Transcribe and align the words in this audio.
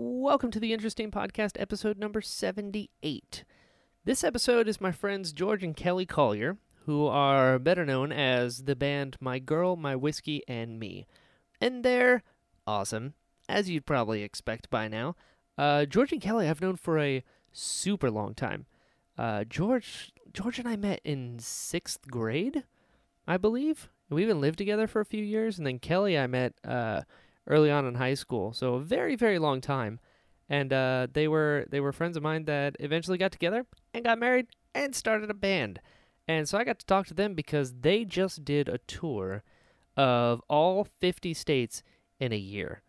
Welcome 0.00 0.52
to 0.52 0.60
the 0.60 0.72
Interesting 0.72 1.10
Podcast, 1.10 1.60
episode 1.60 1.98
number 1.98 2.20
78. 2.20 3.42
This 4.04 4.22
episode 4.22 4.68
is 4.68 4.80
my 4.80 4.92
friends 4.92 5.32
George 5.32 5.64
and 5.64 5.74
Kelly 5.74 6.06
Colyer, 6.06 6.56
who 6.86 7.08
are 7.08 7.58
better 7.58 7.84
known 7.84 8.12
as 8.12 8.62
the 8.62 8.76
band 8.76 9.16
My 9.20 9.40
Girl, 9.40 9.74
My 9.74 9.96
Whiskey, 9.96 10.42
and 10.46 10.78
Me. 10.78 11.04
And 11.60 11.84
they're 11.84 12.22
awesome, 12.64 13.14
as 13.48 13.68
you'd 13.68 13.86
probably 13.86 14.22
expect 14.22 14.70
by 14.70 14.86
now. 14.86 15.16
Uh, 15.58 15.84
George 15.84 16.12
and 16.12 16.22
Kelly 16.22 16.48
I've 16.48 16.60
known 16.60 16.76
for 16.76 17.00
a 17.00 17.24
super 17.50 18.08
long 18.08 18.36
time. 18.36 18.66
Uh, 19.18 19.42
George, 19.42 20.12
George 20.32 20.60
and 20.60 20.68
I 20.68 20.76
met 20.76 21.00
in 21.02 21.40
sixth 21.40 22.08
grade, 22.08 22.62
I 23.26 23.36
believe. 23.36 23.88
We 24.10 24.22
even 24.22 24.40
lived 24.40 24.58
together 24.58 24.86
for 24.86 25.00
a 25.00 25.04
few 25.04 25.24
years, 25.24 25.58
and 25.58 25.66
then 25.66 25.80
Kelly 25.80 26.16
I 26.16 26.28
met 26.28 26.54
uh, 26.64 27.02
early 27.48 27.70
on 27.70 27.86
in 27.86 27.96
high 27.96 28.14
school, 28.14 28.52
so 28.52 28.74
a 28.74 28.80
very 28.80 29.16
very 29.16 29.38
long 29.38 29.60
time. 29.60 29.98
And 30.50 30.72
uh, 30.72 31.08
they 31.12 31.28
were 31.28 31.66
they 31.68 31.80
were 31.80 31.92
friends 31.92 32.16
of 32.16 32.22
mine 32.22 32.44
that 32.44 32.76
eventually 32.80 33.18
got 33.18 33.32
together 33.32 33.66
and 33.92 34.04
got 34.04 34.18
married 34.18 34.46
and 34.74 34.94
started 34.94 35.30
a 35.30 35.34
band. 35.34 35.80
And 36.26 36.48
so 36.48 36.58
I 36.58 36.64
got 36.64 36.78
to 36.78 36.86
talk 36.86 37.06
to 37.08 37.14
them 37.14 37.34
because 37.34 37.74
they 37.80 38.04
just 38.04 38.44
did 38.44 38.68
a 38.68 38.78
tour 38.78 39.42
of 39.96 40.42
all 40.48 40.86
50 41.00 41.34
states 41.34 41.82
in 42.20 42.32
a 42.32 42.36
year, 42.36 42.82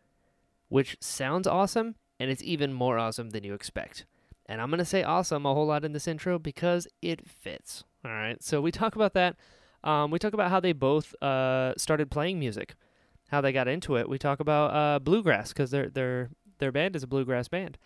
which 0.68 0.98
sounds 1.00 1.48
awesome, 1.48 1.96
and 2.20 2.30
it's 2.30 2.44
even 2.44 2.74
more 2.74 2.98
awesome 2.98 3.30
than 3.32 3.44
you 3.44 3.54
expect. 3.54 4.06
And 4.46 4.62
I'm 4.62 4.70
going 4.70 4.80
to 4.80 4.86
say 4.86 5.04
awesome 5.04 5.46
a 5.46 5.54
whole 5.54 5.68
lot 5.68 5.86
in 5.86 5.94
this 5.94 6.08
intro 6.08 6.38
because 6.38 6.88
it 7.02 7.28
fits. 7.28 7.84
All 8.04 8.12
right. 8.12 8.42
So 8.44 8.62
we 8.62 8.72
talk 8.72 8.96
about 8.96 9.14
that. 9.14 9.36
Um, 9.84 10.12
we 10.12 10.20
talk 10.20 10.34
about 10.34 10.50
how 10.50 10.60
they 10.60 10.74
both 10.74 11.16
uh, 11.22 11.74
started 11.78 12.12
playing 12.12 12.40
music, 12.40 12.76
how 13.30 13.42
they 13.42 13.52
got 13.52 13.68
into 13.68 13.96
it. 13.96 14.10
We 14.10 14.18
talk 14.18 14.40
about 14.40 14.74
uh, 14.74 15.00
bluegrass 15.00 15.50
because 15.50 15.72
their 15.72 15.90
their 15.90 16.30
their 16.60 16.72
band 16.72 16.96
is 16.96 17.04
a 17.04 17.08
bluegrass 17.08 17.48
band, 17.48 17.78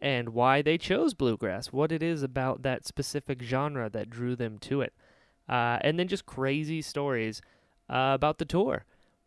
and 0.00 0.30
why 0.30 0.62
they 0.62 0.78
chose 0.78 1.14
bluegrass. 1.14 1.72
What 1.72 1.92
it 1.92 2.02
is 2.02 2.22
about 2.22 2.62
that 2.62 2.86
specific 2.86 3.42
genre 3.42 3.90
that 3.90 4.10
drew 4.10 4.36
them 4.36 4.58
to 4.60 4.80
it, 4.80 4.92
uh, 5.48 5.78
and 5.82 5.98
then 5.98 6.08
just 6.08 6.26
crazy 6.26 6.82
stories 6.82 7.42
uh, 7.90 8.12
about 8.14 8.38
the 8.38 8.44
tour, 8.44 8.84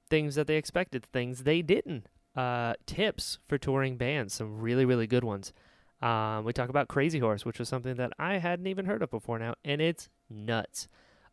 things 0.10 0.36
that 0.36 0.48
they 0.48 0.56
expected, 0.56 1.06
things 1.06 1.44
they 1.44 1.62
didn't, 1.62 2.08
uh, 2.36 2.74
tips 2.86 3.40
for 3.48 3.58
touring 3.58 3.98
bands, 3.98 4.34
some 4.34 4.60
really 4.60 4.86
really 4.86 5.08
good 5.08 5.24
ones. 5.24 5.54
Um, 6.02 6.44
we 6.44 6.54
talk 6.54 6.70
about 6.70 6.90
Crazy 6.90 7.20
Horse, 7.20 7.46
which 7.46 7.58
was 7.58 7.70
something 7.70 7.96
that 7.96 8.12
I 8.20 8.38
hadn't 8.38 8.68
even 8.68 8.86
heard 8.86 9.02
of 9.02 9.10
before 9.10 9.40
now, 9.40 9.56
and 9.64 9.82
it's 9.82 10.10
nuts 10.30 10.88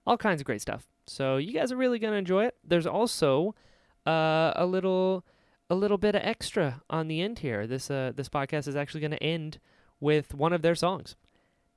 all 0.06 0.16
kinds 0.16 0.41
of 0.41 0.47
great 0.47 0.61
stuff. 0.61 0.86
So 1.06 1.36
you 1.36 1.53
guys 1.53 1.72
are 1.72 1.77
really 1.77 1.98
gonna 1.98 2.16
enjoy 2.16 2.47
it. 2.47 2.56
There's 2.64 2.86
also 2.86 3.55
uh, 4.06 4.53
a 4.56 4.67
little 4.67 5.25
a 5.70 5.75
little 5.75 5.98
bit 5.98 6.14
of 6.14 6.22
extra 6.25 6.83
on 6.91 7.08
the 7.08 7.20
end 7.20 7.41
here. 7.41 7.67
This 7.67 7.91
uh, 7.91 8.12
this 8.14 8.28
podcast 8.28 8.69
is 8.69 8.77
actually 8.77 9.00
gonna 9.00 9.17
end 9.17 9.59
with 10.00 10.34
one 10.34 10.53
of 10.53 10.62
their 10.62 10.75
songs. 10.75 11.17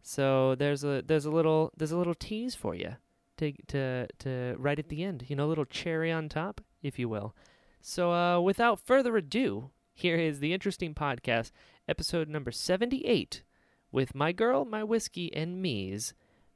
So 0.01 0.55
there's 0.55 0.83
a 0.83 1.01
there's 1.05 1.25
a 1.25 1.31
little 1.31 1.71
there's 1.77 1.91
a 1.91 1.97
little 1.97 2.15
tease 2.15 2.55
for 2.55 2.75
you 2.75 2.95
to 3.37 3.53
to 3.67 4.07
to 4.19 4.55
right 4.57 4.79
at 4.79 4.89
the 4.89 5.03
end. 5.03 5.25
You 5.27 5.35
know, 5.35 5.45
a 5.45 5.47
little 5.47 5.65
cherry 5.65 6.11
on 6.11 6.29
top, 6.29 6.61
if 6.81 6.99
you 6.99 7.09
will. 7.09 7.35
So 7.81 8.11
uh, 8.11 8.39
without 8.39 8.79
further 8.79 9.15
ado, 9.17 9.69
here 9.93 10.17
is 10.17 10.39
the 10.39 10.53
interesting 10.53 10.93
podcast, 10.93 11.51
episode 11.87 12.27
number 12.27 12.51
seventy 12.51 13.05
eight, 13.05 13.43
with 13.91 14.15
my 14.15 14.31
girl, 14.31 14.65
my 14.65 14.83
whiskey, 14.83 15.33
and 15.33 15.61
me's 15.61 16.13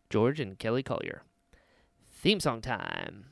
George 0.09 0.39
and 0.39 0.57
Kelly 0.57 0.83
Colyer 0.83 1.23
theme 2.19 2.39
song 2.39 2.59
time. 2.61 3.27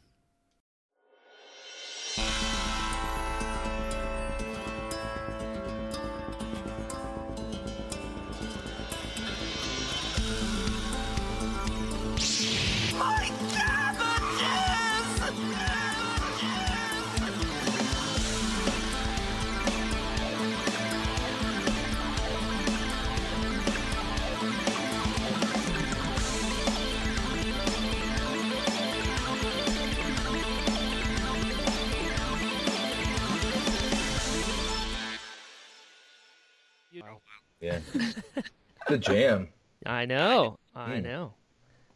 Yeah. 37.59 37.79
the 38.87 38.97
jam. 38.97 39.49
I 39.85 40.05
know. 40.05 40.57
I 40.75 40.97
Hmm. 40.97 41.03
know. 41.03 41.33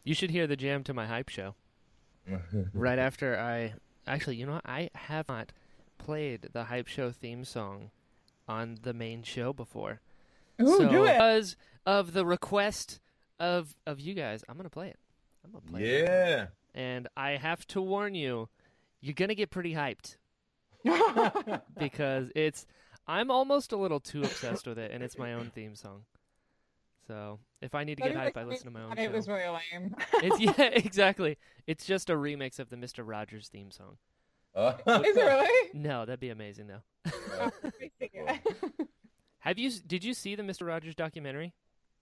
You 0.04 0.14
should 0.16 0.32
hear 0.32 0.48
the 0.48 0.56
jam 0.56 0.84
to 0.86 0.94
my 0.94 1.06
hype 1.06 1.30
show. 1.30 1.56
right 2.74 3.00
after 3.00 3.38
I 3.38 3.74
actually, 4.08 4.36
you 4.38 4.46
know, 4.46 4.54
what? 4.54 4.66
I 4.66 4.90
have 4.96 5.28
not 5.30 5.52
played 5.98 6.50
the 6.54 6.66
hype 6.66 6.88
show 6.88 7.12
theme 7.12 7.44
song 7.46 7.92
on 8.48 8.78
the 8.82 8.94
main 8.94 9.24
show 9.24 9.54
before. 9.54 10.02
Ooh, 10.62 10.78
so 10.78 10.90
do 10.90 11.04
it. 11.06 11.14
because 11.14 11.56
of 11.86 12.14
the 12.14 12.26
request 12.26 13.00
of 13.40 13.76
of 13.86 14.00
you 14.00 14.14
guys, 14.14 14.44
I'm 14.50 14.58
gonna 14.58 14.70
play 14.70 14.90
it. 14.90 15.00
I'm 15.46 15.52
gonna 15.52 15.64
play 15.66 15.84
it. 15.84 16.04
yeah. 16.10 16.48
And 16.74 17.08
I 17.18 17.32
have 17.32 17.66
to 17.68 17.82
warn 17.82 18.16
you, 18.16 18.50
you're 19.02 19.14
gonna 19.14 19.36
get 19.36 19.50
pretty 19.50 19.74
hyped 19.74 20.16
because 21.78 22.30
it's 22.36 22.66
I'm 23.08 23.32
almost 23.32 23.72
a 23.72 23.78
little 23.78 24.00
too 24.00 24.22
obsessed 24.24 24.68
with 24.68 24.78
it, 24.78 24.92
and 24.92 25.04
it's 25.04 25.18
my 25.18 25.34
own 25.34 25.50
theme 25.56 25.76
song. 25.76 26.04
So 27.08 27.40
if 27.62 27.76
I 27.76 27.84
need 27.84 27.98
to 27.98 28.04
get 28.04 28.16
hype, 28.16 28.38
I 28.38 28.44
listen 28.44 28.66
to 28.66 28.72
my 28.72 28.84
own 28.84 28.98
It 28.98 29.12
was 29.12 29.28
really 29.28 29.44
lame. 29.48 29.96
It's 30.24 30.40
yeah, 30.40 30.66
exactly. 30.74 31.38
It's 31.68 31.86
just 31.86 32.10
a 32.10 32.14
remix 32.14 32.60
of 32.60 32.70
the 32.70 32.78
Mister 32.78 33.04
Rogers 33.04 33.50
theme 33.50 33.72
song. 33.72 33.98
Uh, 34.54 34.74
Is 34.86 35.18
it 35.18 35.20
really? 35.20 35.70
No, 35.74 36.06
that'd 36.06 36.20
be 36.20 36.30
amazing 36.30 36.68
though. 36.68 36.82
Have 39.40 39.58
you? 39.58 39.72
Did 39.88 40.04
you 40.04 40.14
see 40.14 40.36
the 40.36 40.44
Mister 40.44 40.66
Rogers 40.66 40.96
documentary? 40.96 41.54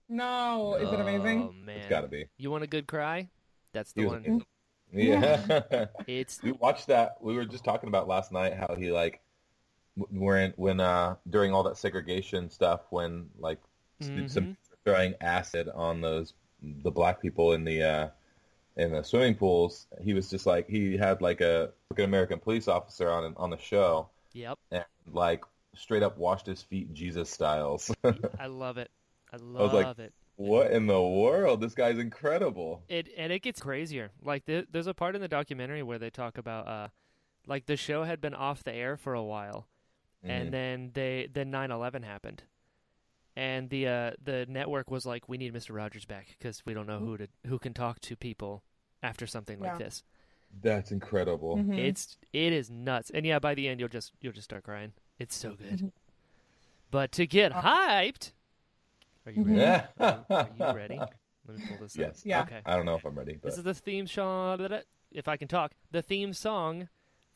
no, 0.09 0.75
is 0.75 0.91
it 0.91 0.99
amazing? 0.99 1.43
Oh 1.43 1.49
amazing? 1.49 1.65
man, 1.65 1.77
it's 1.77 1.87
gotta 1.89 2.07
be. 2.07 2.25
You 2.37 2.51
want 2.51 2.63
a 2.63 2.67
good 2.67 2.87
cry? 2.87 3.29
That's 3.73 3.93
the 3.93 4.05
one. 4.07 4.17
amazing. 4.17 4.45
Yeah. 4.91 5.85
It's 6.07 6.41
we 6.41 6.51
watched 6.51 6.87
that. 6.87 7.17
We 7.21 7.35
were 7.35 7.45
just 7.45 7.63
talking 7.63 7.87
about 7.89 8.07
last 8.07 8.31
night 8.31 8.55
how 8.55 8.75
he 8.75 8.91
like 8.91 9.13
w- 9.13 9.19
when 9.95 10.53
when 10.55 10.79
uh 10.79 11.15
during 11.29 11.53
all 11.53 11.63
that 11.63 11.77
segregation 11.77 12.49
stuff 12.49 12.81
when 12.89 13.29
like 13.37 13.59
stu- 13.99 14.29
some 14.29 14.57
throwing 14.85 15.13
acid 15.21 15.69
on 15.73 16.01
those 16.01 16.33
the 16.61 16.91
black 16.91 17.21
people 17.21 17.53
in 17.53 17.63
the 17.63 17.83
uh 17.83 18.07
in 18.77 18.91
the 18.91 19.03
swimming 19.03 19.35
pools. 19.35 19.87
He 20.01 20.13
was 20.13 20.29
just 20.29 20.45
like 20.45 20.69
he 20.69 20.97
had 20.97 21.21
like 21.21 21.41
a 21.41 21.71
African 21.87 22.05
American 22.05 22.39
police 22.39 22.67
officer 22.67 23.09
on 23.09 23.33
on 23.37 23.49
the 23.49 23.57
show 23.57 24.09
yep. 24.33 24.57
and 24.71 24.85
like 25.11 25.43
straight 25.75 26.03
up 26.03 26.17
washed 26.17 26.45
his 26.45 26.61
feet 26.61 26.93
Jesus 26.93 27.29
styles. 27.29 27.91
I 28.39 28.47
love 28.47 28.77
it. 28.77 28.89
I 29.31 29.35
was 29.35 29.73
like- 29.73 29.85
love 29.85 29.99
it. 29.99 30.13
what 30.37 30.71
in 30.71 30.87
the 30.87 31.01
world? 31.01 31.61
This 31.61 31.75
guy's 31.75 31.97
incredible. 31.97 32.81
It 32.87 33.09
and 33.17 33.31
it 33.31 33.41
gets 33.41 33.59
crazier. 33.59 34.11
Like 34.23 34.45
th- 34.45 34.67
there's 34.71 34.87
a 34.87 34.93
part 34.93 35.15
in 35.15 35.21
the 35.21 35.27
documentary 35.27 35.83
where 35.83 35.99
they 35.99 36.09
talk 36.09 36.37
about 36.37 36.67
uh, 36.67 36.87
like 37.47 37.65
the 37.65 37.75
show 37.77 38.03
had 38.03 38.21
been 38.21 38.33
off 38.33 38.63
the 38.63 38.73
air 38.73 38.95
for 38.97 39.13
a 39.13 39.23
while, 39.23 39.67
Mhm. 40.23 40.29
and 40.29 40.53
then 40.53 40.91
they 40.93 41.27
then 41.31 41.49
9/11 41.51 42.03
happened, 42.03 42.43
and 43.35 43.69
the 43.69 43.87
uh 43.87 44.11
the 44.21 44.45
network 44.47 44.91
was 44.91 45.05
like, 45.05 45.29
we 45.29 45.37
need 45.37 45.53
Mister 45.53 45.73
Rogers 45.73 46.05
back 46.05 46.27
because 46.37 46.63
we 46.65 46.73
don't 46.73 46.87
know 46.87 46.99
who 46.99 47.17
to 47.17 47.27
who 47.47 47.57
can 47.59 47.73
talk 47.73 47.99
to 48.01 48.15
people 48.15 48.63
after 49.01 49.25
something 49.25 49.59
like 49.59 49.77
this. 49.77 50.03
That's 50.61 50.91
incredible. 50.91 51.57
Mhm. 51.57 51.77
It's 51.77 52.17
it 52.33 52.51
is 52.53 52.69
nuts, 52.69 53.11
and 53.11 53.25
yeah, 53.25 53.39
by 53.39 53.53
the 53.55 53.67
end 53.67 53.79
you'll 53.79 53.89
just 53.89 54.13
you'll 54.19 54.33
just 54.33 54.45
start 54.45 54.63
crying. 54.63 54.93
It's 55.19 55.35
so 55.35 55.55
good. 55.55 55.91
But 56.91 57.11
to 57.13 57.27
get 57.27 57.51
hyped, 57.51 58.31
are 59.25 59.31
you 59.31 59.43
ready? 59.43 59.59
Yeah. 59.59 59.87
Are, 59.99 60.25
you, 60.29 60.35
are 60.35 60.49
you 60.71 60.75
ready? 60.75 60.97
Let 60.97 61.57
me 61.59 61.63
pull 61.67 61.77
this 61.77 61.95
up. 61.95 61.99
Yes. 61.99 62.25
Yeah. 62.25 62.41
Okay. 62.41 62.61
I 62.65 62.75
don't 62.75 62.85
know 62.85 62.95
if 62.95 63.05
I'm 63.05 63.15
ready, 63.17 63.33
but 63.33 63.43
This 63.49 63.57
is 63.57 63.63
the 63.63 63.73
theme 63.73 64.07
song. 64.07 64.67
If 65.11 65.27
I 65.27 65.37
can 65.37 65.47
talk, 65.47 65.73
the 65.91 66.01
theme 66.01 66.33
song 66.33 66.89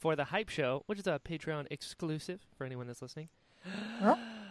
for 0.04 0.18
the 0.18 0.26
Hype 0.26 0.50
Show, 0.50 0.84
which 0.86 1.00
is 1.00 1.08
a 1.08 1.18
Patreon 1.18 1.66
exclusive 1.72 2.42
for 2.58 2.66
anyone 2.66 2.88
that's 2.88 3.02
listening. 3.02 3.30
You 4.02 4.16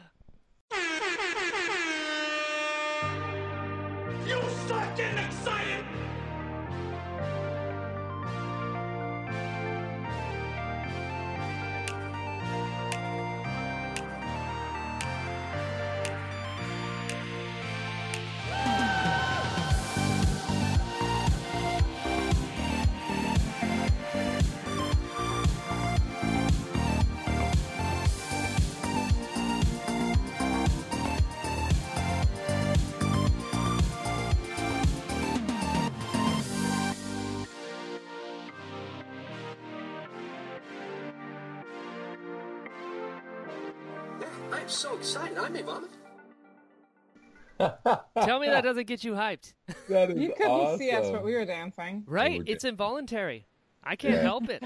Tell 48.25 48.39
me 48.41 48.47
that 48.49 48.63
doesn't 48.65 48.87
get 48.87 49.05
you 49.05 49.13
hyped, 49.13 49.55
That 49.89 50.11
is 50.11 50.19
You 50.19 50.35
couldn't 50.37 50.79
see 50.79 50.91
us, 50.91 51.11
but 51.11 51.23
we 51.25 51.35
were 51.35 51.45
dancing. 51.45 52.05
right? 52.07 52.39
Would 52.39 52.49
It's 52.49 52.65
involuntary. 52.65 53.47
I 53.85 53.97
can't 53.97 54.23
help 54.23 54.49
it. 54.49 54.63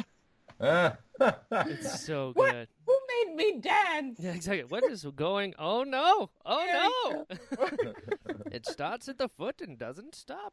Ah. 0.60 0.96
It's 1.50 2.04
so 2.04 2.32
What? 2.34 2.52
good. 2.52 2.68
Who 2.86 2.98
made 3.24 3.34
me 3.36 3.60
dance? 3.60 4.18
Yeah, 4.20 4.32
exactly. 4.32 4.64
What 4.64 4.84
is 4.84 5.06
going? 5.16 5.54
Oh 5.58 5.82
no! 5.84 6.30
Oh 6.44 7.24
no! 7.26 7.26
it 8.52 8.66
starts 8.66 9.08
at 9.08 9.16
the 9.18 9.28
foot 9.28 9.60
and 9.62 9.78
doesn't 9.78 10.14
stop. 10.14 10.52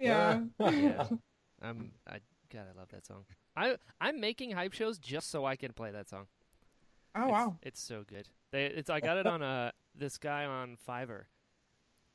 Yeah. 0.00 0.40
Yeah, 0.58 1.06
I'm. 1.62 1.92
I 2.08 2.18
God, 2.52 2.66
I 2.74 2.78
love 2.78 2.88
that 2.90 3.06
song. 3.06 3.24
I 3.56 3.76
I'm 4.00 4.18
making 4.20 4.50
hype 4.50 4.72
shows 4.72 4.98
just 4.98 5.30
so 5.30 5.44
I 5.44 5.54
can 5.56 5.72
play 5.72 5.90
that 5.92 6.08
song. 6.08 6.26
Oh 7.14 7.20
It's- 7.22 7.32
wow. 7.32 7.56
it's, 7.62 7.80
so 7.80 8.02
good. 8.06 8.28
They, 8.50 8.66
it's 8.66 8.90
I 8.90 8.98
got 9.00 9.16
it 9.16 9.26
on 9.26 9.42
uh 9.42 9.70
this 9.94 10.18
guy 10.18 10.44
on 10.44 10.76
Fiverr, 10.88 11.24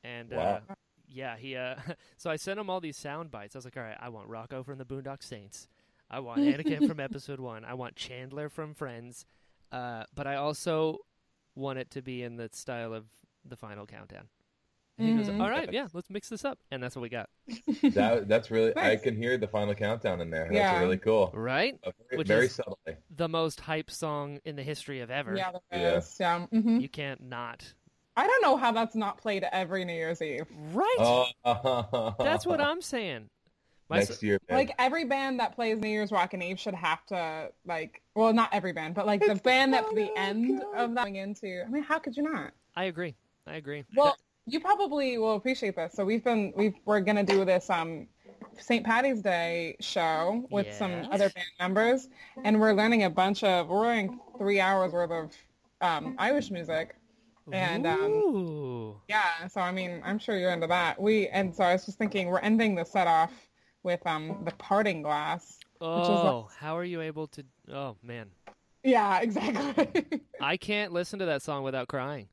and 0.05 0.33
uh, 0.33 0.59
yeah, 1.07 1.35
he 1.37 1.55
uh 1.55 1.75
so 2.17 2.29
I 2.29 2.35
sent 2.35 2.59
him 2.59 2.69
all 2.69 2.79
these 2.81 2.97
sound 2.97 3.31
bites. 3.31 3.55
I 3.55 3.59
was 3.59 3.65
like, 3.65 3.77
all 3.77 3.83
right, 3.83 3.97
I 3.99 4.09
want 4.09 4.27
Rocco 4.27 4.63
from 4.63 4.77
the 4.77 4.85
Boondock 4.85 5.23
Saints, 5.23 5.67
I 6.09 6.19
want 6.19 6.41
Anakin 6.41 6.87
from 6.87 6.99
Episode 7.09 7.39
One, 7.39 7.65
I 7.65 7.73
want 7.73 7.95
Chandler 7.95 8.49
from 8.49 8.73
Friends, 8.73 9.25
uh, 9.71 10.03
but 10.13 10.27
I 10.27 10.35
also 10.35 10.99
want 11.55 11.79
it 11.79 11.89
to 11.91 12.01
be 12.01 12.21
in 12.23 12.35
the 12.37 12.49
style 12.53 12.93
of 12.93 13.05
the 13.43 13.55
Final 13.55 13.85
Countdown. 13.85 14.27
And 14.97 15.09
he 15.09 15.15
goes, 15.17 15.27
Mhm. 15.27 15.41
all 15.41 15.49
right, 15.49 15.71
yeah, 15.73 15.87
let's 15.93 16.09
mix 16.09 16.29
this 16.29 16.45
up, 16.45 16.57
and 16.71 16.81
that's 16.81 16.95
what 16.95 17.01
we 17.01 17.09
got. 17.09 17.29
that 17.93 18.29
that's 18.29 18.49
really. 18.49 18.71
I 18.77 18.95
can 18.95 19.15
hear 19.17 19.37
the 19.37 19.47
final 19.47 19.75
countdown 19.75 20.21
in 20.21 20.29
there. 20.29 20.43
That's 20.45 20.55
Yeah. 20.55 20.79
really 20.79 20.97
cool. 20.97 21.31
Right, 21.33 21.77
Uh, 21.83 21.91
very, 22.09 22.17
Which 22.17 22.27
very 22.29 22.45
is- 22.45 22.55
subtly. 22.55 22.95
the 23.09 23.27
most 23.27 23.59
hype 23.59 23.91
song 23.91 24.39
in 24.45 24.55
the 24.55 24.63
history 24.63 25.01
of 25.01 25.11
ever. 25.11 25.35
Yeah, 25.35 25.51
there 25.69 25.79
Yeah. 25.81 25.97
is. 25.97 26.15
Yeah. 26.17 26.45
hmm 26.45 26.79
You 26.79 26.87
can't 26.87 27.21
not. 27.23 27.73
I 28.17 28.27
don't 28.27 28.41
know 28.41 28.57
how 28.57 28.71
that's 28.71 28.95
not 28.95 29.17
played 29.17 29.45
every 29.51 29.83
New 29.85 29.93
Year's 29.93 30.21
Eve. 30.21 30.45
Right. 30.71 30.95
Oh, 31.45 32.15
That's 32.19 32.45
what 32.45 32.61
I'm 32.61 32.81
saying. 32.81 33.29
My 33.89 33.99
Next 33.99 34.23
year, 34.23 34.39
man. 34.49 34.57
Like 34.57 34.75
every 34.79 35.05
band 35.05 35.39
that 35.39 35.53
plays 35.53 35.77
New 35.77 35.89
Year's 35.89 36.11
Rockin' 36.11 36.41
Eve 36.41 36.59
should 36.59 36.73
have 36.73 37.05
to 37.07 37.51
like, 37.67 38.01
well, 38.15 38.33
not 38.33 38.49
every 38.51 38.71
band, 38.71 38.95
but 38.95 39.05
like 39.05 39.23
the 39.23 39.35
band 39.35 39.73
that's 39.73 39.93
the 39.93 40.09
end 40.17 40.63
of 40.75 40.95
that 40.95 41.03
going 41.03 41.17
into. 41.17 41.63
I 41.63 41.69
mean, 41.69 41.83
how 41.83 41.99
could 41.99 42.17
you 42.17 42.23
not? 42.23 42.51
I 42.75 42.85
agree. 42.85 43.13
I 43.45 43.55
agree. 43.55 43.83
Well, 43.95 44.17
you 44.47 44.59
probably 44.59 45.19
will 45.19 45.35
appreciate 45.35 45.75
this. 45.75 45.93
So 45.93 46.03
we've 46.03 46.23
been 46.23 46.51
we 46.55 46.73
we're 46.85 47.01
gonna 47.01 47.23
do 47.23 47.45
this 47.45 47.69
um 47.69 48.07
St. 48.57 48.83
Patty's 48.83 49.21
Day 49.21 49.75
show 49.81 50.45
with 50.49 50.73
some 50.73 51.07
other 51.11 51.29
band 51.29 51.47
members, 51.59 52.09
and 52.43 52.59
we're 52.59 52.73
learning 52.73 53.03
a 53.03 53.09
bunch 53.09 53.43
of 53.43 53.67
we're 53.67 53.81
learning 53.81 54.19
three 54.37 54.59
hours 54.59 54.93
worth 54.93 55.11
of 55.11 55.31
um, 55.81 56.15
Irish 56.17 56.51
music, 56.51 56.95
and 57.51 57.85
um, 57.85 58.95
yeah. 59.07 59.47
So 59.47 59.61
I 59.61 59.71
mean, 59.71 60.01
I'm 60.03 60.19
sure 60.19 60.37
you're 60.37 60.51
into 60.51 60.67
that. 60.67 60.99
We 61.01 61.27
and 61.27 61.53
so 61.55 61.63
I 61.63 61.73
was 61.73 61.85
just 61.85 61.97
thinking 61.97 62.27
we're 62.27 62.39
ending 62.39 62.75
the 62.75 62.83
set 62.85 63.07
off 63.07 63.31
with 63.83 64.05
um 64.07 64.41
the 64.45 64.51
Parting 64.51 65.01
Glass. 65.01 65.59
Oh, 65.81 66.49
how 66.57 66.77
are 66.77 66.83
you 66.85 67.01
able 67.01 67.27
to? 67.27 67.43
Oh 67.71 67.97
man, 68.01 68.27
Yeah, 68.83 69.19
exactly. 69.21 70.21
I 70.41 70.57
can't 70.57 70.91
listen 70.93 71.19
to 71.19 71.25
that 71.25 71.41
song 71.41 71.63
without 71.63 71.87
crying. 71.87 72.27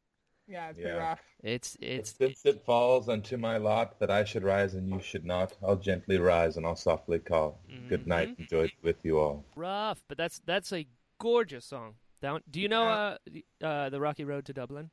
yeah, 0.49 0.71
it's 0.71 0.79
Yeah. 0.79 0.85
pretty 0.85 0.99
rough. 0.99 1.21
It's 1.43 1.77
it's 1.81 2.15
Since 2.17 2.47
it 2.47 2.65
falls 2.65 3.09
unto 3.09 3.37
my 3.37 3.57
lot 3.57 3.99
that 3.99 4.11
I 4.11 4.23
should 4.25 4.45
rise 4.45 4.75
and 4.75 4.89
you 4.89 5.01
should 5.03 5.25
not, 5.25 5.53
I'll 5.63 5.77
gently 5.77 6.19
rise 6.19 6.57
and 6.57 6.65
I'll 6.65 6.77
softly 6.77 7.19
call. 7.19 7.59
Good 7.89 8.07
night, 8.07 8.29
Mm-hmm. 8.31 8.41
and 8.43 8.49
joy 8.51 8.73
with 8.83 8.97
you 9.05 9.19
all. 9.19 9.45
rough, 9.57 10.03
but 10.09 10.17
that's 10.17 10.41
that's 10.47 10.73
a 10.73 10.87
gorgeous 11.19 11.65
song. 11.67 11.95
That 12.21 12.33
one- 12.33 12.43
do 12.49 12.61
you 12.61 12.69
know 12.69 12.85
uh, 12.89 13.17
uh 13.61 13.89
the 13.91 14.01
Rocky 14.01 14.25
Road 14.25 14.45
to 14.47 14.53
Dublin? 14.53 14.91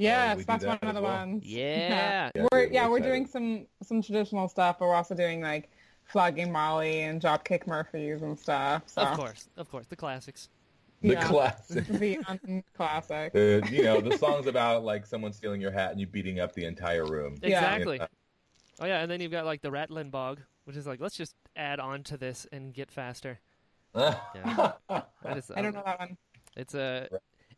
Yes, 0.00 0.36
we 0.38 0.42
that's 0.44 0.64
that 0.64 0.82
one 0.82 0.88
of 0.88 0.94
the 0.94 1.02
well. 1.02 1.12
ones. 1.16 1.44
Yeah. 1.44 2.30
Yeah, 2.34 2.46
we're 2.52 2.64
dude, 2.64 2.74
yeah 2.74 2.84
we're 2.84 2.90
we're 2.92 2.96
excited. 2.98 3.12
doing 3.12 3.26
some 3.26 3.66
some 3.82 4.02
traditional 4.02 4.48
stuff, 4.48 4.78
but 4.78 4.86
we're 4.86 4.94
also 4.94 5.14
doing 5.14 5.40
like 5.42 5.70
flogging 6.04 6.50
Molly 6.50 7.02
and 7.02 7.20
Dropkick 7.20 7.66
Murphys 7.66 8.22
and 8.22 8.38
stuff. 8.38 8.82
So 8.86 9.02
Of 9.02 9.16
course, 9.16 9.48
of 9.56 9.70
course, 9.70 9.86
the 9.86 9.96
classics. 9.96 10.48
The 11.02 11.08
Yeah. 11.12 11.26
classic. 11.28 11.86
the 11.88 12.18
un- 12.28 12.62
classic. 12.74 13.34
Uh, 13.34 13.66
you 13.70 13.84
know, 13.84 14.00
the 14.00 14.16
song's 14.18 14.46
about 14.46 14.84
like 14.84 15.06
someone 15.06 15.32
stealing 15.32 15.60
your 15.60 15.70
hat 15.70 15.92
and 15.92 16.00
you 16.00 16.06
beating 16.06 16.40
up 16.40 16.52
the 16.54 16.64
entire 16.64 17.04
room. 17.04 17.36
Exactly. 17.42 17.98
Yeah. 17.98 18.06
Oh 18.80 18.86
yeah, 18.86 19.00
and 19.00 19.10
then 19.10 19.20
you've 19.20 19.32
got 19.32 19.44
like 19.44 19.60
the 19.62 19.70
Rattling 19.70 20.10
Bog, 20.10 20.40
which 20.64 20.76
is 20.76 20.86
like 20.86 21.00
let's 21.00 21.16
just 21.16 21.34
add 21.56 21.78
on 21.80 22.02
to 22.04 22.16
this 22.16 22.46
and 22.52 22.72
get 22.74 22.90
faster. 22.90 23.40
Yeah. 23.94 24.72
I, 24.88 25.34
just, 25.34 25.50
I 25.54 25.62
don't 25.62 25.74
know 25.74 25.82
that 25.84 25.98
one. 25.98 26.16
It's 26.56 26.74
a. 26.74 27.08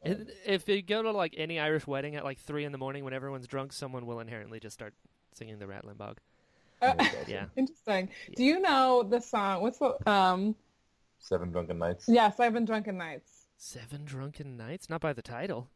It, 0.05 0.29
if 0.47 0.69
you 0.69 0.83
go 0.83 1.03
to 1.03 1.13
like 1.13 1.35
any 1.37 1.61
Irish 1.61 1.87
wedding 1.87 2.17
at 2.17 2.25
like 2.25 2.39
three 2.39 2.65
in 2.65 2.73
the 2.73 2.79
morning 2.79 3.05
when 3.05 3.13
everyone's 3.15 3.47
drunk, 3.47 3.73
someone 3.73 4.07
will 4.07 4.21
inherently 4.21 4.59
just 4.61 4.75
start 4.75 4.95
singing 5.35 5.59
the 5.59 5.67
Rattling 5.67 5.97
Bog. 5.97 6.19
Uh, 6.81 6.95
Yeah. 7.27 7.45
Interesting. 7.57 8.09
Do 8.35 8.43
you 8.45 8.61
know 8.61 9.05
the 9.09 9.21
song? 9.21 9.63
What's 9.63 9.79
the 9.79 9.97
um? 10.11 10.57
Seven 11.19 11.53
Drunken 11.53 11.79
Nights. 11.79 12.07
Yes, 12.09 12.41
I've 12.41 12.53
been 12.53 12.65
drunken 12.65 12.99
nights. 12.99 13.47
Seven 13.57 14.05
Drunken 14.05 14.57
Nights, 14.57 14.91
not 14.91 15.01
by 15.01 15.13
the 15.13 15.23
title. 15.23 15.69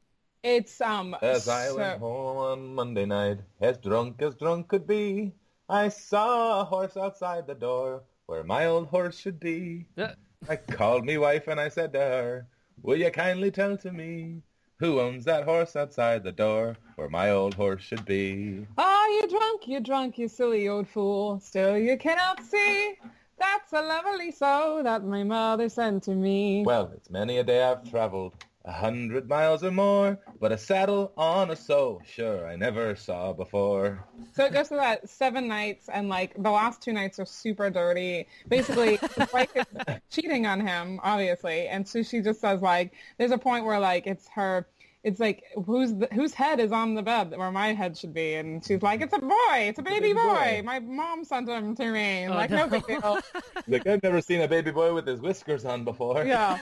It's 0.42 0.80
um. 0.80 1.16
As 1.22 1.46
I 1.48 1.68
so- 1.68 1.76
went 1.76 2.00
home 2.00 2.36
on 2.36 2.74
Monday 2.74 3.04
night, 3.06 3.38
as 3.60 3.78
drunk 3.78 4.20
as 4.22 4.34
drunk 4.34 4.66
could 4.68 4.86
be, 4.88 5.32
I 5.68 5.88
saw 5.88 6.60
a 6.62 6.64
horse 6.64 6.96
outside 6.96 7.46
the 7.46 7.54
door 7.54 8.02
where 8.26 8.42
my 8.42 8.66
old 8.66 8.88
horse 8.88 9.16
should 9.18 9.38
be. 9.38 9.86
Uh, 9.96 10.08
I 10.48 10.56
called 10.56 11.04
me 11.04 11.16
wife 11.16 11.46
and 11.46 11.60
I 11.60 11.68
said 11.68 11.92
to 11.92 12.00
her, 12.00 12.46
Will 12.82 12.96
you 12.96 13.10
kindly 13.10 13.50
tell 13.50 13.76
to 13.78 13.92
me 13.92 14.42
who 14.78 15.00
owns 15.00 15.24
that 15.24 15.44
horse 15.44 15.74
outside 15.76 16.22
the 16.22 16.32
door 16.32 16.76
where 16.96 17.08
my 17.08 17.30
old 17.30 17.54
horse 17.54 17.82
should 17.82 18.04
be? 18.04 18.66
Are 18.76 19.08
you 19.08 19.26
drunk? 19.28 19.66
You 19.66 19.80
drunk, 19.80 20.18
you 20.18 20.28
silly 20.28 20.68
old 20.68 20.86
fool. 20.88 21.40
Still 21.40 21.78
you 21.78 21.96
cannot 21.96 22.42
see. 22.42 22.94
That's 23.38 23.72
a 23.72 23.82
lovely 23.82 24.30
soul 24.30 24.82
that 24.82 25.04
my 25.04 25.24
mother 25.24 25.68
sent 25.68 26.04
to 26.04 26.14
me. 26.14 26.64
Well, 26.64 26.92
it's 26.94 27.10
many 27.10 27.38
a 27.38 27.44
day 27.44 27.62
I've 27.62 27.88
traveled, 27.90 28.34
a 28.66 28.72
hundred 28.72 29.28
miles 29.28 29.62
or 29.62 29.70
more, 29.70 30.18
but 30.40 30.50
a 30.50 30.58
saddle 30.58 31.12
on 31.16 31.50
a 31.50 31.56
soul, 31.56 32.02
sure, 32.04 32.48
I 32.48 32.56
never 32.56 32.96
saw 32.96 33.32
before. 33.32 34.04
So 34.34 34.44
it 34.44 34.52
goes 34.52 34.68
to 34.68 34.74
that 34.74 35.08
seven 35.08 35.46
nights, 35.46 35.88
and 35.88 36.08
like 36.08 36.34
the 36.34 36.50
last 36.50 36.82
two 36.82 36.92
nights 36.92 37.20
are 37.20 37.26
super 37.26 37.70
dirty. 37.70 38.26
Basically, 38.48 38.96
his 38.96 39.32
wife 39.32 39.50
is 39.54 39.64
cheating 40.10 40.46
on 40.46 40.60
him, 40.60 40.98
obviously, 41.04 41.68
and 41.68 41.86
so 41.86 42.02
she 42.02 42.20
just 42.20 42.40
says 42.40 42.60
like, 42.60 42.92
there's 43.18 43.30
a 43.30 43.38
point 43.38 43.64
where 43.64 43.78
like 43.78 44.08
it's 44.08 44.26
her, 44.34 44.66
it's 45.04 45.20
like 45.20 45.44
whose 45.64 45.94
whose 46.12 46.34
head 46.34 46.58
is 46.58 46.72
on 46.72 46.94
the 46.94 47.02
bed 47.02 47.34
where 47.36 47.52
my 47.52 47.72
head 47.72 47.96
should 47.96 48.12
be, 48.12 48.34
and 48.34 48.64
she's 48.64 48.82
like, 48.82 49.00
it's 49.00 49.14
a 49.14 49.20
boy, 49.20 49.58
it's 49.58 49.78
a 49.78 49.82
baby, 49.82 50.12
baby 50.12 50.14
boy. 50.14 50.22
boy. 50.22 50.62
My 50.64 50.80
mom 50.80 51.24
sent 51.24 51.48
him 51.48 51.76
to 51.76 51.92
me. 51.92 52.26
Oh, 52.26 52.34
like 52.34 52.50
no. 52.50 52.66
no 52.66 52.68
big 52.68 52.86
deal. 52.86 53.20
Like, 53.68 53.84
I've 53.84 54.02
never 54.02 54.20
seen 54.20 54.42
a 54.42 54.46
baby 54.48 54.70
boy 54.70 54.94
with 54.94 55.08
his 55.08 55.20
whiskers 55.20 55.64
on 55.64 55.82
before. 55.82 56.24
Yeah. 56.24 56.60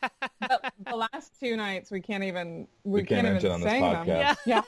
the, 0.78 0.90
the 0.90 0.96
last 0.96 1.38
two 1.40 1.56
nights 1.56 1.90
we 1.90 2.00
can't 2.00 2.24
even 2.24 2.66
we, 2.84 3.00
We 3.00 3.06
can't 3.06 3.26
can't, 3.26 3.44
even 3.44 3.62
sing 3.62 3.82
podcast. 3.82 4.04
them. 4.06 4.36
Yeah. 4.46 4.62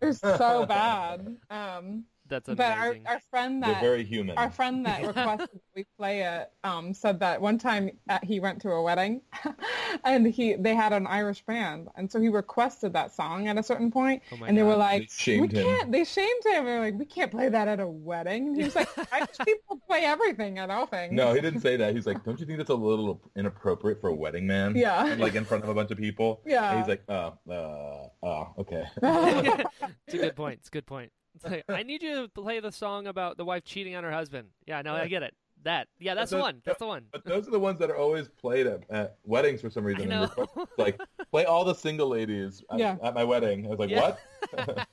They're 0.00 0.12
so 0.12 0.66
bad. 0.66 1.36
Um 1.50 2.04
That's 2.28 2.48
but 2.48 2.60
our, 2.60 2.96
our 3.06 3.20
friend 3.30 3.62
They're 3.62 3.72
that 3.74 3.82
very 3.82 4.04
human. 4.04 4.36
our 4.38 4.50
friend 4.50 4.84
that 4.86 5.06
requested 5.06 5.60
we 5.74 5.84
play 5.98 6.22
it 6.22 6.50
um, 6.64 6.92
said 6.94 7.20
that 7.20 7.40
one 7.40 7.58
time 7.58 7.90
uh, 8.08 8.18
he 8.22 8.40
went 8.40 8.60
to 8.62 8.70
a 8.70 8.82
wedding 8.82 9.20
and 10.04 10.26
he 10.26 10.54
they 10.54 10.74
had 10.74 10.92
an 10.92 11.06
Irish 11.06 11.42
band 11.44 11.88
and 11.96 12.10
so 12.10 12.20
he 12.20 12.28
requested 12.28 12.92
that 12.94 13.14
song 13.14 13.48
at 13.48 13.58
a 13.58 13.62
certain 13.62 13.90
point 13.90 14.22
Oh 14.32 14.36
my 14.36 14.48
and 14.48 14.56
they 14.56 14.62
were 14.62 14.76
like 14.76 15.10
They 15.24 15.38
we 15.38 15.48
him. 15.48 15.64
can't 15.64 15.92
they 15.92 16.04
shamed 16.04 16.44
him 16.44 16.64
they 16.64 16.72
were 16.72 16.80
like 16.80 16.98
we 16.98 17.04
can't 17.04 17.30
play 17.30 17.48
that 17.48 17.68
at 17.68 17.80
a 17.80 17.86
wedding 17.86 18.48
and 18.48 18.56
he 18.56 18.64
was 18.64 18.74
like 18.76 18.88
Irish 19.12 19.38
people 19.44 19.80
play 19.86 20.00
everything 20.04 20.58
at 20.58 20.70
all 20.70 20.86
things 20.86 21.12
No, 21.12 21.32
he 21.34 21.40
didn't 21.40 21.60
say 21.60 21.76
that. 21.76 21.94
He's 21.94 22.06
like, 22.06 22.24
don't 22.24 22.38
you 22.40 22.46
think 22.46 22.58
that's 22.58 22.70
a 22.70 22.74
little 22.74 23.20
inappropriate 23.36 24.00
for 24.00 24.08
a 24.08 24.14
wedding 24.14 24.46
man? 24.46 24.74
Yeah. 24.76 25.06
And, 25.06 25.20
like 25.20 25.34
in 25.34 25.44
front 25.44 25.64
of 25.64 25.70
a 25.70 25.74
bunch 25.74 25.90
of 25.90 25.98
people. 25.98 26.40
Yeah. 26.46 26.70
And 26.70 26.78
he's 26.80 26.88
like, 26.88 27.02
oh, 27.08 27.38
uh, 27.50 28.08
oh, 28.26 28.54
okay. 28.58 28.84
it's 29.02 30.14
a 30.14 30.18
good 30.18 30.36
point. 30.36 30.58
It's 30.60 30.68
a 30.68 30.72
good 30.72 30.86
point. 30.86 31.12
It's 31.36 31.44
like, 31.44 31.64
I 31.68 31.82
need 31.82 32.02
you 32.02 32.22
to 32.22 32.28
play 32.28 32.60
the 32.60 32.72
song 32.72 33.06
about 33.06 33.36
the 33.36 33.44
wife 33.44 33.64
cheating 33.64 33.94
on 33.94 34.02
her 34.04 34.10
husband. 34.12 34.48
Yeah, 34.66 34.82
no, 34.82 34.94
I 34.94 35.06
get 35.06 35.22
it. 35.22 35.34
That. 35.64 35.88
Yeah, 35.98 36.14
that's 36.14 36.30
the 36.30 36.38
one. 36.38 36.62
That's 36.64 36.78
the 36.78 36.86
one. 36.86 37.04
But 37.12 37.24
those 37.24 37.48
are 37.48 37.50
the 37.50 37.58
ones 37.58 37.78
that 37.80 37.90
are 37.90 37.96
always 37.96 38.28
played 38.28 38.66
at, 38.66 38.82
at 38.90 39.16
weddings 39.24 39.60
for 39.60 39.68
some 39.70 39.84
reason. 39.84 40.12
I 40.12 40.26
know. 40.26 40.46
like, 40.78 41.00
play 41.30 41.44
all 41.44 41.64
the 41.64 41.74
single 41.74 42.08
ladies 42.08 42.62
at, 42.70 42.78
Yeah. 42.78 42.96
at 43.02 43.14
my 43.14 43.24
wedding. 43.24 43.66
I 43.66 43.70
was 43.70 43.78
like, 43.78 43.90
Yeah. 43.90 44.14
what? 44.54 44.58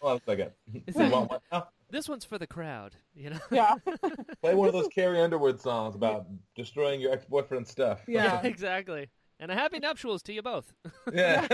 Hold 0.00 0.12
on 0.12 0.16
a 0.16 0.20
second. 0.30 0.50
Is 0.86 0.94
You 0.96 1.02
it- 1.04 1.12
want 1.12 1.30
one 1.30 1.40
now? 1.50 1.68
This 1.90 2.08
one's 2.08 2.24
for 2.24 2.38
the 2.38 2.46
crowd, 2.46 2.96
you 3.14 3.28
know? 3.30 3.38
yeah 3.50 3.74
Play 4.42 4.54
one 4.54 4.66
of 4.66 4.72
those 4.72 4.88
Carrie 4.88 5.20
Underwood 5.20 5.60
songs 5.60 5.94
about 5.94 6.26
destroying 6.54 7.02
your 7.02 7.12
ex-boyfriend's 7.12 7.70
stuff. 7.70 8.00
yeah 8.08 8.40
exactly. 8.42 9.10
And 9.40 9.50
a 9.50 9.54
happy 9.54 9.78
nuptials 9.80 10.22
to 10.24 10.32
you 10.32 10.40
both. 10.40 10.72
yeah. 11.12 11.46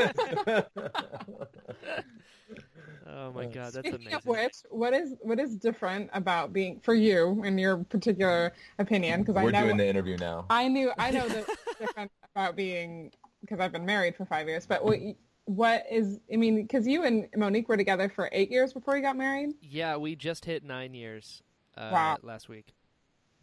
Oh 3.11 3.33
my 3.33 3.47
god, 3.47 3.73
that's 3.73 3.79
Speaking 3.89 3.95
amazing. 4.09 4.15
of 4.15 4.27
which, 4.27 4.55
what 4.71 4.93
is 4.93 5.15
what 5.23 5.41
is 5.41 5.57
different 5.57 6.11
about 6.13 6.53
being 6.53 6.79
for 6.81 6.95
you 6.95 7.43
in 7.45 7.57
your 7.57 7.79
particular 7.85 8.53
opinion? 8.79 9.21
Because 9.23 9.37
I 9.37 9.45
We're 9.45 9.51
know 9.51 9.65
doing 9.65 9.77
the 9.79 9.87
interview 9.89 10.17
now. 10.19 10.45
I 10.51 10.69
knew 10.69 10.93
I 10.99 11.11
know 11.11 11.27
that's 11.29 11.51
different 11.79 12.11
about 12.35 12.55
being 12.57 13.11
because 13.41 13.61
I've 13.61 13.73
been 13.73 13.87
married 13.87 14.15
for 14.17 14.27
five 14.27 14.47
years. 14.47 14.67
But 14.67 14.85
what 14.85 14.99
what 15.47 15.85
is? 15.91 16.21
I 16.33 16.37
mean, 16.37 16.57
because 16.63 16.87
you 16.87 17.05
and 17.05 17.29
Monique 17.35 17.69
were 17.69 17.79
together 17.79 18.11
for 18.15 18.29
eight 18.33 18.51
years 18.51 18.75
before 18.75 18.97
you 18.97 19.03
got 19.03 19.17
married. 19.17 19.55
Yeah, 19.63 19.97
we 19.97 20.15
just 20.15 20.45
hit 20.45 20.63
nine 20.63 20.93
years 20.93 21.43
uh, 21.79 21.89
Wow. 21.93 22.19
last 22.23 22.49
week. 22.51 22.75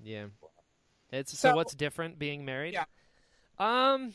Yeah. 0.03 0.25
It's 1.11 1.31
so, 1.37 1.49
So- 1.49 1.55
what's 1.55 1.73
different 1.73 2.19
being 2.19 2.45
married? 2.45 2.73
Yeah. 2.73 2.85
Um 3.57 4.13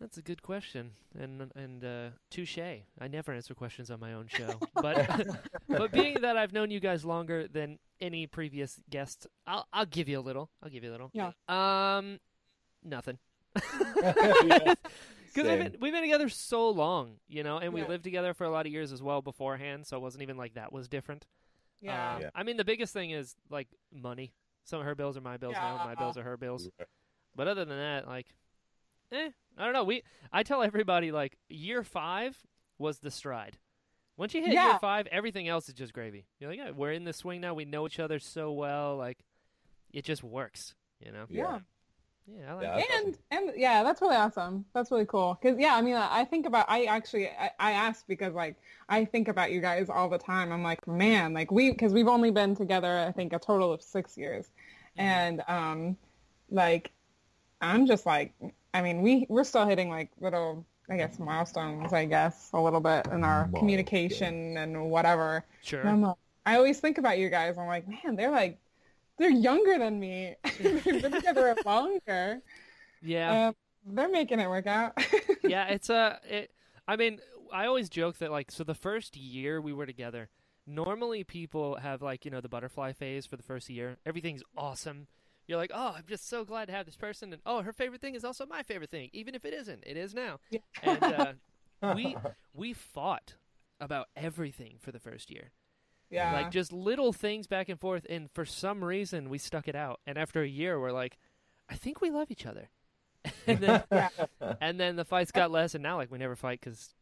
that's 0.00 0.16
a 0.18 0.22
good 0.22 0.42
question. 0.42 0.90
And 1.18 1.50
and 1.54 1.84
uh 1.84 2.08
touche. 2.30 2.58
I 2.58 3.08
never 3.08 3.32
answer 3.32 3.54
questions 3.54 3.90
on 3.90 4.00
my 4.00 4.12
own 4.12 4.26
show. 4.28 4.58
but 4.74 5.26
but 5.68 5.92
being 5.92 6.20
that 6.22 6.36
I've 6.36 6.52
known 6.52 6.70
you 6.70 6.80
guys 6.80 7.04
longer 7.04 7.48
than 7.48 7.78
any 8.00 8.26
previous 8.26 8.80
guest, 8.90 9.26
I'll 9.46 9.66
I'll 9.72 9.86
give 9.86 10.08
you 10.08 10.18
a 10.18 10.22
little. 10.22 10.50
I'll 10.62 10.70
give 10.70 10.84
you 10.84 10.90
a 10.90 10.94
little. 10.96 11.10
Yeah. 11.12 11.32
Um 11.48 12.20
nothing. 12.84 13.18
Because 15.34 15.50
we've 15.50 15.58
been, 15.72 15.80
we've 15.80 15.92
been 15.92 16.02
together 16.02 16.28
so 16.30 16.70
long, 16.70 17.16
you 17.28 17.42
know, 17.44 17.58
and 17.58 17.72
we 17.72 17.82
Yeah. 17.82 17.86
lived 17.88 18.02
together 18.02 18.34
for 18.34 18.44
a 18.44 18.50
lot 18.50 18.66
of 18.66 18.72
years 18.72 18.92
as 18.92 19.02
well 19.02 19.20
beforehand, 19.22 19.86
so 19.86 19.96
it 19.96 20.00
wasn't 20.00 20.22
even 20.22 20.36
like 20.36 20.54
that 20.54 20.72
was 20.72 20.88
different. 20.88 21.26
Yeah. 21.80 22.14
Um, 22.14 22.22
Yeah. 22.22 22.30
I 22.34 22.42
mean, 22.42 22.56
the 22.56 22.64
biggest 22.64 22.92
thing 22.92 23.10
is 23.10 23.36
like 23.50 23.68
money. 23.92 24.32
Some 24.64 24.80
of 24.80 24.86
her 24.86 24.94
bills 24.94 25.16
are 25.16 25.20
my 25.20 25.36
bills 25.36 25.54
now. 25.54 25.82
My 25.84 25.94
bills 25.94 26.16
are 26.16 26.22
her 26.22 26.36
bills. 26.36 26.68
But 27.36 27.46
other 27.46 27.64
than 27.64 27.76
that, 27.78 28.06
like, 28.08 28.26
eh, 29.12 29.30
I 29.58 29.64
don't 29.64 29.72
know. 29.72 29.84
We 29.84 30.02
I 30.32 30.42
tell 30.42 30.62
everybody 30.62 31.10
like 31.12 31.36
year 31.48 31.82
five 31.82 32.38
was 32.78 32.98
the 33.00 33.10
stride. 33.10 33.58
Once 34.16 34.34
you 34.34 34.42
hit 34.42 34.52
year 34.52 34.78
five, 34.80 35.06
everything 35.08 35.48
else 35.48 35.68
is 35.68 35.74
just 35.74 35.92
gravy. 35.92 36.26
You're 36.40 36.50
like, 36.50 36.58
yeah, 36.58 36.70
we're 36.70 36.92
in 36.92 37.04
the 37.04 37.12
swing 37.12 37.40
now. 37.40 37.54
We 37.54 37.64
know 37.64 37.86
each 37.86 38.00
other 38.00 38.18
so 38.18 38.50
well. 38.52 38.96
Like, 38.96 39.18
it 39.92 40.04
just 40.04 40.24
works. 40.24 40.74
You 41.04 41.12
know? 41.12 41.24
Yeah. 41.28 41.58
Yeah, 42.26 42.50
I 42.50 42.54
like 42.54 42.62
Yeah, 42.64 42.76
it. 42.78 42.86
that's 42.90 43.04
and 43.04 43.18
and 43.48 43.52
yeah, 43.56 43.82
that's 43.82 44.02
really 44.02 44.16
awesome. 44.16 44.66
That's 44.74 44.90
really 44.90 45.06
cool. 45.06 45.38
Cause 45.42 45.56
yeah, 45.58 45.74
I 45.76 45.80
mean, 45.80 45.94
I 45.94 46.24
think 46.24 46.44
about. 46.46 46.66
I 46.68 46.84
actually 46.84 47.28
I, 47.28 47.50
I 47.58 47.72
asked 47.72 48.06
because 48.06 48.34
like 48.34 48.56
I 48.88 49.06
think 49.06 49.28
about 49.28 49.50
you 49.50 49.60
guys 49.62 49.88
all 49.88 50.08
the 50.10 50.18
time. 50.18 50.52
I'm 50.52 50.62
like, 50.62 50.86
man, 50.86 51.32
like 51.32 51.50
we 51.50 51.70
because 51.70 51.94
we've 51.94 52.08
only 52.08 52.30
been 52.30 52.54
together 52.54 52.98
I 52.98 53.12
think 53.12 53.32
a 53.32 53.38
total 53.38 53.72
of 53.72 53.82
six 53.82 54.18
years, 54.18 54.50
and 54.98 55.42
um, 55.48 55.96
like 56.50 56.90
I'm 57.62 57.86
just 57.86 58.04
like, 58.04 58.34
I 58.74 58.82
mean, 58.82 59.02
we 59.02 59.26
we're 59.28 59.44
still 59.44 59.66
hitting 59.66 59.88
like 59.90 60.10
little. 60.20 60.64
I 60.90 60.96
guess 60.96 61.18
milestones, 61.18 61.92
I 61.92 62.06
guess, 62.06 62.48
a 62.54 62.58
little 62.58 62.80
bit 62.80 63.06
in 63.08 63.22
our 63.22 63.40
Milestones. 63.40 63.58
communication 63.58 64.56
and 64.56 64.90
whatever. 64.90 65.44
Sure. 65.62 65.80
And 65.80 65.88
I'm 65.90 66.00
like, 66.00 66.16
I 66.46 66.56
always 66.56 66.80
think 66.80 66.96
about 66.96 67.18
you 67.18 67.28
guys. 67.28 67.58
I'm 67.58 67.66
like, 67.66 67.86
man, 67.86 68.16
they're 68.16 68.30
like, 68.30 68.56
they're 69.18 69.28
younger 69.28 69.78
than 69.78 70.00
me. 70.00 70.36
They've 70.58 70.82
been 70.82 71.12
together 71.12 71.54
longer. 71.66 72.40
yeah. 73.02 73.48
Um, 73.48 73.54
they're 73.84 74.08
making 74.08 74.40
it 74.40 74.48
work 74.48 74.66
out. 74.66 74.96
yeah, 75.44 75.66
it's 75.68 75.90
a. 75.90 76.20
It, 76.26 76.50
I 76.86 76.96
mean, 76.96 77.20
I 77.52 77.66
always 77.66 77.90
joke 77.90 78.16
that 78.18 78.30
like, 78.30 78.50
so 78.50 78.64
the 78.64 78.74
first 78.74 79.14
year 79.14 79.60
we 79.60 79.74
were 79.74 79.84
together, 79.84 80.30
normally 80.66 81.22
people 81.22 81.76
have 81.76 82.00
like 82.00 82.24
you 82.24 82.30
know 82.30 82.40
the 82.40 82.48
butterfly 82.48 82.92
phase 82.92 83.26
for 83.26 83.36
the 83.36 83.42
first 83.42 83.68
year. 83.68 83.98
Everything's 84.06 84.42
awesome. 84.56 85.06
You're 85.48 85.56
like, 85.58 85.72
oh, 85.74 85.94
I'm 85.96 86.04
just 86.06 86.28
so 86.28 86.44
glad 86.44 86.66
to 86.66 86.72
have 86.72 86.86
this 86.86 86.94
person, 86.94 87.32
and 87.32 87.42
oh, 87.46 87.62
her 87.62 87.72
favorite 87.72 88.00
thing 88.02 88.14
is 88.14 88.22
also 88.24 88.46
my 88.46 88.62
favorite 88.62 88.90
thing, 88.90 89.08
even 89.14 89.34
if 89.34 89.44
it 89.46 89.54
isn't. 89.54 89.82
It 89.86 89.96
is 89.96 90.14
now. 90.14 90.38
Yeah. 90.50 90.60
And 90.82 91.02
uh, 91.02 91.32
we 91.94 92.16
we 92.54 92.72
fought 92.74 93.34
about 93.80 94.08
everything 94.14 94.76
for 94.78 94.92
the 94.92 94.98
first 95.00 95.30
year, 95.30 95.52
yeah. 96.10 96.32
like 96.34 96.50
just 96.50 96.72
little 96.72 97.12
things 97.14 97.46
back 97.46 97.68
and 97.70 97.80
forth, 97.80 98.04
and 98.10 98.28
for 98.34 98.44
some 98.44 98.84
reason 98.84 99.30
we 99.30 99.38
stuck 99.38 99.68
it 99.68 99.74
out. 99.74 100.00
And 100.06 100.18
after 100.18 100.42
a 100.42 100.48
year, 100.48 100.78
we're 100.78 100.92
like, 100.92 101.16
I 101.68 101.76
think 101.76 102.00
we 102.02 102.10
love 102.10 102.30
each 102.30 102.44
other. 102.44 102.68
and 103.46 103.58
then 103.58 103.82
yeah. 103.92 104.08
and 104.60 104.78
then 104.78 104.96
the 104.96 105.04
fights 105.04 105.30
got 105.32 105.50
less, 105.50 105.74
and 105.74 105.82
now 105.82 105.96
like 105.96 106.10
we 106.10 106.18
never 106.18 106.36
fight 106.36 106.60
because, 106.60 106.94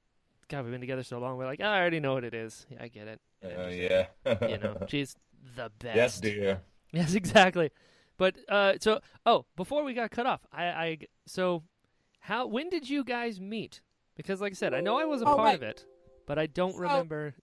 God, 0.49 0.63
we've 0.63 0.71
been 0.73 0.81
together 0.81 1.03
so 1.03 1.19
long. 1.19 1.37
We're 1.37 1.47
like, 1.47 1.61
"Oh, 1.61 1.67
I 1.67 1.81
already 1.81 1.99
know 2.01 2.15
what 2.15 2.25
it 2.25 2.35
is. 2.35 2.65
Yeah, 2.71 2.79
I 2.83 2.89
get 2.89 3.09
it. 3.09 3.21
And 3.43 3.53
Uh, 3.53 3.71
just, 3.71 3.79
yeah. 3.79 4.49
You 4.49 4.59
know, 4.59 4.77
she's 4.89 5.17
the 5.57 5.71
best. 5.81 5.97
yes, 5.97 6.21
dear. 6.21 6.61
Yes, 6.93 7.15
exactly. 7.15 7.71
But 8.19 8.37
uh, 8.49 8.75
so 8.81 9.01
oh, 9.25 9.45
before 9.57 9.85
we 9.85 9.95
got 9.95 10.11
cut 10.11 10.27
off, 10.27 10.41
I, 10.53 10.65
I 10.67 10.99
so 11.27 11.63
how 12.21 12.47
when 12.47 12.69
did 12.71 12.89
you 12.89 13.05
guys 13.05 13.41
meet? 13.41 13.81
Because 14.17 14.41
like 14.41 14.53
I 14.53 14.55
said, 14.55 14.73
I 14.75 14.81
know 14.81 14.99
I 14.99 15.05
was 15.05 15.21
a 15.23 15.25
Oh, 15.27 15.37
part 15.37 15.41
right. 15.47 15.55
of 15.57 15.63
it, 15.63 15.85
but 16.27 16.39
I 16.39 16.47
don't 16.47 16.73
So- 16.73 16.79
remember 16.81 17.35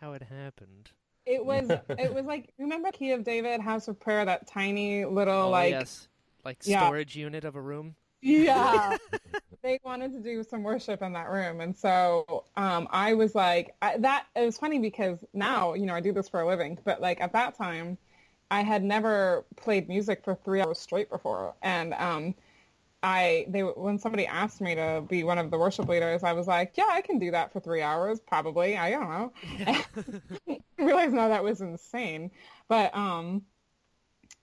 how 0.00 0.12
it 0.12 0.22
happened. 0.22 0.90
It 1.26 1.44
was 1.44 1.68
it 1.98 2.14
was 2.14 2.24
like 2.24 2.52
remember 2.58 2.90
Key 2.92 3.12
of 3.12 3.24
David, 3.24 3.60
House 3.60 3.88
of 3.88 3.98
Prayer, 4.00 4.24
that 4.24 4.46
tiny 4.46 5.04
little 5.04 5.34
oh 5.46 5.50
like 5.50 5.72
yes, 5.72 6.08
like 6.44 6.58
Yeah. 6.64 6.80
storage 6.86 7.16
unit 7.16 7.44
of 7.44 7.56
a 7.56 7.60
room. 7.60 7.96
yeah. 8.22 8.96
they 9.62 9.78
wanted 9.84 10.12
to 10.12 10.20
do 10.20 10.44
some 10.44 10.62
worship 10.62 11.02
in 11.02 11.12
that 11.14 11.28
room, 11.28 11.60
and 11.60 11.76
so 11.76 12.44
um, 12.56 12.86
I 12.90 13.14
was 13.14 13.34
like 13.34 13.74
I, 13.82 13.96
that. 13.98 14.26
It 14.36 14.44
was 14.46 14.56
funny 14.56 14.78
because 14.78 15.18
now 15.34 15.74
you 15.74 15.84
know 15.86 15.94
I 15.94 16.00
do 16.00 16.12
this 16.12 16.28
for 16.28 16.40
a 16.40 16.46
living, 16.46 16.78
but 16.84 17.00
like 17.00 17.20
at 17.20 17.32
that 17.32 17.56
time, 17.56 17.98
I 18.50 18.62
had 18.62 18.84
never 18.84 19.44
played 19.56 19.88
music 19.88 20.22
for 20.24 20.34
three 20.34 20.60
hours 20.60 20.78
straight 20.78 21.10
before, 21.10 21.54
and 21.62 21.94
um, 21.94 22.34
I 23.02 23.46
they 23.48 23.60
when 23.62 23.98
somebody 23.98 24.26
asked 24.26 24.60
me 24.60 24.74
to 24.74 25.04
be 25.08 25.24
one 25.24 25.38
of 25.38 25.50
the 25.50 25.58
worship 25.58 25.88
leaders, 25.88 26.22
I 26.22 26.32
was 26.32 26.46
like, 26.46 26.72
yeah, 26.76 26.88
I 26.90 27.00
can 27.00 27.18
do 27.18 27.30
that 27.32 27.52
for 27.52 27.60
three 27.60 27.82
hours, 27.82 28.20
probably. 28.20 28.76
I 28.76 28.90
don't 28.90 29.08
know. 29.08 29.32
I 30.48 30.58
realized 30.78 31.14
now 31.14 31.28
that 31.28 31.44
was 31.44 31.60
insane, 31.60 32.30
but 32.68 32.94
um, 32.96 33.42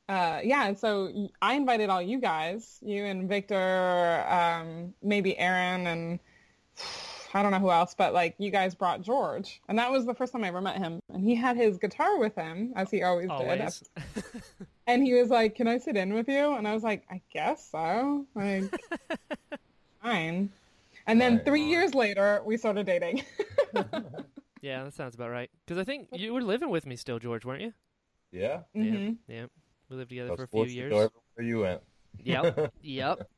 uh, 0.10 0.40
yeah. 0.44 0.68
and 0.68 0.78
So 0.78 1.30
I 1.42 1.56
invited 1.56 1.90
all 1.90 2.02
you 2.02 2.20
guys, 2.20 2.80
you 2.82 3.04
and 3.06 3.28
Victor, 3.28 4.26
um, 4.28 4.94
maybe 5.02 5.38
Aaron, 5.38 5.88
and 5.88 6.20
I 7.34 7.42
don't 7.42 7.52
know 7.52 7.60
who 7.60 7.72
else, 7.72 7.96
but 7.96 8.14
like 8.14 8.36
you 8.38 8.52
guys 8.52 8.76
brought 8.76 9.02
George, 9.02 9.62
and 9.68 9.78
that 9.80 9.92
was 9.92 10.06
the 10.06 10.14
first 10.14 10.32
time 10.32 10.44
I 10.44 10.50
ever 10.50 10.62
met 10.62 10.78
him, 10.78 11.00
and 11.10 11.24
he 11.24 11.36
had 11.36 11.58
his 11.58 11.78
guitar 11.78 12.20
with 12.20 12.36
him 12.36 12.74
as 12.76 12.92
he 12.92 13.02
always, 13.04 13.28
did. 13.28 13.32
Always. 13.32 13.84
And 14.86 15.02
he 15.02 15.14
was 15.14 15.30
like, 15.30 15.56
"Can 15.56 15.68
I 15.68 15.78
sit 15.78 15.96
in 15.96 16.14
with 16.14 16.28
you?" 16.28 16.56
And 16.56 16.68
I 16.68 16.74
was 16.74 16.84
like, 16.84 17.06
"I 17.10 17.22
guess 17.32 17.70
so." 17.72 18.26
Like, 18.36 18.64
fine. 20.04 20.52
And 21.08 21.22
then 21.22 21.38
Right 21.38 21.46
three 21.46 21.64
on. 21.64 21.70
years 21.70 21.96
later, 21.96 22.42
we 22.46 22.58
started 22.58 22.86
dating. 22.86 23.24
yeah, 24.62 24.84
that 24.84 24.94
sounds 24.94 25.16
about 25.16 25.32
right. 25.32 25.50
Because 25.66 25.80
I 25.80 25.86
think 25.86 26.10
you 26.12 26.34
were 26.34 26.42
living 26.42 26.70
with 26.70 26.86
me 26.86 26.98
still, 26.98 27.18
George, 27.18 27.46
weren't 27.46 27.62
you? 27.62 27.74
Yeah. 28.32 28.62
hmm 28.74 28.84
Yeah, 28.84 29.10
yeah. 29.28 29.46
We 29.90 29.96
lived 29.96 30.10
together 30.10 30.36
for 30.36 30.44
a 30.44 30.48
few 30.48 30.60
sports 30.60 30.72
to 30.72 30.76
years. 30.76 31.10
Where 31.36 31.48
you 31.48 31.60
went. 31.62 31.82
Yep. 32.24 32.74
yep. 32.82 33.30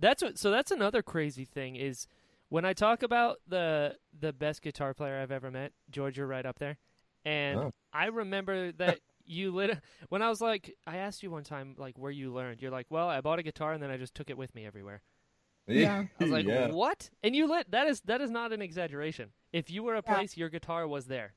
That's 0.00 0.22
what. 0.22 0.38
So 0.38 0.50
that's 0.50 0.70
another 0.70 1.02
crazy 1.02 1.44
thing 1.44 1.76
is 1.76 2.06
when 2.48 2.64
I 2.64 2.72
talk 2.72 3.02
about 3.02 3.38
the 3.46 3.96
the 4.18 4.32
best 4.32 4.62
guitar 4.62 4.94
player 4.94 5.18
I've 5.20 5.30
ever 5.32 5.50
met. 5.50 5.72
George, 5.90 6.16
you're 6.18 6.26
right 6.26 6.46
up 6.46 6.58
there. 6.58 6.78
And 7.24 7.58
Oh. 7.58 7.70
I 7.92 8.06
remember 8.06 8.72
that 8.72 9.00
you 9.24 9.50
lit 9.54 9.78
when 10.08 10.22
I 10.22 10.28
was 10.28 10.40
like, 10.40 10.74
I 10.86 10.98
asked 10.98 11.22
you 11.22 11.30
one 11.30 11.44
time 11.44 11.74
like 11.78 11.98
where 11.98 12.10
you 12.10 12.32
learned. 12.32 12.62
You're 12.62 12.70
like, 12.70 12.86
well, 12.90 13.08
I 13.08 13.20
bought 13.20 13.38
a 13.38 13.42
guitar 13.42 13.72
and 13.72 13.82
then 13.82 13.90
I 13.90 13.96
just 13.96 14.14
took 14.14 14.30
it 14.30 14.38
with 14.38 14.54
me 14.54 14.64
everywhere. 14.66 15.02
Yeah. 15.66 16.04
I 16.20 16.22
was 16.24 16.32
like, 16.32 16.46
yeah. 16.46 16.68
what? 16.70 17.10
And 17.22 17.36
you 17.36 17.46
lit. 17.46 17.70
That 17.70 17.86
is 17.88 18.00
that 18.02 18.20
is 18.20 18.30
not 18.30 18.52
an 18.52 18.62
exaggeration. 18.62 19.30
If 19.52 19.70
you 19.70 19.82
were 19.82 19.94
a 19.96 20.02
Yeah. 20.06 20.14
place, 20.14 20.36
your 20.36 20.48
guitar 20.48 20.86
was 20.88 21.06
there. 21.06 21.34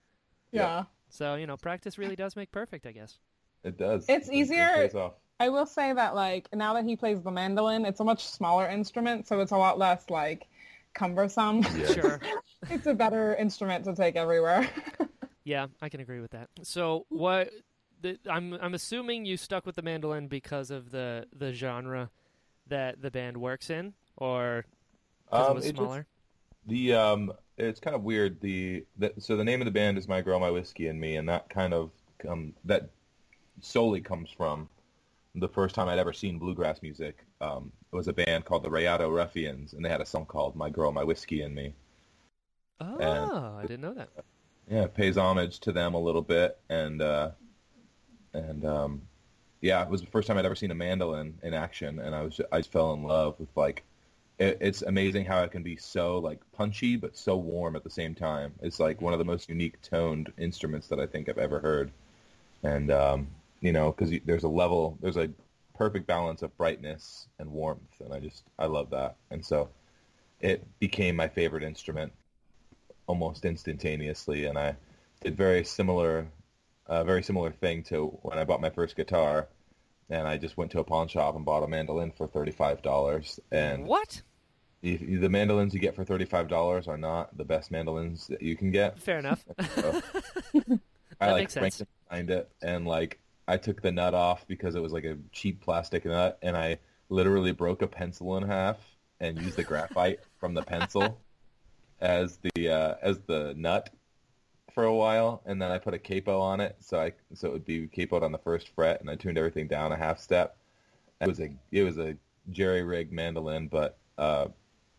Yeah. 0.52 0.84
So 1.10 1.36
you 1.36 1.48
know, 1.48 1.58
practice 1.58 1.98
really 1.98 2.16
does 2.16 2.36
make 2.36 2.52
perfect, 2.52 2.86
I 2.86 2.92
guess. 2.94 3.20
It 3.64 3.78
does. 3.78 4.06
It's 4.08 4.28
It- 4.30 4.32
it 4.34 4.36
easier- 4.38 4.74
pays 4.76 4.96
off. 4.96 5.14
I 5.40 5.50
will 5.50 5.66
say 5.66 5.92
that 5.92 6.14
like 6.16 6.48
now 6.54 6.74
that 6.76 6.86
he 6.86 6.96
plays 6.96 7.22
the 7.24 7.32
mandolin, 7.32 7.84
it's 7.84 8.00
a 8.00 8.04
much 8.04 8.24
smaller 8.28 8.68
instrument, 8.70 9.28
so 9.28 9.40
it's 9.40 9.52
a 9.52 9.58
lot 9.58 9.80
less 9.80 10.08
like 10.10 10.48
cumbersome. 10.94 11.62
Yeah. 11.76 11.86
Sure. 11.94 12.20
it's 12.70 12.86
a 12.86 12.94
better 12.94 13.36
instrument 13.36 13.86
to 13.86 13.96
take 13.96 14.16
everywhere. 14.16 14.70
Yeah, 15.44 15.66
I 15.82 15.90
can 15.90 16.02
agree 16.02 16.20
with 16.22 16.32
that. 16.32 16.50
So 16.62 17.08
what? 17.10 17.50
The, 18.04 18.20
I'm 18.30 18.54
I'm 18.62 18.76
assuming 18.76 19.26
you 19.26 19.38
stuck 19.38 19.66
with 19.66 19.76
the 19.76 19.82
mandolin 19.82 20.28
because 20.28 20.70
of 20.70 20.92
the 20.92 21.26
the 21.36 21.52
genre 21.52 22.12
that 22.68 23.02
the 23.02 23.10
band 23.10 23.38
works 23.38 23.72
in, 23.72 23.94
or 24.18 24.66
because 25.26 25.46
Um, 25.48 25.52
it 25.52 25.56
was 25.56 25.66
it 25.66 25.70
just- 25.70 25.78
smaller. 25.78 26.06
The 26.68 26.94
um, 26.94 27.34
it's 27.58 27.80
kind 27.80 27.96
of 27.96 28.04
weird. 28.04 28.40
The, 28.40 28.86
the 29.00 29.14
so 29.18 29.36
the 29.36 29.44
name 29.44 29.62
of 29.62 29.66
the 29.66 29.72
band 29.72 29.98
is 29.98 30.08
My 30.08 30.22
Girl, 30.22 30.40
My 30.40 30.52
Whiskey, 30.52 30.88
and 30.90 31.02
Me, 31.02 31.16
and 31.16 31.28
that 31.28 31.50
kind 31.50 31.74
of 31.74 31.90
um, 32.30 32.54
that 32.66 32.92
solely 33.62 34.00
comes 34.02 34.30
from 34.30 34.70
the 35.36 35.48
first 35.50 35.76
time 35.76 35.88
I'd 35.90 36.00
ever 36.00 36.14
seen 36.14 36.40
bluegrass 36.40 36.82
music. 36.82 37.26
Um, 37.42 37.72
it 37.92 37.96
was 37.96 38.08
a 38.08 38.14
band 38.14 38.46
called 38.46 38.64
the 38.64 38.70
Rayado 38.70 39.14
Ruffians, 39.14 39.74
and 39.74 39.84
they 39.84 39.90
had 39.90 40.02
a 40.02 40.06
song 40.06 40.26
called 40.26 40.56
My 40.56 40.70
Girl, 40.70 40.92
My 40.92 41.04
Whiskey, 41.04 41.42
and 41.42 41.56
Me. 41.56 41.74
Oh, 42.82 43.56
I 43.58 43.66
didn't 43.66 43.82
know 43.82 43.94
that. 43.94 44.10
Yeah, 44.68 44.84
it 44.86 44.94
pays 44.96 45.18
homage 45.18 45.60
to 45.62 45.72
them 45.72 45.94
a 45.94 46.00
little 46.00 46.22
bit, 46.22 46.58
and 46.70 47.02
uh, 47.02 47.32
and 48.34 48.66
um, 48.66 49.02
yeah, 49.62 49.84
it 49.84 49.90
was 49.90 50.02
the 50.02 50.08
first 50.08 50.28
time 50.28 50.38
I'd 50.38 50.46
ever 50.46 50.56
seen 50.56 50.72
a 50.72 50.76
mandolin 50.76 51.38
in 51.44 51.54
action, 51.54 52.00
and 52.00 52.16
I 52.16 52.24
was 52.24 52.40
I 52.52 52.60
just 52.60 52.72
fell 52.72 52.94
in 52.94 53.04
love 53.04 53.40
with 53.40 53.50
like 53.56 53.84
it, 54.40 54.58
it's 54.62 54.82
amazing 54.84 55.26
how 55.26 55.44
it 55.44 55.52
can 55.52 55.64
be 55.64 55.78
so 55.78 56.20
like 56.20 56.40
punchy 56.54 56.98
but 56.98 57.18
so 57.18 57.38
warm 57.38 57.76
at 57.76 57.84
the 57.84 57.90
same 57.90 58.16
time. 58.16 58.54
It's 58.62 58.80
like 58.80 59.02
one 59.02 59.14
of 59.14 59.20
the 59.20 59.26
most 59.26 59.50
unique 59.50 59.82
toned 59.82 60.32
instruments 60.38 60.88
that 60.90 61.00
I 61.00 61.08
think 61.08 61.30
I've 61.30 61.38
ever 61.38 61.60
heard, 61.60 61.92
and 62.64 62.92
um, 62.92 63.28
you 63.62 63.72
know 63.72 63.92
because 63.92 64.14
there's 64.26 64.44
a 64.44 64.48
level, 64.50 64.98
there's 65.02 65.18
a 65.18 65.30
perfect 65.78 66.06
balance 66.08 66.42
of 66.42 66.56
brightness 66.58 67.28
and 67.40 67.50
warmth, 67.52 68.00
and 68.04 68.14
I 68.14 68.20
just 68.20 68.44
I 68.60 68.66
love 68.66 68.90
that, 68.92 69.16
and 69.32 69.44
so 69.46 69.70
it 70.42 70.66
became 70.80 71.16
my 71.16 71.28
favorite 71.28 71.64
instrument 71.64 72.12
almost 73.08 73.46
instantaneously, 73.46 74.46
and 74.46 74.58
I 74.58 74.76
did 75.22 75.36
very 75.38 75.64
similar, 75.64 76.28
uh, 76.88 77.04
very 77.04 77.24
similar 77.24 77.52
thing 77.52 77.84
to 77.84 78.08
when 78.24 78.38
I 78.40 78.44
bought 78.44 78.62
my 78.62 78.70
first 78.70 78.96
guitar, 78.96 79.48
and 80.10 80.28
I 80.28 80.38
just 80.38 80.58
went 80.58 80.72
to 80.72 80.80
a 80.80 80.84
pawn 80.84 81.08
shop 81.08 81.36
and 81.36 81.46
bought 81.46 81.64
a 81.64 81.68
mandolin 81.68 82.12
for 82.12 82.28
thirty 82.28 82.52
five 82.52 82.82
dollars, 82.82 83.40
and 83.52 83.86
What? 83.86 84.22
you- 84.82 85.20
the 85.20 85.30
mandolins 85.30 85.74
you 85.74 85.80
get 85.80 85.96
for 85.96 86.04
thirty 86.04 86.26
five 86.26 86.48
dollars 86.48 86.88
are 86.88 86.98
not 86.98 87.38
the 87.38 87.46
best 87.46 87.72
mandolins 87.72 88.28
that 88.28 88.42
you 88.42 88.56
can 88.56 88.72
get. 88.72 88.98
Fair 89.00 89.20
enough. 89.20 89.46
So 89.76 90.02
I 91.22 91.28
That 91.28 91.32
like 91.34 91.44
makes 91.44 91.54
sense. 91.54 91.82
it, 92.12 92.50
and 92.64 92.88
like 92.88 93.20
I 93.48 93.58
took 93.58 93.82
the 93.82 93.92
nut 93.92 94.14
off 94.14 94.48
because 94.48 94.76
it 94.76 94.82
was 94.82 94.94
like 94.94 95.04
a 95.04 95.18
cheap 95.32 95.62
plastic 95.62 96.06
nut, 96.06 96.38
and 96.42 96.56
I 96.56 96.80
literally 97.10 97.52
broke 97.52 97.82
a 97.82 97.88
pencil 97.88 98.38
in 98.38 98.44
half 98.44 98.78
and 99.20 99.42
used 99.42 99.58
the 99.58 99.64
graphite 99.64 100.20
from 100.40 100.54
the 100.54 100.64
pencil 100.64 101.20
as 102.00 102.40
the 102.56 102.70
uh, 102.70 102.96
as 103.02 103.20
the 103.22 103.54
nut 103.56 103.90
for 104.74 104.84
a 104.84 104.96
while, 104.96 105.42
and 105.46 105.62
then 105.62 105.72
I 105.72 105.78
put 105.78 105.94
a 105.94 106.00
capo 106.00 106.40
on 106.40 106.62
it, 106.62 106.78
so 106.80 107.00
I 107.00 107.14
so 107.34 107.50
it 107.50 107.54
would 107.54 107.66
be 107.66 107.88
capoed 107.88 108.24
on 108.24 108.32
the 108.32 108.38
first 108.38 108.70
fret, 108.70 109.02
and 109.02 109.10
I 109.10 109.16
tuned 109.16 109.38
everything 109.38 109.68
down 109.68 109.92
a 109.92 109.98
half 109.98 110.20
step. 110.20 110.58
It 111.20 111.28
was 111.28 111.40
a 111.40 111.52
it 111.72 111.84
was 111.84 111.98
a 111.98 112.16
jerry 112.50 112.84
rig 112.84 113.12
mandolin, 113.12 113.68
but 113.68 113.98
uh, 114.18 114.48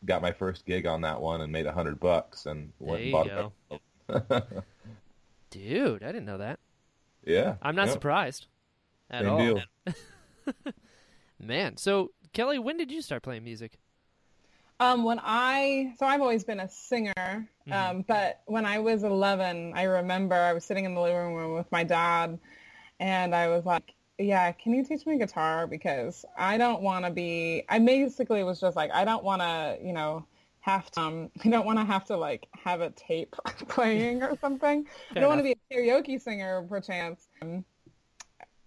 got 0.05 0.23
my 0.23 0.33
first 0.33 0.67
gig 0.67 0.87
on 0.87 1.01
that 1.03 1.21
one 1.21 1.41
and 1.41 1.53
made 1.53 1.67
a 1.67 1.73
hundred 1.73 1.99
bucks, 2.01 2.47
and 2.47 2.73
went 2.79 3.03
There 3.03 3.19
and 3.19 3.51
you 3.51 3.53
bought 4.09 4.53
Dude, 5.51 6.03
I 6.03 6.07
didn't 6.07 6.25
know 6.25 6.39
that. 6.39 6.59
Yeah. 7.25 7.57
I'm 7.63 7.77
not 7.77 7.87
yeah. 7.87 7.93
surprised 7.93 8.47
at 9.11 9.23
Same 9.23 9.31
all. 9.31 9.39
deal. 9.39 9.63
Man, 11.41 11.77
so 11.77 12.13
Kelly, 12.33 12.59
when 12.59 12.77
did 12.77 12.91
you 12.91 13.03
start 13.03 13.23
playing 13.23 13.45
music? 13.45 13.79
Um, 14.81 15.05
when 15.05 15.21
I 15.23 15.95
so 15.97 16.07
I've 16.07 16.21
always 16.21 16.43
been 16.43 16.59
a 16.59 16.69
singer, 16.69 17.49
um, 17.71 18.05
but 18.09 18.41
when 18.47 18.67
I 18.67 18.81
was 18.81 19.05
11, 19.05 19.73
I 19.77 19.85
remember 19.85 20.35
I 20.35 20.53
was 20.53 20.65
sitting 20.65 20.85
in 20.85 20.95
the 20.95 21.01
living 21.01 21.35
room 21.35 21.55
with 21.55 21.71
my 21.71 21.85
dad, 21.85 22.39
and 22.99 23.35
I 23.35 23.49
was 23.49 23.65
like, 23.65 23.95
"Yeah, 24.19 24.51
can 24.51 24.75
you 24.75 24.85
teach 24.85 25.07
me 25.07 25.19
guitar? 25.19 25.69
Because 25.69 26.25
I 26.37 26.59
don't 26.59 26.83
want 26.83 27.05
to 27.05 27.13
be." 27.13 27.63
I 27.69 27.79
basically 27.79 28.43
was 28.43 28.61
just 28.61 28.75
like, 28.77 28.91
"I 28.93 29.05
don't 29.05 29.23
want 29.23 29.43
to, 29.43 29.79
you 29.81 29.93
know." 29.93 30.27
Have 30.63 30.91
to 30.93 31.01
um, 31.01 31.31
I 31.45 31.49
don't 31.51 31.67
want 31.67 31.79
to 31.79 31.85
have 31.85 32.05
to 32.07 32.17
like 32.17 32.49
have 32.65 32.81
a 32.81 32.91
tape 32.91 33.37
playing 33.69 34.23
or 34.23 34.37
something. 34.41 34.87
I 35.15 35.21
don't 35.21 35.29
want 35.29 35.41
to 35.41 35.45
be 35.45 35.53
a 35.53 35.75
karaoke 35.75 36.21
singer 36.21 36.63
perchance. 36.63 37.29
Um, 37.43 37.65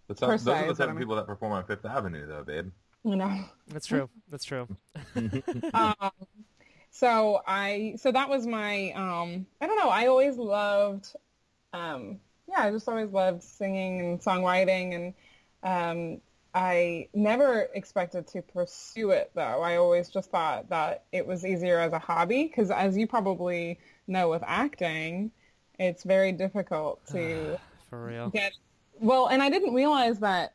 But 0.07 0.19
Per 0.19 0.37
those 0.37 0.47
are 0.47 0.59
se, 0.59 0.65
the 0.67 0.71
is 0.71 0.77
type 0.77 0.89
of 0.89 0.97
people 0.97 1.15
that 1.15 1.25
perform 1.25 1.53
on 1.53 1.65
Fifth 1.65 1.85
Avenue, 1.85 2.27
though, 2.27 2.43
babe. 2.43 2.71
you 3.03 3.15
know. 3.15 3.45
That's 3.67 3.87
true. 3.87 4.09
That's 4.29 4.43
true. 4.43 4.67
um, 5.73 6.11
so 6.91 7.41
I 7.47 7.95
so 7.97 8.11
that 8.11 8.29
was 8.29 8.45
my 8.47 8.91
um 8.91 9.45
I 9.59 9.67
don't 9.67 9.77
know 9.77 9.89
I 9.89 10.07
always 10.07 10.37
loved 10.37 11.15
um 11.73 12.19
yeah 12.47 12.61
I 12.63 12.71
just 12.71 12.87
always 12.87 13.11
loved 13.11 13.43
singing 13.43 13.99
and 14.01 14.19
songwriting 14.21 14.95
and 14.95 15.13
um 15.63 16.21
I 16.55 17.09
never 17.13 17.67
expected 17.75 18.27
to 18.29 18.41
pursue 18.41 19.11
it 19.11 19.31
though 19.35 19.61
I 19.61 19.77
always 19.77 20.09
just 20.09 20.31
thought 20.31 20.69
that 20.69 21.05
it 21.13 21.27
was 21.27 21.45
easier 21.45 21.79
as 21.79 21.93
a 21.93 21.99
hobby 21.99 22.45
because 22.45 22.71
as 22.71 22.97
you 22.97 23.07
probably 23.07 23.79
know 24.07 24.29
with 24.29 24.43
acting 24.47 25.31
it's 25.79 26.03
very 26.03 26.31
difficult 26.33 27.05
to 27.07 27.57
For 27.89 28.05
real. 28.05 28.33
get 28.33 28.53
well 28.93 29.27
and 29.27 29.41
i 29.43 29.49
didn't 29.49 29.73
realize 29.73 30.19
that 30.19 30.53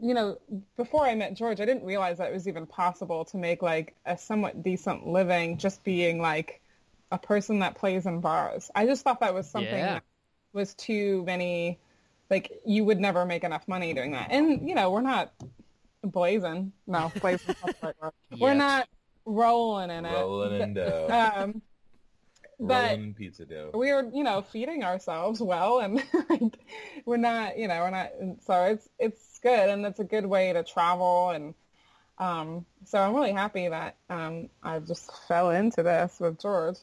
you 0.00 0.14
know 0.14 0.38
before 0.76 1.04
i 1.06 1.14
met 1.14 1.34
george 1.34 1.60
i 1.60 1.64
didn't 1.66 1.84
realize 1.84 2.18
that 2.18 2.30
it 2.30 2.34
was 2.34 2.48
even 2.48 2.66
possible 2.66 3.24
to 3.26 3.36
make 3.38 3.62
like 3.62 3.94
a 4.06 4.16
somewhat 4.18 4.62
decent 4.62 5.06
living 5.06 5.58
just 5.58 5.84
being 5.84 6.20
like 6.20 6.60
a 7.12 7.18
person 7.18 7.58
that 7.60 7.74
plays 7.76 8.06
in 8.06 8.20
bars 8.20 8.70
i 8.74 8.86
just 8.86 9.04
thought 9.04 9.20
that 9.20 9.34
was 9.34 9.48
something 9.50 9.78
Yeah. 9.78 9.94
that 9.94 10.02
was 10.54 10.74
too 10.74 11.24
many 11.26 11.78
like 12.34 12.50
you 12.66 12.84
would 12.84 12.98
never 13.00 13.24
make 13.24 13.44
enough 13.44 13.66
money 13.68 13.94
doing 13.94 14.10
that 14.12 14.28
and 14.30 14.68
you 14.68 14.74
know 14.74 14.90
we're 14.90 15.00
not 15.00 15.32
blazing 16.02 16.72
no 16.86 17.12
blazing 17.20 17.54
we're 18.40 18.48
Yet. 18.48 18.56
not 18.56 18.88
rolling 19.24 19.90
in 19.90 20.04
it 20.04 20.12
Rolling 20.12 20.60
in 20.60 20.74
dough. 20.74 21.08
um 21.42 21.62
but 22.58 22.90
Rolling 22.90 23.02
in 23.04 23.14
pizza 23.14 23.44
dough. 23.44 23.70
we're 23.72 24.10
you 24.12 24.24
know 24.24 24.42
feeding 24.42 24.82
ourselves 24.84 25.40
well 25.40 25.78
and 25.78 26.02
like, 26.28 26.58
we're 27.06 27.16
not 27.16 27.56
you 27.56 27.68
know 27.68 27.80
we're 27.82 27.90
not 27.90 28.10
so 28.44 28.64
it's 28.64 28.88
it's 28.98 29.38
good 29.38 29.68
and 29.70 29.86
it's 29.86 30.00
a 30.00 30.04
good 30.04 30.26
way 30.26 30.52
to 30.52 30.62
travel 30.64 31.30
and 31.30 31.54
um 32.18 32.64
so 32.84 32.98
i'm 33.00 33.14
really 33.14 33.32
happy 33.32 33.68
that 33.68 33.96
um 34.10 34.48
i 34.62 34.78
just 34.80 35.10
fell 35.28 35.50
into 35.50 35.82
this 35.84 36.18
with 36.20 36.40
george 36.40 36.76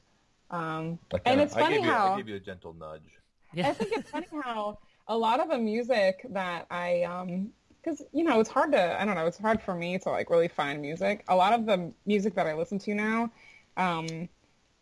um 0.49 0.97
and 1.11 1.23
kinda- 1.25 1.43
it's 1.43 1.55
I 1.55 1.59
funny 1.61 1.75
gave 1.75 1.85
you, 1.85 1.91
how 1.91 2.13
I 2.13 2.17
gave 2.17 2.27
you 2.29 2.35
a 2.35 2.39
gentle 2.39 2.73
nudge. 2.73 3.09
I 3.57 3.73
think 3.73 3.91
it's 3.93 4.09
funny 4.09 4.27
how 4.43 4.79
a 5.11 5.17
lot 5.17 5.41
of 5.41 5.49
the 5.49 5.57
music 5.59 6.25
that 6.29 6.65
I, 6.71 7.03
um, 7.03 7.49
because 7.83 8.01
you 8.13 8.23
know 8.23 8.39
it's 8.39 8.49
hard 8.49 8.71
to, 8.71 9.01
I 9.01 9.03
don't 9.05 9.15
know, 9.15 9.25
it's 9.25 9.37
hard 9.37 9.61
for 9.61 9.75
me 9.75 9.99
to 9.99 10.09
like 10.09 10.29
really 10.29 10.47
find 10.47 10.81
music. 10.81 11.25
A 11.27 11.35
lot 11.35 11.51
of 11.53 11.65
the 11.65 11.91
music 12.05 12.33
that 12.35 12.47
I 12.47 12.53
listen 12.53 12.79
to 12.79 12.95
now, 12.95 13.29
um, 13.75 14.29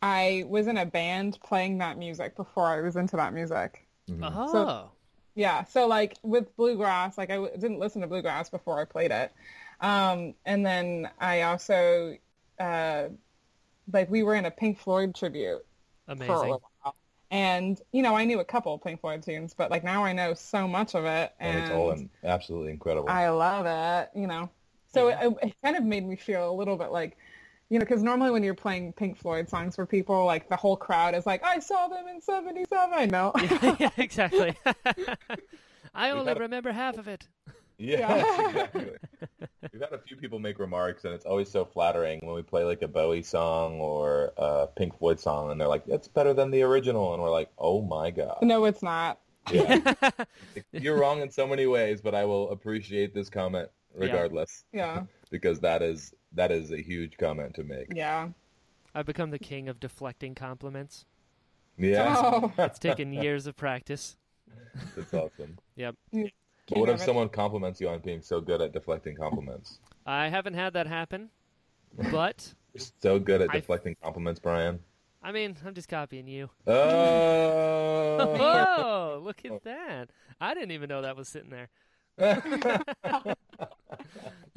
I 0.02 0.46
was 0.48 0.68
in 0.68 0.78
a 0.78 0.86
band 0.86 1.40
playing 1.44 1.80
that 1.80 1.98
music 1.98 2.36
before 2.36 2.68
I 2.68 2.82
was 2.82 2.96
into 2.96 3.16
that 3.18 3.34
music. 3.34 3.88
Oh. 4.22 4.92
Yeah, 5.36 5.64
so 5.64 5.88
like 5.88 6.18
with 6.24 6.56
bluegrass, 6.58 7.18
like 7.18 7.32
I 7.32 7.36
w- 7.36 7.54
didn't 7.58 7.80
listen 7.80 8.02
to 8.02 8.08
bluegrass 8.08 8.50
before 8.50 8.80
I 8.80 8.86
played 8.86 9.12
it, 9.12 9.32
um, 9.82 10.36
and 10.46 10.66
then 10.66 11.10
I 11.20 11.44
also, 11.44 12.18
uh, 12.60 13.10
like 13.92 14.10
we 14.12 14.24
were 14.24 14.36
in 14.36 14.46
a 14.46 14.52
Pink 14.52 14.80
Floyd 14.80 15.16
tribute 15.16 15.66
for 16.26 16.46
a 16.46 16.50
Amazing. 16.50 16.60
Little 17.32 17.42
while. 17.42 17.60
And 17.60 17.82
you 17.92 18.02
know, 18.02 18.16
I 18.16 18.26
knew 18.26 18.40
a 18.40 18.46
couple 18.46 18.74
of 18.74 18.84
Pink 18.84 19.02
Floyd 19.02 19.24
tunes, 19.24 19.54
but 19.54 19.72
like 19.72 19.84
now 19.84 20.04
I 20.04 20.14
know 20.14 20.34
so 20.34 20.68
much 20.68 20.96
of 20.96 21.06
it, 21.06 21.34
And 21.40 21.50
and 21.50 21.60
it's 21.60 21.72
all 21.72 21.92
in, 21.92 22.10
absolutely 22.24 22.72
incredible. 22.72 23.10
I 23.10 23.30
love 23.30 23.66
it. 23.66 24.10
You 24.20 24.28
know, 24.28 24.50
so 24.92 25.10
Yeah. 25.10 25.28
it, 25.28 25.38
it 25.44 25.56
kind 25.64 25.76
of 25.78 25.84
made 25.84 26.06
me 26.06 26.16
feel 26.16 26.50
a 26.50 26.54
little 26.54 26.78
bit 26.78 26.92
like, 26.92 27.18
you 27.70 27.80
know, 27.80 27.86
because 27.86 28.04
normally 28.04 28.32
when 28.32 28.44
you're 28.44 28.54
playing 28.56 28.94
Pink 28.94 29.18
Floyd 29.18 29.50
songs 29.50 29.76
for 29.76 29.86
people, 29.86 30.26
like 30.26 30.50
the 30.50 30.56
whole 30.56 30.76
crowd 30.76 31.14
is 31.16 31.26
like, 31.26 31.44
"I 31.44 31.60
saw 31.60 31.88
them 31.88 32.08
in 32.08 32.22
'77." 32.22 33.10
No, 33.10 33.32
yeah, 33.80 33.90
exactly. 33.98 34.56
I 35.94 36.10
only 36.12 36.32
a- 36.32 36.36
remember 36.36 36.72
half 36.72 36.98
of 36.98 37.08
it. 37.08 37.28
Yeah, 37.80 38.00
Yeah. 38.18 38.48
exactly. 38.50 38.90
We've 39.74 39.82
had 39.82 39.94
a 39.94 39.98
few 40.00 40.18
people 40.18 40.40
make 40.40 40.60
remarks, 40.60 41.06
and 41.06 41.14
it's 41.14 41.26
always 41.26 41.50
so 41.50 41.64
flattering 41.66 42.20
when 42.24 42.36
we 42.36 42.42
play 42.42 42.64
like 42.64 42.82
a 42.82 42.88
Bowie 42.88 43.22
song 43.24 43.80
or 43.80 44.32
a 44.38 44.68
Pink 44.68 44.98
Floyd 44.98 45.20
song, 45.20 45.52
and 45.52 45.60
they're 45.60 45.68
like, 45.68 45.84
"It's 45.88 46.08
better 46.08 46.34
than 46.34 46.52
the 46.52 46.62
original," 46.64 47.14
and 47.14 47.22
we're 47.24 47.30
like, 47.32 47.50
"Oh 47.58 47.82
my 47.82 48.12
god!" 48.12 48.40
no, 48.42 48.66
it's 48.66 48.84
not. 48.84 49.20
Yeah. 49.52 49.94
You're 50.72 51.00
wrong 51.00 51.22
in 51.22 51.30
so 51.32 51.48
many 51.48 51.66
ways, 51.68 52.02
but 52.02 52.14
I 52.14 52.26
will 52.26 52.52
appreciate 52.52 53.14
this 53.14 53.30
comment 53.30 53.70
regardless 53.96 54.64
Yeah, 54.72 55.04
because 55.32 55.60
that 55.62 55.82
is 55.82 56.14
that 56.34 56.52
is 56.52 56.72
a 56.72 56.82
huge 56.82 57.18
comment 57.18 57.56
to 57.56 57.64
make. 57.64 57.94
yeah. 57.96 58.30
I've 58.96 59.06
become 59.06 59.30
the 59.32 59.40
king 59.40 59.70
of 59.70 59.80
deflecting 59.80 60.34
compliments. 60.36 61.06
Yeah, 61.78 62.16
Oh, 62.18 62.52
It's 62.58 62.80
taken 62.80 63.14
years 63.14 63.46
of 63.48 63.56
practice. 63.56 64.18
that's 64.96 65.14
awesome. 65.14 65.58
Yep. 65.76 65.96
But 66.70 66.80
what 66.80 66.90
if 66.90 67.02
someone 67.02 67.30
compliments 67.30 67.82
you 67.82 67.90
on 67.90 68.00
being 68.00 68.22
so 68.22 68.40
good 68.42 68.62
at 68.62 68.74
deflecting 68.74 69.16
compliments? 69.16 69.80
I 70.06 70.30
haven't 70.30 70.54
had 70.54 70.74
that 70.74 70.88
happen, 70.88 71.30
but 72.12 72.54
You're 72.74 72.86
so 73.02 73.20
good 73.20 73.42
at 73.42 73.50
I- 73.50 73.54
deflecting 73.60 73.96
compliments, 74.04 74.40
Brian. 74.40 74.80
I 75.22 75.34
mean, 75.34 75.58
I'm 75.66 75.74
just 75.74 75.90
copying 75.90 76.28
you. 76.28 76.50
Oh, 76.66 78.18
Oh, 78.40 79.20
look 79.24 79.44
at 79.44 79.64
that! 79.64 80.10
I 80.40 80.54
didn't 80.54 80.72
even 80.72 80.88
know 80.88 81.02
that 81.02 81.18
was 81.18 81.28
sitting 81.28 81.50
there. 81.50 81.70
That's 82.18 83.36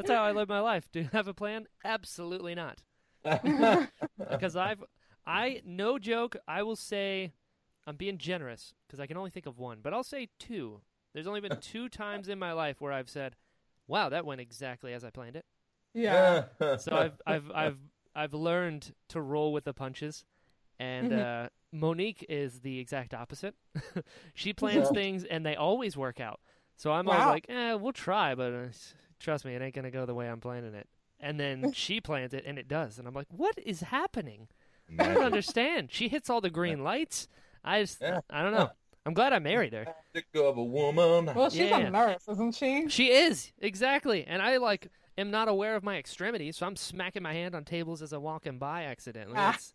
how 0.09 0.23
I 0.23 0.33
live 0.33 0.49
my 0.49 0.61
life. 0.61 0.89
Do 0.93 1.01
you 1.01 1.09
have 1.13 1.29
a 1.29 1.35
plan? 1.35 1.67
Absolutely 1.85 2.55
not. 2.55 2.83
because 3.25 4.57
I've, 4.57 4.83
I 5.27 5.63
no 5.65 5.99
joke. 5.99 6.37
I 6.49 6.63
will 6.63 6.77
say, 6.77 7.33
I'm 7.87 7.97
being 7.97 8.19
generous 8.19 8.75
because 8.87 9.01
I 9.01 9.07
can 9.07 9.17
only 9.17 9.31
think 9.31 9.47
of 9.47 9.59
one, 9.59 9.79
but 9.83 9.93
I'll 9.95 10.03
say 10.05 10.29
two. 10.39 10.81
There's 11.15 11.27
only 11.27 11.41
been 11.41 11.57
two 11.61 11.89
times 11.89 12.29
in 12.29 12.39
my 12.39 12.53
life 12.53 12.81
where 12.81 12.93
I've 12.93 13.09
said, 13.09 13.37
"Wow, 13.87 14.09
that 14.09 14.25
went 14.25 14.41
exactly 14.41 14.93
as 14.93 15.05
I 15.05 15.11
planned 15.11 15.37
it." 15.37 15.45
yeah. 15.95 16.45
So 16.79 16.97
I've 16.97 17.21
I've 17.27 17.51
I've 17.55 17.79
I've 18.15 18.35
learned 18.35 18.95
to 19.09 19.21
roll 19.21 19.53
with 19.53 19.65
the 19.65 19.75
punches, 19.75 20.25
and 20.79 21.13
uh, 21.13 21.49
Monique 21.73 22.25
is 22.29 22.61
the 22.61 22.79
exact 22.79 23.15
opposite. 23.15 23.55
she 24.35 24.53
plans 24.53 24.89
things 24.91 25.25
and 25.25 25.45
they 25.45 25.57
always 25.57 25.97
work 25.97 26.21
out. 26.21 26.41
So 26.77 26.93
I'm 26.93 27.09
always 27.09 27.27
like, 27.27 27.47
eh, 27.49 27.75
we'll 27.75 27.93
try, 27.93 28.35
but 28.35 28.53
uh, 28.53 28.67
trust 29.21 29.45
me, 29.45 29.55
it 29.55 29.63
ain't 29.63 29.75
gonna 29.75 29.91
go 29.91 30.05
the 30.07 30.15
way 30.15 30.29
I'm 30.29 30.41
planning 30.41 30.75
it. 30.75 30.89
And 31.21 31.39
then 31.39 31.73
she 31.75 32.01
plans 32.01 32.35
it 32.35 32.45
and 32.47 32.59
it 32.59 32.69
does, 32.69 32.99
and 32.99 33.07
I'm 33.07 33.15
like, 33.15 33.29
what 33.31 33.59
is 33.65 33.81
happening? 33.81 34.49
I 34.99 35.15
don't 35.15 35.25
understand. 35.25 35.91
She 35.91 36.09
hits 36.09 36.29
all 36.29 36.41
the 36.43 36.51
green 36.51 36.83
lights. 36.83 37.29
I 37.65 37.81
just, 37.83 38.01
Yeah. 38.03 38.21
I 38.29 38.43
don't 38.43 38.53
know. 38.53 38.71
I'm 39.05 39.15
glad 39.15 39.33
I 39.33 39.39
married 39.41 39.73
her. 39.73 39.85
Magic 40.15 40.27
of 40.37 40.57
a 40.59 40.63
woman. 40.65 41.27
Well, 41.35 41.51
she's 41.51 41.69
Yeah. 41.71 41.79
a 41.79 41.91
nurse, 41.91 42.29
isn't 42.29 42.55
she? 42.55 42.89
She 42.89 43.11
is 43.11 43.53
exactly, 43.61 44.25
and 44.25 44.41
I 44.41 44.59
like 44.59 44.89
am 45.19 45.31
not 45.31 45.49
aware 45.49 45.75
of 45.77 45.83
my 45.83 45.97
extremities, 45.99 46.57
so 46.57 46.67
I'm 46.67 46.77
smacking 46.77 47.23
my 47.23 47.33
hand 47.33 47.55
on 47.55 47.65
tables 47.65 48.01
as 48.03 48.13
I'm 48.13 48.23
walking 48.23 48.59
by 48.59 48.85
accidentally. 48.85 49.37
Ah. 49.37 49.51
It's- 49.51 49.75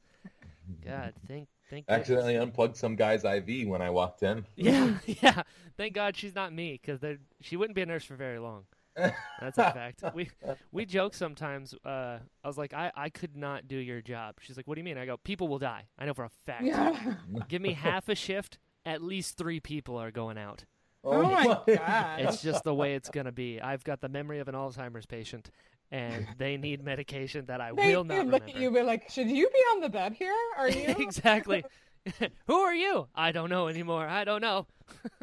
God, 0.86 1.14
thank 1.28 1.48
thank 1.70 1.86
goodness. 1.88 2.00
Accidentally 2.02 2.36
unplugged 2.36 2.76
some 2.76 2.96
guy's 2.98 3.24
IV 3.24 3.68
when 3.68 3.82
I 3.82 3.90
walked 3.90 4.24
in. 4.24 4.46
Yeah, 4.56 4.98
yeah. 5.06 5.44
Thank 5.78 5.94
God 5.94 6.16
she's 6.18 6.36
not 6.36 6.52
me, 6.54 6.80
because 6.82 7.00
she 7.42 7.56
wouldn't 7.58 7.76
be 7.76 7.82
a 7.82 7.86
nurse 7.86 8.04
for 8.04 8.16
very 8.16 8.40
long. 8.40 8.66
That's 8.96 9.58
a 9.58 9.72
fact. 9.74 10.04
We 10.14 10.30
we 10.72 10.86
joke 10.86 11.14
sometimes. 11.14 11.74
Uh, 11.86 12.20
I 12.44 12.48
was 12.48 12.58
like, 12.58 12.74
I, 12.74 12.92
I 12.96 13.10
could 13.10 13.36
not 13.38 13.68
do 13.68 13.78
your 13.78 14.02
job. 14.02 14.36
She's 14.42 14.58
like, 14.58 14.68
What 14.68 14.76
do 14.76 14.80
you 14.82 14.86
mean? 14.86 14.98
I 14.98 15.06
go, 15.06 15.18
People 15.18 15.48
will 15.48 15.60
die. 15.60 15.84
I 16.00 16.06
know 16.06 16.14
for 16.14 16.26
a 16.26 16.30
fact. 16.30 16.64
Yeah. 16.64 17.14
Give 17.48 17.62
me 17.62 17.74
half 17.74 18.10
a 18.10 18.16
shift. 18.16 18.58
At 18.88 19.02
least 19.04 19.38
three 19.38 19.60
people 19.60 19.98
are 19.98 20.12
going 20.12 20.38
out. 20.38 20.64
Oh, 21.04 21.12
oh 21.12 21.22
my 21.24 21.76
god. 21.76 22.20
It's 22.22 22.42
just 22.42 22.64
the 22.64 22.74
way 22.74 22.96
it's 22.96 23.10
gonna 23.10 23.34
be. 23.34 23.60
I've 23.60 23.84
got 23.84 24.00
the 24.00 24.08
memory 24.08 24.40
of 24.40 24.48
an 24.48 24.56
Alzheimer's 24.56 25.06
patient, 25.06 25.52
and 25.92 26.26
they 26.38 26.56
need 26.56 26.82
medication 26.84 27.46
that 27.48 27.60
I 27.60 27.74
They 27.74 27.96
will 27.96 28.06
not 28.06 28.14
They 28.14 28.20
look 28.24 28.44
remember. 28.44 28.46
at 28.48 28.56
you, 28.56 28.72
be 28.72 28.82
like, 28.84 29.10
"Should 29.10 29.30
you 29.30 29.50
be 29.50 29.60
on 29.74 29.82
the 29.82 29.90
bed 29.90 30.14
here? 30.14 30.34
Are 30.58 30.70
you?" 30.70 30.86
exactly. 31.00 31.66
Who 32.48 32.56
are 32.56 32.74
you? 32.74 33.10
I 33.14 33.34
don't 33.34 33.50
know 33.50 33.68
anymore. 33.68 34.08
I 34.08 34.24
don't 34.24 34.40
know. 34.40 34.68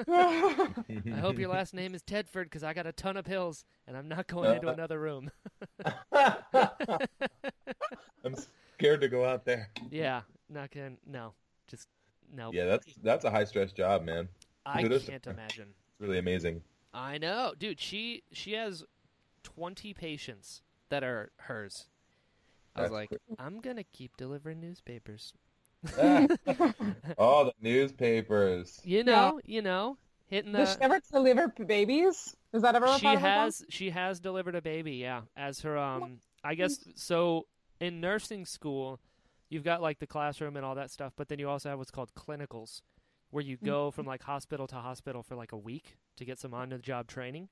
I 0.07 1.18
hope 1.18 1.38
your 1.38 1.48
last 1.48 1.72
name 1.72 1.94
is 1.94 2.03
Tedford 2.03 2.44
because 2.44 2.62
I 2.62 2.74
got 2.74 2.87
a 2.87 2.92
ton 2.92 3.16
of 3.16 3.24
pills 3.24 3.64
and 3.87 3.96
I'm 3.96 4.09
not 4.09 4.27
going 4.27 4.55
into 4.55 4.68
uh, 4.68 4.72
uh. 4.72 4.74
another 4.74 5.00
room. 5.00 5.31
I'm 8.22 8.35
scared 8.74 9.00
to 9.00 9.09
go 9.09 9.24
out 9.24 9.46
there. 9.46 9.70
yeah, 9.90 10.20
not 10.50 10.70
gonna. 10.70 10.96
No, 11.07 11.33
just 11.38 11.44
no. 12.33 12.53
Yeah, 12.53 12.67
that's 12.67 12.87
that's 13.03 13.25
a 13.25 13.31
high 13.31 13.45
stress 13.45 13.73
job, 13.73 14.05
man. 14.05 14.29
I 14.67 14.83
kudos 14.83 15.07
to 15.07 15.13
can't 15.13 15.27
imagine. 15.27 15.75
It's 15.93 16.01
really 16.01 16.19
amazing. 16.19 16.63
I 16.95 17.19
know, 17.19 17.55
dude. 17.59 17.79
She 17.81 18.23
she 18.33 18.53
has 18.53 18.85
twenty 19.43 19.95
patients 19.95 20.63
that 20.91 21.05
are 21.05 21.33
hers. 21.39 21.89
I 22.77 22.83
was 22.83 22.91
That's 22.91 22.93
like, 22.93 23.09
quick. 23.09 23.21
I'm 23.39 23.61
gonna 23.61 23.85
keep 23.85 24.17
delivering 24.17 24.61
newspapers. 24.61 25.35
All 27.19 27.45
the 27.47 27.53
newspapers. 27.61 28.83
You 28.83 29.03
know, 29.03 29.41
you 29.45 29.63
know, 29.63 29.99
hitting 30.27 30.53
the 30.53 30.59
Does 30.59 30.71
she 30.73 30.77
the. 30.77 30.81
ever 30.81 31.01
deliver 31.13 31.49
p- 31.49 31.65
babies? 31.65 32.35
Is 32.53 32.63
that 32.63 32.75
ever 32.75 32.87
a 32.87 32.99
She 32.99 33.01
part 33.01 33.17
of 33.17 33.23
her 33.23 33.33
has 33.33 33.65
she 33.69 33.91
has 33.91 34.21
delivered 34.21 34.55
a 34.55 34.63
baby, 34.63 34.93
yeah, 34.97 35.23
as 35.37 35.61
her 35.61 35.77
um. 35.79 36.21
I 36.43 36.55
guess 36.55 36.87
so. 36.95 37.47
In 37.81 38.01
nursing 38.01 38.47
school, 38.47 39.01
you've 39.49 39.65
got 39.65 39.83
like 39.83 39.99
the 39.99 40.07
classroom 40.07 40.57
and 40.57 40.65
all 40.65 40.75
that 40.75 40.91
stuff, 40.91 41.13
but 41.17 41.29
then 41.29 41.39
you 41.39 41.49
also 41.49 41.69
have 41.69 41.79
what's 41.79 41.91
called 41.91 42.15
clinicals, 42.15 42.83
where 43.31 43.43
you 43.43 43.57
go 43.57 43.91
from 43.91 44.07
like 44.07 44.23
hospital 44.23 44.67
to 44.69 44.77
hospital 44.77 45.23
for 45.23 45.35
like 45.35 45.53
a 45.53 45.57
week 45.57 45.97
to 46.17 46.25
get 46.25 46.39
some 46.39 46.55
on-the-job 46.55 47.07
training, 47.07 47.49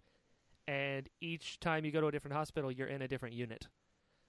and 0.66 1.08
each 1.20 1.58
time 1.60 1.84
you 1.84 1.90
go 1.90 2.00
to 2.00 2.06
a 2.06 2.12
different 2.12 2.36
hospital, 2.36 2.70
you're 2.70 2.88
in 2.88 3.02
a 3.02 3.08
different 3.08 3.34
unit. 3.34 3.66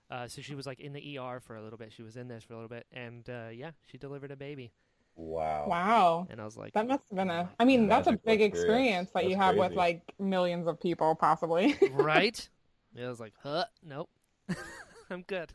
Uh, 0.10 0.28
so 0.28 0.42
she 0.42 0.56
was 0.56 0.66
like 0.66 0.80
in 0.80 0.94
the 0.94 1.18
ER 1.18 1.40
for 1.40 1.56
a 1.56 1.62
little 1.62 1.78
bit. 1.78 1.92
She 1.92 2.04
was 2.04 2.18
in 2.18 2.28
this 2.28 2.44
for 2.44 2.54
a 2.54 2.56
little 2.58 2.70
bit, 2.70 2.86
and 2.92 3.28
uh, 3.30 3.50
yeah, 3.52 3.72
she 3.86 3.98
delivered 3.98 4.32
a 4.32 4.36
baby. 4.36 4.72
Wow. 5.16 5.66
Wow. 5.68 6.28
And 6.30 6.42
I 6.42 6.46
was 6.46 6.58
like, 6.58 6.74
That 6.74 6.88
must 6.88 7.10
have 7.10 7.18
been 7.18 7.30
a. 7.30 7.50
I 7.60 7.66
mean, 7.66 7.88
that's 7.88 8.08
a 8.08 8.14
big 8.14 8.42
experience. 8.42 8.54
experience 8.54 9.10
that 9.14 9.24
you 9.26 9.32
That's 9.32 9.42
have 9.42 9.56
with 9.58 9.74
like 9.74 10.14
millions 10.20 10.68
of 10.68 10.80
people, 10.80 11.16
possibly. 11.16 11.78
right? 11.92 12.48
Yeah, 12.96 13.06
I 13.06 13.10
was 13.10 13.20
like, 13.20 13.34
huh? 13.42 13.66
Nope. 13.84 14.10
I'm 15.10 15.24
good. 15.24 15.54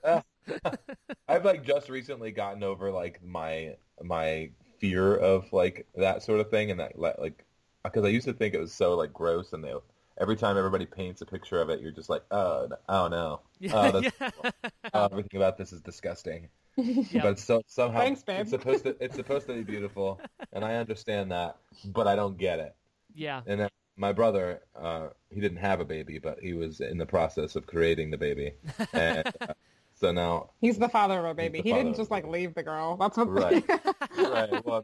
I've 1.29 1.45
like 1.45 1.65
just 1.65 1.89
recently 1.89 2.31
gotten 2.31 2.63
over 2.63 2.91
like 2.91 3.23
my 3.25 3.77
my 4.03 4.51
fear 4.81 5.17
of 5.17 5.53
like 5.53 5.87
that 5.97 6.23
sort 6.23 6.41
of 6.41 6.51
thing 6.51 6.71
and 6.71 6.81
that 6.81 6.99
like 6.99 7.45
because 7.85 8.05
I 8.05 8.09
used 8.09 8.27
to 8.27 8.33
think 8.33 8.55
it 8.55 8.61
was 8.61 8.73
so 8.73 8.95
like 8.95 9.13
gross 9.13 9.53
and 9.53 9.65
they, 9.65 9.73
every 10.21 10.37
time 10.37 10.57
everybody 10.57 10.87
paints 10.87 11.21
a 11.21 11.27
picture 11.27 11.61
of 11.61 11.71
it 11.71 11.81
you're 11.81 11.93
just 11.93 12.09
like 12.11 12.23
oh 12.31 12.65
n- 12.65 12.71
oh 12.89 13.09
no 13.09 13.41
oh, 13.73 14.01
that's, 14.01 14.17
oh, 14.95 15.05
everything 15.05 15.37
about 15.37 15.59
this 15.59 15.73
is 15.73 15.81
disgusting 15.81 16.49
Yeah. 16.77 17.23
but 17.23 17.39
so 17.39 17.63
somehow 17.67 17.99
Thanks, 18.01 18.23
babe. 18.23 18.43
it's 18.43 18.51
supposed 18.51 18.85
to 18.85 18.97
it's 19.03 19.17
supposed 19.17 19.47
to 19.49 19.55
be 19.55 19.63
beautiful 19.63 20.21
and 20.53 20.65
I 20.65 20.75
understand 20.77 21.33
that 21.33 21.57
but 21.85 22.07
I 22.07 22.15
don't 22.17 22.37
get 22.39 22.61
it 22.61 22.75
yeah. 23.15 23.43
and 23.47 23.61
then 23.61 23.69
my 23.97 24.13
brother 24.13 24.61
uh, 24.81 25.09
he 25.31 25.41
didn't 25.41 25.59
have 25.59 25.81
a 25.81 25.85
baby 25.85 26.19
but 26.21 26.39
he 26.41 26.53
was 26.53 26.81
in 26.81 26.99
the 26.99 27.07
process 27.07 27.57
of 27.57 27.67
creating 27.67 28.11
the 28.11 28.19
baby 28.19 28.53
and 28.93 29.27
uh, 29.41 29.55
so 30.01 30.13
now 30.13 30.51
He's 30.61 30.79
the 30.79 30.89
father 30.89 31.19
of 31.19 31.25
a 31.25 31.35
baby. 31.35 31.61
He 31.61 31.73
didn't 31.73 31.97
just 31.97 32.11
like 32.11 32.25
baby. 32.25 32.39
leave 32.39 32.55
the 32.55 32.63
girl. 32.63 32.97
That's 32.97 33.17
what. 33.17 33.29
Right. 33.29 33.65
right. 34.19 34.65
Well, 34.65 34.83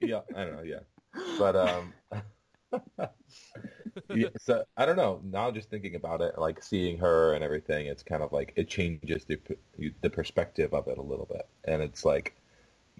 yeah, 0.00 0.20
I 0.34 0.44
don't 0.44 0.56
know. 0.56 0.62
Yeah, 0.62 0.80
but 1.38 1.56
um, 1.56 1.92
yeah, 4.14 4.28
so 4.38 4.64
I 4.76 4.86
don't 4.86 4.96
know. 4.96 5.20
Now, 5.24 5.50
just 5.50 5.70
thinking 5.70 5.94
about 5.94 6.20
it, 6.20 6.38
like 6.38 6.62
seeing 6.62 6.98
her 6.98 7.34
and 7.34 7.44
everything, 7.44 7.86
it's 7.86 8.02
kind 8.02 8.22
of 8.22 8.32
like 8.32 8.52
it 8.56 8.68
changes 8.68 9.24
the 9.24 9.38
the 10.02 10.10
perspective 10.10 10.74
of 10.74 10.88
it 10.88 10.98
a 10.98 11.02
little 11.02 11.26
bit, 11.26 11.48
and 11.64 11.82
it's 11.82 12.04
like. 12.04 12.34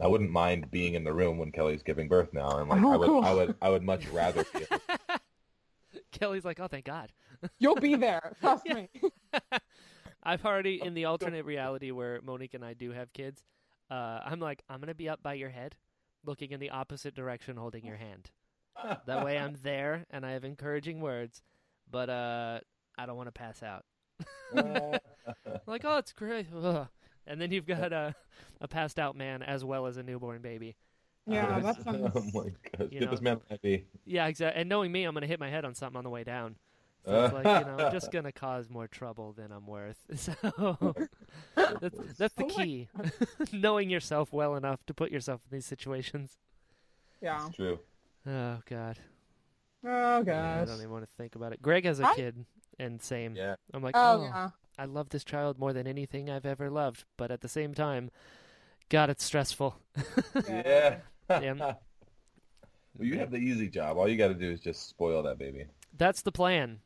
I 0.02 0.06
wouldn't 0.06 0.30
mind 0.30 0.70
being 0.70 0.94
in 0.94 1.04
the 1.04 1.12
room 1.12 1.36
when 1.36 1.52
Kelly's 1.52 1.82
giving 1.82 2.08
birth 2.08 2.32
now, 2.32 2.56
and 2.56 2.70
like 2.70 2.82
Oh, 2.82 2.92
I 2.92 2.96
would, 2.96 3.06
cool. 3.06 3.22
I 3.22 3.34
would, 3.34 3.54
I 3.60 3.68
would 3.68 3.82
much 3.82 4.06
rather 4.08 4.44
be. 4.54 4.64
Kelly's 6.12 6.44
like, 6.44 6.58
oh, 6.58 6.68
thank 6.68 6.86
God. 6.86 7.12
You'll 7.58 7.74
be 7.74 7.96
there. 7.96 8.34
Trust 8.40 8.64
me. 8.66 8.88
I've 10.22 10.44
already 10.44 10.80
in 10.83 10.94
the 10.94 11.04
alternate 11.06 11.44
reality 11.44 11.90
where 11.90 12.20
Monique 12.22 12.54
and 12.54 12.64
I 12.64 12.74
do 12.74 12.92
have 12.92 13.12
kids. 13.12 13.44
Uh, 13.90 14.20
I'm 14.24 14.40
like, 14.40 14.62
I'm 14.68 14.80
gonna 14.80 14.94
be 14.94 15.09
up 15.09 15.22
by 15.22 15.35
your 15.35 15.50
head, 15.50 15.76
looking 16.24 16.52
in 16.52 16.61
the 16.61 16.70
opposite 16.70 17.14
direction, 17.14 17.56
holding 17.56 17.85
your 17.85 17.96
hand. 17.96 18.30
That 19.06 19.24
way, 19.24 19.38
I'm 19.38 19.56
there 19.62 20.06
and 20.11 20.24
I 20.24 20.33
have 20.33 20.44
encouraging 20.44 21.00
words, 21.00 21.42
but 21.90 22.09
uh, 22.09 22.61
I 22.96 23.06
don't 23.06 23.16
want 23.16 23.26
to 23.28 23.33
pass 23.33 23.62
out. 23.62 23.85
like, 25.66 25.85
oh, 25.85 25.98
it's 25.98 26.12
great. 26.12 26.46
Ugh. 26.54 26.87
And 27.26 27.40
then 27.40 27.50
you've 27.52 27.66
got 27.66 27.92
a, 27.92 28.14
a 28.61 28.68
passed 28.68 28.98
out 28.98 29.16
man 29.16 29.42
as 29.42 29.64
well 29.64 29.87
as 29.87 29.96
a 29.96 30.02
newborn 30.02 30.40
baby. 30.42 30.76
Yeah, 31.26 31.46
Uh, 31.56 31.61
that 31.61 31.85
sounds. 31.85 32.11
oh 32.14 32.24
my 32.33 32.50
gosh, 32.78 32.88
You 32.90 33.00
get 33.00 33.11
this 33.11 33.20
man 33.20 33.40
happy. 33.48 33.85
Yeah, 34.04 34.26
exactly. 34.26 34.61
And 34.61 34.68
knowing 34.68 34.90
me, 34.90 35.04
I'm 35.04 35.14
gonna 35.14 35.26
hit 35.26 35.38
my 35.38 35.50
head 35.50 35.64
on 35.64 35.74
something 35.74 35.96
on 35.98 36.04
the 36.04 36.11
way 36.11 36.24
down. 36.24 36.56
So 37.04 37.24
it's 37.24 37.34
like, 37.34 37.44
you 37.44 37.66
know, 37.66 37.86
I'm 37.86 37.92
just 37.92 38.12
gonna 38.12 38.32
cause 38.32 38.68
more 38.68 38.86
trouble 38.86 39.32
than 39.32 39.52
I'm 39.52 39.66
worth. 39.66 39.98
So 40.16 40.34
that's, 41.80 41.96
that's 42.18 42.34
the 42.34 42.44
Oh 42.44 42.48
key. 42.48 42.88
Knowing 43.52 43.88
yourself 43.90 44.32
well 44.32 44.54
enough 44.56 44.84
to 44.86 44.94
put 44.94 45.10
yourself 45.10 45.40
in 45.50 45.56
these 45.56 45.66
situations. 45.66 46.38
Yeah. 47.22 47.48
True. 47.54 47.78
Oh 48.26 48.58
God. 48.68 48.98
Oh 49.84 50.22
god. 50.22 50.62
I 50.62 50.64
don't 50.66 50.78
even 50.78 50.90
want 50.90 51.04
to 51.04 51.10
think 51.16 51.34
about 51.36 51.52
it. 51.52 51.62
Greg 51.62 51.84
has 51.86 52.00
a 52.00 52.06
I- 52.06 52.14
kid 52.14 52.44
and 52.78 53.00
same. 53.02 53.34
Yeah. 53.34 53.56
I'm 53.72 53.82
like, 53.82 53.94
Oh 53.96 54.18
oh, 54.20 54.22
yeah. 54.24 54.48
I 54.78 54.84
love 54.86 55.08
this 55.10 55.24
child 55.24 55.58
more 55.58 55.72
than 55.72 55.86
anything 55.86 56.30
I've 56.30 56.46
ever 56.46 56.70
loved, 56.70 57.04
but 57.16 57.30
at 57.30 57.40
the 57.42 57.48
same 57.48 57.74
time, 57.74 58.10
God, 58.88 59.10
it's 59.10 59.24
stressful. 59.24 59.76
Yeah. 60.48 60.96
Yeah. 61.30 61.52
well, 61.54 61.78
you 62.98 63.18
have 63.18 63.30
the 63.30 63.36
easy 63.38 63.68
job. 63.68 63.96
All 63.98 64.08
you 64.08 64.16
got 64.16 64.28
to 64.28 64.34
do 64.34 64.50
is 64.50 64.60
just 64.60 64.88
spoil 64.88 65.22
that 65.22 65.38
baby. 65.38 65.64
That's 65.96 66.22
the 66.22 66.32
plan. 66.32 66.80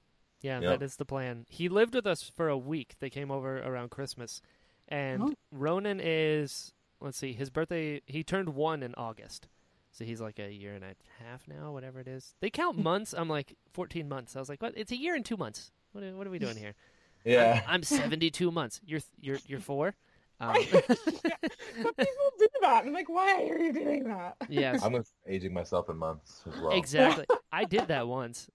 Yeah, 0.45 0.61
Yep. 0.61 0.79
that 0.81 0.85
is 0.85 0.97
the 0.97 1.05
plan. 1.07 1.47
He 1.49 1.69
lived 1.71 1.95
with 1.95 2.07
us 2.07 2.23
for 2.23 2.49
a 2.51 2.59
week. 2.59 2.97
They 3.01 3.09
came 3.09 3.31
over 3.31 3.59
around 3.59 3.91
Christmas. 3.91 4.43
And 4.89 5.23
Oh. 5.23 5.35
Ronan 5.51 6.01
is, 6.03 6.75
let's 7.01 7.17
see, 7.17 7.33
his 7.33 7.49
birthday, 7.49 8.03
he 8.07 8.23
turned 8.23 8.51
one 8.51 8.83
in 8.83 8.95
August. 8.97 9.49
So 9.91 10.05
he's 10.05 10.21
like 10.21 10.39
a 10.39 10.53
year 10.53 10.75
and 10.75 10.85
a 10.85 10.95
half 11.25 11.49
now, 11.49 11.73
whatever 11.73 11.99
it 12.01 12.09
is. 12.09 12.35
They 12.41 12.51
count 12.51 12.77
months. 12.91 13.15
I'm 13.17 13.29
like 13.29 13.57
14 13.73 14.07
months. 14.09 14.37
I 14.37 14.41
was 14.41 14.49
like, 14.51 14.61
what? 14.61 14.75
It's 14.77 14.93
a 14.93 14.97
year 14.99 15.15
and 15.15 15.25
two 15.25 15.37
months. 15.39 15.73
What 15.93 16.05
are, 16.05 16.15
what 16.17 16.27
are 16.27 16.31
we 16.31 16.39
doing 16.39 16.57
here? 16.57 16.75
Yeah. 17.27 17.63
I'm 17.67 17.83
72 17.83 18.51
months. 18.51 18.83
You're 18.85 19.01
you're 19.19 19.39
you're 19.47 19.61
four. 19.61 19.95
Um, 20.41 20.57
But 20.71 21.97
people 21.97 22.31
do 22.39 22.49
that. 22.61 22.85
I'm 22.85 22.93
like, 22.93 23.09
why 23.09 23.45
are 23.49 23.59
you 23.59 23.73
doing 23.73 24.05
that? 24.05 24.37
yes, 24.51 24.83
I'm 24.83 25.03
aging 25.27 25.55
myself 25.55 25.89
in 25.89 25.97
months 25.97 26.43
as 26.47 26.61
well. 26.61 26.73
exactly. 26.73 27.25
I 27.51 27.65
did 27.65 27.89
that 27.89 28.07
once. 28.09 28.51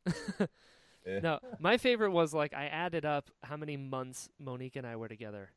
Yeah. 1.06 1.20
No, 1.20 1.40
my 1.60 1.78
favorite 1.78 2.12
was 2.12 2.34
like 2.34 2.54
I 2.54 2.66
added 2.66 3.06
up 3.06 3.30
how 3.44 3.58
many 3.58 3.78
months 3.78 4.30
Monique 4.40 4.76
and 4.76 4.86
I 4.86 4.96
were 4.96 5.08
together. 5.08 5.52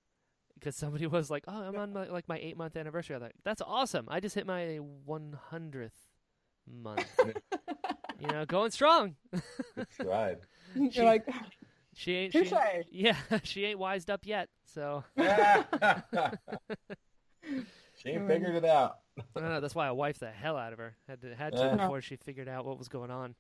Because 0.55 0.76
somebody 0.76 1.07
was 1.09 1.31
like, 1.31 1.44
"Oh, 1.48 1.62
I'm 1.62 1.76
on 1.76 1.92
my, 1.92 2.07
like 2.09 2.28
my 2.28 2.38
eight 2.38 2.57
month 2.57 2.76
anniversary." 2.76 3.14
I 3.14 3.18
was 3.18 3.22
like, 3.24 3.35
"That's 3.44 3.62
awesome! 3.62 4.07
I 4.09 4.20
just 4.20 4.35
hit 4.35 4.46
my 4.46 4.76
one 4.76 5.38
hundredth 5.50 5.96
month. 6.66 7.07
Eh. 7.24 8.26
you 8.28 8.28
know, 8.28 8.44
going 8.46 8.70
strong. 8.70 9.16
Good 9.74 9.87
tried. 10.00 10.38
You're 10.76 11.05
like, 11.05 11.26
She 11.94 12.14
ain't. 12.14 12.33
She, 12.33 12.52
yeah, 12.92 13.16
she 13.42 13.64
ain't 13.64 13.81
wised 13.81 14.11
up 14.11 14.20
yet. 14.24 14.48
So 14.64 15.02
she 17.96 18.11
ain't 18.11 18.26
figured 18.28 18.55
it 18.55 18.64
out. 18.64 18.98
I 19.18 19.40
don't 19.40 19.48
know. 19.48 19.61
That's 19.61 19.74
why 19.74 19.88
I 19.88 19.90
wiped 19.90 20.20
the 20.20 20.31
hell 20.31 20.57
out 20.57 20.72
of 20.72 20.78
her. 20.78 20.96
Had 21.09 21.20
to 21.22 21.35
had 21.35 21.52
to 21.55 21.59
Yeah. 21.59 21.76
before 21.76 22.00
she 22.00 22.16
figured 22.16 22.48
out 22.48 22.64
what 22.64 22.78
was 22.78 22.88
going 22.88 23.11
on. 23.11 23.35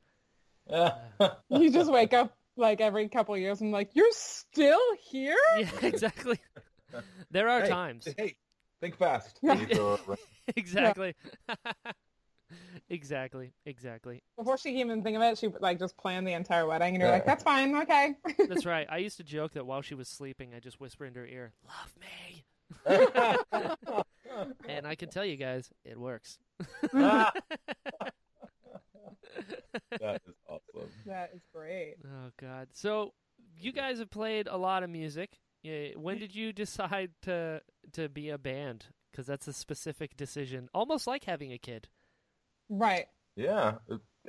You 1.50 1.70
just 1.70 1.90
wake 1.90 2.12
up 2.14 2.36
like 2.56 2.80
every 2.80 3.08
couple 3.08 3.34
of 3.34 3.40
years 3.40 3.60
and 3.60 3.72
like, 3.72 3.90
you're 3.94 4.12
still 4.12 4.80
here? 5.00 5.36
Yeah, 5.58 5.68
exactly. 5.82 6.38
There 7.30 7.48
are 7.48 7.62
Hey, 7.62 7.68
times. 7.68 8.08
Hey, 8.16 8.36
think 8.80 8.96
fast. 8.96 9.38
Yeah. 9.42 9.58
You 9.60 9.66
throw 9.66 9.94
it 9.94 10.00
right- 10.06 10.18
exactly. 10.56 11.14
exactly, 12.90 13.54
exactly. 13.64 14.22
Before 14.36 14.58
she 14.58 14.80
even 14.80 15.02
think 15.02 15.16
of 15.16 15.22
it, 15.22 15.38
she 15.38 15.48
like 15.60 15.78
just 15.78 15.96
planned 15.96 16.26
the 16.26 16.32
entire 16.32 16.66
wedding, 16.66 16.94
and 16.94 17.00
you're 17.02 17.10
like, 17.10 17.24
"That's 17.24 17.42
fine, 17.42 17.74
okay." 17.76 18.14
That's 18.48 18.66
right. 18.66 18.86
I 18.90 18.98
used 18.98 19.16
to 19.18 19.24
joke 19.24 19.52
that 19.54 19.64
while 19.66 19.80
she 19.82 19.94
was 19.94 20.08
sleeping, 20.08 20.52
I 20.54 20.60
just 20.60 20.80
whisper 20.80 21.06
into 21.06 21.20
her 21.20 21.26
ear, 21.26 21.52
"Love 21.66 21.94
me." 22.00 22.44
and 24.68 24.86
I 24.86 24.94
can 24.94 25.08
tell 25.08 25.24
you 25.24 25.36
guys, 25.36 25.70
it 25.84 25.98
works. 25.98 26.38
that 26.92 27.34
is 30.00 30.00
awesome. 30.00 30.34
That 31.06 31.30
is 31.34 31.42
great. 31.54 31.96
Oh 32.04 32.30
God! 32.38 32.68
So 32.72 33.12
you 33.58 33.72
guys 33.72 33.98
have 33.98 34.10
played 34.10 34.48
a 34.48 34.56
lot 34.56 34.82
of 34.82 34.90
music. 34.90 35.38
Yeah, 35.62 35.88
When 35.96 36.18
did 36.18 36.34
you 36.34 36.52
decide 36.52 37.10
to 37.22 37.62
to 37.92 38.08
be 38.08 38.30
a 38.30 38.38
band? 38.38 38.86
Because 39.10 39.26
that's 39.26 39.46
a 39.46 39.52
specific 39.52 40.16
decision, 40.16 40.68
almost 40.74 41.06
like 41.06 41.24
having 41.24 41.52
a 41.52 41.58
kid. 41.58 41.88
Right. 42.70 43.06
Yeah, 43.36 43.74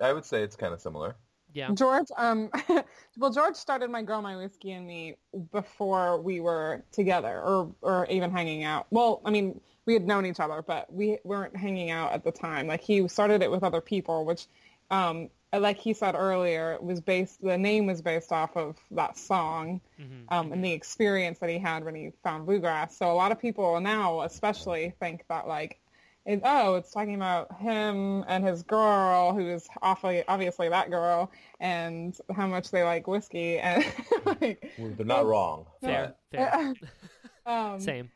I 0.02 0.12
would 0.12 0.26
say 0.26 0.44
it's 0.44 0.58
kind 0.58 0.74
of 0.74 0.82
similar. 0.82 1.16
Yeah. 1.54 1.70
George, 1.74 2.08
um, 2.18 2.50
well, 3.18 3.32
George 3.32 3.56
started 3.56 3.90
My 3.90 4.02
Girl, 4.02 4.22
My 4.22 4.36
Whiskey 4.36 4.72
and 4.72 4.88
Me 4.88 5.16
before 5.52 6.20
we 6.20 6.40
were 6.40 6.84
together 6.92 7.42
or, 7.42 7.76
or 7.82 8.08
even 8.08 8.32
hanging 8.32 8.64
out. 8.64 8.88
Well, 8.90 9.22
I 9.24 9.30
mean, 9.30 9.62
we 9.86 9.94
had 9.94 10.06
known 10.06 10.26
each 10.26 10.40
other, 10.40 10.64
but 10.64 10.92
we 10.92 11.20
weren't 11.24 11.56
hanging 11.56 11.92
out 11.92 12.12
at 12.12 12.24
the 12.24 12.32
time. 12.32 12.68
Like 12.68 12.82
he 12.82 13.08
started 13.08 13.44
it 13.44 13.52
with 13.52 13.64
other 13.64 13.82
people, 13.82 14.26
which, 14.26 14.48
um, 14.90 15.30
like 15.60 15.78
he 15.78 15.94
said 15.94 16.16
earlier, 16.16 16.74
it 16.74 16.84
was 16.84 17.00
based, 17.00 17.42
the 17.42 17.58
name 17.58 17.86
was 17.86 18.02
based 18.02 18.32
off 18.32 18.56
of 18.58 18.78
that 18.92 19.18
song, 19.18 19.82
um, 20.30 20.52
and 20.52 20.63
the 20.66 20.72
experience 20.72 21.39
that 21.39 21.50
he 21.50 21.58
had 21.60 21.84
when 21.86 21.96
he 21.96 22.12
found 22.24 22.46
bluegrass. 22.46 22.98
So 22.98 23.12
a 23.12 23.13
lot 23.13 23.32
of 23.32 23.39
people 23.39 23.80
now, 23.80 24.22
especially, 24.22 24.94
think 25.00 25.24
that 25.30 25.48
like, 25.48 25.80
it, 26.26 26.42
oh, 26.44 26.76
it's 26.76 26.92
talking 26.92 27.16
about 27.16 27.56
him 27.60 28.24
and 28.28 28.46
his 28.46 28.63
girl, 28.63 29.34
who 29.34 29.48
is 29.50 29.68
awfully 29.82 30.24
obviously 30.28 30.70
that 30.70 30.89
girl, 30.89 31.30
and 31.60 32.18
how 32.36 32.48
much 32.48 32.72
they 32.72 32.84
like 32.84 33.08
whiskey, 33.08 33.60
and 33.60 33.84
like, 34.26 34.74
Well, 34.78 34.92
They're 34.96 35.06
not 35.06 35.26
wrong. 35.26 35.66
Fair. 35.82 36.16
Fair. 36.32 36.74
um, 37.46 37.80
Same. 37.80 38.10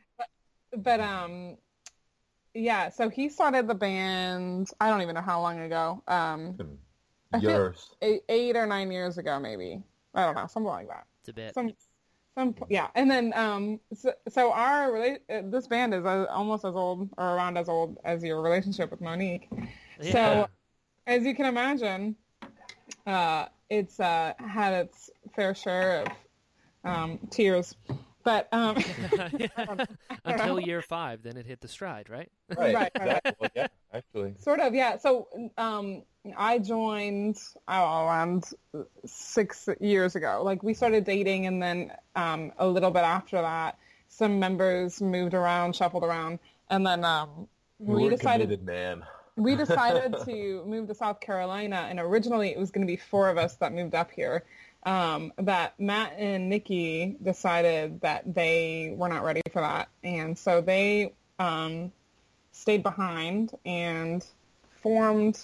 but 0.75 0.99
um, 1.01 1.57
yeah. 2.53 2.89
So 2.89 3.09
he 3.09 3.29
started 3.29 3.67
the 3.67 3.75
band. 3.75 4.69
I 4.79 4.89
don't 4.89 5.01
even 5.01 5.15
know 5.15 5.21
how 5.21 5.41
long 5.41 5.59
ago. 5.59 6.01
Um, 6.07 6.53
but 6.53 6.63
I 6.63 6.67
feel- 6.69 6.77
Yours. 7.39 7.89
eight, 8.01 8.21
eight 8.29 8.55
or 8.55 8.65
nine 8.65 8.91
years 8.91 9.17
ago, 9.17 9.39
maybe. 9.39 9.81
I 10.13 10.25
don't 10.25 10.35
know, 10.35 10.47
something 10.47 10.69
like 10.69 10.87
that. 10.87 11.05
It's 11.21 11.29
a 11.29 11.33
bit. 11.33 11.53
Some, 11.53 11.73
some, 12.37 12.55
yeah. 12.69 12.87
And 12.95 13.09
then, 13.09 13.33
um, 13.35 13.79
so, 13.93 14.13
so 14.29 14.51
our 14.51 14.97
uh, 14.97 15.15
this 15.45 15.67
band 15.67 15.93
is 15.93 16.05
uh, 16.05 16.25
almost 16.29 16.65
as 16.65 16.75
old 16.75 17.09
or 17.17 17.35
around 17.35 17.57
as 17.57 17.69
old 17.69 17.97
as 18.03 18.23
your 18.23 18.41
relationship 18.41 18.91
with 18.91 19.01
Monique. 19.01 19.49
Yeah. 20.01 20.11
So, 20.11 20.47
as 21.05 21.23
you 21.23 21.35
can 21.35 21.45
imagine, 21.45 22.15
uh, 23.05 23.47
it's 23.69 23.99
uh, 23.99 24.33
had 24.39 24.73
its 24.73 25.09
fair 25.35 25.53
share 25.53 26.03
of 26.03 26.07
um, 26.83 27.19
tears. 27.29 27.75
But 28.23 28.49
um, 28.51 28.77
Until 30.25 30.59
year 30.59 30.81
five, 30.81 31.23
then 31.23 31.37
it 31.37 31.45
hit 31.45 31.61
the 31.61 31.67
stride, 31.67 32.09
right? 32.09 32.29
Right. 32.49 32.75
Right, 32.75 32.75
right. 32.75 32.91
Exactly. 32.95 33.33
Well, 33.39 33.49
yeah, 33.55 33.67
actually. 33.97 34.35
Sort 34.39 34.59
of, 34.59 34.73
yeah. 34.73 34.97
So 34.97 35.27
um, 35.57 36.03
I 36.35 36.59
joined 36.59 37.37
oh, 37.67 38.05
around 38.05 38.45
six 39.05 39.69
years 39.79 40.15
ago. 40.15 40.41
Like 40.43 40.63
we 40.63 40.73
started 40.73 41.05
dating, 41.05 41.45
and 41.45 41.61
then 41.61 41.91
um, 42.15 42.51
a 42.57 42.67
little 42.67 42.91
bit 42.91 43.03
after 43.03 43.41
that, 43.41 43.77
some 44.09 44.39
members 44.39 45.01
moved 45.01 45.33
around, 45.33 45.75
shuffled 45.75 46.03
around, 46.03 46.39
and 46.69 46.85
then 46.85 47.03
um, 47.03 47.47
we, 47.79 48.09
decided 48.09 48.65
man. 48.65 49.03
we 49.35 49.55
decided 49.65 50.15
to 50.25 50.63
move 50.65 50.87
to 50.87 50.95
South 50.95 51.19
Carolina, 51.19 51.87
and 51.89 51.99
originally 51.99 52.49
it 52.49 52.57
was 52.57 52.71
going 52.71 52.85
to 52.85 52.91
be 52.91 52.97
four 52.97 53.29
of 53.29 53.37
us 53.37 53.55
that 53.55 53.73
moved 53.73 53.95
up 53.95 54.11
here. 54.11 54.43
Um, 54.83 55.33
but 55.37 55.73
Matt 55.79 56.13
and 56.17 56.49
Nikki 56.49 57.17
decided 57.21 58.01
that 58.01 58.33
they 58.33 58.93
were 58.95 59.09
not 59.09 59.23
ready 59.23 59.41
for 59.51 59.61
that, 59.61 59.89
and 60.03 60.37
so 60.37 60.61
they 60.61 61.13
um, 61.39 61.91
stayed 62.57 62.83
behind 62.83 63.53
and 63.65 64.25
formed 64.81 65.39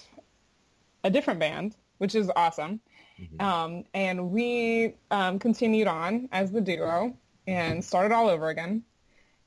a 1.03 1.09
different 1.09 1.39
band, 1.39 1.75
which 1.99 2.15
is 2.15 2.29
awesome. 2.35 2.79
Um, 3.39 3.85
and 3.93 4.31
we 4.31 4.95
um, 5.11 5.39
continued 5.39 5.87
on 5.87 6.27
as 6.31 6.51
the 6.51 6.59
duo 6.59 7.15
and 7.47 7.83
started 7.85 8.13
all 8.13 8.27
over 8.27 8.49
again. 8.49 8.83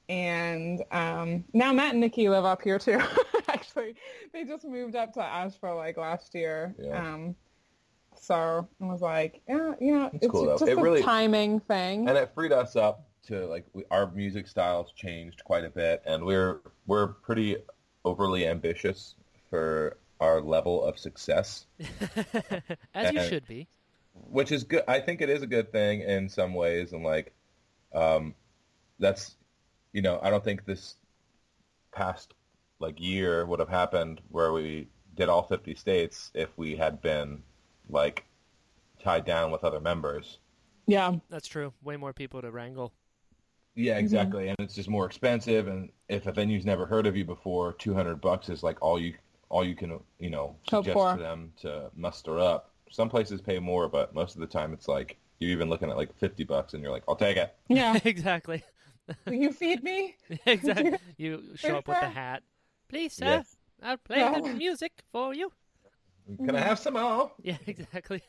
And 0.09 0.83
um, 0.93 1.45
now 1.53 1.73
Matt 1.73 1.93
and 1.93 2.01
Nikki 2.01 2.29
live 2.29 2.45
up 2.45 2.63
here 2.63 2.79
too. 2.79 3.01
Actually, 3.49 3.97
they 4.33 4.45
just 4.45 4.65
moved 4.65 4.95
up 4.95 5.13
to 5.15 5.23
Asheville 5.23 5.77
like 5.77 5.97
last 5.97 6.35
year. 6.35 6.75
Yeah. 6.79 6.97
Um, 7.15 7.35
so 8.19 8.67
I 8.81 8.85
was 8.87 9.03
like, 9.03 9.43
yeah, 9.49 9.75
you 9.81 9.93
know, 9.99 10.11
it's, 10.15 10.29
cool, 10.29 10.47
just 10.47 10.63
It 10.71 10.79
a 10.79 10.81
really- 10.81 11.03
timing 11.03 11.61
thing. 11.61 12.09
and 12.09 12.17
it 12.17 12.31
freed 12.35 12.53
us 12.53 12.77
up 12.77 13.07
to 13.27 13.47
like 13.47 13.67
we, 13.73 13.85
our 13.91 14.11
music 14.11 14.47
styles 14.49 14.93
changed 14.93 15.43
quite 15.45 15.65
a 15.65 15.71
bit, 15.71 16.03
and 16.07 16.25
we're 16.25 16.61
we're 16.87 17.09
pretty 17.09 17.57
overly 18.05 18.47
ambitious 18.47 19.15
for 19.51 19.97
our 20.21 20.41
level 20.41 20.85
of 20.85 20.99
success, 20.99 21.67
As 22.95 23.13
you 23.13 23.21
Uh, 23.21 23.29
should 23.29 23.47
be. 23.47 23.69
which 24.15 24.51
is 24.53 24.65
good. 24.65 24.83
I 24.89 25.01
think 25.01 25.21
it 25.21 25.29
is 25.29 25.43
a 25.43 25.47
good 25.47 25.71
thing 25.73 26.01
in 26.01 26.29
some 26.29 26.55
ways, 26.55 26.93
and 26.93 27.03
like, 27.05 27.35
um, 27.95 28.35
that's 28.99 29.37
you 29.93 30.03
know 30.03 30.19
I 30.23 30.31
don't 30.31 30.45
think 30.45 30.65
this 30.65 30.97
past 31.93 32.35
like 32.79 33.01
year 33.01 33.45
would 33.47 33.61
have 33.61 33.69
happened 33.69 34.21
where 34.31 34.53
we 34.53 34.89
did 35.15 35.29
all 35.31 35.43
50 35.43 35.75
states 35.75 36.31
if 36.35 36.51
we 36.59 36.77
had 36.77 37.01
been 37.01 37.43
like 37.89 38.27
tied 39.03 39.25
down 39.25 39.51
with 39.51 39.65
other 39.65 39.81
members. 39.81 40.39
yeah, 40.87 41.15
That's 41.31 41.49
true. 41.49 41.73
Way 41.83 41.97
more 41.97 42.13
people 42.13 42.43
to 42.43 42.51
wrangle. 42.51 42.93
Yeah, 43.77 43.93
mm-hmm. 43.93 44.01
exactly. 44.01 44.49
And 44.49 44.57
it's 44.59 44.75
just 44.75 44.89
more 44.89 45.07
expensive. 45.07 45.69
And 45.69 45.91
if 46.09 46.27
a 46.27 46.33
venue's 46.33 46.65
never 46.65 46.87
heard 46.87 47.07
of 47.07 47.17
you 47.17 47.25
before, 47.25 47.75
two 47.75 47.95
hundred 47.95 48.21
bucks 48.21 48.49
is 48.49 48.63
like 48.63 48.81
all 48.83 48.99
you 48.99 49.15
all 49.49 49.65
you 49.65 49.77
can 49.77 50.01
you 50.19 50.31
know 50.31 50.57
suggest 50.69 50.95
for. 50.95 51.15
to 51.15 51.23
them 51.23 51.53
to 51.61 51.91
muster 51.95 52.39
up. 52.41 52.73
Some 52.91 53.09
places 53.09 53.41
pay 53.41 53.59
more, 53.59 53.89
but 53.89 54.15
most 54.15 54.35
of 54.35 54.41
the 54.41 54.47
time 54.47 54.73
it's 54.73 54.89
like 54.89 55.19
you're 55.39 55.51
even 55.51 55.69
looking 55.69 55.91
at 55.91 55.97
like 55.97 56.17
fifty 56.19 56.43
bucks, 56.43 56.73
and 56.75 56.83
you're 56.83 56.93
like, 56.93 57.05
I'll 57.07 57.17
take 57.17 57.37
it. 57.37 57.55
yeah. 57.69 57.99
exactly. 58.05 58.63
Will 59.27 59.35
you 59.35 59.53
feed 59.53 59.85
me? 59.85 60.17
exactly. 60.47 60.95
You 61.17 61.43
show 61.55 61.77
up 61.77 61.87
with 61.87 62.01
the 62.01 62.09
hat. 62.09 62.43
Please, 62.89 63.13
sir. 63.13 63.27
Yes. 63.27 63.57
I'll 63.83 63.99
play 63.99 64.19
Yeah. 64.19 64.41
the 64.41 64.55
music 64.55 64.93
for 65.13 65.35
you. 65.35 65.53
Can 66.39 66.57
I 66.57 66.61
have 66.61 66.79
some 66.79 66.95
more? 66.95 67.31
Yeah, 67.41 67.59
exactly. 67.67 68.23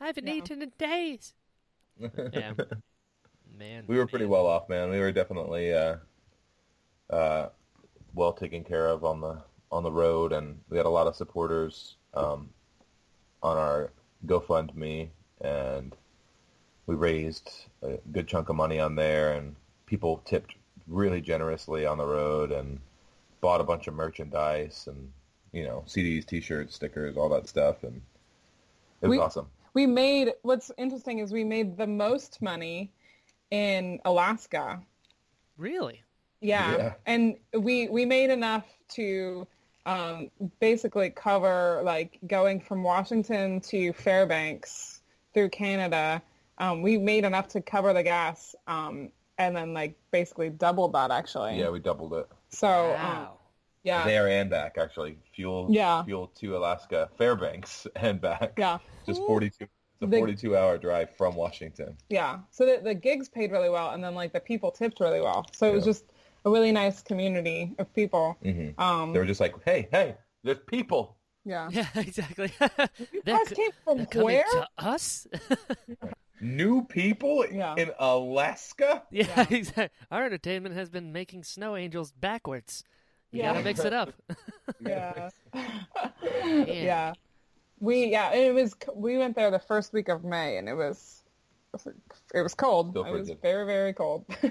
I 0.00 0.06
haven't 0.06 0.26
Yeah. 0.26 0.34
eaten 0.34 0.62
in 0.62 0.72
days. 0.78 1.34
Yeah. 2.32 2.52
Man. 3.60 3.84
We 3.86 3.98
were 3.98 4.06
pretty 4.06 4.24
man. 4.24 4.32
well 4.32 4.46
off, 4.46 4.70
man. 4.70 4.88
We 4.88 4.98
were 4.98 5.12
definitely 5.12 5.74
uh, 5.74 5.96
uh, 7.10 7.50
well 8.14 8.32
taken 8.32 8.64
care 8.64 8.88
of 8.88 9.04
on 9.04 9.20
the 9.20 9.42
on 9.70 9.82
the 9.82 9.92
road, 9.92 10.32
and 10.32 10.58
we 10.70 10.78
had 10.78 10.86
a 10.86 10.90
lot 10.90 11.06
of 11.06 11.14
supporters 11.14 11.96
um, 12.14 12.48
on 13.42 13.58
our 13.58 13.92
GoFundMe, 14.26 15.10
and 15.42 15.94
we 16.86 16.94
raised 16.94 17.50
a 17.82 17.98
good 18.12 18.26
chunk 18.26 18.48
of 18.48 18.56
money 18.56 18.80
on 18.80 18.94
there, 18.94 19.32
and 19.34 19.54
people 19.84 20.22
tipped 20.24 20.54
really 20.88 21.20
generously 21.20 21.84
on 21.84 21.98
the 21.98 22.06
road, 22.06 22.52
and 22.52 22.80
bought 23.42 23.60
a 23.60 23.64
bunch 23.64 23.88
of 23.88 23.92
merchandise, 23.92 24.86
and 24.88 25.12
you 25.52 25.64
know 25.64 25.84
CDs, 25.86 26.24
T-shirts, 26.24 26.74
stickers, 26.74 27.18
all 27.18 27.28
that 27.28 27.46
stuff, 27.46 27.82
and 27.82 28.00
it 29.02 29.08
was 29.08 29.18
We- 29.18 29.22
awesome. 29.22 29.50
We 29.74 29.86
made 29.86 30.32
what's 30.42 30.72
interesting 30.78 31.18
is 31.18 31.30
we 31.30 31.44
made 31.44 31.76
the 31.76 31.86
most 31.86 32.40
money 32.40 32.90
in 33.50 34.00
Alaska. 34.04 34.80
Really? 35.56 36.02
Yeah. 36.40 36.76
Yeah. 36.76 36.92
And 37.06 37.36
we 37.56 37.88
we 37.88 38.04
made 38.06 38.30
enough 38.30 38.66
to 38.94 39.46
um, 39.86 40.30
basically 40.60 41.10
cover 41.10 41.82
like 41.84 42.18
going 42.26 42.60
from 42.60 42.82
Washington 42.82 43.60
to 43.62 43.92
Fairbanks 43.92 45.02
through 45.34 45.50
Canada. 45.50 46.22
Um, 46.58 46.82
we 46.82 46.98
made 46.98 47.24
enough 47.24 47.48
to 47.48 47.60
cover 47.60 47.92
the 47.92 48.02
gas 48.02 48.54
um, 48.66 49.10
and 49.38 49.56
then 49.56 49.72
like 49.74 49.96
basically 50.10 50.50
doubled 50.50 50.92
that 50.92 51.10
actually. 51.10 51.58
Yeah, 51.58 51.70
we 51.70 51.78
doubled 51.80 52.12
it. 52.14 52.28
So 52.50 52.68
um, 52.68 52.92
Wow. 52.94 53.38
yeah. 53.82 54.04
there 54.04 54.28
and 54.28 54.50
back 54.50 54.76
actually 54.78 55.16
fuel 55.34 55.68
Yeah. 55.70 56.04
fuel 56.04 56.28
to 56.40 56.56
alaska 56.56 57.08
fairbanks 57.16 57.86
and 57.96 58.20
back 58.20 58.54
Yeah. 58.58 58.78
just 59.06 59.22
42 59.22 59.66
it's 60.00 60.06
a 60.06 60.10
The- 60.10 60.18
42 60.18 60.56
hour 60.56 60.78
drive 60.78 61.10
from 61.16 61.34
washington 61.34 61.96
Yeah. 62.08 62.38
So 62.50 62.64
the, 62.66 62.80
the 62.82 62.94
gigs 62.94 63.28
paid 63.28 63.52
really 63.52 63.68
well, 63.70 63.90
and 63.90 64.02
then 64.02 64.14
like 64.14 64.32
the 64.32 64.40
people 64.40 64.70
tipped 64.70 64.98
really 65.00 65.20
well. 65.20 65.46
So 65.52 65.66
it 65.70 65.74
was 65.74 65.84
just 65.84 66.04
a 66.44 66.50
really 66.50 66.72
nice 66.72 67.02
community 67.02 67.74
of 67.78 67.92
people. 67.94 68.36
Mhm. 68.42 68.78
Um, 68.78 69.12
they 69.12 69.18
were 69.18 69.26
just 69.26 69.40
like 69.40 69.54
hey 69.64 69.88
hey 69.90 70.16
there's 70.42 70.58
people 70.66 71.16
yeah. 71.44 71.68
Yeah, 71.72 71.86
exactly. 71.96 72.52
You 73.12 73.22
guys 73.24 73.48
came 73.48 73.70
from 73.84 74.06
where? 74.22 74.44
to 74.52 74.68
us? 74.78 75.26
new 76.42 76.84
people 76.84 77.44
Yeah. 77.50 77.74
in 77.76 77.90
alaska 77.98 79.02
yeah, 79.10 79.26
Yeah. 79.36 79.46
exactly. 79.58 79.90
Our 80.10 80.24
entertainment 80.24 80.74
has 80.74 80.88
been 80.88 81.12
making 81.12 81.44
snow 81.44 81.76
angels 81.76 82.12
backwards. 82.12 82.84
You 83.32 83.40
Yeah. 83.42 83.52
gotta 83.52 83.64
mix 83.64 83.80
it 83.84 83.92
up. 83.92 84.12
Yeah. 84.80 85.28
yeah. 86.66 87.12
We 87.80 88.06
yeah, 88.06 88.32
it 88.32 88.54
was 88.54 88.74
we 88.94 89.16
went 89.18 89.34
there 89.36 89.50
the 89.50 89.58
first 89.58 89.92
week 89.92 90.08
of 90.08 90.22
May 90.24 90.58
and 90.58 90.68
it 90.68 90.74
was 90.74 91.22
it 92.34 92.42
was 92.42 92.54
cold. 92.54 92.96
It 92.96 93.00
was 93.00 93.28
frigid. 93.28 93.42
very 93.42 93.64
very 93.66 93.92
cold. 93.92 94.24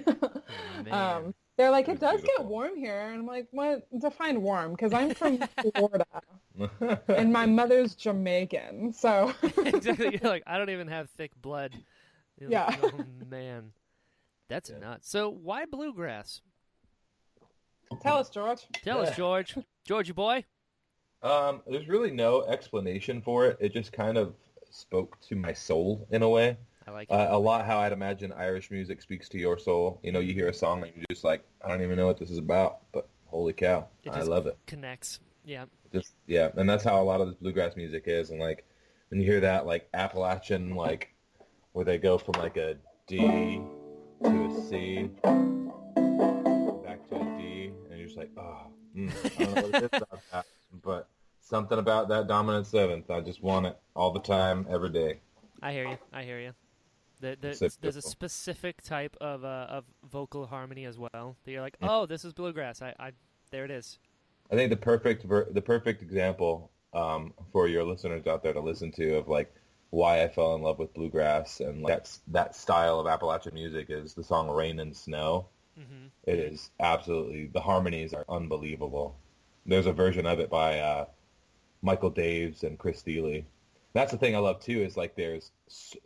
Man. 0.84 0.94
um, 0.94 1.34
they're 1.58 1.72
like 1.72 1.89
it 1.89 1.94
It's 1.94 2.00
does 2.02 2.22
get 2.38 2.46
warm 2.46 2.78
here, 2.78 3.02
and 3.02 3.20
I'm 3.20 3.28
like, 3.28 3.48
what? 3.52 3.86
Define 4.00 4.42
warm 4.42 4.72
because 4.72 4.94
I'm 4.94 5.13
from 5.13 5.39
Florida 5.76 6.06
and 7.10 7.34
my 7.34 7.46
mother's 7.46 7.96
Jamaican, 7.96 8.94
so 8.94 9.34
exactly. 9.58 10.18
You're 10.22 10.32
like, 10.32 10.44
I 10.48 10.58
don't 10.58 10.70
even 10.70 10.88
have 10.88 11.10
thick 11.12 11.32
blood. 11.42 11.74
You're 12.39 12.50
Yeah. 12.52 12.65
like, 12.68 12.94
oh 12.94 13.06
man, 13.30 13.74
that's 14.48 14.70
Yeah. 14.70 14.80
nuts. 14.80 15.10
So 15.10 15.30
why 15.30 15.65
bluegrass? 15.65 16.42
tell 18.02 18.18
us, 18.18 18.30
George. 18.30 18.62
Tell 18.84 19.02
us, 19.02 19.15
George. 19.18 19.58
Georgie 19.86 20.13
boy. 20.13 20.46
Um, 21.21 21.62
there's 21.67 21.88
really 21.88 22.12
no 22.12 22.43
explanation 22.43 23.21
for 23.21 23.47
it. 23.47 23.58
It 23.60 23.73
just 23.73 23.91
kind 23.91 24.17
of 24.17 24.36
spoke 24.69 25.19
to 25.21 25.36
my 25.36 25.53
soul 25.53 26.08
in 26.12 26.23
a 26.23 26.29
way. 26.29 26.58
I 26.88 26.91
like 26.91 27.10
it. 27.10 27.13
Uh, 27.13 27.27
a 27.32 27.38
lot 27.38 27.65
how 27.65 27.79
I'd 27.79 27.91
imagine 27.91 28.32
Irish 28.32 28.71
music 28.71 29.01
speaks 29.01 29.27
to 29.29 29.38
your 29.38 29.58
soul. 29.58 29.99
You 30.03 30.12
know, 30.12 30.19
you 30.19 30.34
hear 30.34 30.47
a 30.47 30.53
song 30.53 30.84
and 30.84 30.91
you're 30.95 31.05
just 31.10 31.23
like, 31.23 31.43
I 31.63 31.67
don't 31.67 31.82
even 31.82 31.97
know 31.97 32.08
what 32.08 32.17
this 32.17 32.32
is 32.32 32.38
about, 32.38 32.79
but 32.91 33.08
holy 33.25 33.53
cow, 33.53 33.88
I 34.10 34.21
love 34.21 34.47
it. 34.47 34.58
Connects. 34.65 35.19
Yeah. 35.45 35.65
Just 35.91 36.13
yeah, 36.27 36.49
and 36.55 36.69
that's 36.69 36.84
how 36.84 37.01
a 37.01 37.03
lot 37.03 37.21
of 37.21 37.27
this 37.27 37.36
bluegrass 37.38 37.75
music 37.75 38.03
is. 38.05 38.29
And 38.29 38.39
like 38.39 38.65
when 39.10 39.19
you 39.19 39.25
hear 39.25 39.39
that 39.41 39.65
like 39.65 39.89
Appalachian 39.93 40.75
like 40.75 41.13
where 41.73 41.86
they 41.86 41.97
go 41.97 42.17
from 42.17 42.34
like 42.39 42.58
a 42.58 42.77
D 43.08 43.62
to 44.23 44.45
a 44.45 44.62
C 44.69 45.10
back 45.23 47.08
to 47.10 47.15
a 47.15 47.38
D, 47.38 47.71
and 47.89 47.97
you're 47.97 48.08
just 48.08 48.17
like, 48.17 48.29
oh, 48.38 48.67
mm, 48.95 49.12
I 49.39 49.43
don't 49.43 49.55
know 49.55 49.62
what 49.62 49.75
it 49.75 49.84
is 49.84 50.01
about 50.01 50.21
that, 50.32 50.45
but 50.84 51.08
something 51.41 51.77
about 51.79 52.10
that 52.10 52.27
dominant 52.27 52.67
seventh, 52.67 53.10
I 53.10 53.21
just 53.21 53.41
want 53.41 53.65
it 53.65 53.77
all 53.95 54.12
the 54.12 54.19
time, 54.19 54.67
every 54.69 54.89
day. 54.89 55.19
I 55.62 55.73
hear 55.73 55.88
you. 55.88 55.97
I 56.13 56.23
hear 56.23 56.39
you. 56.39 56.53
The, 57.21 57.38
the, 57.39 57.77
there's 57.82 57.97
a 57.97 58.01
specific 58.01 58.82
type 58.82 59.17
of 59.19 59.43
uh, 59.43 59.67
of 59.69 59.84
vocal 60.10 60.47
harmony 60.47 60.86
as 60.86 60.97
well. 60.97 61.36
That 61.43 61.51
you're 61.51 61.62
like, 61.62 61.75
oh, 61.82 62.05
this 62.05 62.23
is 62.23 62.32
bluegrass. 62.34 62.82
I, 62.82 62.93
I 62.97 63.12
there 63.51 63.65
it 63.65 63.71
is. 63.71 63.99
I 64.51 64.55
think 64.55 64.69
the 64.69 64.77
perfect 64.77 65.23
ver- 65.23 65.49
the 65.51 65.62
perfect 65.62 66.01
example 66.01 66.71
um, 66.93 67.34
for 67.51 67.67
your 67.67 67.84
listeners 67.84 68.25
out 68.25 68.41
there 68.41 68.53
to 68.53 68.62
listen 68.62 68.91
to 68.93 69.17
of 69.17 69.27
like 69.27 69.53
why 69.89 70.23
I 70.23 70.29
fell 70.29 70.55
in 70.55 70.62
love 70.62 70.79
with 70.79 70.93
bluegrass 70.93 71.60
and 71.60 71.82
like, 71.82 71.93
that's 71.93 72.21
that 72.27 72.55
style 72.55 72.99
of 72.99 73.08
Appalachian 73.08 73.53
music 73.53 73.88
is 73.89 74.13
the 74.13 74.23
song 74.23 74.49
"Rain 74.49 74.79
and 74.79 74.95
Snow." 74.95 75.47
hmm 75.75 76.08
It 76.23 76.39
is 76.39 76.71
absolutely 76.79 77.47
the 77.47 77.60
harmonies 77.60 78.13
are 78.13 78.25
unbelievable. 78.29 79.17
There's 79.65 79.86
a 79.86 79.93
version 79.93 80.26
of 80.26 80.39
it 80.39 80.50
by 80.50 80.80
uh, 80.80 81.06
Michael 81.82 82.12
Daves 82.12 82.63
and 82.63 82.78
Chris 82.80 83.02
Thile. 83.02 83.41
That's 83.93 84.12
the 84.12 84.17
thing 84.17 84.36
I 84.36 84.39
love 84.39 84.60
too 84.60 84.82
is 84.82 84.98
like 84.98 85.15
there's 85.15 85.52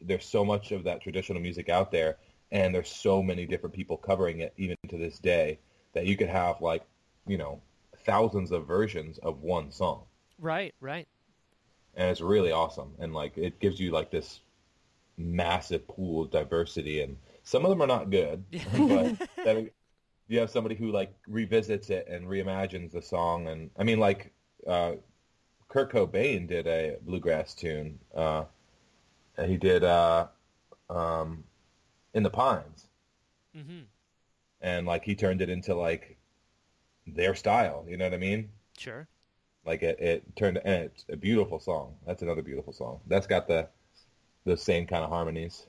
there's 0.02 0.26
so 0.26 0.44
much 0.46 0.72
of 0.72 0.84
that 0.86 1.02
traditional 1.02 1.42
music 1.42 1.70
out 1.70 1.92
there, 1.92 2.18
and 2.52 2.74
there's 2.74 2.90
so 2.90 3.22
many 3.24 3.46
different 3.46 3.76
people 3.76 3.98
covering 3.98 4.40
it 4.40 4.54
even 4.58 4.78
to 4.90 4.98
this 4.98 5.20
day 5.20 5.60
that 5.94 6.06
you 6.06 6.16
could 6.18 6.30
have 6.30 6.62
like 6.62 6.84
you 7.28 7.38
know 7.38 7.62
thousands 8.06 8.52
of 8.52 8.68
versions 8.68 9.18
of 9.20 9.42
one 9.42 9.72
song, 9.72 10.04
Right. 10.40 10.74
Right. 10.82 11.08
and 11.96 12.10
it's 12.10 12.22
really 12.22 12.52
awesome. 12.52 12.94
And 13.00 13.14
like 13.14 13.38
it 13.38 13.60
gives 13.60 13.80
you 13.80 13.92
like 13.92 14.12
this 14.12 14.42
massive 15.18 15.88
pool 15.88 16.24
of 16.24 16.32
diversity, 16.32 17.02
and 17.02 17.18
some 17.44 17.64
of 17.66 17.70
them 17.70 17.82
are 17.82 17.88
not 17.88 18.10
good, 18.10 18.44
but 18.78 19.14
you 20.28 20.40
have 20.40 20.50
somebody 20.50 20.76
who 20.76 20.92
like 20.92 21.14
revisits 21.28 21.90
it 21.90 22.08
and 22.08 22.26
reimagines 22.28 22.92
the 22.92 23.02
song 23.02 23.48
and 23.48 23.70
i 23.78 23.84
mean 23.84 24.00
like 24.00 24.32
uh 24.68 24.94
kurt 25.70 25.92
cobain 25.92 26.48
did 26.48 26.68
a 26.68 26.98
bluegrass 27.04 27.54
tune 27.56 28.00
uh 28.16 28.46
and 29.38 29.52
he 29.52 29.58
did 29.58 29.84
uh 29.84 30.28
um 30.90 31.44
in 32.14 32.24
the 32.24 32.30
pines 32.30 32.88
hmm 33.54 33.84
and 34.62 34.88
like 34.88 35.04
he 35.06 35.14
turned 35.16 35.42
it 35.42 35.50
into 35.50 35.76
like 35.76 36.18
their 37.08 37.36
style 37.36 37.86
you 37.90 37.98
know 37.98 38.06
what 38.06 38.14
i 38.14 38.18
mean 38.18 38.50
Sure. 38.78 39.08
like 39.66 39.82
it, 39.84 40.00
it 40.00 40.36
turned 40.36 40.58
and 40.66 40.86
it's 40.86 41.06
a 41.10 41.16
beautiful 41.18 41.60
song 41.60 41.96
that's 42.06 42.22
another 42.22 42.42
beautiful 42.42 42.74
song 42.74 43.00
that's 43.08 43.28
got 43.28 43.48
the 43.48 43.68
the 44.46 44.58
same 44.58 44.86
kind 44.88 45.04
of 45.04 45.10
harmonies 45.10 45.68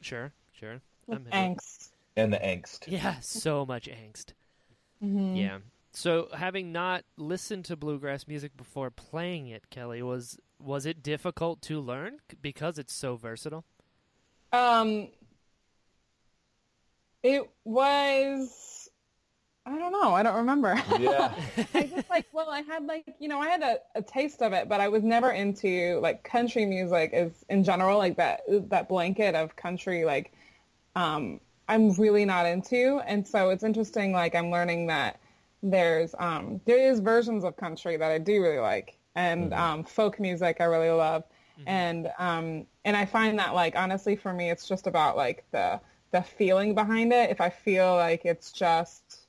Sure. 0.00 0.32
Sure. 0.52 0.80
I'm. 1.10 1.26
Angst. 1.32 1.90
And 2.16 2.32
the 2.32 2.38
angst 2.38 2.84
Yeah. 2.86 3.20
So 3.20 3.66
much 3.68 3.88
angst. 3.88 4.32
Mhm. 5.02 5.36
Yeah. 5.36 5.58
So 5.92 6.28
having 6.34 6.72
not 6.72 7.04
listened 7.16 7.64
to 7.66 7.76
bluegrass 7.76 8.26
music 8.26 8.56
before 8.56 8.90
playing 8.90 9.46
it, 9.48 9.70
Kelly, 9.70 10.02
was 10.02 10.38
was 10.58 10.86
it 10.86 11.02
difficult 11.02 11.62
to 11.62 11.80
learn 11.80 12.18
because 12.40 12.78
it's 12.78 12.94
so 12.94 13.16
versatile? 13.16 13.64
Um, 14.52 15.08
it 17.22 17.48
was. 17.64 18.88
I 19.68 19.78
don't 19.78 19.90
know. 19.90 20.14
I 20.14 20.22
don't 20.22 20.36
remember. 20.36 20.80
yeah 21.00 21.34
I 21.74 21.82
just 21.82 22.08
like, 22.08 22.26
well, 22.32 22.48
I 22.50 22.60
had 22.60 22.84
like, 22.86 23.16
you 23.18 23.26
know, 23.26 23.40
I 23.40 23.48
had 23.48 23.62
a, 23.62 23.78
a 23.96 24.02
taste 24.02 24.40
of 24.40 24.52
it, 24.52 24.68
but 24.68 24.80
I 24.80 24.86
was 24.86 25.02
never 25.02 25.32
into 25.32 25.98
like 26.00 26.22
country 26.22 26.64
music 26.64 27.10
is 27.12 27.44
in 27.48 27.64
general, 27.64 27.98
like 27.98 28.16
that, 28.18 28.42
that 28.68 28.88
blanket 28.88 29.34
of 29.34 29.56
country, 29.56 30.04
like, 30.04 30.32
um, 30.94 31.40
I'm 31.68 31.90
really 31.92 32.24
not 32.24 32.46
into. 32.46 33.00
And 33.06 33.26
so 33.26 33.50
it's 33.50 33.64
interesting. 33.64 34.12
Like 34.12 34.34
I'm 34.34 34.50
learning 34.50 34.86
that 34.88 35.20
there's, 35.62 36.14
um, 36.18 36.60
there 36.64 36.78
is 36.78 37.00
versions 37.00 37.44
of 37.44 37.56
country 37.56 37.96
that 37.96 38.10
I 38.10 38.18
do 38.18 38.42
really 38.42 38.58
like 38.58 38.98
and, 39.14 39.52
um, 39.54 39.84
folk 39.84 40.20
music 40.20 40.58
I 40.60 40.64
really 40.64 40.90
love. 40.90 41.24
And, 41.66 42.10
um, 42.18 42.66
and 42.84 42.96
I 42.96 43.04
find 43.06 43.38
that 43.38 43.54
like, 43.54 43.76
honestly, 43.76 44.16
for 44.16 44.32
me, 44.32 44.50
it's 44.50 44.68
just 44.68 44.86
about 44.86 45.16
like 45.16 45.44
the, 45.50 45.80
the 46.12 46.22
feeling 46.22 46.74
behind 46.74 47.12
it. 47.12 47.30
If 47.30 47.40
I 47.40 47.50
feel 47.50 47.94
like 47.94 48.24
it's 48.24 48.52
just, 48.52 49.22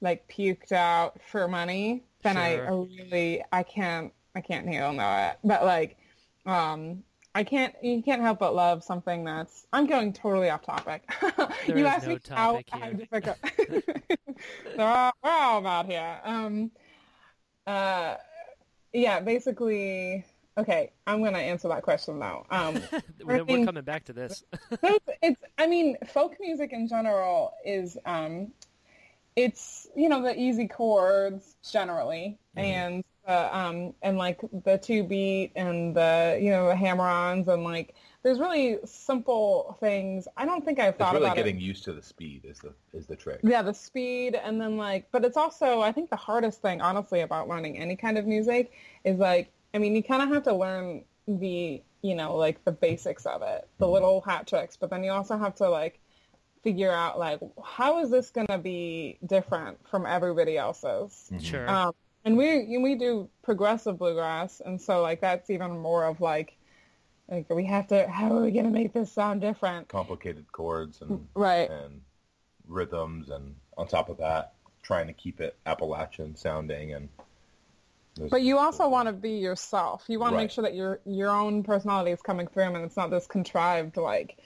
like 0.00 0.28
puked 0.28 0.72
out 0.72 1.18
for 1.22 1.48
money, 1.48 2.02
then 2.22 2.36
I, 2.36 2.58
I 2.58 2.70
really 2.70 3.42
I 3.52 3.62
can't 3.62 4.12
I 4.34 4.42
can't 4.42 4.66
handle 4.66 4.98
it. 5.00 5.38
But 5.42 5.64
like 5.64 5.96
um 6.44 7.02
I 7.34 7.42
can't 7.42 7.74
you 7.82 8.02
can't 8.02 8.22
help 8.22 8.38
but 8.38 8.54
love 8.54 8.84
something 8.84 9.24
that's 9.24 9.66
I'm 9.72 9.86
going 9.86 10.12
totally 10.12 10.50
off 10.50 10.62
topic. 10.62 11.02
You 11.66 11.86
asked 11.86 12.06
no 12.06 12.14
me 12.14 12.20
how, 12.30 12.60
how 12.70 12.90
difficult 12.90 13.36
There 14.76 14.86
are- 14.86 15.12
we're 15.22 15.30
all 15.30 15.58
about 15.58 15.86
here. 15.86 16.20
Um 16.24 16.70
uh 17.66 18.16
yeah, 18.92 19.18
basically 19.20 20.24
okay, 20.56 20.92
I'm 21.06 21.22
gonna 21.24 21.38
answer 21.38 21.66
that 21.68 21.82
question 21.82 22.18
now. 22.20 22.46
Um 22.50 22.80
We're, 23.24 23.44
we're 23.44 23.64
coming 23.64 23.82
back 23.84 24.04
to 24.04 24.12
this. 24.12 24.44
it's, 24.82 25.06
it's 25.22 25.42
i 25.58 25.66
mean 25.66 25.96
folk 26.06 26.36
music 26.40 26.72
in 26.72 26.86
general 26.86 27.54
is 27.64 27.98
um 28.06 28.52
it's 29.34 29.88
you 29.96 30.08
know 30.08 30.22
the 30.22 30.38
easy 30.38 30.68
chords 30.68 31.56
generally 31.68 32.38
and 32.56 33.02
uh, 33.26 33.48
um 33.52 33.94
and 34.02 34.18
like 34.18 34.40
the 34.64 34.78
two 34.78 35.04
beat 35.04 35.52
and 35.56 35.96
the 35.96 36.38
you 36.40 36.50
know 36.50 36.68
the 36.68 36.76
hammer-ons 36.76 37.48
and 37.48 37.64
like 37.64 37.94
there's 38.22 38.38
really 38.38 38.78
simple 38.86 39.76
things. 39.80 40.26
I 40.36 40.46
don't 40.46 40.64
think 40.64 40.78
i've 40.78 40.96
thought 40.96 41.00
it's 41.00 41.04
thought 41.04 41.14
really 41.14 41.26
about 41.26 41.36
getting 41.36 41.56
it 41.56 41.62
used 41.62 41.84
to 41.84 41.92
the 41.92 42.02
speed 42.02 42.42
is 42.44 42.58
the 42.58 42.74
is 42.92 43.06
the 43.06 43.16
trick. 43.16 43.40
Yeah 43.42 43.62
the 43.62 43.74
speed 43.74 44.34
and 44.34 44.60
then 44.60 44.76
like 44.76 45.08
but 45.12 45.24
it's 45.24 45.36
also 45.36 45.80
i 45.80 45.92
think 45.92 46.10
the 46.10 46.16
hardest 46.16 46.62
thing 46.62 46.80
honestly 46.80 47.20
about 47.20 47.48
learning 47.48 47.78
any 47.78 47.96
kind 47.96 48.18
of 48.18 48.26
music 48.26 48.72
is 49.04 49.18
like 49.18 49.52
i 49.74 49.78
mean 49.78 49.94
you 49.94 50.02
kind 50.02 50.22
of 50.22 50.28
have 50.28 50.44
to 50.44 50.54
learn 50.54 51.04
the 51.26 51.82
you 52.02 52.14
know 52.14 52.36
like 52.36 52.64
the 52.64 52.72
basics 52.72 53.24
of 53.26 53.42
it 53.42 53.66
the 53.78 53.88
little 53.88 54.20
hat 54.20 54.46
tricks 54.46 54.76
but 54.76 54.90
then 54.90 55.02
you 55.02 55.10
also 55.10 55.38
have 55.38 55.54
to 55.54 55.68
like 55.68 56.00
figure 56.64 56.90
out 56.90 57.18
like 57.18 57.38
how 57.62 58.00
is 58.00 58.10
this 58.10 58.30
going 58.30 58.46
to 58.46 58.58
be 58.58 59.18
different 59.24 59.78
from 59.88 60.06
everybody 60.06 60.56
else's? 60.56 61.30
Sure. 61.40 61.68
um, 61.68 61.92
and 62.24 62.36
we 62.36 62.78
we 62.78 62.94
do 62.94 63.28
progressive 63.42 63.98
bluegrass 63.98 64.60
and 64.64 64.80
so 64.80 65.02
like 65.02 65.20
that's 65.20 65.50
even 65.50 65.78
more 65.78 66.04
of 66.04 66.20
like 66.20 66.56
like 67.30 67.48
we 67.50 67.64
have 67.64 67.86
to 67.86 68.08
how 68.08 68.36
are 68.36 68.42
we 68.42 68.50
going 68.50 68.64
to 68.64 68.70
make 68.70 68.92
this 68.92 69.12
sound 69.12 69.40
different 69.40 69.88
complicated 69.88 70.50
chords 70.52 71.00
and 71.00 71.26
right 71.34 71.70
and 71.70 72.00
rhythms, 72.68 73.30
and 73.30 73.54
on 73.76 73.86
top 73.86 74.08
of 74.08 74.18
that, 74.18 74.54
trying 74.82 75.06
to 75.06 75.12
keep 75.12 75.40
it 75.40 75.56
Appalachian 75.66 76.36
sounding. 76.36 76.92
And 76.92 77.08
But 78.30 78.42
you 78.42 78.58
also 78.58 78.88
want 78.88 79.08
to 79.08 79.12
be 79.12 79.32
yourself. 79.32 80.04
You 80.08 80.18
want 80.18 80.32
to 80.32 80.36
make 80.36 80.50
sure 80.50 80.62
that 80.62 80.74
your 80.74 81.00
your 81.04 81.30
own 81.30 81.62
personality 81.62 82.10
is 82.10 82.22
coming 82.22 82.46
through, 82.46 82.64
and 82.64 82.76
it's 82.78 82.96
not 82.96 83.10
this 83.10 83.26
contrived 83.26 83.96
like 83.96 84.38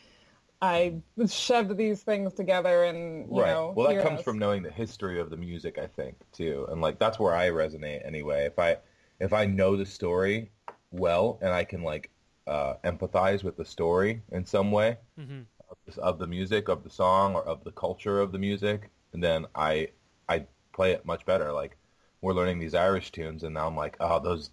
I 0.60 1.00
shoved 1.28 1.76
these 1.76 2.02
things 2.02 2.34
together 2.34 2.84
and 2.84 3.34
you 3.34 3.42
right. 3.42 3.52
know. 3.52 3.72
well, 3.76 3.88
that 3.88 4.02
comes 4.02 4.20
is. 4.20 4.24
from 4.24 4.38
knowing 4.38 4.62
the 4.62 4.70
history 4.70 5.20
of 5.20 5.30
the 5.30 5.36
music, 5.36 5.78
I 5.78 5.86
think, 5.86 6.16
too, 6.32 6.66
and 6.70 6.80
like 6.80 6.98
that's 6.98 7.18
where 7.18 7.34
I 7.34 7.50
resonate 7.50 8.04
anyway. 8.06 8.46
If 8.46 8.58
I 8.58 8.78
if 9.20 9.32
I 9.32 9.46
know 9.46 9.76
the 9.76 9.86
story 9.86 10.50
well 10.90 11.38
and 11.42 11.52
I 11.52 11.64
can 11.64 11.82
like 11.82 12.10
uh, 12.46 12.74
empathize 12.84 13.44
with 13.44 13.56
the 13.56 13.64
story 13.64 14.22
in 14.32 14.44
some 14.46 14.72
way 14.72 14.96
hmm 15.16 15.42
of, 15.70 15.76
this, 15.86 15.98
of 15.98 16.18
the 16.18 16.26
music 16.26 16.68
of 16.68 16.82
the 16.82 16.90
song 16.90 17.34
or 17.34 17.42
of 17.44 17.62
the 17.64 17.72
culture 17.72 18.20
of 18.20 18.32
the 18.32 18.38
music, 18.38 18.90
and 19.12 19.22
then 19.22 19.46
I 19.54 19.90
I 20.28 20.46
play 20.72 20.92
it 20.92 21.06
much 21.06 21.24
better. 21.26 21.52
Like 21.52 21.76
we're 22.20 22.34
learning 22.34 22.58
these 22.58 22.74
Irish 22.74 23.12
tunes, 23.12 23.44
and 23.44 23.54
now 23.54 23.68
I'm 23.68 23.76
like, 23.76 23.96
oh, 24.00 24.18
those 24.20 24.50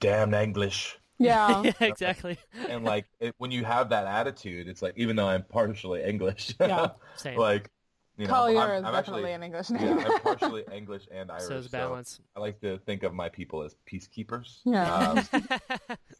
damn 0.00 0.34
English. 0.34 0.99
Yeah. 1.20 1.62
yeah, 1.64 1.72
exactly. 1.80 2.38
And 2.68 2.84
like 2.84 3.06
it, 3.20 3.34
when 3.38 3.50
you 3.50 3.64
have 3.64 3.90
that 3.90 4.06
attitude, 4.06 4.66
it's 4.68 4.82
like 4.82 4.94
even 4.96 5.14
though 5.16 5.28
I'm 5.28 5.44
partially 5.44 6.02
English, 6.02 6.54
Yeah. 6.60 6.88
Same. 7.16 7.38
like 7.38 7.70
you 8.16 8.26
know, 8.26 8.32
Colyer 8.34 8.58
I'm, 8.58 8.70
is 8.80 8.84
I'm 8.84 8.92
definitely 8.92 9.32
actually, 9.32 9.32
an 9.32 9.42
English 9.42 9.70
yeah. 9.70 10.04
I'm 10.14 10.20
partially 10.22 10.64
English 10.72 11.04
and 11.10 11.30
Irish. 11.30 11.44
so 11.44 11.58
it's 11.58 11.70
so 11.70 11.78
balance. 11.78 12.20
I 12.36 12.40
like 12.40 12.60
to 12.62 12.78
think 12.78 13.02
of 13.02 13.14
my 13.14 13.28
people 13.28 13.62
as 13.62 13.76
peacekeepers. 13.90 14.58
Yeah. 14.64 14.92
Um, 15.10 15.48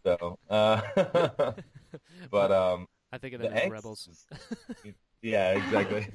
so, 0.05 0.39
uh, 0.49 0.81
but 2.31 2.53
um, 2.53 2.87
I 3.13 3.19
think 3.19 3.35
of 3.35 3.41
the 3.43 3.49
them 3.49 3.57
as 3.57 3.63
angst 3.65 3.71
rebels. 3.71 4.27
yeah, 5.23 5.53
exactly. 5.53 6.07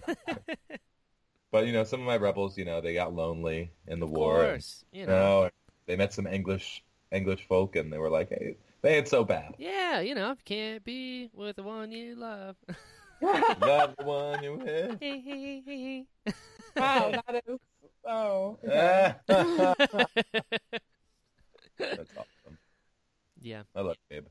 but 1.51 1.65
you 1.67 1.73
know, 1.73 1.83
some 1.83 1.99
of 2.01 2.05
my 2.05 2.17
rebels, 2.17 2.57
you 2.57 2.65
know, 2.65 2.81
they 2.81 2.93
got 2.93 3.13
lonely 3.13 3.71
in 3.87 3.99
the 3.99 4.07
Of 4.07 4.11
war. 4.11 4.41
and, 4.43 4.51
course, 4.53 4.85
you 4.91 5.01
you 5.01 5.07
know. 5.07 5.43
know, 5.43 5.49
they 5.85 5.95
met 5.95 6.13
some 6.13 6.25
English 6.27 6.83
English 7.11 7.47
folk, 7.47 7.75
and 7.75 7.91
they 7.93 7.97
were 7.97 8.09
like, 8.09 8.29
"Hey, 8.29 8.57
they 8.85 8.97
ain't 8.97 9.07
so 9.07 9.23
bad. 9.23 9.55
Yeah, 9.57 9.99
you 10.01 10.13
know, 10.13 10.29
if 10.31 10.37
you 10.39 10.43
can't 10.55 10.83
be 10.85 11.29
with 11.33 11.55
the 11.55 11.63
one 11.63 11.91
you 11.91 12.15
love. 12.15 12.55
Love 13.61 13.95
the 13.97 14.03
one 14.05 14.43
you 14.43 14.53
with." 14.57 15.01
wow, 16.77 17.11
that 17.11 17.43
is 17.47 17.59
so. 18.05 18.59
That's 21.77 22.11
awesome. 22.17 22.57
yeah. 23.41 23.63
I 23.75 23.81
love 23.81 23.95
Gabe. 24.11 24.25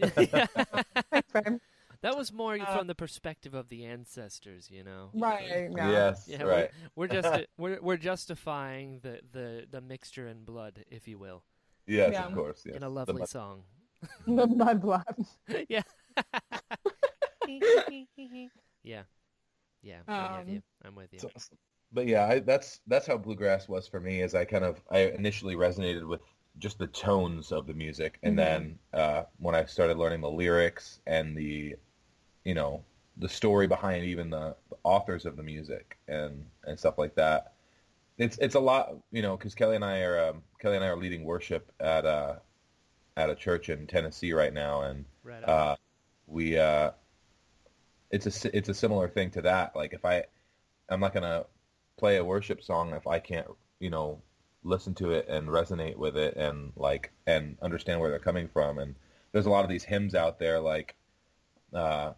Thanks, 0.00 1.32
babe. 1.32 1.58
that 2.02 2.16
was 2.16 2.32
more 2.32 2.58
Uh, 2.60 2.76
from 2.76 2.86
the 2.86 2.94
perspective 2.94 3.54
of 3.54 3.68
the 3.68 3.84
ancestors, 3.84 4.70
you 4.70 4.82
know. 4.82 5.10
Right. 5.14 5.70
Yeah. 5.70 5.90
Yes, 5.90 6.26
Yeah, 6.26 6.42
right. 6.42 6.70
we're, 6.96 7.06
we're 7.08 7.20
just 7.22 7.44
we're 7.58 7.78
we're 7.80 7.96
justifying 7.98 9.00
the, 9.02 9.20
the, 9.32 9.66
the 9.70 9.80
mixture 9.80 10.26
in 10.26 10.44
blood, 10.44 10.84
if 10.90 11.06
you 11.06 11.18
will, 11.18 11.42
Yes, 11.86 12.12
Yeah. 12.12 12.26
of 12.26 12.34
course. 12.34 12.62
Yes. 12.64 12.76
in 12.76 12.82
a 12.82 12.86
The 12.86 12.90
lovely 12.90 13.20
mu- 13.20 13.26
song. 13.26 13.62
The 14.26 14.46
mud 14.46 14.80
blood. 14.80 15.16
yeah. 15.68 15.82
yeah. 18.82 19.02
Yeah. 19.82 20.00
I'm 20.22 20.32
with 20.32 20.40
Um, 20.46 20.48
you. 20.48 20.62
I'm 20.84 20.94
with 20.94 21.12
you. 21.12 21.18
It's 21.22 21.36
awesome. 21.36 21.58
But 21.92 22.06
yeah, 22.06 22.26
I, 22.26 22.38
that's 22.40 22.80
that's 22.88 23.06
how 23.06 23.16
bluegrass 23.18 23.68
was 23.68 23.86
for 23.88 24.00
me. 24.00 24.22
Is 24.22 24.34
I 24.34 24.44
kind 24.44 24.64
of 24.64 24.80
I 24.90 25.00
initially 25.00 25.56
resonated 25.56 26.06
with 26.08 26.22
just 26.58 26.78
the 26.78 26.86
tones 26.88 27.52
of 27.52 27.66
the 27.66 27.74
music, 27.74 28.18
and 28.22 28.34
Mhm. 28.34 28.38
then 28.38 28.78
uh, 28.92 29.24
when 29.38 29.54
I 29.54 29.64
started 29.66 29.98
learning 29.98 30.20
the 30.22 30.30
lyrics 30.30 31.00
and 31.06 31.36
the, 31.36 31.76
you 32.44 32.54
know, 32.54 32.84
the 33.18 33.28
story 33.28 33.66
behind 33.68 34.04
even 34.04 34.30
the, 34.30 34.56
the 34.70 34.76
authors 34.84 35.26
of 35.26 35.36
the 35.36 35.42
music 35.44 35.98
and 36.08 36.44
and 36.66 36.78
stuff 36.78 36.98
like 36.98 37.14
that, 37.16 37.54
it's 38.18 38.38
it's 38.38 38.56
a 38.56 38.60
lot, 38.60 38.94
you 39.12 39.22
know, 39.22 39.36
because 39.36 39.54
Kelly 39.54 39.76
and 39.76 39.84
I 39.84 40.00
are 40.02 40.30
um, 40.30 40.42
Kelly 40.60 40.76
and 40.76 40.84
I 40.84 40.88
are 40.88 40.96
leading 40.98 41.24
worship 41.24 41.70
at 41.80 42.04
uh 42.06 42.36
at 43.16 43.30
a 43.30 43.34
church 43.34 43.68
in 43.68 43.86
Tennessee 43.86 44.32
right 44.32 44.52
now, 44.52 44.82
and 44.82 45.04
right 45.22 45.48
uh, 45.48 45.76
we 46.26 46.58
uh, 46.58 46.90
it's 48.10 48.44
a 48.44 48.56
it's 48.56 48.68
a 48.68 48.74
similar 48.74 49.08
thing 49.08 49.30
to 49.32 49.42
that. 49.42 49.74
Like 49.76 49.92
if 49.92 50.04
I, 50.04 50.24
I'm 50.88 51.00
not 51.00 51.14
gonna 51.14 51.46
play 51.96 52.16
a 52.16 52.24
worship 52.24 52.62
song 52.62 52.92
if 52.94 53.06
I 53.06 53.18
can't, 53.18 53.46
you 53.78 53.90
know, 53.90 54.20
listen 54.62 54.94
to 54.94 55.12
it 55.12 55.28
and 55.28 55.48
resonate 55.48 55.96
with 55.96 56.16
it 56.16 56.36
and 56.36 56.72
like 56.76 57.12
and 57.26 57.56
understand 57.62 58.00
where 58.00 58.10
they're 58.10 58.18
coming 58.18 58.48
from. 58.48 58.78
And 58.78 58.94
there's 59.32 59.46
a 59.46 59.50
lot 59.50 59.64
of 59.64 59.70
these 59.70 59.84
hymns 59.84 60.14
out 60.14 60.38
there 60.38 60.60
like, 60.60 60.94
uh, 61.72 62.12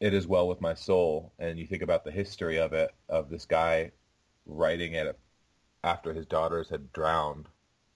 "It 0.00 0.14
is 0.14 0.26
well 0.26 0.48
with 0.48 0.60
my 0.60 0.74
soul," 0.74 1.32
and 1.38 1.58
you 1.58 1.66
think 1.66 1.82
about 1.82 2.04
the 2.04 2.10
history 2.10 2.58
of 2.58 2.72
it 2.72 2.90
of 3.08 3.30
this 3.30 3.46
guy 3.46 3.92
writing 4.46 4.94
it 4.94 5.18
after 5.84 6.12
his 6.12 6.26
daughters 6.26 6.68
had 6.68 6.92
drowned, 6.92 7.48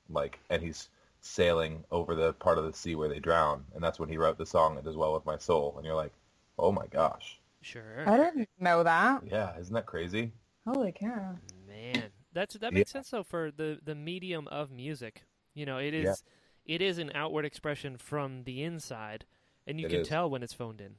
like, 0.08 0.38
and 0.50 0.62
he's 0.62 0.88
sailing 1.26 1.84
over 1.90 2.14
the 2.14 2.32
part 2.34 2.58
of 2.58 2.64
the 2.64 2.72
sea 2.72 2.94
where 2.94 3.08
they 3.08 3.18
drown, 3.20 3.64
and 3.74 3.82
that's 3.82 3.98
when 3.98 4.08
he 4.08 4.16
wrote 4.18 4.38
the 4.38 4.46
song 4.46 4.78
"It 4.78 4.86
Is 4.86 4.96
Well 4.96 5.12
with 5.14 5.26
My 5.26 5.38
Soul." 5.38 5.74
And 5.76 5.84
you're 5.86 5.94
like, 5.94 6.12
"Oh 6.58 6.72
my 6.72 6.86
gosh, 6.86 7.38
sure. 7.62 8.04
I 8.06 8.16
didn't 8.16 8.48
know 8.58 8.82
that. 8.82 9.22
yeah, 9.26 9.56
isn't 9.58 9.74
that 9.74 9.86
crazy?" 9.86 10.32
Holy 10.66 10.92
cow. 10.92 11.36
Man, 11.66 12.10
that's 12.32 12.54
that 12.56 12.72
Yeah. 12.72 12.78
makes 12.78 12.90
sense 12.90 13.10
though 13.10 13.22
for 13.22 13.50
the 13.50 13.78
the 13.84 13.94
medium 13.94 14.48
of 14.48 14.70
music. 14.70 15.24
You 15.54 15.66
know, 15.66 15.78
it 15.78 15.94
is 15.94 16.22
it 16.64 16.82
is 16.82 16.98
an 16.98 17.12
outward 17.14 17.44
expression 17.44 17.96
from 17.96 18.44
the 18.44 18.62
inside, 18.62 19.24
and 19.66 19.78
you 19.80 19.86
It 19.86 19.90
can 19.90 20.00
is. 20.00 20.08
tell 20.08 20.28
when 20.30 20.42
it's 20.42 20.52
phoned 20.52 20.80
in. 20.80 20.96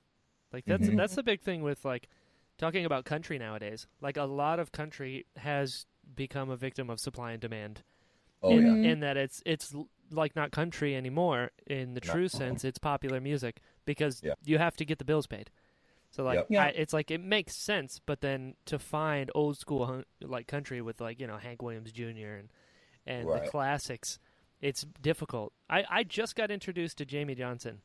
Like 0.54 0.66
that's 0.66 0.88
Mhm. 0.88 0.98
that's 0.98 1.16
the 1.16 1.24
big 1.24 1.42
thing 1.42 1.62
with 1.64 1.84
like 1.86 2.08
talking 2.58 2.86
about 2.86 3.06
country 3.06 3.38
nowadays. 3.38 3.88
Like 4.02 4.18
a 4.18 4.24
lot 4.24 4.60
of 4.60 4.72
country 4.72 5.26
has 5.38 5.86
become 6.16 6.50
a 6.50 6.56
victim 6.58 6.90
of 6.90 7.00
supply 7.00 7.32
and 7.34 7.42
demand, 7.42 7.84
Oh 8.42 8.58
in, 8.58 8.66
yeah, 8.66 8.74
Mhm. 8.76 8.84
in 8.86 9.00
that 9.02 9.18
it's 9.18 9.44
it's 9.46 9.74
l- 9.76 9.90
like 10.12 10.36
not 10.36 10.52
country 10.52 10.96
anymore 10.96 11.52
in 11.66 11.94
the 11.94 12.02
No. 12.06 12.12
true 12.14 12.28
sense. 12.28 12.64
It's 12.64 12.80
popular 12.80 13.20
music 13.20 13.62
because 13.86 14.22
Yeah. 14.24 14.34
you 14.44 14.58
have 14.58 14.76
to 14.78 14.86
get 14.86 15.00
the 15.00 15.06
bills 15.06 15.28
paid. 15.28 15.50
So 16.12 16.24
like, 16.24 16.36
Yep. 16.38 16.48
Yeah. 16.50 16.64
I, 16.64 16.68
it's 16.70 16.94
like 16.94 17.12
it 17.12 17.22
makes 17.22 17.56
sense, 17.56 18.00
but 18.06 18.22
then 18.22 18.56
to 18.66 18.80
find 18.80 19.30
old 19.36 19.58
school 19.58 19.86
hun- 19.86 20.06
like 20.22 20.48
country 20.48 20.82
with 20.82 21.02
like 21.02 21.20
you 21.20 21.28
know 21.28 21.38
Hank 21.38 21.62
Williams 21.62 21.92
Jr. 21.92 22.36
and 22.40 22.50
and 23.06 23.28
the 23.30 23.40
classics, 23.50 24.18
it's 24.62 24.86
difficult. 25.02 25.54
I 25.70 25.86
I 25.90 26.04
just 26.04 26.36
got 26.36 26.50
introduced 26.52 26.98
to 27.00 27.06
Jamey 27.06 27.38
Johnson 27.38 27.82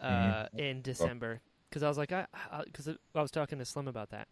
uh, 0.00 0.08
Mm-hmm. 0.46 0.58
in 0.58 0.82
December 0.82 1.40
because 1.68 1.82
I 1.82 1.88
was 1.88 1.98
like 1.98 2.12
I 2.12 2.26
because 2.64 2.88
I, 2.88 3.20
was 3.20 3.30
talking 3.30 3.58
to 3.58 3.64
Slim 3.64 3.88
about 3.88 4.10
that 4.10 4.28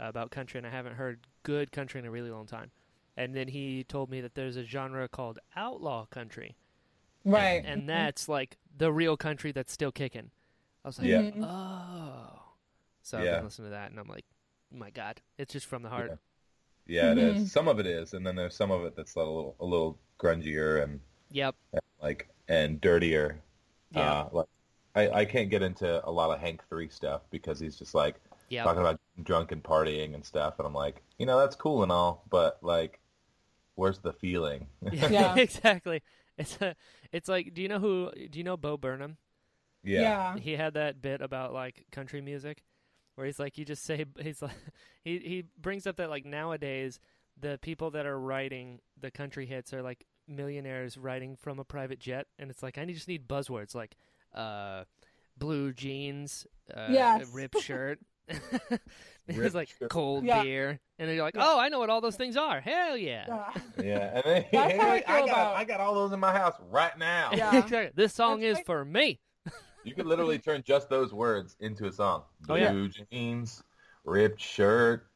uh, 0.00 0.04
about 0.08 0.30
country 0.30 0.58
and 0.58 0.66
I 0.66 0.70
haven't 0.70 0.94
heard 0.94 1.20
good 1.42 1.70
country 1.72 2.00
in 2.00 2.06
a 2.06 2.10
really 2.10 2.30
long 2.30 2.46
time. 2.46 2.70
And 3.16 3.34
then 3.34 3.48
he 3.48 3.84
told 3.84 4.10
me 4.10 4.20
that 4.20 4.34
there's 4.34 4.56
a 4.56 4.64
genre 4.64 5.08
called 5.08 5.38
outlaw 5.56 6.06
country, 6.06 6.56
Right. 7.24 7.62
and 7.64 7.88
that's 7.88 8.28
like 8.28 8.56
the 8.78 8.92
real 8.92 9.16
country 9.16 9.52
that's 9.52 9.72
still 9.72 9.92
kicking. 9.92 10.30
I 10.84 10.88
was 10.88 10.98
like, 10.98 11.08
Yeah. 11.08 11.22
Mhm. 11.22 11.44
oh. 11.44 12.42
So 13.02 13.18
I've 13.18 13.24
Yeah. 13.24 13.36
been 13.36 13.44
listening 13.44 13.66
to 13.66 13.70
that, 13.72 13.90
and 13.90 13.98
I'm 14.00 14.08
like, 14.08 14.24
my 14.70 14.90
God, 14.90 15.20
it's 15.38 15.52
just 15.52 15.66
from 15.66 15.82
the 15.82 15.88
heart. 15.90 16.18
yeah, 16.86 17.12
it 17.12 17.18
is. 17.18 17.44
Mhm. 17.44 17.48
Some 17.48 17.68
of 17.68 17.78
it 17.78 17.86
is, 17.86 18.14
and 18.14 18.26
then 18.26 18.34
there's 18.36 18.56
some 18.56 18.70
of 18.70 18.84
it 18.84 18.96
that's 18.96 19.14
a 19.14 19.18
little 19.18 19.54
a 19.60 19.64
little 19.64 19.98
grungier 20.18 20.82
and 20.82 21.00
Yep. 21.30 21.54
like 22.02 22.28
and 22.48 22.80
dirtier. 22.80 23.40
Yeah. 23.92 24.22
Uh, 24.22 24.28
like 24.32 24.46
I, 24.96 25.10
I 25.20 25.24
can't 25.24 25.50
get 25.50 25.62
into 25.62 26.04
a 26.04 26.10
lot 26.10 26.30
of 26.34 26.40
Hank 26.40 26.66
Three 26.68 26.88
stuff 26.88 27.22
because 27.30 27.60
he's 27.60 27.76
just 27.76 27.94
like 27.94 28.16
Yep. 28.50 28.64
talking 28.64 28.80
about 28.80 29.00
drunk 29.22 29.52
and 29.52 29.62
partying 29.62 30.14
and 30.14 30.24
stuff, 30.24 30.54
and 30.58 30.66
I'm 30.66 30.74
like, 30.74 31.02
you 31.18 31.26
know, 31.26 31.38
that's 31.38 31.56
cool 31.56 31.82
and 31.82 31.92
all, 31.92 32.24
but 32.30 32.58
like, 32.62 33.00
where's 33.76 34.00
the 34.00 34.12
feeling? 34.14 34.68
Yeah. 34.90 35.40
exactly. 35.40 36.02
It's 36.38 36.56
a, 36.60 36.74
it's 37.12 37.28
like, 37.28 37.54
do 37.54 37.62
you 37.62 37.68
know 37.68 37.78
who? 37.78 38.10
Do 38.30 38.38
you 38.38 38.44
know 38.44 38.56
Bo 38.56 38.76
Burnham? 38.76 39.16
yeah. 39.82 40.38
He 40.38 40.52
had 40.52 40.74
that 40.74 41.02
bit 41.02 41.20
about 41.20 41.52
like 41.52 41.86
country 41.90 42.20
music, 42.20 42.62
where 43.14 43.26
he's 43.26 43.38
like, 43.38 43.58
you 43.58 43.64
just 43.64 43.84
say, 43.84 44.04
he's 44.20 44.42
like, 44.42 44.52
he 45.04 45.18
he 45.18 45.44
brings 45.60 45.86
up 45.86 45.96
that 45.96 46.10
like 46.10 46.24
nowadays 46.24 47.00
the 47.38 47.58
people 47.62 47.90
that 47.92 48.06
are 48.06 48.18
writing 48.18 48.80
the 49.00 49.10
country 49.10 49.46
hits 49.46 49.72
are 49.72 49.82
like 49.82 50.04
millionaires 50.28 50.98
writing 50.98 51.36
from 51.36 51.58
a 51.58 51.64
private 51.64 51.98
jet, 52.00 52.26
and 52.38 52.50
it's 52.50 52.62
like 52.62 52.78
I 52.78 52.84
just 52.86 53.08
need 53.08 53.28
buzzwords 53.28 53.74
like, 53.74 53.96
uh, 54.34 54.84
blue 55.36 55.72
jeans, 55.72 56.46
uh, 56.74 56.86
Yes. 56.86 57.30
ripped 57.32 57.58
shirt. 57.58 58.00
It's 59.28 59.38
Ripped 59.38 59.54
like 59.54 59.68
shirt. 59.78 59.90
cold 59.90 60.24
Yeah. 60.24 60.42
beer, 60.42 60.80
and 60.98 61.08
then 61.08 61.14
you're 61.16 61.24
like, 61.24 61.36
"Oh, 61.38 61.58
I 61.58 61.68
know 61.68 61.78
what 61.78 61.90
all 61.90 62.00
those 62.00 62.16
things 62.16 62.36
are. 62.36 62.60
Hell 62.60 62.96
yeah!" 62.96 63.26
Yeah. 63.28 63.52
Yeah, 63.84 64.14
and 64.16 64.24
then 64.24 64.44
That's 64.52 64.74
how 64.80 64.88
I 64.88 64.94
I 64.94 65.00
feel 65.00 65.26
got 65.26 65.28
about- 65.28 65.56
I 65.56 65.64
got 65.64 65.80
all 65.80 65.94
those 65.94 66.12
in 66.12 66.20
my 66.20 66.32
house 66.32 66.54
right 66.70 66.96
now. 66.98 67.30
Yeah. 67.32 67.56
exactly. 67.58 67.90
This 67.94 68.12
song 68.14 68.40
That's 68.40 68.50
is 68.52 68.56
like- 68.58 68.66
for 68.66 68.84
me. 68.84 69.20
You 69.82 69.94
could 69.94 70.04
literally 70.06 70.38
turn 70.38 70.62
just 70.62 70.90
those 70.90 71.14
words 71.14 71.56
into 71.60 71.86
a 71.86 71.92
song. 71.92 72.24
Oh, 72.50 72.54
yeah. 72.54 72.70
Blue 72.70 72.90
jeans, 73.10 73.62
ripped 74.04 74.38
shirt, 74.38 75.06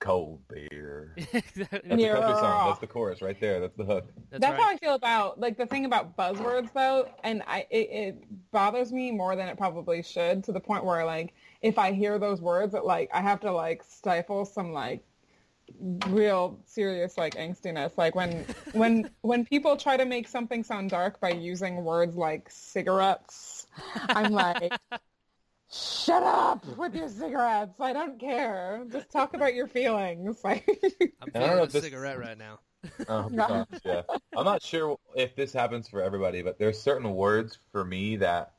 cold 0.00 0.40
beer. 0.48 1.14
That's 1.30 1.56
Yeah. 1.56 1.64
a 1.70 1.78
country 1.80 2.34
song. 2.40 2.68
That's 2.68 2.78
the 2.80 2.86
chorus 2.86 3.20
right 3.20 3.38
there. 3.38 3.60
That's 3.60 3.76
the 3.76 3.84
hook. 3.84 4.10
That's, 4.30 4.40
That's 4.40 4.58
how. 4.58 4.66
I 4.70 4.76
feel 4.78 4.94
about 4.94 5.38
like 5.40 5.58
the 5.58 5.66
thing 5.66 5.84
about 5.84 6.16
buzzwords 6.16 6.72
though, 6.72 7.06
and 7.22 7.42
I 7.46 7.66
it, 7.68 7.76
it 7.90 8.50
bothers 8.50 8.92
me 8.94 9.10
more 9.10 9.36
than 9.36 9.46
it 9.48 9.58
probably 9.58 10.02
should 10.02 10.42
to 10.44 10.52
the 10.52 10.60
point 10.60 10.86
where 10.86 11.04
like 11.04 11.34
if 11.64 11.78
I 11.78 11.92
hear 11.92 12.18
those 12.18 12.40
words, 12.40 12.74
it 12.74 12.84
like 12.84 13.08
I 13.12 13.22
have 13.22 13.40
to 13.40 13.50
like 13.50 13.82
stifle 13.82 14.44
some 14.44 14.72
like 14.72 15.02
real 16.08 16.60
serious 16.66 17.16
like 17.16 17.34
angstiness. 17.36 17.96
Like 17.96 18.14
when 18.14 18.44
when 18.72 19.10
when 19.22 19.44
people 19.46 19.76
try 19.76 19.96
to 19.96 20.04
make 20.04 20.28
something 20.28 20.62
sound 20.62 20.90
dark 20.90 21.20
by 21.20 21.30
using 21.30 21.82
words 21.82 22.16
like 22.16 22.48
cigarettes, 22.50 23.66
I'm 24.10 24.32
like. 24.32 24.72
Shut 25.72 26.22
up 26.22 26.64
with 26.76 26.94
your 26.94 27.08
cigarettes. 27.08 27.80
I 27.80 27.92
don't 27.92 28.20
care. 28.20 28.84
Just 28.92 29.10
talk 29.10 29.34
about 29.34 29.54
your 29.54 29.66
feelings. 29.66 30.40
Like, 30.44 30.68
I'm 31.20 31.30
I 31.34 31.38
don't 31.38 31.40
know 31.40 31.46
feeling 31.48 31.62
a 31.62 31.66
this- 31.66 31.82
cigarette 31.82 32.18
right 32.20 32.38
now. 32.38 32.60
Oh, 33.08 33.28
gosh, 33.30 33.66
yeah. 33.84 34.02
I'm 34.36 34.44
not 34.44 34.62
sure 34.62 34.98
if 35.16 35.34
this 35.34 35.52
happens 35.52 35.88
for 35.88 36.02
everybody, 36.02 36.42
but 36.42 36.58
there's 36.58 36.78
certain 36.78 37.10
words 37.14 37.58
for 37.72 37.82
me 37.84 38.16
that, 38.16 38.52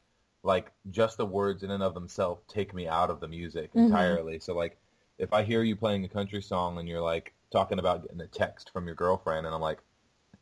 like, 0.45 0.71
just 0.91 1.17
the 1.17 1.25
words 1.25 1.63
in 1.63 1.71
and 1.71 1.83
of 1.83 1.93
themselves 1.95 2.41
take 2.47 2.73
me 2.73 2.87
out 2.87 3.09
of 3.11 3.19
the 3.21 3.27
music 3.27 3.71
Mhm. 3.73 4.19
entirely. 4.19 4.39
So, 4.39 4.55
like, 4.55 4.77
if 5.19 5.33
I 5.33 5.43
hear 5.43 5.63
you 5.63 5.75
playing 5.75 6.05
a 6.05 6.09
country 6.09 6.41
song 6.41 6.79
and 6.79 6.87
you're 6.89 7.01
like 7.01 7.33
talking 7.51 7.79
about 7.79 8.03
getting 8.03 8.21
a 8.21 8.27
text 8.27 8.71
from 8.71 8.85
your 8.87 8.95
girlfriend, 8.95 9.45
and 9.47 9.55
I'm 9.55 9.61
like, 9.61 9.79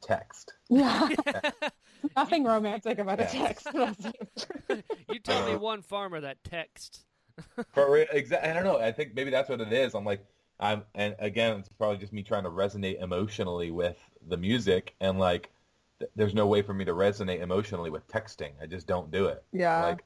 text. 0.02 0.54
yeah. 0.70 1.10
nothing 2.16 2.44
romantic 2.44 3.00
about 3.00 3.20
a 3.20 3.26
text 3.26 3.74
message. 3.74 4.48
You 5.10 5.20
tell 5.20 5.42
Uh, 5.42 5.44
me 5.44 5.56
one 5.56 5.82
farmer 5.82 6.20
that 6.22 6.44
text. 6.44 7.06
For 7.74 7.92
real, 7.92 8.06
exa- 8.08 8.44
I 8.44 8.54
don't 8.54 8.64
know. 8.64 8.78
I 8.80 8.92
think 8.92 9.16
maybe 9.16 9.32
that's 9.32 9.50
what 9.50 9.62
it 9.62 9.74
is. 9.74 9.96
I'm 9.96 10.06
like, 10.06 10.26
I'm, 10.60 10.84
and 10.96 11.16
again, 11.20 11.58
it's 11.60 11.70
probably 11.70 11.98
just 11.98 12.14
me 12.14 12.24
trying 12.24 12.44
to 12.44 12.50
resonate 12.50 13.02
emotionally 13.02 13.72
with 13.72 13.98
the 14.28 14.38
music, 14.38 14.96
and 15.00 15.20
like, 15.20 15.52
th- 16.00 16.12
there's 16.16 16.34
no 16.34 16.48
way 16.48 16.62
for 16.62 16.74
me 16.74 16.86
to 16.86 16.94
resonate 16.94 17.42
emotionally 17.42 17.90
with 17.90 18.08
texting. 18.08 18.52
I 18.62 18.66
just 18.66 18.88
don't 18.88 19.12
do 19.12 19.26
it. 19.28 19.44
Yeah. 19.52 19.84
Like, 19.84 20.04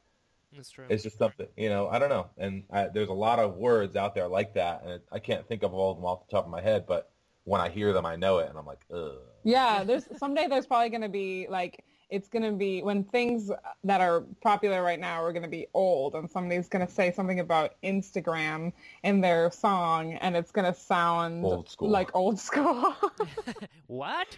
That's 0.55 0.69
true. 0.69 0.85
it's 0.89 1.03
just 1.03 1.17
something, 1.17 1.47
you 1.55 1.69
know. 1.69 1.87
I 1.87 1.99
don't 1.99 2.09
know, 2.09 2.27
and 2.37 2.63
I, 2.71 2.87
there's 2.87 3.09
a 3.09 3.13
lot 3.13 3.39
of 3.39 3.55
words 3.55 3.95
out 3.95 4.15
there 4.15 4.27
like 4.27 4.53
that, 4.55 4.81
and 4.83 4.91
it, 4.91 5.05
I 5.11 5.19
can't 5.19 5.47
think 5.47 5.63
of 5.63 5.73
all 5.73 5.91
of 5.91 5.97
them 5.97 6.05
off 6.05 6.27
the 6.27 6.31
top 6.31 6.45
of 6.45 6.51
my 6.51 6.61
head, 6.61 6.85
but 6.87 7.11
when 7.43 7.61
I 7.61 7.69
hear 7.69 7.93
them, 7.93 8.05
I 8.05 8.15
know 8.15 8.39
it, 8.39 8.49
and 8.49 8.57
I'm 8.57 8.65
like, 8.65 8.85
ugh. 8.93 9.19
Yeah, 9.43 9.83
there's 9.83 10.05
someday 10.17 10.47
there's 10.47 10.65
probably 10.67 10.89
going 10.89 11.01
to 11.01 11.09
be 11.09 11.47
like 11.49 11.83
it's 12.09 12.29
going 12.29 12.43
to 12.43 12.51
be 12.53 12.81
when 12.81 13.03
things 13.03 13.51
that 13.83 14.01
are 14.01 14.21
popular 14.41 14.81
right 14.81 14.99
now 14.99 15.21
are 15.21 15.33
going 15.33 15.43
to 15.43 15.49
be 15.49 15.67
old 15.73 16.15
and 16.15 16.29
somebody's 16.29 16.69
going 16.69 16.85
to 16.85 16.91
say 16.91 17.11
something 17.11 17.39
about 17.39 17.75
Instagram 17.83 18.71
in 19.03 19.19
their 19.21 19.51
song 19.51 20.13
and 20.13 20.35
it's 20.35 20.51
going 20.51 20.71
to 20.71 20.77
sound 20.79 21.43
Old 21.43 21.69
school. 21.69 21.89
like 21.89 22.15
old 22.15 22.39
school. 22.39 22.95
what? 23.87 24.37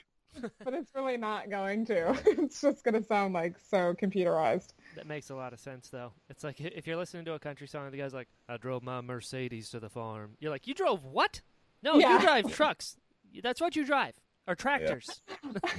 But 0.64 0.74
it's 0.74 0.94
really 0.96 1.18
not 1.18 1.50
going 1.50 1.86
to. 1.86 2.18
It's 2.40 2.62
just 2.62 2.84
going 2.84 2.96
to 2.96 3.04
sound 3.04 3.34
like 3.34 3.56
so 3.70 3.94
computerized. 3.94 4.70
That 4.96 5.08
makes 5.08 5.30
a 5.30 5.36
lot 5.36 5.54
of 5.54 5.60
sense, 5.60 5.90
though. 5.90 6.14
It's 6.30 6.44
like 6.44 6.60
if 6.62 6.88
you're 6.88 6.98
listening 6.98 7.26
to 7.26 7.34
a 7.34 7.40
country 7.40 7.68
song, 7.68 7.86
and 7.86 7.94
the 7.94 7.98
guy's 7.98 8.14
like, 8.14 8.28
"I 8.48 8.58
drove 8.58 8.84
my 8.84 9.02
Mercedes 9.02 9.70
to 9.72 9.80
the 9.80 9.90
farm." 9.90 10.36
You're 10.40 10.52
like, 10.52 10.68
"You 10.68 10.74
drove 10.74 11.04
what? 11.04 11.42
No, 11.84 11.98
Yeah. 12.00 12.14
you 12.14 12.20
drive 12.22 12.54
trucks. 12.54 12.96
That's 13.44 13.62
what 13.62 13.76
you 13.76 13.86
drive, 13.86 14.14
or 14.48 14.56
tractors. 14.56 15.22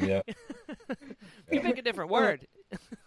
yeah, 0.02 0.22
You 1.50 1.60
pick 1.60 1.78
a 1.78 1.82
different 1.82 2.10
word." 2.10 2.46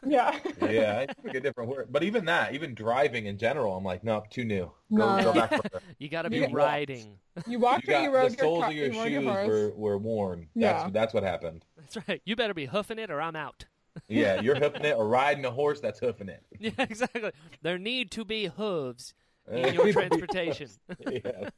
Yeah. 0.05 0.37
yeah, 0.61 1.05
I 1.09 1.13
pick 1.13 1.35
a 1.35 1.39
different 1.39 1.69
word, 1.69 1.87
but 1.91 2.03
even 2.03 2.25
that, 2.25 2.53
even 2.53 2.73
driving 2.75 3.25
in 3.27 3.37
general, 3.37 3.75
I'm 3.77 3.83
like, 3.83 4.03
nope, 4.03 4.29
too 4.29 4.43
new. 4.43 4.65
Go, 4.93 5.17
No. 5.17 5.23
go 5.23 5.33
back. 5.33 5.49
further. 5.51 5.79
You 5.97 6.09
got 6.09 6.23
to 6.23 6.29
be 6.29 6.37
You- 6.39 6.47
riding. 6.47 7.19
You 7.47 7.59
walked 7.59 7.87
You 7.87 7.95
or 7.95 7.99
you 8.01 8.11
rode 8.13 8.31
the 8.31 8.35
your 8.35 8.43
soles 8.45 8.59
car, 8.61 8.69
of 8.69 8.75
your 8.75 8.87
you 8.87 8.99
rode 8.99 9.11
your 9.11 9.21
shoes 9.21 9.47
were, 9.47 9.71
were 9.75 9.97
worn. 9.97 10.47
That's 10.55 10.83
Yeah. 10.85 10.89
that's 10.91 11.13
what 11.13 11.23
happened. 11.23 11.65
That's 11.77 11.97
right. 12.07 12.21
You 12.25 12.35
better 12.35 12.53
be 12.53 12.65
hoofing 12.65 12.99
it, 12.99 13.09
or 13.09 13.21
I'm 13.21 13.35
out. 13.35 13.65
Yeah, 14.07 14.41
you're 14.41 14.55
hoofing 14.59 14.85
it 14.85 14.95
or 14.97 15.07
riding 15.07 15.45
a 15.45 15.51
horse 15.51 15.79
that's 15.79 15.99
hoofing 15.99 16.29
it. 16.29 16.43
Yeah, 16.59 16.71
exactly. 16.77 17.31
There 17.61 17.77
need 17.79 18.11
to 18.11 18.25
be 18.25 18.47
hooves 18.47 19.13
uh, 19.51 19.55
in 19.55 19.73
your 19.75 19.91
transportation. 19.93 20.69
yeah, 21.09 21.49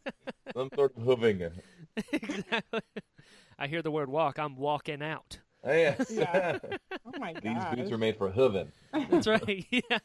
some 0.56 0.70
sort 0.76 0.96
of 0.98 1.04
hooving. 1.04 1.52
exactly. 2.12 2.82
I 3.58 3.68
hear 3.68 3.82
the 3.82 3.91
word 3.91 4.10
walk. 4.10 4.38
I'm 4.39 4.56
walking 4.58 5.02
out. 5.02 5.39
Yes. 5.66 6.11
Yeah. 6.11 6.59
Oh 7.07 7.20
my 7.20 7.34
god. 7.34 7.43
These 7.43 7.76
boots 7.84 7.91
are 7.91 7.97
made 7.97 8.18
for 8.18 8.30
hooving. 8.30 8.68
That's 9.09 9.28
right. 9.28 9.66
Yeah. 9.72 9.99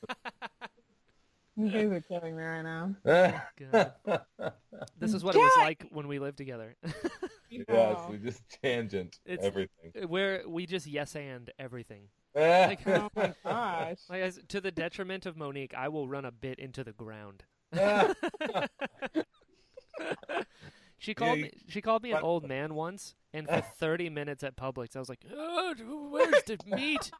You 1.56 1.68
guys 1.70 1.90
are 1.90 2.00
killing 2.00 2.36
me 2.36 2.42
right 2.42 2.62
now. 2.62 2.94
God. 3.04 3.92
This 4.98 5.12
is 5.12 5.22
what 5.24 5.34
it 5.34 5.38
was 5.38 5.52
like 5.58 5.84
when 5.90 6.08
we 6.08 6.18
lived 6.18 6.38
together. 6.38 6.76
yes, 7.50 7.98
we 8.10 8.18
just 8.18 8.42
tangent 8.62 9.18
It's- 9.26 9.44
everything. 9.44 10.08
Where 10.08 10.42
we 10.48 10.64
just 10.66 10.86
yes 10.86 11.16
and 11.16 11.50
everything. 11.58 12.04
Ah. 12.36 12.74
Oh 12.86 13.08
my 13.16 13.34
gosh. 13.44 13.98
Like 14.08 14.22
as, 14.22 14.38
to 14.48 14.60
the 14.60 14.70
detriment 14.70 15.26
of 15.26 15.36
Monique, 15.36 15.74
I 15.76 15.88
will 15.88 16.06
run 16.08 16.24
a 16.24 16.30
bit 16.32 16.58
into 16.58 16.84
the 16.84 16.92
ground. 16.92 17.42
She 21.00 21.14
called 21.14 21.38
you- 21.38 21.44
me. 21.44 21.50
She 21.66 21.80
called 21.80 22.02
me 22.04 22.12
an 22.12 22.22
old 22.22 22.46
man 22.46 22.74
once, 22.74 23.14
and 23.32 23.48
for 23.48 23.60
thirty 23.78 24.08
minutes 24.10 24.44
at 24.44 24.54
Publix, 24.56 24.94
I 24.94 24.98
was 25.00 25.08
like, 25.08 25.24
oh, 25.34 25.74
"Where's 26.10 26.42
the 26.44 26.58
meat? 26.66 27.10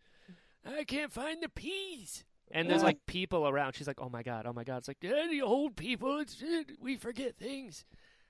I 0.65 0.85
can't 0.85 1.13
find 1.13 1.43
the 1.43 1.49
peas." 1.49 2.25
And 2.53 2.69
there's 2.71 2.83
like 2.83 2.99
people 3.07 3.49
around. 3.49 3.75
She's 3.75 3.87
like, 3.87 4.01
"Oh 4.01 4.09
my 4.11 4.23
god, 4.23 4.45
oh 4.47 4.53
my 4.53 4.65
god!" 4.65 4.79
It's 4.79 4.89
like, 4.89 4.99
"Yeah, 5.01 5.27
the 5.31 5.43
old 5.43 5.77
people. 5.77 6.19
It's, 6.21 6.37
it, 6.43 6.73
we 6.81 6.97
forget 6.97 7.37
things." 7.39 7.85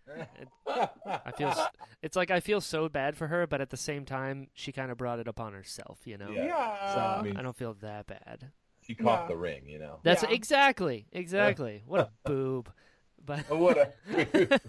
And 0.07 0.26
I 0.66 1.32
feel. 1.36 1.55
It's 2.03 2.16
like 2.16 2.30
I 2.30 2.40
feel 2.40 2.61
so 2.62 2.88
bad 2.88 3.16
for 3.16 3.26
her, 3.26 3.46
but 3.46 3.61
at 3.61 3.68
the 3.70 3.76
same 3.76 4.05
time, 4.07 4.48
she 4.55 4.72
kind 4.72 4.90
of 4.90 4.96
brought 4.96 5.18
it 5.18 5.28
upon 5.28 5.53
herself. 5.53 5.98
You 6.07 6.16
know. 6.16 6.30
Yeah. 6.30 6.44
Yeah. 6.46 6.94
So 6.94 7.01
I 7.01 7.22
mean- 7.22 7.36
I 7.36 7.42
don't 7.42 7.57
feel 7.57 7.74
that 7.82 8.07
bad. 8.07 8.53
she 8.82 8.94
caught 8.94 9.22
Yeah. 9.24 9.28
the 9.28 9.36
ring, 9.36 9.68
you 9.68 9.78
know. 9.78 9.98
That's 10.03 10.22
Yeah. 10.22 10.30
exactly, 10.30 11.07
exactly. 11.12 11.82
What 11.86 12.01
a 12.01 12.11
boob. 12.28 12.72
But 13.26 13.44
Oh, 13.50 13.58
what 13.58 13.78
a 13.78 13.92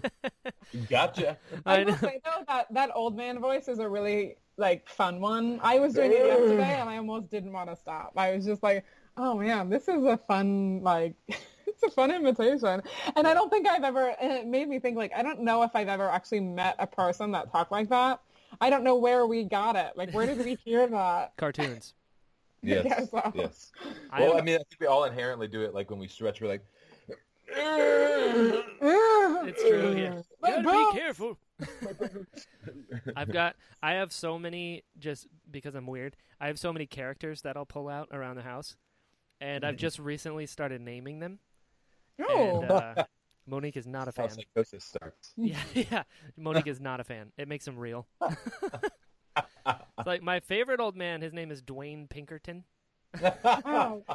gotcha. 0.88 1.36
I 1.66 1.76
I 1.76 1.78
will 1.84 1.90
know. 1.92 1.96
say 1.98 2.20
though 2.24 2.44
that 2.48 2.66
that 2.72 2.90
old 2.94 3.16
man 3.16 3.38
voice 3.40 3.68
is 3.68 3.78
a 3.78 3.88
really 3.88 4.36
like 4.56 4.88
fun 4.88 5.20
one. 5.20 5.58
I 5.62 5.78
was 5.78 5.94
doing 5.94 6.12
it 6.12 6.18
yesterday 6.26 6.78
and 6.80 6.88
I 6.88 6.98
almost 6.98 7.30
didn't 7.30 7.52
want 7.52 7.70
to 7.70 7.76
stop. 7.76 8.12
I 8.16 8.34
was 8.36 8.44
just 8.44 8.62
like, 8.62 8.84
oh 9.16 9.34
man, 9.38 9.68
this 9.70 9.88
is 9.88 10.04
a 10.04 10.16
fun 10.16 10.82
like 10.82 11.14
it's 11.66 11.82
a 11.82 11.90
fun 11.90 12.10
invitation. 12.10 12.82
And 13.16 13.26
I 13.26 13.34
don't 13.34 13.50
think 13.50 13.66
I've 13.68 13.84
ever 13.84 14.14
and 14.20 14.32
it 14.32 14.46
made 14.46 14.68
me 14.68 14.78
think 14.78 14.96
like 14.96 15.12
I 15.16 15.22
don't 15.22 15.40
know 15.40 15.62
if 15.62 15.70
I've 15.74 15.88
ever 15.88 16.08
actually 16.08 16.40
met 16.40 16.76
a 16.78 16.86
person 16.86 17.32
that 17.32 17.50
talked 17.50 17.72
like 17.72 17.88
that. 17.88 18.20
I 18.60 18.68
don't 18.70 18.84
know 18.84 18.96
where 18.96 19.26
we 19.26 19.44
got 19.44 19.76
it. 19.76 19.92
Like 19.96 20.12
where 20.12 20.26
did 20.26 20.38
we 20.38 20.54
hear 20.64 20.86
that? 20.88 21.32
cartoons. 21.36 21.94
Yes. 22.64 23.08
Yes. 23.34 23.72
Well, 24.16 24.34
am- 24.34 24.38
I 24.38 24.40
mean, 24.42 24.54
I 24.54 24.58
think 24.58 24.76
we 24.78 24.86
all 24.86 25.02
inherently 25.04 25.48
do 25.48 25.62
it. 25.62 25.74
Like 25.74 25.90
when 25.90 25.98
we 25.98 26.06
stretch, 26.06 26.40
we're 26.40 26.46
like, 26.46 26.64
It's 29.44 29.62
true. 29.62 29.94
Yeah. 29.96 30.22
My 30.40 30.62
Gotta 30.62 30.92
be 30.92 30.98
careful. 30.98 31.38
I've 33.16 33.32
got. 33.32 33.56
I 33.82 33.92
have 33.92 34.12
so 34.12 34.38
many. 34.38 34.84
Just 34.98 35.26
because 35.50 35.74
I'm 35.74 35.86
weird, 35.86 36.16
I 36.40 36.46
have 36.48 36.58
so 36.58 36.72
many 36.72 36.86
characters 36.86 37.42
that 37.42 37.56
I'll 37.56 37.66
pull 37.66 37.88
out 37.88 38.08
around 38.12 38.36
the 38.36 38.42
house, 38.42 38.76
and 39.40 39.64
I've 39.64 39.76
just 39.76 39.98
recently 39.98 40.46
started 40.46 40.80
naming 40.80 41.20
them. 41.20 41.38
Oh. 42.20 42.60
And 42.62 42.70
uh, 42.70 43.04
Monique 43.46 43.76
is 43.76 43.86
not 43.86 44.08
a 44.08 44.12
how 44.16 44.28
fan. 44.28 44.30
psychosis 44.30 44.84
starts. 44.84 45.32
Yeah, 45.36 45.58
yeah. 45.74 46.02
Monique 46.36 46.66
is 46.68 46.80
not 46.80 47.00
a 47.00 47.04
fan. 47.04 47.32
It 47.36 47.48
makes 47.48 47.66
him 47.66 47.78
real. 47.78 48.06
It's 49.36 50.06
like 50.06 50.22
my 50.22 50.40
favorite 50.40 50.80
old 50.80 50.96
man. 50.96 51.22
His 51.22 51.32
name 51.32 51.50
is 51.50 51.62
Dwayne 51.62 52.08
Pinkerton. 52.08 52.64
Oh. 53.22 54.02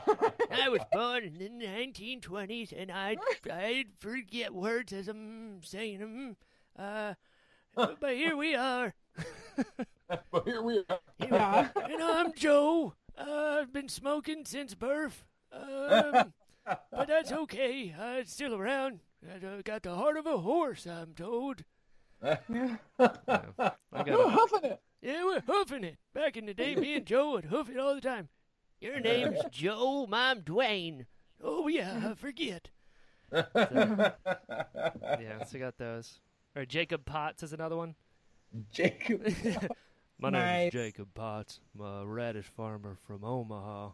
I 0.51 0.69
was 0.69 0.81
born 0.91 1.23
in 1.23 1.59
the 1.59 1.65
1920s, 1.65 2.73
and 2.75 2.91
I 2.91 3.17
I 3.51 3.85
forget 3.99 4.53
words 4.53 4.93
as 4.93 5.07
I'm 5.07 5.61
saying 5.63 5.99
them. 5.99 6.35
Uh, 6.77 7.13
but 7.75 8.15
here 8.15 8.35
we 8.35 8.55
are. 8.55 8.93
but 10.31 10.43
here 10.45 10.61
we 10.61 10.83
are. 10.89 10.99
Yeah. 11.19 11.69
And 11.75 12.01
I'm 12.01 12.33
Joe. 12.33 12.93
Uh, 13.17 13.59
I've 13.61 13.73
been 13.73 13.89
smoking 13.89 14.45
since 14.45 14.73
birth. 14.75 15.25
Um, 15.51 16.33
but 16.65 17.07
that's 17.07 17.31
okay. 17.31 17.95
I'm 17.99 18.25
still 18.25 18.55
around. 18.55 18.99
I 19.25 19.45
uh, 19.45 19.61
got 19.63 19.83
the 19.83 19.95
heart 19.95 20.17
of 20.17 20.25
a 20.25 20.37
horse, 20.37 20.85
I'm 20.85 21.13
told. 21.15 21.63
Yeah. 22.23 22.77
I 22.99 23.09
got 23.59 23.77
Oh, 24.09 24.29
huffing 24.29 24.71
it. 24.71 24.81
Yeah, 25.01 25.23
we're 25.23 25.41
hoofing 25.41 25.83
it. 25.83 25.97
Back 26.13 26.37
in 26.37 26.45
the 26.45 26.53
day, 26.53 26.75
me 26.75 26.95
and 26.95 27.05
Joe 27.05 27.31
would 27.31 27.45
hoof 27.45 27.69
it 27.69 27.77
all 27.79 27.95
the 27.95 28.01
time. 28.01 28.29
Your 28.79 28.99
name's 28.99 29.39
Joe, 29.51 30.07
I'm 30.11 30.41
Dwayne. 30.41 31.05
Oh, 31.43 31.67
yeah, 31.67 32.09
I 32.11 32.13
forget. 32.15 32.69
So, 33.31 33.45
yeah, 33.55 35.43
so 35.45 35.57
I 35.57 35.59
got 35.59 35.77
those. 35.77 36.19
Or 36.55 36.65
Jacob 36.65 37.05
Potts 37.05 37.43
is 37.43 37.53
another 37.53 37.75
one. 37.75 37.95
Jacob. 38.71 39.23
My 40.19 40.29
Nice. 40.29 40.73
name's 40.73 40.73
Jacob 40.73 41.09
Potts. 41.13 41.59
I'm 41.77 41.85
a 41.85 42.05
radish 42.07 42.45
farmer 42.45 42.97
from 43.05 43.23
Omaha. 43.23 43.89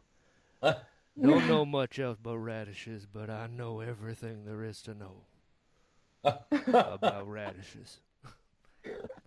Don't 1.21 1.47
know 1.47 1.65
much 1.65 1.99
else 1.99 2.17
about 2.19 2.37
radishes, 2.37 3.05
but 3.05 3.29
I 3.29 3.47
know 3.47 3.81
everything 3.81 4.45
there 4.45 4.63
is 4.63 4.81
to 4.83 4.93
know 4.93 5.23
about 6.23 7.27
radishes. 7.29 7.99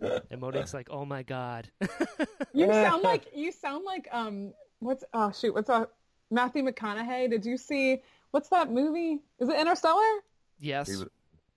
and 0.01 0.41
Monique's 0.41 0.73
like, 0.75 0.89
"Oh 0.91 1.05
my 1.05 1.23
god!" 1.23 1.71
You 2.53 2.67
sound 2.73 3.03
like 3.03 3.27
you 3.35 3.53
sound 3.53 3.85
like 3.85 4.09
um 4.13 4.53
what's 4.81 5.05
oh 5.15 5.33
shoot 5.33 5.55
what's 5.55 5.71
uh 5.71 5.87
Matthew 6.31 6.65
McConaughey. 6.65 7.31
Did 7.31 7.45
you 7.47 7.57
see 7.57 8.03
what's 8.33 8.49
that 8.51 8.71
movie? 8.71 9.21
Is 9.39 9.49
it 9.49 9.59
Interstellar? 9.59 10.03
yes, 10.59 10.89
He 10.89 10.97
was, 10.97 11.07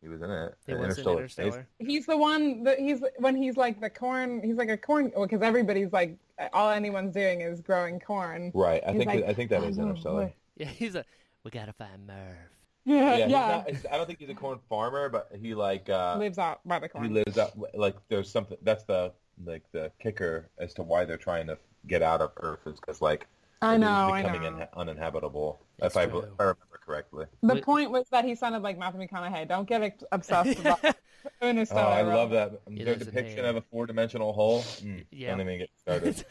he 0.01 0.07
was 0.07 0.22
in 0.22 0.30
it. 0.30 0.55
he 0.65 0.72
in 0.74 0.78
was 0.80 0.86
in 0.86 0.89
Interstellar. 0.91 1.22
Interstellar. 1.22 1.67
He's 1.80 2.05
the 2.05 2.17
one 2.17 2.63
that 2.63 2.80
he's 2.80 3.01
when 3.17 3.36
he's 3.36 3.57
like 3.57 3.82
the 3.82 3.89
corn. 3.89 4.41
He's 4.43 4.55
like 4.57 4.70
a 4.70 4.78
corn 4.78 5.11
because 5.20 5.41
everybody's 5.41 5.91
like 5.91 6.17
all 6.53 6.70
anyone's 6.70 7.13
doing 7.13 7.41
is 7.41 7.61
growing 7.61 7.99
corn. 7.99 8.51
Right. 8.53 8.82
I 8.86 8.91
He's 8.91 8.99
think 8.99 9.07
like, 9.13 9.24
I 9.26 9.34
think 9.34 9.49
that 9.49 9.63
is 9.63 9.78
"Oh, 9.80 9.84
Interstellar. 9.84 10.26
boy." 10.28 10.34
Yeah, 10.57 10.65
he's 10.67 10.95
a. 10.95 11.05
We 11.45 11.51
gotta 11.51 11.72
find 11.74 12.05
Murph. 12.05 12.36
Yeah, 12.86 13.15
Yeah. 13.15 13.28
yeah. 13.28 13.63
not- 13.67 13.93
I 13.93 13.97
don't 13.97 14.05
think 14.07 14.20
he's 14.20 14.30
a 14.30 14.34
corn 14.36 14.59
farmer, 14.70 15.07
but 15.09 15.32
he 15.41 15.53
like 15.55 15.89
uh, 15.89 16.17
Lives 16.17 16.38
out 16.38 16.59
by 16.65 16.80
the 16.80 16.89
corn. 16.89 17.05
he 17.05 17.09
corn. 17.09 17.24
lives 17.26 17.38
out 17.38 17.51
like 17.78 17.95
there's 18.09 18.30
something. 18.32 18.57
That's 18.61 18.84
the 18.84 19.13
like 19.45 19.63
the 19.72 19.91
kicker 20.01 20.49
as 20.59 20.74
to 20.76 20.84
why 20.84 21.05
they're 21.05 21.17
trying 21.17 21.47
to 21.47 21.57
get 21.88 22.02
out 22.02 22.22
of 22.22 22.32
Earth 22.38 22.60
is 22.66 22.80
because 22.80 23.02
like 23.02 23.28
I 23.62 23.74
it 23.74 23.76
is 23.76 23.82
know, 23.82 23.88
I 24.10 24.22
becoming 24.22 24.42
know. 24.44 24.62
in- 24.62 24.68
uninhabitable. 24.78 25.60
It's 25.80 25.88
if 25.96 25.98
I, 25.98 26.06
true. 26.06 26.22
I 26.40 26.44
remember 26.44 26.80
correctly. 26.86 27.26
The 27.42 27.56
Wait- 27.56 27.64
point 27.64 27.92
was 27.92 28.08
that 28.12 28.26
he 28.26 28.36
sounded 28.36 28.62
like 28.64 28.78
Matthew 28.78 29.02
McConaughey. 29.06 29.48
Don't 29.48 29.68
get 29.68 29.82
ex- 29.82 30.04
obsessed 30.12 30.60
about 30.62 30.80
Oh, 31.42 31.48
I 31.78 32.02
love 32.02 32.30
that. 32.32 32.62
It 32.68 32.86
Their 32.86 32.96
depiction 32.96 33.44
of 33.44 33.58
a 33.58 33.62
four-dimensional 33.62 34.32
hole. 34.32 34.62
Mm, 34.82 35.06
Yeah. 35.12 35.32
Don't 35.32 35.42
even 35.42 35.58
get 35.60 35.70
started. 35.82 36.26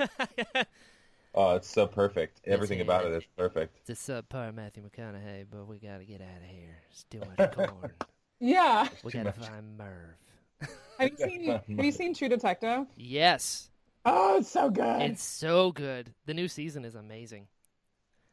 Oh, 1.35 1.55
it's 1.57 1.69
so 1.69 1.87
perfect. 1.87 2.41
Everything 2.47 2.79
it 2.79 2.83
about 2.83 3.05
it 3.05 3.13
is. 3.13 3.23
is 3.23 3.29
perfect. 3.37 3.77
It's 3.87 4.09
a 4.09 4.23
subpar 4.23 4.55
Matthew 4.55 4.83
McConaughey, 4.83 5.45
but 5.51 5.67
we 5.69 5.79
gotta 5.79 6.05
get 6.05 6.21
out 6.23 6.43
of 6.43 6.49
here. 6.51 6.79
Still 6.91 7.23
in 7.39 7.49
corn. 7.49 7.93
Yeah. 8.41 8.89
We 9.05 9.13
Too 9.13 9.19
gotta 9.25 9.39
much. 9.39 9.49
find 9.49 9.77
Murph. 9.79 10.69
Have 10.99 11.11
you 11.11 11.17
seen 11.19 11.45
Have 11.51 11.63
you 11.85 11.93
seen 11.93 12.15
True 12.15 12.29
Detective? 12.29 12.87
Yes, 12.97 13.69
Oh, 14.05 14.39
it's 14.39 14.51
so 14.51 14.71
good. 14.71 15.03
it's 15.03 15.23
so 15.23 15.73
good. 15.73 16.15
The 16.27 16.35
new 16.35 16.49
season 16.49 16.85
is 16.85 16.95
amazing. 16.95 17.49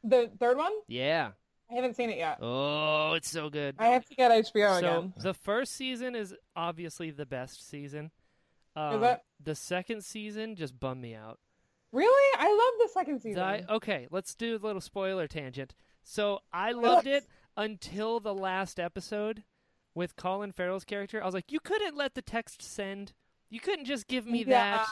The 0.03 0.29
third 0.39 0.57
one? 0.57 0.71
Yeah. 0.87 1.31
I 1.69 1.75
haven't 1.75 1.95
seen 1.95 2.11
it 2.11 2.17
yet. 2.17 2.37
Oh, 2.41 3.13
it's 3.13 3.29
so 3.29 3.49
good. 3.49 3.75
I 3.79 3.87
have 3.87 4.05
to 4.05 4.15
get 4.15 4.31
HBO 4.31 4.79
so 4.79 4.99
again. 4.99 5.13
the 5.17 5.33
first 5.33 5.73
season 5.73 6.15
is 6.15 6.35
obviously 6.55 7.09
the 7.09 7.25
best 7.25 7.67
season. 7.67 8.11
Um, 8.75 9.03
it? 9.03 9.21
The 9.43 9.55
second 9.55 10.03
season 10.03 10.55
just 10.55 10.79
bummed 10.79 11.01
me 11.01 11.15
out. 11.15 11.39
Really? 11.91 12.37
I 12.37 12.49
love 12.49 12.87
the 12.87 12.93
second 12.93 13.21
season. 13.21 13.41
I, 13.41 13.63
okay, 13.69 14.07
let's 14.11 14.35
do 14.35 14.55
a 14.55 14.59
little 14.59 14.81
spoiler 14.81 15.27
tangent. 15.27 15.73
So 16.03 16.39
I 16.53 16.71
loved 16.73 17.07
it 17.07 17.25
until 17.57 18.19
the 18.19 18.33
last 18.33 18.79
episode 18.79 19.43
with 19.95 20.15
Colin 20.17 20.51
Farrell's 20.51 20.83
character. 20.83 21.21
I 21.21 21.25
was 21.25 21.33
like, 21.33 21.51
you 21.51 21.59
couldn't 21.59 21.95
let 21.95 22.13
the 22.13 22.21
text 22.21 22.61
send. 22.61 23.13
You 23.49 23.59
couldn't 23.59 23.85
just 23.85 24.07
give 24.07 24.27
me 24.27 24.43
that. 24.43 24.85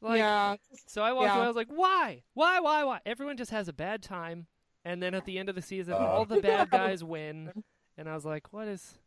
Like, 0.00 0.18
yeah. 0.18 0.56
So 0.86 1.02
I 1.02 1.12
walked 1.12 1.26
Yeah. 1.26 1.36
away. 1.36 1.44
I 1.44 1.46
was 1.48 1.56
like, 1.56 1.68
why? 1.68 2.22
Why? 2.34 2.60
Why? 2.60 2.84
Why? 2.84 3.00
Everyone 3.04 3.36
just 3.36 3.50
has 3.50 3.68
a 3.68 3.72
bad 3.72 4.02
time, 4.02 4.46
and 4.84 5.02
then 5.02 5.14
at 5.14 5.24
the 5.26 5.38
end 5.38 5.48
of 5.48 5.54
the 5.54 5.62
season, 5.62 5.94
Uh. 5.94 5.98
all 5.98 6.24
the 6.24 6.40
bad 6.40 6.70
guys 6.70 7.02
win. 7.04 7.52
And 7.96 8.08
I 8.08 8.14
was 8.14 8.24
like, 8.24 8.52
what 8.52 8.66
is? 8.68 8.98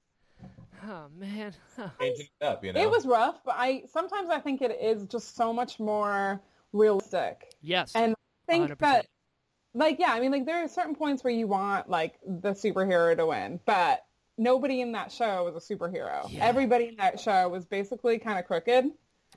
Oh 0.84 1.08
man. 1.18 1.54
It 2.00 2.30
up, 2.42 2.64
you 2.64 2.72
know. 2.74 2.80
It 2.82 2.90
was 2.90 3.06
rough, 3.08 3.44
but 3.44 3.56
I 3.58 3.84
sometimes 3.92 4.30
I 4.30 4.40
think 4.40 4.62
it 4.62 4.78
is 4.80 5.06
just 5.08 5.36
so 5.36 5.52
much 5.52 5.80
more 5.80 6.40
realistic. 6.74 7.52
yes. 7.62 7.92
And 7.96 8.14
I 8.48 8.52
think 8.52 8.70
100%. 8.72 8.78
that 8.80 9.08
like 9.74 9.98
yeah, 10.00 10.14
I 10.14 10.20
mean 10.20 10.32
like 10.32 10.46
there 10.46 10.64
are 10.64 10.68
certain 10.68 10.96
points 10.96 11.24
where 11.24 11.34
you 11.34 11.48
want 11.48 11.90
like 11.90 12.20
the 12.26 12.52
superhero 12.52 13.16
to 13.18 13.26
win, 13.26 13.60
but 13.66 14.06
nobody 14.38 14.82
in 14.82 14.92
that 14.92 15.12
show 15.12 15.44
was 15.52 15.56
a 15.56 15.74
superhero. 15.76 16.28
Yeah. 16.30 16.46
Everybody 16.46 16.90
in 16.90 16.96
that 16.98 17.20
show 17.20 17.50
was 17.50 17.66
basically 17.66 18.20
kind 18.20 18.38
of 18.38 18.46
crooked. 18.46 18.86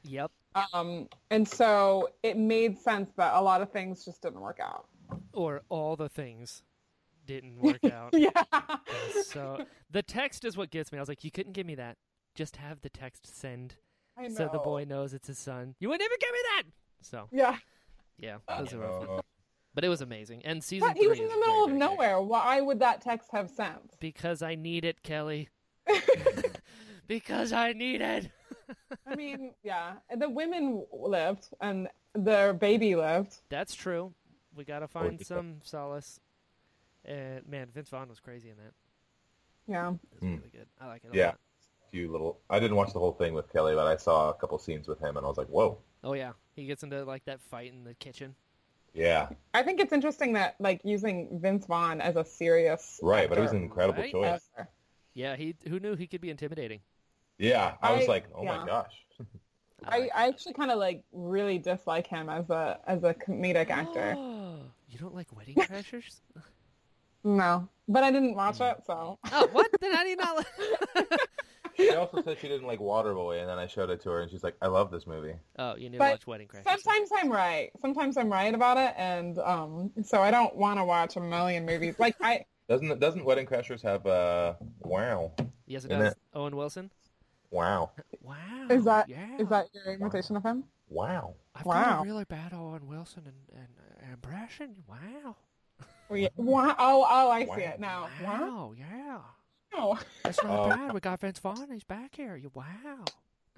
yep. 0.03 0.31
Um 0.74 1.09
and 1.30 1.46
so 1.46 2.09
it 2.22 2.36
made 2.36 2.78
sense 2.78 3.11
that 3.16 3.34
a 3.34 3.40
lot 3.40 3.61
of 3.62 3.70
things 3.70 4.05
just 4.05 4.22
didn't 4.22 4.40
work 4.40 4.59
out. 4.61 4.86
Or 5.32 5.62
all 5.68 5.96
the 5.96 6.09
things 6.09 6.62
didn't 7.26 7.59
work 7.62 7.84
out. 7.84 8.12
Yeah. 8.14 8.30
so 9.24 9.64
the 9.90 10.03
text 10.03 10.44
is 10.44 10.57
what 10.57 10.70
gets 10.70 10.90
me. 10.92 10.98
I 10.98 11.03
was 11.03 11.09
like, 11.09 11.22
you 11.24 11.30
couldn't 11.30 11.53
give 11.53 11.66
me 11.66 11.76
that. 11.76 11.96
Just 12.34 12.57
have 12.57 12.80
the 12.80 12.88
text 12.90 13.26
send, 13.40 13.74
I 14.16 14.22
know. 14.28 14.34
so 14.34 14.48
the 14.53 14.59
boy 14.59 14.84
knows 14.88 15.12
it's 15.14 15.28
his 15.28 15.38
son. 15.38 15.74
You 15.80 15.88
wouldn't 15.88 16.05
even 16.09 16.18
give 16.20 16.32
me 16.32 16.38
that. 16.57 16.62
So 17.03 17.28
Yeah. 17.32 17.57
yeah, 18.18 18.36
it 18.48 18.61
was 18.62 18.72
a 18.72 18.78
rough 18.78 19.09
one. 19.09 19.20
But 19.74 19.84
it 19.84 19.88
was 19.88 20.01
amazing. 20.01 20.42
And 20.44 20.62
season 20.64 20.88
But 20.88 20.96
he 20.96 21.07
was 21.07 21.18
in 21.20 21.28
the 21.28 21.34
middle 21.36 21.46
very, 21.46 21.62
of 21.62 21.68
very 21.68 21.78
good. 21.78 21.86
nowhere. 21.90 22.20
Why 22.20 22.61
would 22.61 22.80
that 22.80 23.01
text 23.01 23.28
have 23.32 23.48
sense? 23.51 23.94
because 24.01 24.42
I 24.42 24.57
need 24.57 24.84
it, 24.84 25.03
Kelly. 25.05 25.48
because 27.07 27.53
I 27.53 27.72
need 27.72 28.01
it. 28.01 28.30
I 29.07 29.14
mean, 29.14 29.55
yeah, 29.62 29.95
the 30.16 30.29
women 30.29 30.85
lived 30.93 31.49
and 31.61 31.89
their 32.14 32.53
baby 32.53 32.97
lived. 32.97 33.37
That's 33.49 33.75
true. 33.75 34.12
We 34.55 34.64
gotta 34.64 34.89
find 34.89 35.18
yeah. 35.21 35.27
some 35.27 35.57
solace. 35.62 36.21
And 37.05 37.47
man, 37.49 37.68
Vince 37.73 37.89
Vaughn 37.91 38.09
was 38.09 38.21
crazy 38.21 38.51
in 38.51 38.57
that. 38.57 38.73
Yeah. 39.66 39.91
It 39.91 39.99
was 40.12 40.21
Hmm. 40.21 40.37
really 40.37 40.51
good. 40.53 40.66
I 40.81 40.87
like 40.87 41.05
it 41.05 41.14
a 41.14 41.16
yeah. 41.16 41.27
lot. 41.27 41.39
Few 41.91 42.11
little. 42.11 42.41
I 42.49 42.61
didn't 42.61 42.77
watch 42.77 42.93
the 42.93 43.01
whole 43.01 43.12
thing 43.12 43.35
with 43.35 43.53
Kelly, 43.53 43.75
but 43.75 43.87
I 43.87 43.97
saw 43.97 44.31
a 44.31 44.35
couple 44.35 44.57
scenes 44.59 44.87
with 44.87 45.01
him, 45.01 45.16
and 45.16 45.27
I 45.27 45.29
was 45.29 45.37
like, 45.39 45.49
"Whoa, 45.49 45.79
Oh 46.05 46.12
yeah, 46.12 46.33
he 46.55 46.64
gets 46.66 46.85
into 46.85 47.05
like 47.05 47.25
that 47.25 47.41
fight 47.41 47.73
in 47.73 47.83
the 47.83 47.95
kitchen. 47.95 48.37
yeah, 48.95 49.29
I 49.55 49.62
think 49.64 49.81
it's 49.81 49.93
interesting 49.93 50.33
that 50.35 50.55
like 50.61 50.81
using 50.85 51.41
Vince 51.41 51.66
Vaughn 51.66 52.01
as 52.01 52.14
a 52.16 52.25
serious 52.25 53.01
right." 53.03 53.29
But 53.29 53.39
it 53.39 53.41
was 53.41 53.51
an 53.51 53.62
incredible 53.62 54.03
Right? 54.03 54.12
choice. 54.12 54.49
Yeah, 55.14 55.35
he 55.35 55.57
who 55.68 55.81
knew 55.81 55.97
he 55.97 56.07
could 56.07 56.21
be 56.21 56.31
intimidating. 56.31 56.81
Yeah, 57.41 57.74
I 57.82 57.97
was 57.97 58.07
like, 58.07 58.24
"Oh 58.34 58.45
yeah. 58.45 58.59
my 58.59 58.66
gosh." 58.66 58.93
I, 59.84 60.11
I 60.14 60.28
actually 60.28 60.53
kind 60.53 60.70
of 60.70 60.78
like 60.78 61.05
really 61.11 61.59
dislike 61.59 62.07
him 62.07 62.28
as 62.28 62.51
a 62.51 62.78
as 62.86 63.03
a 63.03 63.14
comedic 63.14 63.70
actor. 63.70 64.14
you 64.88 64.99
don't 64.99 65.14
like 65.14 65.34
Wedding 65.34 65.55
Crashers? 65.59 66.20
No, 67.24 67.66
but 67.88 68.05
I 68.05 68.11
didn't 68.11 68.34
watch 68.34 68.61
it, 68.61 68.76
so 68.86 69.18
oh, 69.32 69.49
what? 69.53 69.70
Then 69.80 69.95
how 69.95 70.03
do 70.05 70.11
you 70.11 70.16
not? 70.16 70.36
Like... 70.36 71.07
She 71.76 71.95
also 71.95 72.22
said 72.22 72.36
she 72.38 72.49
didn't 72.49 72.66
like 72.66 72.78
Waterboy, 72.78 73.41
and 73.41 73.49
then 73.49 73.59
I 73.59 73.66
showed 73.66 73.88
it 73.88 74.03
to 74.03 74.11
her, 74.11 74.20
and 74.20 74.30
she's 74.30 74.45
like, 74.45 74.57
"I 74.61 74.66
love 74.66 74.91
this 74.91 75.07
movie." 75.07 75.34
oh, 75.59 75.76
you 75.76 75.88
need 75.88 75.97
to 75.97 76.05
watch 76.05 76.26
Wedding 76.26 76.47
Crashers. 76.47 76.64
sometimes 76.64 77.09
I'm 77.16 77.32
right. 77.32 77.70
Sometimes 77.80 78.18
I'm 78.18 78.30
right 78.30 78.55
about 78.55 78.76
it, 78.76 78.93
and 78.99 79.38
um, 79.38 79.91
so 80.05 80.20
I 80.20 80.30
don't 80.30 80.55
want 80.55 80.78
to 80.78 80.84
watch 80.84 81.16
a 81.16 81.20
million 81.20 81.64
movies. 81.64 81.95
Like 81.99 82.16
I, 82.20 82.45
Doesn't 82.68 83.01
doesn't 83.01 83.24
Wedding 83.24 83.47
Crashers 83.47 83.82
have 83.82 84.07
uh 84.07 84.55
wow 84.80 85.32
Yes, 85.70 85.84
it 85.84 85.93
Isn't 85.93 86.03
does. 86.03 86.12
it? 86.12 86.18
Owen 86.34 86.57
Wilson. 86.57 86.91
Wow 87.51 87.90
Wow. 88.22 88.36
is 88.70 88.84
that 88.84 89.09
is 89.09 89.16
yeah. 89.16 89.38
is 89.38 89.48
that 89.48 89.66
your 89.74 89.92
imitation 89.94 90.36
of 90.36 90.42
him? 90.44 90.64
wow? 90.88 91.34
I've 91.55 91.66
Wow. 91.66 91.84
got 91.84 92.01
a 92.01 92.05
really 92.05 92.24
bad 92.24 92.53
Owen 92.53 92.86
Wilson 92.86 93.22
and, 93.26 93.59
and 93.59 93.68
uh, 94.09 94.12
impression. 94.12 94.76
Wow. 94.88 95.36
Oh. 96.11 96.28
Wow. 96.36 96.74
Oh, 96.78 97.07
oh, 97.09 97.30
I 97.30 97.44
Wow. 97.44 97.57
see 97.57 97.62
it 97.62 97.80
now. 97.80 98.09
Wow. 98.22 98.38
Wow. 98.40 98.74
Yeah. 98.76 99.18
Wow. 99.72 99.98
That's 100.24 100.42
not 100.42 100.59
Oh. 100.59 100.68
bad. 100.68 100.92
We 100.94 101.01
got 101.01 101.20
Vince 101.20 101.38
Vaughn. 101.38 101.70
He's 101.72 101.84
back 101.84 102.14
here. 102.16 102.36
You 102.36 102.51
wow. 102.55 103.05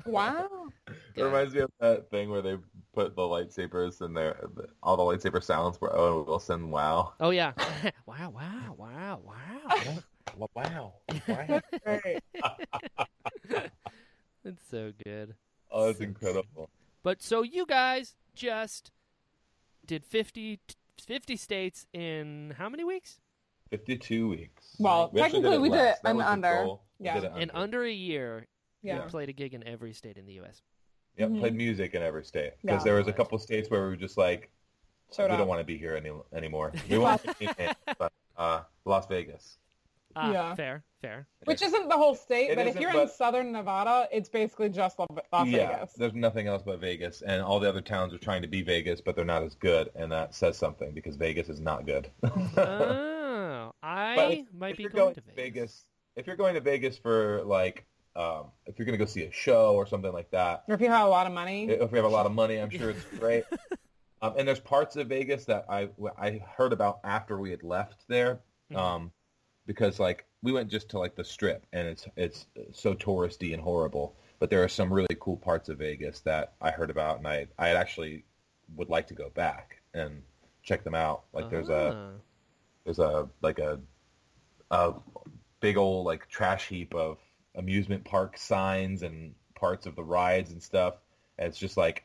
Wow. 0.04 0.68
It 1.14 1.22
reminds 1.22 1.54
me 1.54 1.60
of 1.60 1.70
that 1.80 2.10
thing 2.10 2.28
where 2.30 2.42
they 2.42 2.56
put 2.92 3.14
the 3.14 3.22
lightsabers 3.22 4.02
in 4.04 4.14
there. 4.14 4.48
All 4.82 4.96
the 4.96 5.02
lightsaber 5.02 5.42
sounds 5.42 5.80
were 5.80 5.94
Owen 5.94 6.26
Wilson. 6.26 6.70
Wow. 6.70 7.12
Oh 7.20 7.30
yeah. 7.30 7.52
wow. 8.06 8.30
Wow. 8.30 8.74
Wow. 8.76 9.20
Wow. 9.24 10.02
Wow. 10.36 10.94
Wow. 11.28 11.60
It's 14.44 14.62
so 14.70 14.92
good. 15.04 15.34
Oh, 15.70 15.86
that's 15.86 16.00
incredible. 16.00 16.68
But 17.02 17.22
so 17.22 17.42
you 17.42 17.66
guys 17.66 18.14
just 18.34 18.90
did 19.86 20.04
50, 20.04 20.60
50 21.00 21.36
states 21.36 21.86
in 21.92 22.54
how 22.58 22.68
many 22.68 22.84
weeks? 22.84 23.18
52 23.70 24.28
weeks. 24.28 24.76
Well, 24.78 25.10
We 25.12 25.20
actually 25.20 25.40
technically 25.42 25.58
we 25.58 25.68
did 25.70 25.76
less. 25.76 25.96
it 25.96 26.02
That 26.04 26.10
in 26.10 26.16
was 26.16 26.26
the 26.26 26.30
under. 26.32 26.74
Yeah. 27.00 27.20
did 27.20 27.24
it 27.24 27.32
In 27.42 27.50
under 27.52 27.84
a 27.84 27.90
year, 27.92 28.46
Yeah. 28.82 29.02
you 29.02 29.08
played 29.08 29.28
a 29.28 29.32
gig 29.32 29.54
in 29.54 29.66
every 29.66 29.92
state 29.92 30.16
in 30.18 30.26
the 30.26 30.34
U.S. 30.34 30.62
Yep, 31.16 31.30
Mhm. 31.30 31.38
played 31.40 31.54
music 31.54 31.94
in 31.94 32.02
every 32.02 32.24
state. 32.24 32.52
Because 32.62 32.80
Yeah. 32.80 32.84
there 32.84 32.94
was 32.96 33.08
a 33.08 33.12
couple 33.12 33.38
states 33.38 33.70
where 33.70 33.82
we 33.82 33.88
were 33.88 33.96
just 33.96 34.16
like, 34.18 34.50
Showed 35.14 35.26
we 35.26 35.32
up. 35.32 35.38
don't 35.38 35.48
want 35.48 35.60
to 35.60 35.64
be 35.64 35.76
here 35.78 35.96
any, 35.96 36.10
anymore. 36.32 36.72
We 36.90 36.98
want 36.98 37.22
to 37.24 37.34
be 37.38 37.46
in 37.58 37.72
but, 37.98 38.12
uh, 38.36 38.62
Las 38.84 39.06
Vegas. 39.08 39.58
Ah, 40.14 40.30
Yeah. 40.32 40.54
fair, 40.54 40.84
fair. 41.00 41.26
Which 41.44 41.62
isn't 41.62 41.88
the 41.88 41.96
whole 41.96 42.14
state, 42.14 42.50
It 42.50 42.56
but 42.56 42.66
if 42.66 42.78
you're 42.78 42.90
in 43.00 43.08
southern 43.08 43.52
Nevada, 43.52 44.08
it's 44.12 44.28
basically 44.28 44.68
just 44.68 44.98
La- 44.98 45.06
Las 45.32 45.48
yeah, 45.48 45.76
Vegas. 45.76 45.92
there's 45.94 46.12
nothing 46.14 46.46
else 46.48 46.62
but 46.62 46.80
Vegas, 46.80 47.22
and 47.22 47.42
all 47.42 47.58
the 47.60 47.68
other 47.68 47.80
towns 47.80 48.12
are 48.14 48.18
trying 48.18 48.42
to 48.42 48.48
be 48.48 48.62
Vegas, 48.62 49.00
but 49.00 49.16
they're 49.16 49.24
not 49.24 49.42
as 49.42 49.54
good, 49.54 49.90
and 49.94 50.12
that 50.12 50.34
says 50.34 50.56
something 50.58 50.92
because 50.92 51.16
Vegas 51.16 51.48
is 51.48 51.60
not 51.60 51.86
good. 51.86 52.10
oh, 52.22 53.72
I 53.82 54.14
But 54.16 54.32
if- 54.32 54.52
might 54.54 54.70
if 54.72 54.76
be 54.76 54.82
you're 54.84 54.90
going, 54.90 55.02
going 55.06 55.14
to 55.14 55.20
to 55.20 55.26
Vegas. 55.34 55.36
Vegas, 55.36 55.84
if 56.16 56.26
you're 56.26 56.36
going 56.36 56.54
to 56.54 56.60
Vegas 56.60 56.98
for 56.98 57.42
like, 57.44 57.86
um, 58.14 58.46
if 58.66 58.78
you're 58.78 58.86
going 58.86 58.98
to 58.98 59.02
go 59.02 59.08
see 59.08 59.24
a 59.24 59.32
show 59.32 59.74
or 59.74 59.86
something 59.86 60.12
like 60.12 60.30
that, 60.32 60.64
Or 60.68 60.74
if 60.74 60.80
you 60.80 60.88
have 60.88 61.06
a 61.06 61.10
lot 61.10 61.26
of 61.26 61.32
money. 61.32 61.64
if 61.68 61.90
we 61.90 61.98
have 61.98 62.04
a 62.04 62.08
lot 62.10 62.26
of 62.26 62.32
money, 62.32 62.58
I'm 62.58 62.70
sure 62.70 62.90
it's 62.90 63.04
great. 63.18 63.44
um, 64.20 64.34
and 64.36 64.46
there's 64.46 64.60
parts 64.60 64.96
of 64.96 65.08
Vegas 65.08 65.46
that 65.46 65.64
I 65.68 65.88
I 66.18 66.42
heard 66.56 66.72
about 66.72 67.00
after 67.04 67.38
we 67.38 67.50
had 67.50 67.62
left 67.62 68.06
there, 68.08 68.40
Mhm. 68.70 68.76
um, 68.76 69.12
because 69.66 70.00
like 70.00 70.24
we 70.42 70.52
went 70.52 70.70
just 70.70 70.90
to 70.90 70.98
like 70.98 71.14
the 71.14 71.24
Strip, 71.24 71.66
and 71.72 71.86
it's 71.88 72.06
it's 72.16 72.46
so 72.72 72.94
touristy 72.94 73.52
and 73.54 73.62
horrible. 73.62 74.16
But 74.38 74.50
there 74.50 74.64
are 74.64 74.68
some 74.68 74.92
really 74.92 75.16
cool 75.20 75.36
parts 75.36 75.68
of 75.68 75.78
Vegas 75.78 76.20
that 76.20 76.54
I 76.60 76.70
heard 76.70 76.90
about, 76.90 77.18
and 77.18 77.28
I 77.28 77.46
I 77.58 77.70
actually 77.70 78.24
would 78.76 78.88
like 78.88 79.08
to 79.08 79.14
go 79.14 79.30
back 79.30 79.76
and 79.94 80.22
check 80.62 80.84
them 80.84 80.94
out. 80.94 81.24
Like 81.32 81.50
there's 81.50 81.68
a 81.68 81.94
Ah. 81.96 82.20
there's 82.84 82.98
a 82.98 83.28
like 83.40 83.58
a 83.58 83.80
a 84.70 84.94
big 85.60 85.76
old 85.76 86.06
like 86.06 86.28
trash 86.28 86.68
heap 86.68 86.94
of 86.94 87.18
amusement 87.54 88.04
park 88.04 88.38
signs 88.38 89.02
and 89.02 89.34
parts 89.54 89.86
of 89.86 89.94
the 89.94 90.02
rides 90.02 90.50
and 90.50 90.62
stuff. 90.62 90.94
And 91.38 91.48
it's 91.48 91.58
just 91.58 91.76
like 91.76 92.04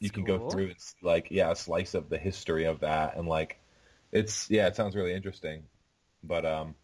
you 0.00 0.10
can 0.10 0.24
go 0.24 0.48
through 0.48 0.68
and 0.68 0.80
see, 0.80 0.96
like 1.02 1.28
yeah 1.30 1.50
a 1.50 1.56
slice 1.56 1.94
of 1.94 2.08
the 2.08 2.18
history 2.18 2.64
of 2.64 2.80
that 2.80 3.16
and 3.16 3.26
like 3.28 3.58
it's 4.12 4.50
yeah 4.50 4.66
it 4.68 4.76
sounds 4.76 4.94
really 4.94 5.12
interesting. 5.12 5.64
But 6.22 6.46
um, 6.46 6.74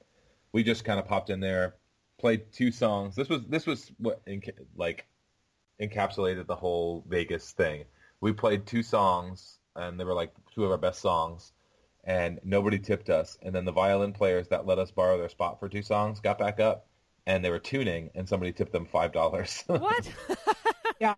we 0.52 0.62
just 0.62 0.84
kind 0.84 0.98
of 0.98 1.06
popped 1.06 1.30
in 1.30 1.40
there, 1.40 1.76
played 2.18 2.52
two 2.52 2.72
songs. 2.72 3.14
This 3.16 3.28
was 3.28 3.42
this 3.48 3.66
was 3.66 3.90
what 3.98 4.24
enca- 4.26 4.66
like 4.76 5.06
encapsulated 5.80 6.46
the 6.46 6.56
whole 6.56 7.04
Vegas 7.08 7.52
thing. 7.52 7.84
We 8.20 8.32
played 8.32 8.66
two 8.66 8.82
songs 8.82 9.58
and 9.76 9.98
they 9.98 10.04
were 10.04 10.14
like 10.14 10.32
two 10.54 10.64
of 10.64 10.70
our 10.70 10.78
best 10.78 11.00
songs 11.00 11.52
and 12.04 12.40
nobody 12.44 12.78
tipped 12.78 13.10
us. 13.10 13.38
And 13.42 13.54
then 13.54 13.64
the 13.64 13.72
violin 13.72 14.12
players 14.12 14.48
that 14.48 14.66
let 14.66 14.78
us 14.78 14.90
borrow 14.90 15.18
their 15.18 15.28
spot 15.28 15.60
for 15.60 15.68
two 15.68 15.82
songs 15.82 16.20
got 16.20 16.38
back 16.38 16.60
up, 16.60 16.86
and 17.26 17.44
they 17.44 17.50
were 17.50 17.58
tuning, 17.58 18.10
and 18.14 18.28
somebody 18.28 18.52
tipped 18.52 18.72
them 18.72 18.86
five 18.86 19.12
dollars. 19.12 19.64
What? 19.68 20.10
Yeah. 21.00 21.14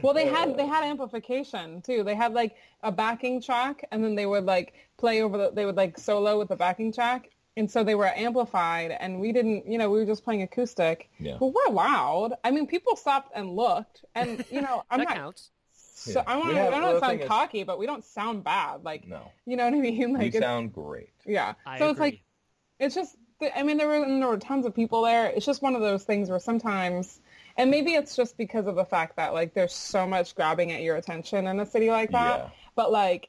Well, 0.00 0.14
they 0.14 0.28
had 0.28 0.56
they 0.56 0.64
had 0.64 0.84
amplification 0.84 1.82
too. 1.82 2.04
They 2.04 2.14
had 2.14 2.32
like 2.34 2.54
a 2.84 2.92
backing 2.92 3.42
track, 3.42 3.84
and 3.90 4.04
then 4.04 4.14
they 4.14 4.24
would 4.24 4.44
like 4.44 4.74
play 4.96 5.22
over 5.22 5.36
the. 5.36 5.50
They 5.50 5.66
would 5.66 5.76
like 5.76 5.98
solo 5.98 6.38
with 6.38 6.48
the 6.48 6.54
backing 6.54 6.92
track, 6.92 7.30
and 7.56 7.70
so 7.70 7.82
they 7.84 7.94
were 7.94 8.06
amplified. 8.06 8.90
And 8.98 9.20
we 9.20 9.32
didn't, 9.32 9.66
you 9.66 9.78
know, 9.78 9.90
we 9.90 9.98
were 9.98 10.04
just 10.06 10.24
playing 10.24 10.42
acoustic. 10.42 11.08
Yeah. 11.18 11.36
But 11.40 11.46
we're 11.54 11.72
loud. 11.72 12.34
I 12.44 12.50
mean, 12.50 12.66
people 12.66 12.96
stopped 12.96 13.32
and 13.34 13.56
looked, 13.56 14.04
and 14.14 14.44
you 14.50 14.60
know, 14.62 14.84
I'm 14.90 14.98
that 15.00 15.08
not. 15.08 15.16
counts. 15.16 15.50
So, 15.72 16.20
Yeah. 16.20 16.24
I 16.26 16.36
want 16.36 16.50
to 16.54 16.60
i 16.66 16.70
don't 16.80 17.00
sound 17.00 17.10
thing 17.12 17.20
is- 17.20 17.28
cocky, 17.28 17.62
but 17.64 17.78
we 17.78 17.86
don't 17.86 18.04
sound 18.04 18.44
bad. 18.44 18.84
Like, 18.84 19.08
No, 19.08 19.30
you 19.46 19.56
know 19.56 19.64
what 19.64 19.74
I 19.74 19.78
mean? 19.78 20.12
Like, 20.18 20.32
we 20.34 20.38
sound 20.38 20.72
great. 20.72 21.10
yeah. 21.24 21.54
I 21.64 21.78
so 21.78 21.84
agree. 21.90 21.90
it's 21.90 22.00
like 22.00 22.20
it's 22.78 22.94
just 22.94 23.16
i 23.54 23.62
mean 23.62 23.76
there 23.78 23.86
were 23.88 24.00
there 24.00 24.28
were 24.28 24.38
tons 24.38 24.64
of 24.64 24.74
people 24.74 25.02
there 25.02 25.26
it's 25.28 25.44
just 25.44 25.60
one 25.62 25.74
of 25.74 25.82
those 25.82 26.04
things 26.04 26.30
where 26.30 26.38
sometimes 26.38 27.20
and 27.58 27.70
maybe 27.70 27.92
it's 27.92 28.16
just 28.16 28.36
because 28.38 28.66
of 28.66 28.76
the 28.76 28.84
fact 28.84 29.16
that 29.16 29.34
like 29.34 29.52
there's 29.52 29.74
so 29.74 30.06
much 30.06 30.34
grabbing 30.34 30.72
at 30.72 30.80
your 30.82 30.96
attention 30.96 31.46
in 31.46 31.60
a 31.60 31.66
city 31.66 31.90
like 31.90 32.10
that 32.12 32.38
Yeah. 32.38 32.48
but 32.74 32.90
like 32.92 33.28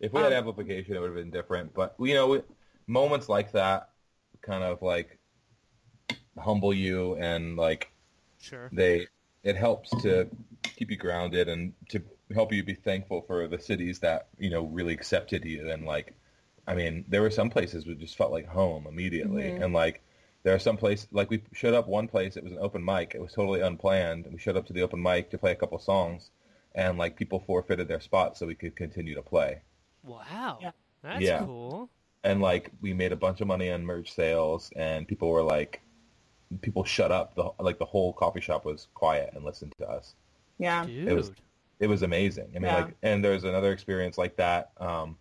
If 0.00 0.12
we 0.12 0.20
had 0.20 0.32
Um, 0.32 0.38
amplification, 0.38 0.94
it 0.94 1.00
would 1.00 1.06
have 1.08 1.14
been 1.16 1.30
different. 1.30 1.72
But 1.74 1.94
you 1.98 2.12
know, 2.14 2.34
it- 2.34 2.46
moments 2.86 3.28
like 3.28 3.52
that 3.52 3.90
kind 4.42 4.64
of 4.64 4.82
like 4.82 5.18
humble 6.38 6.72
you 6.74 7.16
and 7.16 7.56
like 7.56 7.90
Sure. 8.38 8.72
they 8.72 9.06
it 9.44 9.56
helps 9.56 9.90
to 10.02 10.28
keep 10.76 10.90
you 10.90 10.96
grounded 10.96 11.48
and 11.48 11.74
to 11.88 12.02
help 12.34 12.52
you 12.52 12.62
be 12.64 12.74
thankful 12.74 13.22
for 13.22 13.48
the 13.48 13.58
cities 13.60 14.00
that 14.00 14.28
you 14.38 14.50
know 14.50 14.64
really 14.66 14.94
accepted 14.94 15.44
you 15.44 15.70
and 15.70 15.84
like 15.86 16.14
i 16.66 16.74
mean 16.74 17.04
there 17.08 17.22
were 17.22 17.30
some 17.30 17.50
places 17.50 17.86
we 17.86 17.94
just 17.94 18.16
felt 18.16 18.32
like 18.32 18.46
home 18.46 18.86
immediately 18.86 19.54
Mhm. 19.54 19.56
and 19.56 19.72
like 19.74 20.02
there 20.44 20.54
are 20.54 20.58
some 20.60 20.76
places 20.76 21.08
like 21.12 21.30
we 21.30 21.42
showed 21.52 21.74
up 21.74 21.88
one 21.88 22.08
place 22.08 22.36
it 22.36 22.44
was 22.44 22.52
an 22.52 22.58
open 22.60 22.84
mic 22.84 23.12
it 23.14 23.20
was 23.22 23.32
totally 23.32 23.60
unplanned 23.60 24.24
and 24.26 24.34
we 24.34 24.40
showed 24.40 24.56
up 24.56 24.66
to 24.66 24.72
the 24.74 24.82
open 24.82 25.02
mic 25.02 25.30
to 25.30 25.38
play 25.38 25.52
a 25.52 25.56
couple 25.56 25.78
songs 25.78 26.30
and 26.74 26.98
like 26.98 27.16
people 27.16 27.40
forfeited 27.40 27.88
their 27.88 28.00
spots 28.00 28.38
so 28.40 28.46
we 28.46 28.54
could 28.54 28.76
continue 28.76 29.14
to 29.14 29.22
play 29.22 29.62
Wow. 30.02 30.58
Yeah. 30.62 30.72
That's 31.02 31.30
Yeah. 31.30 31.30
cool. 31.30 31.90
And 32.26 32.40
like 32.42 32.70
we 32.82 32.92
made 32.92 33.12
a 33.12 33.16
bunch 33.16 33.40
of 33.40 33.46
money 33.46 33.70
on 33.70 33.84
merch 33.84 34.12
sales 34.12 34.70
and 34.76 35.06
people 35.08 35.28
were 35.28 35.42
like 35.42 35.80
people 36.62 36.84
shut 36.84 37.10
up 37.10 37.34
the 37.34 37.50
like 37.58 37.78
the 37.78 37.84
whole 37.84 38.12
coffee 38.12 38.40
shop 38.40 38.64
was 38.64 38.88
quiet 38.94 39.30
and 39.34 39.44
listened 39.44 39.72
to 39.78 39.86
us 39.88 40.14
yeah 40.58 40.84
Dude. 40.84 41.08
It 41.08 41.14
was- 41.14 41.32
it 41.78 41.88
was 41.88 42.02
amazing. 42.02 42.46
I 42.56 42.58
mean, 42.58 42.62
Yeah. 42.62 42.84
like, 42.84 42.94
and 43.02 43.22
there's 43.22 43.44
another 43.44 43.70
experience 43.70 44.16
like 44.16 44.34
that. 44.36 44.70
Um, 44.78 45.18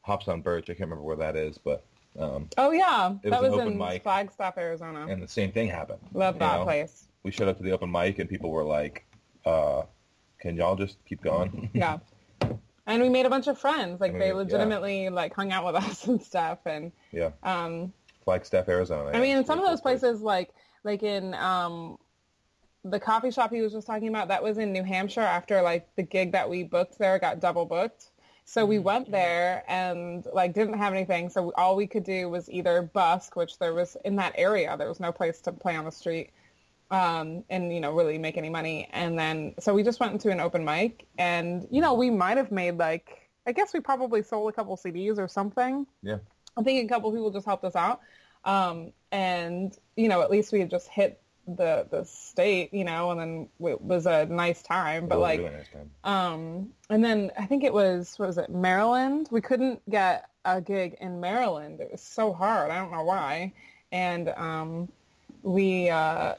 Hops 0.00 0.28
on 0.28 0.40
Birch. 0.40 0.64
I 0.70 0.72
can't 0.72 0.88
remember 0.88 1.02
where 1.04 1.16
that 1.16 1.36
is, 1.36 1.58
but 1.58 1.84
um, 2.18 2.48
oh 2.56 2.70
yeah 2.70 3.16
It 3.22 3.28
that 3.28 3.42
was 3.42 3.50
was, 3.50 3.58
an 3.58 3.66
open 3.66 3.72
in 3.74 3.78
mic. 3.78 4.02
flagstaff 4.02 4.56
arizona 4.56 5.06
and 5.10 5.22
the 5.22 5.28
same 5.28 5.52
thing 5.52 5.68
happened. 5.68 6.00
love 6.14 6.36
you 6.36 6.38
that 6.40 6.60
know? 6.60 6.64
place 6.64 7.08
We 7.22 7.30
showed 7.32 7.48
up 7.48 7.58
to 7.58 7.62
the 7.62 7.72
open 7.72 7.92
mic, 7.92 8.18
and 8.18 8.30
people 8.30 8.48
were 8.50 8.64
like, 8.64 9.04
uh, 9.44 9.82
"Can 10.40 10.56
y'all 10.56 10.74
just 10.74 10.96
keep 11.04 11.20
going?" 11.20 11.68
yeah 11.74 11.98
and 12.90 13.02
we 13.02 13.08
made 13.08 13.26
a 13.26 13.30
bunch 13.30 13.46
of 13.46 13.58
friends 13.58 14.00
like 14.00 14.10
I 14.10 14.18
they 14.18 14.18
mean, 14.18 14.28
yeah. 14.28 14.34
legitimately 14.34 15.08
like 15.08 15.34
hung 15.34 15.52
out 15.52 15.64
with 15.64 15.74
us 15.84 16.06
and 16.06 16.22
stuff 16.22 16.58
and 16.66 16.92
yeah, 17.12 17.30
um 17.42 17.92
Flagstaff, 18.24 18.68
Arizona. 18.68 19.10
I 19.10 19.14
yeah, 19.14 19.20
mean, 19.20 19.36
in 19.38 19.44
some 19.44 19.58
of 19.58 19.66
those 19.66 19.80
cool 19.80 19.92
place. 19.92 20.00
places, 20.00 20.22
like 20.22 20.50
like 20.84 21.02
in 21.02 21.34
um, 21.34 21.98
the 22.84 23.00
coffee 23.00 23.30
shop 23.30 23.52
he 23.52 23.60
was 23.60 23.72
just 23.72 23.86
talking 23.86 24.08
about, 24.08 24.28
that 24.28 24.42
was 24.42 24.58
in 24.58 24.72
New 24.72 24.84
Hampshire. 24.84 25.20
After 25.20 25.62
like 25.62 25.88
the 25.96 26.02
gig 26.02 26.32
that 26.32 26.48
we 26.48 26.62
booked 26.62 26.98
there 26.98 27.18
got 27.18 27.40
double 27.40 27.64
booked, 27.64 28.10
so 28.44 28.64
we 28.64 28.78
went 28.78 29.10
there 29.10 29.64
and 29.68 30.26
like 30.32 30.52
didn't 30.52 30.78
have 30.78 30.92
anything. 30.92 31.28
So 31.28 31.52
all 31.56 31.76
we 31.76 31.86
could 31.86 32.04
do 32.04 32.28
was 32.28 32.48
either 32.50 32.82
busk, 32.82 33.36
which 33.36 33.58
there 33.58 33.74
was 33.74 33.96
in 34.04 34.16
that 34.16 34.34
area, 34.36 34.76
there 34.76 34.88
was 34.88 35.00
no 35.00 35.12
place 35.12 35.40
to 35.42 35.52
play 35.52 35.76
on 35.76 35.84
the 35.84 35.92
street, 35.92 36.30
um, 36.90 37.44
and 37.50 37.72
you 37.72 37.80
know 37.80 37.92
really 37.92 38.18
make 38.18 38.36
any 38.36 38.50
money. 38.50 38.88
And 38.92 39.18
then 39.18 39.54
so 39.58 39.74
we 39.74 39.82
just 39.82 40.00
went 40.00 40.12
into 40.12 40.30
an 40.30 40.40
open 40.40 40.64
mic, 40.64 41.06
and 41.18 41.66
you 41.70 41.80
know 41.80 41.94
we 41.94 42.10
might 42.10 42.36
have 42.36 42.50
made 42.50 42.78
like 42.78 43.30
I 43.46 43.52
guess 43.52 43.72
we 43.72 43.80
probably 43.80 44.22
sold 44.22 44.50
a 44.50 44.52
couple 44.52 44.76
CDs 44.76 45.18
or 45.18 45.28
something. 45.28 45.86
Yeah, 46.02 46.18
I 46.56 46.62
think 46.62 46.84
a 46.84 46.92
couple 46.92 47.10
people 47.12 47.30
just 47.30 47.46
helped 47.46 47.64
us 47.64 47.76
out. 47.76 48.00
Um, 48.44 48.92
and, 49.12 49.76
you 49.96 50.08
know, 50.08 50.22
at 50.22 50.30
least 50.30 50.52
we 50.52 50.60
had 50.60 50.70
just 50.70 50.88
hit 50.88 51.20
the, 51.46 51.86
the 51.90 52.04
state, 52.04 52.72
you 52.72 52.84
know, 52.84 53.10
and 53.10 53.20
then 53.20 53.48
it 53.60 53.80
was 53.80 54.06
a 54.06 54.26
nice 54.26 54.62
time. 54.62 55.04
It 55.04 55.08
But 55.08 55.18
like, 55.18 55.40
really 55.40 55.52
nice 55.52 55.68
time. 55.68 55.90
um, 56.04 56.68
and 56.88 57.04
then 57.04 57.32
I 57.38 57.46
think 57.46 57.64
it 57.64 57.72
was, 57.72 58.18
what 58.18 58.28
was 58.28 58.38
it, 58.38 58.48
Maryland? 58.50 59.28
We 59.30 59.40
couldn't 59.40 59.82
get 59.90 60.28
a 60.44 60.60
gig 60.60 60.96
in 61.00 61.20
Maryland. 61.20 61.80
It 61.80 61.90
was 61.92 62.00
so 62.00 62.32
hard. 62.32 62.70
I 62.70 62.78
don't 62.78 62.92
know 62.92 63.04
why. 63.04 63.52
And, 63.92 64.30
um, 64.30 64.88
we, 65.42 65.90
uh, 65.90 66.34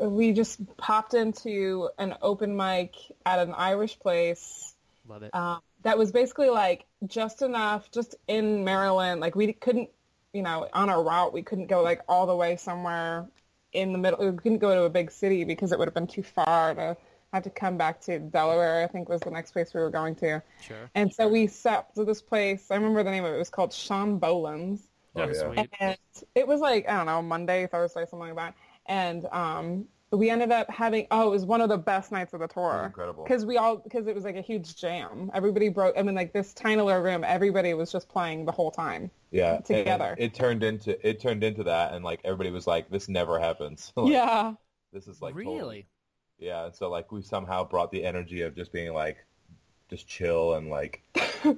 we 0.00 0.32
just 0.32 0.58
popped 0.76 1.14
into 1.14 1.88
an 1.98 2.14
open 2.22 2.56
mic 2.56 2.94
at 3.26 3.38
an 3.38 3.52
Irish 3.54 3.98
place 3.98 4.74
Love 5.08 5.22
it. 5.22 5.34
um, 5.34 5.60
that 5.82 5.98
was 5.98 6.12
basically 6.12 6.50
like 6.50 6.84
just 7.06 7.42
enough, 7.42 7.90
just 7.90 8.14
in 8.28 8.64
Maryland. 8.64 9.20
Like 9.20 9.34
we 9.34 9.52
couldn't, 9.52 9.88
you 10.32 10.42
know, 10.42 10.68
on 10.72 10.88
our 10.90 11.02
route, 11.02 11.32
we 11.32 11.42
couldn't 11.42 11.66
go 11.66 11.82
like 11.82 12.00
all 12.08 12.26
the 12.26 12.36
way 12.36 12.56
somewhere 12.56 13.26
in 13.72 13.92
the 13.92 13.98
middle. 13.98 14.18
We 14.30 14.36
couldn't 14.36 14.58
go 14.58 14.74
to 14.74 14.82
a 14.82 14.90
big 14.90 15.10
city 15.10 15.44
because 15.44 15.72
it 15.72 15.78
would 15.78 15.88
have 15.88 15.94
been 15.94 16.06
too 16.06 16.22
far 16.22 16.74
to 16.74 16.96
have 17.32 17.42
to 17.44 17.50
come 17.50 17.76
back 17.76 18.00
to 18.02 18.18
Delaware. 18.18 18.82
I 18.84 18.86
think 18.88 19.08
was 19.08 19.20
the 19.20 19.30
next 19.30 19.52
place 19.52 19.72
we 19.72 19.80
were 19.80 19.90
going 19.90 20.14
to. 20.16 20.42
sure. 20.60 20.90
And 20.94 21.12
so 21.12 21.28
we 21.28 21.46
sat 21.46 21.94
to 21.94 22.04
this 22.04 22.20
place. 22.20 22.70
I 22.70 22.74
remember 22.74 23.02
the 23.02 23.10
name 23.10 23.24
of 23.24 23.32
it. 23.32 23.36
It 23.36 23.38
was 23.38 23.50
called 23.50 23.72
Sean 23.72 24.18
Bolan's. 24.18 24.86
Oh, 25.16 25.22
Oh, 25.22 25.26
yeah. 25.28 25.32
sweet. 25.32 25.68
And 25.80 25.96
it 26.34 26.46
was 26.46 26.60
like, 26.60 26.88
I 26.88 26.96
don't 26.96 27.06
know, 27.06 27.22
Monday, 27.22 27.66
Thursday, 27.66 28.04
something 28.08 28.34
like 28.34 28.36
that. 28.36 28.54
And 28.90 29.26
um, 29.30 29.86
we 30.10 30.30
ended 30.30 30.50
up 30.50 30.68
having, 30.68 31.06
oh, 31.12 31.28
it 31.28 31.30
was 31.30 31.44
one 31.44 31.60
of 31.60 31.68
the 31.68 31.78
best 31.78 32.10
nights 32.10 32.34
of 32.34 32.40
the 32.40 32.48
tour. 32.48 32.82
incredible. 32.86 33.22
Because 33.22 33.46
we 33.46 33.56
all, 33.56 33.76
because 33.76 34.08
it 34.08 34.14
was 34.16 34.24
like 34.24 34.34
a 34.34 34.40
huge 34.40 34.76
jam. 34.76 35.30
Everybody 35.32 35.68
broke, 35.68 35.96
I 35.96 36.02
mean, 36.02 36.16
like 36.16 36.32
this 36.32 36.52
tiny 36.52 36.82
little 36.82 37.00
room, 37.00 37.22
everybody 37.24 37.72
was 37.74 37.92
just 37.92 38.08
playing 38.08 38.44
the 38.46 38.52
whole 38.52 38.72
time. 38.72 39.08
yeah, 39.30 39.54
and 39.56 39.64
together. 39.64 40.16
it 40.18 40.34
turned 40.34 40.64
into 40.64 40.98
it 41.08 41.20
turned 41.20 41.44
into 41.44 41.62
that, 41.64 41.94
and 41.94 42.04
like 42.04 42.20
everybody 42.24 42.50
was 42.50 42.66
like, 42.66 42.90
"This 42.90 43.08
never 43.08 43.38
happens." 43.38 43.92
Like, 43.96 44.12
yeah. 44.12 44.54
this 44.92 45.06
is 45.06 45.22
like 45.22 45.34
totally- 45.34 45.56
really? 45.56 45.86
Yeah, 46.38 46.64
and 46.66 46.74
so 46.74 46.90
like 46.90 47.12
we 47.12 47.22
somehow 47.22 47.62
brought 47.64 47.92
the 47.92 48.04
energy 48.04 48.42
of 48.42 48.56
just 48.56 48.72
being 48.72 48.92
like, 48.92 49.18
just 49.90 50.06
chill 50.08 50.54
and 50.54 50.70
like 50.70 51.02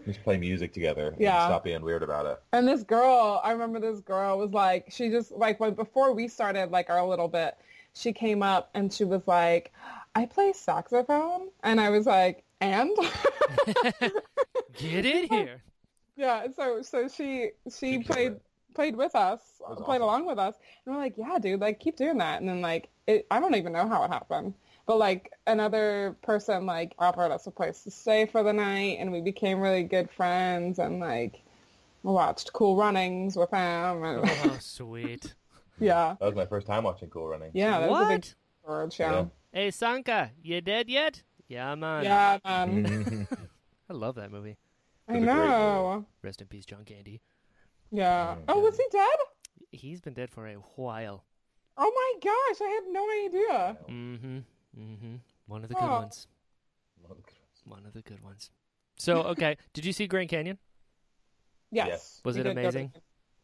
just 0.07 0.22
play 0.24 0.39
music 0.39 0.72
together. 0.72 1.09
And 1.09 1.20
Yeah. 1.20 1.45
stop 1.47 1.64
being 1.64 1.83
weird 1.83 2.03
about 2.03 2.26
it. 2.26 2.41
And 2.53 2.66
this 2.66 2.83
girl, 2.83 3.41
I 3.45 3.53
remember 3.53 3.78
this 3.78 4.01
girl 4.01 4.39
was 4.39 4.53
like, 4.53 4.87
she 4.91 5.11
just 5.11 5.33
like 5.33 5.61
when 5.61 5.74
before 5.74 6.12
we 6.14 6.28
started 6.28 6.70
like 6.70 6.91
our 6.91 7.07
little 7.07 7.28
bit, 7.28 7.57
she 7.95 8.12
came 8.12 8.43
up 8.43 8.70
and 8.74 8.93
she 8.93 9.05
was 9.05 9.22
like, 9.26 9.72
I 10.14 10.26
play 10.26 10.53
saxophone, 10.53 11.49
and 11.62 11.80
I 11.80 11.91
was 11.91 12.07
like, 12.07 12.43
and 12.61 12.91
Get 14.78 15.05
in 15.07 15.26
here. 15.30 15.62
yeah, 16.16 16.47
so 16.55 16.83
so 16.83 17.09
she 17.09 17.51
she 17.70 17.99
She 17.99 17.99
played 17.99 18.37
played 18.74 18.97
with 18.97 19.14
us, 19.14 19.41
played 19.59 20.01
awesome. 20.01 20.03
along 20.03 20.26
with 20.26 20.39
us, 20.39 20.55
and 20.87 20.95
we're 20.95 21.01
like, 21.01 21.14
yeah, 21.16 21.39
dude, 21.39 21.61
like 21.61 21.78
keep 21.80 21.97
doing 21.97 22.18
that, 22.18 22.41
and 22.41 22.49
then 22.49 22.61
like 22.61 22.89
it, 23.07 23.26
I 23.30 23.41
don't 23.41 23.55
even 23.55 23.72
know 23.72 23.87
how 23.89 24.05
it 24.05 24.11
happened. 24.11 24.55
But 24.87 24.99
like 24.99 25.30
another 25.47 26.16
person 26.22 26.66
like 26.66 26.95
offered 26.99 27.30
us 27.33 27.47
a 27.47 27.51
place 27.51 27.83
to 27.85 27.91
stay 27.91 28.26
for 28.26 28.43
the 28.43 28.53
night, 28.53 28.99
and 29.01 29.12
we 29.12 29.20
became 29.20 29.61
really 29.61 29.85
good 29.85 30.11
friends, 30.11 30.78
and 30.78 30.99
like 31.01 31.41
watched 32.03 32.53
Cool 32.53 32.76
Runnings 32.76 33.37
with 33.37 33.51
them, 33.51 34.03
and 34.05 34.24
Oh, 34.28 34.57
sweet. 34.61 35.35
yeah, 35.78 36.16
That 36.20 36.26
was 36.26 36.35
my 36.35 36.47
first 36.47 36.66
time 36.66 36.83
watching 36.85 37.11
Cool 37.11 37.28
Runnings. 37.28 37.53
yeah, 37.55 37.78
that 37.80 37.91
was 37.91 38.01
a 38.01 38.05
big 38.09 38.09
what? 38.18 38.35
George, 38.66 39.01
Yeah. 39.01 39.12
yeah, 39.12 39.24
Hey, 39.53 39.70
Sanka, 39.70 40.30
you 40.43 40.61
dead 40.61 40.89
yet? 40.89 41.22
Yeah, 41.49 41.74
man. 41.74 42.05
yeah, 42.05 42.39
man. 42.45 43.26
I 43.91 43.93
love 43.93 44.14
that 44.16 44.30
movie. 44.33 44.57
I 45.09 45.12
was 45.14 45.22
a 45.22 45.26
great 45.26 45.35
know, 45.37 46.07
Rest 46.22 46.41
in 46.41 46.47
peace, 46.49 46.64
John 46.64 46.85
Candy. 46.85 47.20
yeah. 47.91 48.37
Oh, 48.49 48.55
Oh, 48.55 48.59
was 48.61 48.76
he 48.76 48.85
dead? 48.91 49.16
He's 49.70 50.01
been 50.01 50.14
dead 50.14 50.30
for 50.30 50.47
a 50.47 50.55
while. 50.55 51.24
Oh 51.76 51.91
my 51.95 52.12
gosh, 52.20 52.61
I 52.61 52.70
had 52.70 52.85
no 52.93 53.11
idea. 53.26 53.76
Mm-hmm. 53.89 54.39
Mm-hmm. 54.78 55.16
One 55.46 55.62
of 55.62 55.68
the 55.68 55.74
good 55.74 55.84
Oh. 55.84 56.00
ones. 56.00 56.26
One 57.64 57.84
of 57.86 57.92
the 57.92 58.02
good 58.02 58.22
ones. 58.22 58.50
So, 58.96 59.22
okay, 59.32 59.56
did 59.72 59.84
you 59.84 59.92
see 59.92 60.06
Grand 60.06 60.28
Canyon? 60.28 60.58
Yes. 61.70 61.86
Yes. 61.88 62.20
Was 62.24 62.34
we 62.36 62.40
it 62.40 62.44
did 62.44 62.54
go 62.56 62.60
to- 62.62 62.66
amazing? 62.68 62.92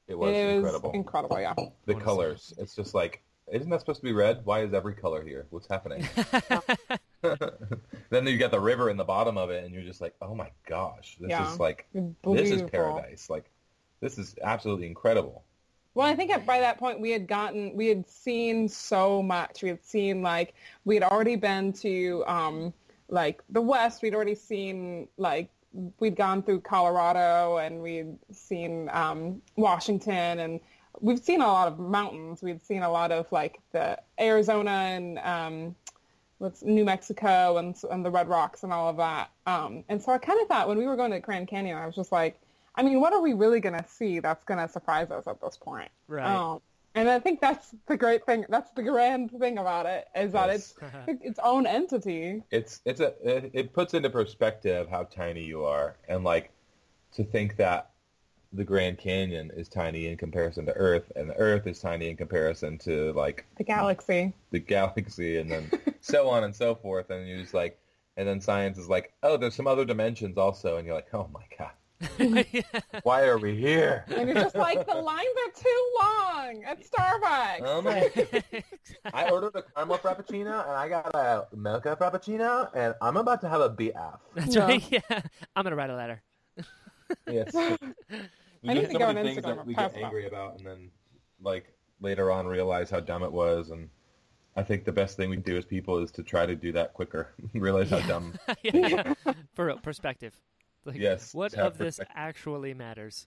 It 0.07 0.19
was 0.19 0.35
it 0.35 0.55
incredible. 0.57 0.91
incredible, 0.93 1.41
yeah. 1.41 1.53
The 1.55 1.63
I 1.63 1.93
wanna 1.95 2.05
colors. 2.05 2.55
It's 2.57 2.75
just 2.75 2.95
like, 2.95 3.23
isn't 3.53 3.69
that 3.71 3.81
supposed 3.81 4.01
to 4.01 4.05
be 4.05 4.13
red? 4.13 4.41
Why 4.45 4.61
is 4.63 4.73
every 4.73 4.95
color 4.95 5.23
here? 5.23 5.47
What's 5.51 5.69
happening? 5.69 6.07
then 7.23 8.27
you 8.27 8.39
got 8.39 8.51
the 8.51 8.61
river 8.61 8.89
in 8.91 8.97
the 8.97 9.05
bottom 9.05 9.37
of 9.37 9.51
it, 9.51 9.65
and 9.65 9.75
you're 9.75 9.83
just 9.85 10.01
like, 10.01 10.15
oh 10.23 10.35
my 10.35 10.51
gosh, 10.67 11.17
this 11.21 11.31
Yeah. 11.31 11.51
is 11.53 11.59
like, 11.61 11.87
It's 11.95 12.15
this 12.25 12.51
is 12.51 12.63
paradise. 12.63 13.29
Like, 13.29 13.51
this 14.01 14.19
is 14.19 14.35
absolutely 14.43 14.87
incredible. 14.87 15.45
Well, 15.95 16.07
I 16.07 16.15
think 16.15 16.31
by 16.47 16.61
that 16.61 16.79
point 16.79 17.01
we 17.01 17.11
had 17.11 17.27
gotten, 17.27 17.75
we 17.75 17.89
had 17.89 18.09
seen 18.09 18.69
so 18.69 19.23
much. 19.23 19.63
We 19.63 19.69
had 19.69 19.85
seen 19.85 20.23
like 20.23 20.55
we 20.85 20.95
had 20.95 21.03
already 21.03 21.37
been 21.37 21.73
to 21.75 22.25
um, 22.27 22.73
like 23.09 23.43
the 23.51 23.61
West. 23.61 24.03
We'd 24.03 24.15
already 24.15 24.35
seen 24.35 25.09
like 25.17 25.51
we'd 25.99 26.17
gone 26.17 26.43
through 26.43 26.61
Colorado 26.61 27.59
and 27.59 27.81
we'd 27.81 28.17
seen 28.33 28.89
um, 28.93 29.43
Washington 29.57 30.39
and 30.39 30.61
we've 31.01 31.21
seen 31.21 31.41
a 31.41 31.47
lot 31.47 31.69
of 31.69 31.79
mountains. 31.79 32.43
We'd 32.43 32.63
seen 32.63 32.83
a 32.83 32.91
lot 32.91 33.13
of 33.13 33.31
like 33.33 33.59
the 33.73 33.99
Arizona 34.21 34.71
and 34.71 35.19
um, 35.19 35.75
with 36.39 36.63
New 36.63 36.85
Mexico 36.85 37.59
and 37.59 37.77
and 37.91 38.05
the 38.05 38.11
Red 38.11 38.29
Rocks 38.29 38.63
and 38.63 38.73
all 38.73 38.89
of 38.89 38.97
that. 38.99 39.31
Um, 39.47 39.85
and 39.89 40.03
so 40.03 40.13
I 40.13 40.19
kind 40.19 40.41
of 40.41 40.49
thought 40.49 40.69
when 40.69 40.79
we 40.79 40.87
were 40.87 40.97
going 40.97 41.11
to 41.11 41.21
Grand 41.21 41.49
Canyon, 41.49 41.77
I 41.77 41.87
was 41.87 41.95
just 41.95 42.13
like, 42.13 42.41
I 42.79 42.83
mean, 42.83 43.01
what 43.01 43.13
are 43.13 43.21
we 43.21 43.35
really 43.35 43.61
going 43.61 43.75
to 43.75 43.85
see 43.89 44.21
that's 44.21 44.45
going 44.45 44.59
to 44.65 44.73
surprise 44.73 45.11
us 45.11 45.27
at 45.27 45.41
this 45.41 45.57
point? 45.57 45.91
Right. 46.07 46.25
Um, 46.25 46.61
and 46.95 47.09
I 47.11 47.19
think 47.19 47.41
that's 47.41 47.75
the 47.87 47.97
great 47.97 48.25
thing. 48.25 48.45
That's 48.49 48.71
the 48.71 48.83
grand 48.83 49.31
thing 49.33 49.59
about 49.59 49.87
it 49.87 50.07
is 50.17 50.33
that 50.33 50.49
Yes. 50.49 50.75
it's 51.09 51.23
its 51.25 51.41
own 51.43 51.67
entity. 51.67 52.43
it's 52.51 52.81
it's 52.85 53.01
a 53.01 53.13
it, 53.23 53.51
it 53.53 53.73
puts 53.73 53.95
into 53.95 54.09
perspective 54.11 54.89
how 54.89 55.03
tiny 55.05 55.43
you 55.45 55.65
are 55.65 55.97
and 56.09 56.25
like 56.25 56.51
to 57.13 57.25
think 57.25 57.57
that 57.57 57.91
the 58.53 58.65
Grand 58.65 58.97
Canyon 58.99 59.51
is 59.55 59.69
tiny 59.69 60.07
in 60.07 60.17
comparison 60.17 60.65
to 60.67 60.73
Earth 60.73 61.13
and 61.17 61.29
the 61.29 61.37
Earth 61.37 61.67
is 61.67 61.79
tiny 61.81 62.09
in 62.09 62.17
comparison 62.17 62.79
to 62.79 63.13
like 63.13 63.45
The 63.59 63.65
galaxy. 63.65 64.33
the 64.51 64.59
galaxy 64.61 65.37
and 65.39 65.51
then 65.51 65.71
so 66.01 66.29
on 66.31 66.45
and 66.45 66.55
so 66.57 66.75
forth 66.75 67.11
and 67.11 67.29
you're 67.29 67.41
just 67.43 67.55
like 67.55 67.79
and 68.17 68.27
then 68.27 68.41
science 68.41 68.79
is 68.79 68.89
like 68.89 69.13
oh 69.23 69.37
there's 69.37 69.55
some 69.55 69.67
other 69.67 69.85
dimensions 69.85 70.39
also 70.39 70.77
and 70.79 70.87
you're 70.87 70.95
like 70.97 71.13
oh 71.13 71.29
my 71.35 71.45
god 71.59 71.71
why 73.03 73.25
are 73.25 73.39
we 73.39 73.57
here 73.57 74.05
And 74.15 74.29
you're 74.29 74.35
just 74.39 74.55
like, 74.55 74.87
the 74.87 74.95
lines 74.95 75.27
are 75.47 75.61
too 75.61 75.91
long 76.01 76.65
at 76.65 76.83
Starbucks. 76.85 77.61
oh 77.65 77.83
my 77.83 78.63
I 79.13 79.29
ordered 79.31 79.57
a 79.57 79.63
caramel 79.63 79.99
frappuccino 79.99 80.63
and 80.63 80.73
I 80.77 80.89
got 80.89 81.15
a 81.15 81.47
mocha 81.57 81.97
frappuccino 82.01 82.71
and 82.75 82.95
I'm 83.03 83.17
about 83.17 83.41
to 83.41 83.49
have 83.49 83.61
a 83.61 83.71
BF 83.71 84.19
That's 84.35 84.55
Yeah. 84.55 84.65
right. 84.65 84.85
Yeah. 84.91 85.01
I'm 85.57 85.65
gonna 85.65 85.77
write 85.77 85.91
a 85.91 85.97
letter. 85.97 86.23
Yes. 87.29 87.55
I 87.57 88.75
need 88.75 88.77
There's 88.77 88.87
to 88.89 88.93
so 88.93 88.99
go 88.99 89.13
many 89.13 89.19
on 89.21 89.25
things 89.35 89.39
Instagram 89.39 89.57
that 89.57 89.67
we 89.67 89.75
get 89.75 89.79
pass 89.93 89.95
it 89.99 90.03
angry 90.05 90.27
about, 90.27 90.59
and 90.59 90.67
then 90.67 90.91
like 91.41 91.73
later 92.01 92.31
on 92.31 92.47
realize 92.47 92.91
how 92.91 93.01
dumb 93.01 93.23
it 93.23 93.33
was. 93.33 93.71
And 93.71 93.89
I 94.57 94.63
think 94.63 94.85
the 94.85 94.93
best 94.93 95.17
thing 95.17 95.31
we 95.31 95.37
can 95.37 95.43
do 95.45 95.57
as 95.57 95.65
people 95.65 95.99
is 95.99 96.11
to 96.13 96.23
try 96.23 96.45
to 96.47 96.55
do 96.57 96.73
that 96.73 96.93
quicker. 96.95 97.29
realize 97.55 97.91
how 97.91 98.01
dumb. 98.01 98.35
yeah. 98.63 99.15
For 99.55 99.67
real, 99.67 99.79
perspective. 99.79 100.35
Like, 100.85 100.97
Yes, 100.97 101.33
What 101.33 101.53
to 101.53 101.61
have 101.61 101.79
of 101.79 101.79
this 101.79 102.01
actually 102.15 102.75
matters? 102.75 103.27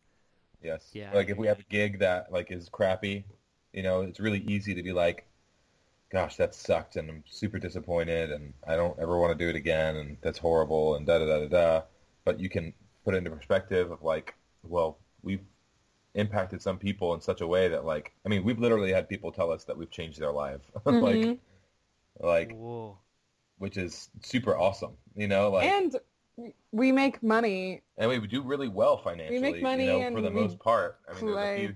Yes. 0.62 0.84
Yeah. 0.94 1.12
Like 1.12 1.30
if 1.30 1.38
we 1.38 1.48
have 1.48 1.60
a 1.60 1.64
gig 1.64 2.00
that 2.00 2.32
like 2.32 2.52
is 2.52 2.70
crappy, 2.70 3.26
you 3.74 3.84
know, 3.84 4.02
it's 4.02 4.20
really 4.20 4.40
easy 4.40 4.74
to 4.76 4.84
be 4.84 4.94
like, 4.94 5.26
"Gosh, 6.12 6.38
that 6.38 6.56
sucked," 6.56 6.96
and 6.98 7.10
I'm 7.10 7.24
super 7.28 7.60
disappointed, 7.60 8.32
and 8.32 8.54
I 8.68 8.76
don't 8.78 9.00
ever 9.00 9.20
want 9.20 9.38
to 9.38 9.46
do 9.46 9.50
it 9.50 9.56
again, 9.58 9.98
and 9.98 10.18
that's 10.22 10.40
horrible, 10.40 10.96
and 10.96 11.06
da 11.08 11.20
da 11.20 11.26
da 11.28 11.40
da 11.42 11.48
da. 11.50 11.84
But 12.26 12.40
you 12.40 12.50
can 12.50 12.74
put 13.06 13.16
it 13.16 13.20
into 13.20 13.32
perspective 13.32 13.92
of 13.92 14.04
like, 14.04 14.36
well, 14.64 15.00
we've 15.24 15.46
impacted 16.16 16.62
some 16.62 16.80
people 16.80 17.14
in 17.16 17.22
such 17.22 17.42
a 17.42 17.48
way 17.48 17.68
that 17.70 17.86
like, 17.86 18.14
I 18.26 18.30
mean, 18.30 18.44
we've 18.46 18.60
literally 18.60 18.94
had 18.94 19.10
people 19.10 19.32
tell 19.32 19.52
us 19.52 19.66
that 19.66 19.78
we've 19.78 19.92
changed 19.92 20.20
their 20.20 20.32
life, 20.34 20.62
like, 20.86 21.30
Mhm. 21.30 21.40
like, 22.22 22.58
Whoa. 22.58 23.00
which 23.58 23.78
is 23.78 24.10
super 24.22 24.58
awesome, 24.58 24.98
you 25.16 25.28
know, 25.28 25.50
like, 25.50 25.68
and, 25.68 25.96
and 25.96 26.02
we 26.72 26.92
make 26.92 27.22
money. 27.22 27.82
And 27.98 28.10
we 28.10 28.28
do 28.28 28.42
really 28.42 28.68
well 28.68 28.98
financially, 28.98 29.62
money 29.62 29.84
you 29.86 29.92
know, 29.92 30.00
and 30.02 30.16
for 30.16 30.22
the 30.22 30.30
we 30.30 30.42
most 30.42 30.60
part. 30.60 31.00
I 31.10 31.14
mean, 31.14 31.26
there's 31.26 31.44
a 31.44 31.54
few 31.54 31.74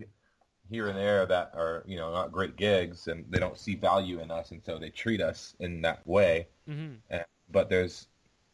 here 0.69 0.87
and 0.87 0.97
there 0.97 1.25
that 1.27 1.51
are, 1.53 1.83
you 1.85 1.97
know, 1.97 2.11
not 2.11 2.31
great 2.31 2.55
gigs, 2.55 3.07
and 3.07 3.25
they 3.29 3.39
don't 3.39 3.57
see 3.57 3.75
value 3.75 4.19
in 4.19 4.31
us, 4.31 4.51
and 4.51 4.63
so 4.63 4.79
they 4.79 4.89
treat 4.89 5.21
us 5.21 5.55
in 5.59 5.81
that 5.81 6.05
way. 6.07 6.47
hmm 6.67 6.93
Uh, 7.11 7.19
but 7.51 7.69
there's 7.69 8.07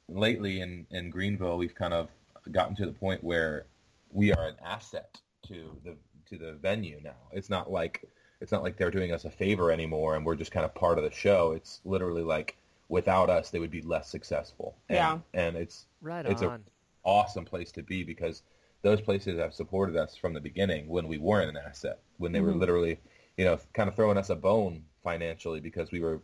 lately 0.10 0.62
in 0.62 0.86
in 0.92 1.10
Greenville, 1.10 1.58
we've 1.58 1.76
kind 1.76 1.94
of 1.94 2.10
gotten 2.52 2.76
to 2.76 2.86
the 2.86 2.92
point 2.92 3.24
where 3.24 3.68
we 4.12 4.34
are 4.34 4.48
an 4.48 4.56
asset 4.64 5.22
to 5.44 5.78
the 5.84 5.96
to 6.30 6.38
the 6.38 6.54
venue 6.54 7.00
now. 7.04 7.18
It's 7.32 7.50
not 7.50 7.72
like 7.72 8.04
it's 8.42 8.52
not 8.52 8.64
like 8.64 8.78
they're 8.78 8.92
doing 8.92 9.12
us 9.14 9.26
a 9.26 9.30
favor 9.32 9.72
anymore, 9.72 10.16
and 10.16 10.26
we're 10.26 10.36
just 10.36 10.52
kind 10.52 10.66
of 10.66 10.74
part 10.76 10.98
of 10.98 11.04
the 11.04 11.12
show. 11.12 11.54
It's 11.54 11.82
literally 11.86 12.24
like 12.24 12.58
without 12.92 13.30
us, 13.30 13.50
they 13.50 13.60
would 13.60 13.72
be 13.72 13.82
less 13.82 14.10
successful. 14.10 14.76
And, 14.90 14.96
Yeah. 14.98 15.20
and 15.34 15.56
it's 15.56 15.88
Right 16.02 16.26
It's 16.26 16.42
a- 16.42 16.50
on. 16.50 16.66
awesome 17.06 17.46
place 17.46 17.72
to 17.72 17.82
be 17.84 18.04
because 18.04 18.44
those 18.82 19.00
places 19.00 19.40
have 19.40 19.54
supported 19.54 19.96
us 19.96 20.16
from 20.18 20.34
the 20.34 20.42
beginning 20.42 20.88
when 20.90 21.08
we 21.08 21.18
weren't 21.18 21.50
an 21.50 21.58
asset, 21.58 22.00
when 22.18 22.32
they 22.34 22.42
were 22.42 22.52
Mhm. 22.52 22.60
literally, 22.60 23.00
you 23.38 23.46
know, 23.46 23.58
kind 23.74 23.88
of 23.88 23.96
throwing 23.96 24.18
us 24.18 24.30
a 24.30 24.36
bone 24.36 24.86
financially 25.04 25.62
because 25.62 25.92
we 25.92 26.02
were, 26.02 26.22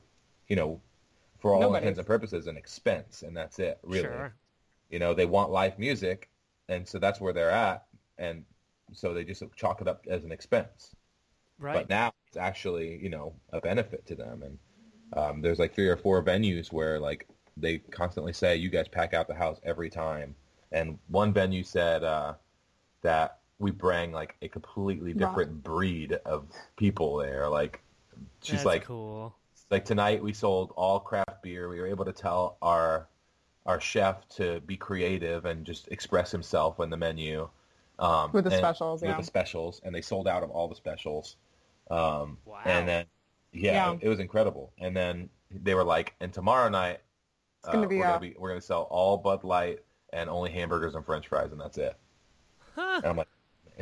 you 0.49 0.55
know, 0.57 0.81
for 1.39 1.53
all 1.53 1.61
Nobody's. 1.61 1.83
intents 1.83 1.99
and 1.99 2.07
purposes, 2.07 2.47
an 2.47 2.57
expense, 2.57 3.23
and 3.23 3.37
that's 3.37 3.59
it, 3.59 3.79
really. 3.83 4.01
Sure. 4.03 4.35
You 4.89 4.99
know, 4.99 5.13
they 5.13 5.25
want 5.25 5.51
live 5.51 5.79
music, 5.79 6.29
and 6.67 6.85
so 6.87 6.99
that's 6.99 7.21
where 7.21 7.31
they're 7.31 7.49
at, 7.51 7.87
and 8.17 8.43
so 8.91 9.13
they 9.13 9.23
just 9.23 9.43
chalk 9.55 9.79
it 9.79 9.87
up 9.87 10.05
as 10.07 10.23
an 10.25 10.31
expense. 10.33 10.95
Right. 11.59 11.73
But 11.73 11.89
now 11.89 12.11
it's 12.27 12.37
actually, 12.37 12.97
you 12.97 13.09
know, 13.09 13.35
a 13.51 13.61
benefit 13.61 14.05
to 14.07 14.15
them. 14.15 14.43
And 14.43 14.59
um, 15.13 15.41
there's 15.41 15.59
like 15.59 15.73
three 15.73 15.87
or 15.87 15.97
four 15.97 16.21
venues 16.23 16.71
where 16.71 16.99
like 16.99 17.27
they 17.55 17.77
constantly 17.79 18.33
say, 18.33 18.55
"You 18.55 18.69
guys 18.69 18.87
pack 18.87 19.13
out 19.13 19.27
the 19.27 19.33
house 19.35 19.59
every 19.63 19.89
time." 19.89 20.35
And 20.71 20.99
one 21.07 21.31
venue 21.33 21.63
said 21.63 22.03
uh, 22.03 22.33
that 23.01 23.39
we 23.59 23.71
bring 23.71 24.11
like 24.11 24.35
a 24.41 24.47
completely 24.47 25.13
Wow. 25.13 25.29
different 25.29 25.63
breed 25.63 26.13
of 26.25 26.45
people 26.75 27.17
there. 27.17 27.47
Like 27.49 27.81
she's 28.43 28.57
That's 28.57 28.65
like, 28.65 28.83
cool. 28.85 29.33
like 29.71 29.85
tonight 29.85 30.21
we 30.21 30.33
sold 30.33 30.73
all 30.75 30.99
craft 30.99 31.41
beer. 31.41 31.69
We 31.69 31.79
were 31.79 31.87
able 31.87 32.05
to 32.05 32.13
tell 32.13 32.57
our 32.61 33.07
our 33.65 33.79
chef 33.81 34.27
to 34.29 34.61
be 34.61 34.77
creative 34.77 35.45
and 35.45 35.65
just 35.65 35.87
express 35.89 36.31
himself 36.31 36.79
in 36.79 36.89
the 36.89 36.97
menu. 36.97 37.49
Um, 37.99 38.31
With 38.31 38.43
the 38.45 38.51
and- 38.51 38.59
specials, 38.59 39.01
with 39.01 39.17
the 39.17 39.23
specials, 39.23 39.81
and 39.83 39.93
they 39.95 40.01
sold 40.01 40.27
out 40.27 40.43
of 40.43 40.51
all 40.51 40.67
the 40.67 40.75
specials. 40.75 41.35
Um, 41.89 42.37
Wow. 42.45 42.59
And 42.65 42.87
then, 42.87 43.05
yeah, 43.59 43.91
Yeah. 43.91 43.97
it 44.01 44.09
was 44.09 44.19
incredible. 44.19 44.71
And 44.79 44.95
then 44.95 45.29
they 45.51 45.73
were 45.75 45.83
like, 45.83 46.15
and 46.19 46.31
tomorrow 46.33 46.69
night, 46.69 46.99
gonna 47.63 47.83
uh, 47.85 47.87
be 47.87 47.97
we're 47.97 48.03
gonna 48.03 48.19
be 48.19 48.35
we're 48.37 48.49
gonna 48.49 48.61
sell 48.61 48.83
all 48.83 49.17
Bud 49.17 49.43
Light 49.43 49.79
and 50.13 50.29
only 50.29 50.51
hamburgers 50.51 50.95
and 50.95 51.05
French 51.05 51.27
fries, 51.27 51.51
and 51.51 51.59
that's 51.59 51.77
it. 51.77 51.97
Huh. 52.75 53.01
And 53.03 53.17
like, 53.17 53.27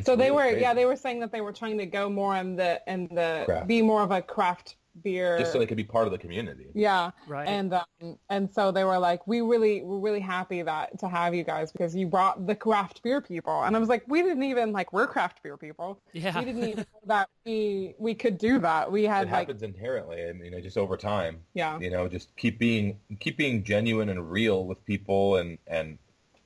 So 0.04 0.16
they 0.16 0.32
were, 0.32 0.42
crazy. 0.44 0.62
yeah, 0.62 0.74
they 0.74 0.86
were 0.86 0.96
saying 0.96 1.20
that 1.20 1.32
they 1.32 1.42
were 1.42 1.54
trying 1.54 1.78
to 1.78 1.86
go 1.86 2.10
more 2.10 2.36
in 2.36 2.56
the 2.56 2.82
in 2.88 3.08
the 3.14 3.44
Craft. 3.46 3.68
be 3.68 3.82
more 3.82 4.02
of 4.02 4.12
a 4.12 4.22
craft 4.22 4.76
beer. 5.04 5.38
just 5.38 5.52
so 5.52 5.60
they 5.60 5.66
could 5.66 5.78
be 5.78 5.84
part 5.84 6.06
of 6.06 6.12
the 6.12 6.18
community. 6.18 6.68
yeah, 6.74 7.12
Right. 7.28 7.48
and 7.48 7.74
um, 7.74 8.18
and 8.30 8.50
so 8.52 8.72
they 8.72 8.84
were 8.84 8.98
like, 8.98 9.26
we 9.28 9.42
really 9.42 9.82
we're 9.84 10.00
really 10.00 10.20
happy 10.20 10.62
that 10.62 10.98
to 11.00 11.08
have 11.08 11.36
you 11.36 11.44
guys 11.44 11.72
because 11.72 11.96
you 11.96 12.08
brought 12.08 12.48
the 12.48 12.56
craft 12.56 13.02
beer 13.04 13.22
people, 13.22 13.64
and 13.64 13.76
I 13.76 13.80
was 13.80 13.90
like, 13.90 14.04
we 14.08 14.22
didn't 14.22 14.44
even 14.44 14.72
like 14.72 14.94
we're 14.94 15.08
craft 15.08 15.42
beer 15.44 15.58
people. 15.58 16.02
yeah. 16.14 16.38
We 16.40 16.46
didn't 16.46 16.64
even 16.64 16.78
know 16.80 17.00
that 17.08 17.30
we 17.46 17.96
we 17.98 18.14
could 18.16 18.38
do 18.38 18.60
that. 18.60 18.92
We 18.92 19.04
had 19.04 19.28
It 19.28 19.32
like 19.32 19.48
happens 19.48 19.64
inherently. 19.64 20.28
I 20.28 20.34
mean, 20.34 20.46
you 20.46 20.52
know, 20.52 20.62
just 20.62 20.78
over 20.78 20.98
time. 20.98 21.42
yeah 21.54 21.78
you 21.80 21.90
know 21.90 22.08
just 22.08 22.36
keep 22.38 22.60
being 22.60 23.00
keep 23.20 23.38
being 23.38 23.64
genuine 23.64 24.10
and 24.10 24.32
real 24.32 24.66
with 24.66 24.84
people 24.86 25.38
and 25.38 25.58
and 25.68 25.98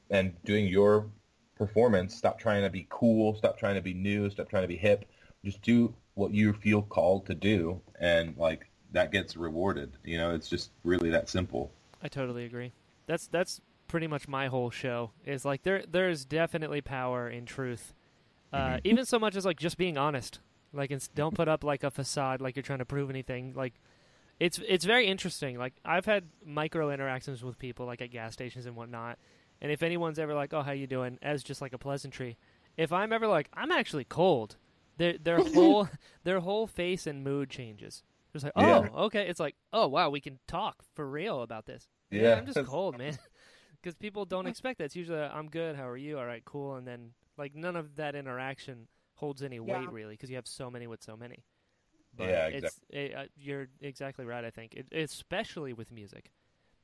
and 0.10 0.34
doing 0.44 0.68
your 0.68 1.08
performance 1.56 2.16
stop 2.16 2.40
trying 2.40 2.64
to 2.64 2.70
be 2.70 2.88
cool 2.90 3.36
stop 3.36 3.58
trying 3.58 3.76
to 3.76 3.82
be 3.82 3.94
new 3.94 4.30
stop 4.30 4.50
trying 4.50 4.64
to 4.64 4.68
be 4.68 4.78
hip 4.78 5.06
just 5.44 5.62
do 5.62 5.94
what 6.20 6.34
you 6.34 6.54
feel 6.54 6.82
called 6.82 7.26
to 7.26 7.34
do 7.34 7.82
and 8.00 8.36
like 8.38 8.70
that 8.92 9.12
gets 9.12 9.36
rewarded 9.38 9.92
you 10.04 10.18
know 10.18 10.32
it's 10.36 10.50
just 10.50 10.72
really 10.84 11.10
that 11.10 11.30
simple 11.30 11.72
I 12.02 12.08
totally 12.08 12.46
agree. 12.46 12.72
That's 13.08 13.28
that's 13.28 13.60
pretty 13.88 14.08
much 14.08 14.28
my 14.28 14.48
whole 14.48 14.70
show. 14.70 15.12
Is 15.26 15.44
like 15.44 15.64
there 15.64 15.84
there's 15.86 16.24
definitely 16.24 16.80
power 16.82 17.30
in 17.30 17.46
truth. 17.46 17.94
Uh, 18.54 18.76
Mhm. 18.78 18.82
Even 18.86 19.06
so 19.06 19.20
much 19.20 19.36
as 19.36 19.46
like 19.46 19.60
just 19.60 19.78
being 19.78 19.98
honest. 19.98 20.40
Like 20.72 20.92
it's, 20.92 21.10
don't 21.10 21.36
put 21.36 21.48
up 21.50 21.64
like 21.64 21.84
a 21.84 21.92
facade 21.92 22.40
like 22.40 22.56
you're 22.56 22.64
trying 22.64 22.80
to 22.80 22.86
prove 22.86 23.10
anything. 23.10 23.54
Like 23.54 23.74
it's 24.40 24.62
it's 24.66 24.86
very 24.86 25.08
interesting. 25.08 25.58
Like 25.58 25.74
I've 25.84 26.06
had 26.06 26.30
micro 26.46 26.90
interactions 26.90 27.44
with 27.44 27.60
people 27.60 27.86
like 27.86 28.02
at 28.02 28.12
gas 28.12 28.32
stations 28.32 28.66
and 28.66 28.78
whatnot. 28.78 29.18
And 29.62 29.70
if 29.70 29.84
anyone's 29.84 30.20
ever 30.20 30.34
like, 30.34 30.54
"Oh, 30.54 30.62
how 30.62 30.72
you 30.72 30.88
doing?" 30.88 31.20
as 31.22 31.44
just 31.44 31.62
like 31.62 31.74
a 31.74 31.78
pleasantry, 31.78 32.38
if 32.78 32.94
I'm 32.94 33.12
ever 33.12 33.28
like, 33.28 33.50
"I'm 33.54 33.72
actually 33.74 34.06
cold," 34.06 34.56
their 35.00 35.18
their 35.18 35.40
whole 35.56 35.90
their 36.24 36.42
whole 36.42 36.68
face 36.68 37.08
and 37.08 37.24
mood 37.24 37.50
changes. 37.50 38.04
It's 38.36 38.44
like, 38.44 38.54
"Oh, 38.56 38.84
Yeah. 38.84 39.06
okay." 39.06 39.28
It's 39.28 39.40
like, 39.40 39.56
"Oh, 39.74 39.88
wow, 39.88 40.12
we 40.12 40.22
can 40.22 40.40
talk 40.48 40.84
for 40.94 41.10
real 41.10 41.42
about 41.42 41.66
this." 41.66 41.88
Yeah, 42.12 42.36
I'm 42.36 42.46
just 42.46 42.64
cold, 42.64 42.98
man. 42.98 43.18
Because 43.82 43.96
people 43.96 44.26
don't 44.26 44.48
expect 44.48 44.80
that. 44.80 44.86
It's 44.86 44.96
usually, 44.96 45.20
I'm 45.20 45.50
good. 45.50 45.76
How 45.76 45.88
are 45.88 45.98
you? 45.98 46.20
All 46.20 46.26
right, 46.26 46.44
cool. 46.46 46.76
And 46.76 46.88
then, 46.88 47.14
like, 47.38 47.56
none 47.56 47.76
of 47.78 47.96
that 47.96 48.16
interaction 48.16 48.88
holds 49.16 49.42
any 49.42 49.60
Yeah. 49.60 49.74
weight, 49.80 49.92
really, 49.92 50.14
because 50.16 50.30
you 50.30 50.36
have 50.36 50.48
so 50.48 50.70
many 50.70 50.88
with 50.88 51.02
so 51.04 51.18
many. 51.18 51.44
Yeah, 52.18 52.48
it's, 52.48 52.80
it, 52.90 53.16
uh, 53.16 53.26
you're 53.38 53.68
exactly 53.82 54.26
right, 54.26 54.44
I 54.44 54.50
think. 54.52 54.76
It, 54.76 54.88
especially 54.92 55.74
with 55.74 55.92
music. 55.92 56.32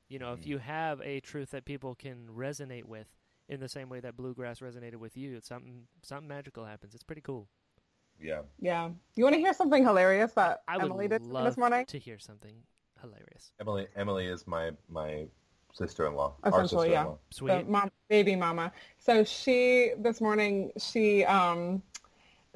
You 0.09 0.19
know, 0.19 0.33
if 0.33 0.41
Mhm. 0.41 0.47
you 0.47 0.57
have 0.59 1.01
a 1.01 1.19
truth 1.19 1.51
that 1.51 1.65
people 1.65 1.95
can 1.95 2.27
resonate 2.29 2.85
with 2.85 3.07
in 3.49 3.59
the 3.59 3.69
same 3.69 3.89
way 3.89 3.99
that 4.01 4.15
bluegrass 4.15 4.59
resonated 4.59 4.97
with 4.97 5.17
you, 5.17 5.39
something 5.41 5.87
something 6.03 6.27
magical 6.27 6.65
happens. 6.65 6.93
It's 6.95 7.03
pretty 7.03 7.21
cool. 7.21 7.49
Yeah 8.21 8.41
yeah. 8.59 8.89
You 9.15 9.23
want 9.23 9.35
to 9.35 9.39
hear 9.39 9.53
something 9.53 9.83
hilarious 9.83 10.31
that 10.33 10.63
I 10.67 10.77
would 10.77 10.85
Emily 10.85 11.07
did 11.07 11.21
love 11.23 11.45
this 11.45 11.57
morning? 11.57 11.85
to 11.85 11.99
hear 11.99 12.17
something 12.19 12.55
hilarious. 13.01 13.51
emily 13.59 13.87
emily 13.95 14.25
is 14.27 14.47
my 14.47 14.71
my 14.89 15.25
sister-in-law 15.73 16.33
Essentially, 16.45 16.91
yeah. 16.91 17.03
sister-in-law 17.03 17.17
Sweet. 17.31 17.65
the 17.65 17.71
mom, 17.71 17.91
baby 18.09 18.35
mama. 18.35 18.71
So 18.97 19.23
she 19.23 19.91
this 19.99 20.21
morning 20.21 20.71
she 20.77 21.25
um 21.25 21.81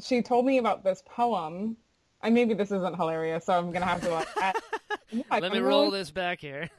she 0.02 0.22
told 0.22 0.46
me 0.46 0.58
about 0.58 0.84
this 0.84 1.04
poem. 1.06 1.76
And 2.22 2.36
maybe 2.36 2.54
this 2.54 2.70
isn't 2.70 2.98
hilarious, 2.98 3.46
so 3.46 3.54
I'm 3.58 3.72
gonna 3.72 3.86
have 3.86 4.02
to 4.02 4.10
like. 4.10 4.28
add- 4.42 4.56
yeah, 5.10 5.22
Let 5.40 5.54
me 5.54 5.60
roll 5.60 5.86
really 5.86 6.00
this 6.00 6.12
back 6.12 6.42
here. 6.42 6.70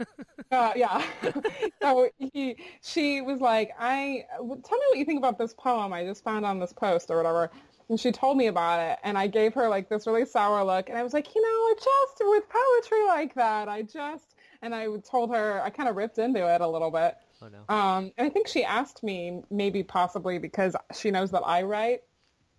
Uh, 0.53 0.73
yeah. 0.77 1.03
so 1.83 2.11
he, 2.19 2.57
she 2.83 3.23
was 3.23 3.41
like, 3.41 3.71
I 3.79 4.27
tell 4.37 4.49
me 4.51 4.85
what 4.89 4.99
you 4.99 5.05
think 5.07 5.19
about 5.19 5.39
this 5.39 5.55
poem 5.55 5.95
I 5.95 6.05
just 6.05 6.23
found 6.25 6.45
on 6.45 6.59
this 6.59 6.75
post 6.75 7.11
or 7.11 7.17
whatever. 7.17 7.51
And 7.91 7.99
she 7.99 8.13
told 8.13 8.37
me 8.39 8.47
about 8.47 8.79
it, 8.81 8.99
and 9.03 9.19
I 9.19 9.27
gave 9.27 9.53
her 9.55 9.69
like 9.69 9.89
this 9.89 10.07
really 10.07 10.25
sour 10.25 10.65
look, 10.65 10.89
and 10.89 10.97
I 10.97 11.03
was 11.03 11.13
like, 11.13 11.35
you 11.35 11.43
know, 11.43 11.49
I 11.49 11.75
just 11.77 12.23
with 12.31 12.45
poetry 12.49 13.05
like 13.09 13.35
that, 13.35 13.69
I 13.69 13.83
just, 13.83 14.37
and 14.63 14.73
I 14.75 14.87
told 14.99 15.35
her 15.35 15.61
I 15.61 15.71
kind 15.71 15.89
of 15.89 15.97
ripped 15.97 16.19
into 16.19 16.47
it 16.55 16.61
a 16.61 16.69
little 16.69 16.93
bit. 16.93 17.17
oh 17.43 17.49
no. 17.49 17.75
Um, 17.75 18.13
and 18.17 18.27
I 18.29 18.31
think 18.31 18.47
she 18.47 18.63
asked 18.65 19.03
me 19.03 19.43
maybe 19.51 19.83
possibly 19.83 20.39
because 20.39 20.77
she 20.95 21.11
knows 21.11 21.33
that 21.33 21.43
I 21.45 21.63
write, 21.63 22.03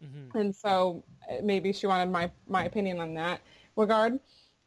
Mhm. 0.04 0.36
and 0.36 0.54
so 0.54 1.04
uh, 1.32 1.36
maybe 1.42 1.72
she 1.72 1.88
wanted 1.88 2.12
my 2.12 2.30
my 2.48 2.66
opinion 2.66 3.00
on 3.00 3.14
that 3.14 3.40
regard. 3.78 4.20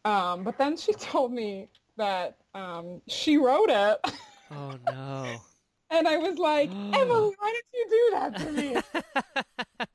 Um, 0.06 0.44
but 0.44 0.56
then 0.56 0.78
she 0.78 0.92
told 0.98 1.30
me 1.30 1.68
that 1.98 2.38
um, 2.54 3.02
she 3.06 3.36
wrote 3.36 3.68
it, 3.68 3.98
Oh 4.50 4.78
no. 4.86 5.42
and 5.90 6.08
I 6.08 6.16
was 6.16 6.38
like, 6.38 6.70
Emily, 6.94 7.34
why 7.38 7.52
did 7.52 7.64
you 7.74 7.86
do 7.90 8.10
that 8.16 8.38
to 8.38 8.52
me? 8.52 8.76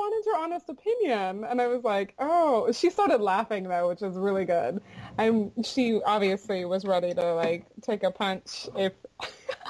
Like, 0.00 0.06
I 0.06 0.10
wanted 0.10 0.26
your 0.26 0.36
honest 0.38 0.68
opinion, 0.68 1.44
and 1.44 1.60
I 1.60 1.66
was 1.66 1.84
like, 1.84 2.14
oh. 2.18 2.72
She 2.72 2.90
started 2.90 3.20
laughing 3.20 3.64
though, 3.64 3.88
which 3.88 4.02
is 4.02 4.16
really 4.16 4.44
good. 4.44 4.80
I'm. 5.18 5.52
She 5.62 6.00
obviously 6.04 6.64
was 6.64 6.84
ready 6.84 7.14
to 7.14 7.34
like 7.34 7.66
take 7.82 8.02
a 8.02 8.10
punch 8.10 8.68
if 8.76 8.92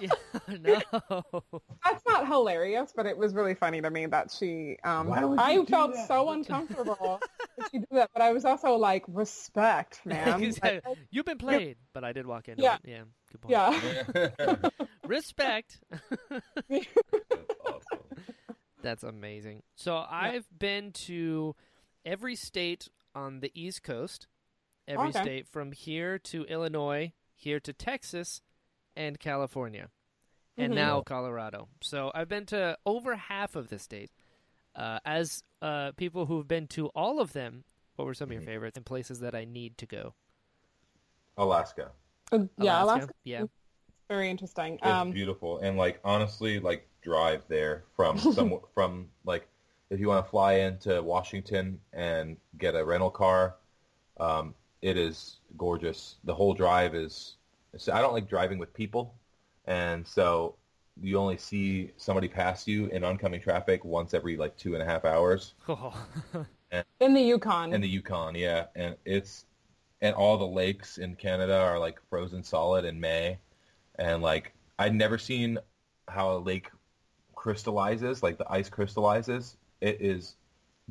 Yeah, 0.01 0.11
no. 0.61 0.81
That's 1.85 2.05
not 2.07 2.26
hilarious, 2.26 2.93
but 2.95 3.07
it 3.07 3.16
was 3.16 3.35
really 3.35 3.55
funny 3.55 3.81
to 3.81 3.91
me 3.91 4.07
that 4.07 4.31
she. 4.31 4.76
Um, 4.85 5.12
I 5.12 5.64
felt 5.64 5.95
that? 5.95 6.09
so 6.09 6.31
uncomfortable 6.31 7.20
that 7.59 7.68
she 7.70 7.78
did 7.78 7.89
that, 7.93 8.11
but 8.12 8.22
I 8.22 8.33
was 8.33 8.45
also 8.45 8.74
like, 8.76 9.05
respect, 9.09 10.01
man. 10.05 10.53
Said, 10.53 10.83
Like, 10.87 10.99
You've 11.11 11.26
been 11.26 11.39
played, 11.39 11.76
but 11.93 12.05
I 12.05 12.12
did 12.12 12.26
walk 12.26 12.49
in. 12.49 12.57
Yeah. 12.59 12.76
it. 12.85 12.89
Yeah, 12.89 13.03
good 13.31 13.41
point. 13.41 13.53
yeah, 13.53 14.70
Respect. 15.07 15.81
That's 16.28 16.47
awesome. 17.66 18.05
That's 18.83 19.03
amazing. 19.03 19.62
So 19.76 20.05
I've 20.09 20.47
been 20.57 20.93
to 21.07 21.55
every 22.05 22.35
state 22.37 22.89
on 23.14 23.41
the 23.41 23.51
East 23.55 23.83
Coast, 23.83 24.26
every 24.89 25.09
Okay. 25.09 25.20
state 25.22 25.49
from 25.49 25.72
here 25.72 26.18
to 26.18 26.45
Illinois, 26.45 27.12
here 27.35 27.61
to 27.61 27.72
Texas, 27.72 28.41
and 28.97 29.18
California, 29.20 29.91
and 30.57 30.72
Mhm. 30.72 30.76
now 30.76 31.03
Colorado. 31.03 31.68
So 31.83 32.11
I've 32.14 32.28
been 32.28 32.47
to 32.47 32.78
over 32.87 33.16
half 33.16 33.55
of 33.57 33.68
the 33.68 33.78
states. 33.78 34.12
Uh, 34.74 34.99
as 35.05 35.43
uh, 35.62 35.93
people 35.93 36.26
who've 36.26 36.49
been 36.49 36.66
to 36.68 36.87
all 36.89 37.20
of 37.20 37.33
them, 37.35 37.64
what 37.97 38.05
were 38.07 38.14
some 38.14 38.31
of 38.31 38.33
your 38.33 38.43
favorites 38.43 38.76
and 38.78 38.87
places 38.87 39.20
that 39.20 39.35
I 39.35 39.45
need 39.45 39.76
to 39.78 39.87
go? 39.87 40.14
Alaska. 41.37 41.93
Uh, 42.33 42.47
yeah. 42.59 42.83
Alaska, 42.83 43.12
Yeah. 43.24 43.45
very 44.09 44.31
interesting. 44.31 44.74
It's 44.74 44.85
Um, 44.85 45.11
beautiful, 45.11 45.59
and 45.59 45.76
like 45.76 46.01
honestly, 46.05 46.61
like 46.61 46.89
drive 47.03 47.42
there 47.48 47.84
from 47.96 48.18
some 48.34 48.59
from 48.74 49.09
like 49.24 49.46
if 49.90 49.98
you 49.98 50.09
want 50.09 50.24
to 50.24 50.30
fly 50.30 50.55
into 50.55 51.03
Washington 51.03 51.80
and 51.92 52.36
get 52.59 52.76
a 52.76 52.84
rental 52.84 53.11
car, 53.11 53.57
um, 54.18 54.55
it 54.82 54.96
is 54.96 55.38
gorgeous. 55.59 56.16
The 56.24 56.34
whole 56.34 56.55
drive 56.55 56.94
is. 56.94 57.36
So 57.76 57.92
I 57.92 58.01
don't 58.01 58.12
like 58.12 58.28
driving 58.28 58.59
with 58.59 58.72
people, 58.74 59.14
and 59.66 60.07
so 60.07 60.57
you 61.01 61.16
only 61.18 61.36
see 61.36 61.92
somebody 61.96 62.28
pass 62.28 62.66
you 62.66 62.86
in 62.86 63.05
oncoming 63.05 63.40
traffic 63.40 63.84
once 63.84 64.12
every 64.12 64.36
like 64.36 64.57
two 64.57 64.74
and 64.74 64.82
a 64.82 64.84
half 64.84 65.05
hours 65.05 65.55
in 67.01 67.14
the 67.14 67.20
Yukon. 67.20 67.72
in 67.72 67.80
the 67.80 67.88
Yukon. 67.88 68.34
Yeah, 68.34 68.66
and 68.74 68.96
it's 69.05 69.46
and 70.03 70.14
all 70.14 70.36
the 70.36 70.46
lakes 70.46 70.98
in 70.98 71.14
Canada 71.14 71.57
are 71.57 71.78
like 71.78 72.01
frozen 72.09 72.42
solid 72.42 72.84
in 72.84 72.98
May, 72.98 73.38
and 73.98 74.22
like 74.22 74.53
I'd 74.78 74.94
never 74.94 75.18
seen 75.18 75.59
how 76.09 76.32
a 76.32 76.38
lake 76.38 76.70
crystallizes, 77.41 78.22
like 78.22 78.36
the 78.36 78.51
ice 78.53 78.68
crystallizes. 78.68 79.57
It 79.80 80.03
is 80.03 80.34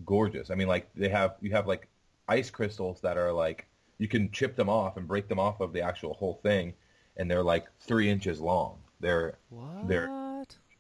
gorgeous. 0.03 0.49
I 0.49 0.55
mean, 0.55 0.67
like 0.67 0.89
they 0.95 1.09
have 1.09 1.35
you 1.41 1.51
have 1.51 1.67
like 1.67 1.87
ice 2.27 2.49
crystals 2.49 3.01
that 3.01 3.17
are 3.17 3.31
like 3.31 3.67
you 3.99 4.07
can 4.07 4.31
chip 4.31 4.55
them 4.55 4.67
off 4.69 4.97
and 4.97 5.07
break 5.07 5.27
them 5.27 5.37
off 5.39 5.59
of 5.59 5.73
the 5.73 5.81
actual 5.81 6.13
whole 6.15 6.39
thing, 6.41 6.73
and 7.17 7.29
they're 7.29 7.43
like 7.43 7.67
three 7.81 8.09
inches 8.09 8.41
long. 8.41 8.79
They're 8.99 9.37
what? 9.49 9.87
They're- 9.87 10.09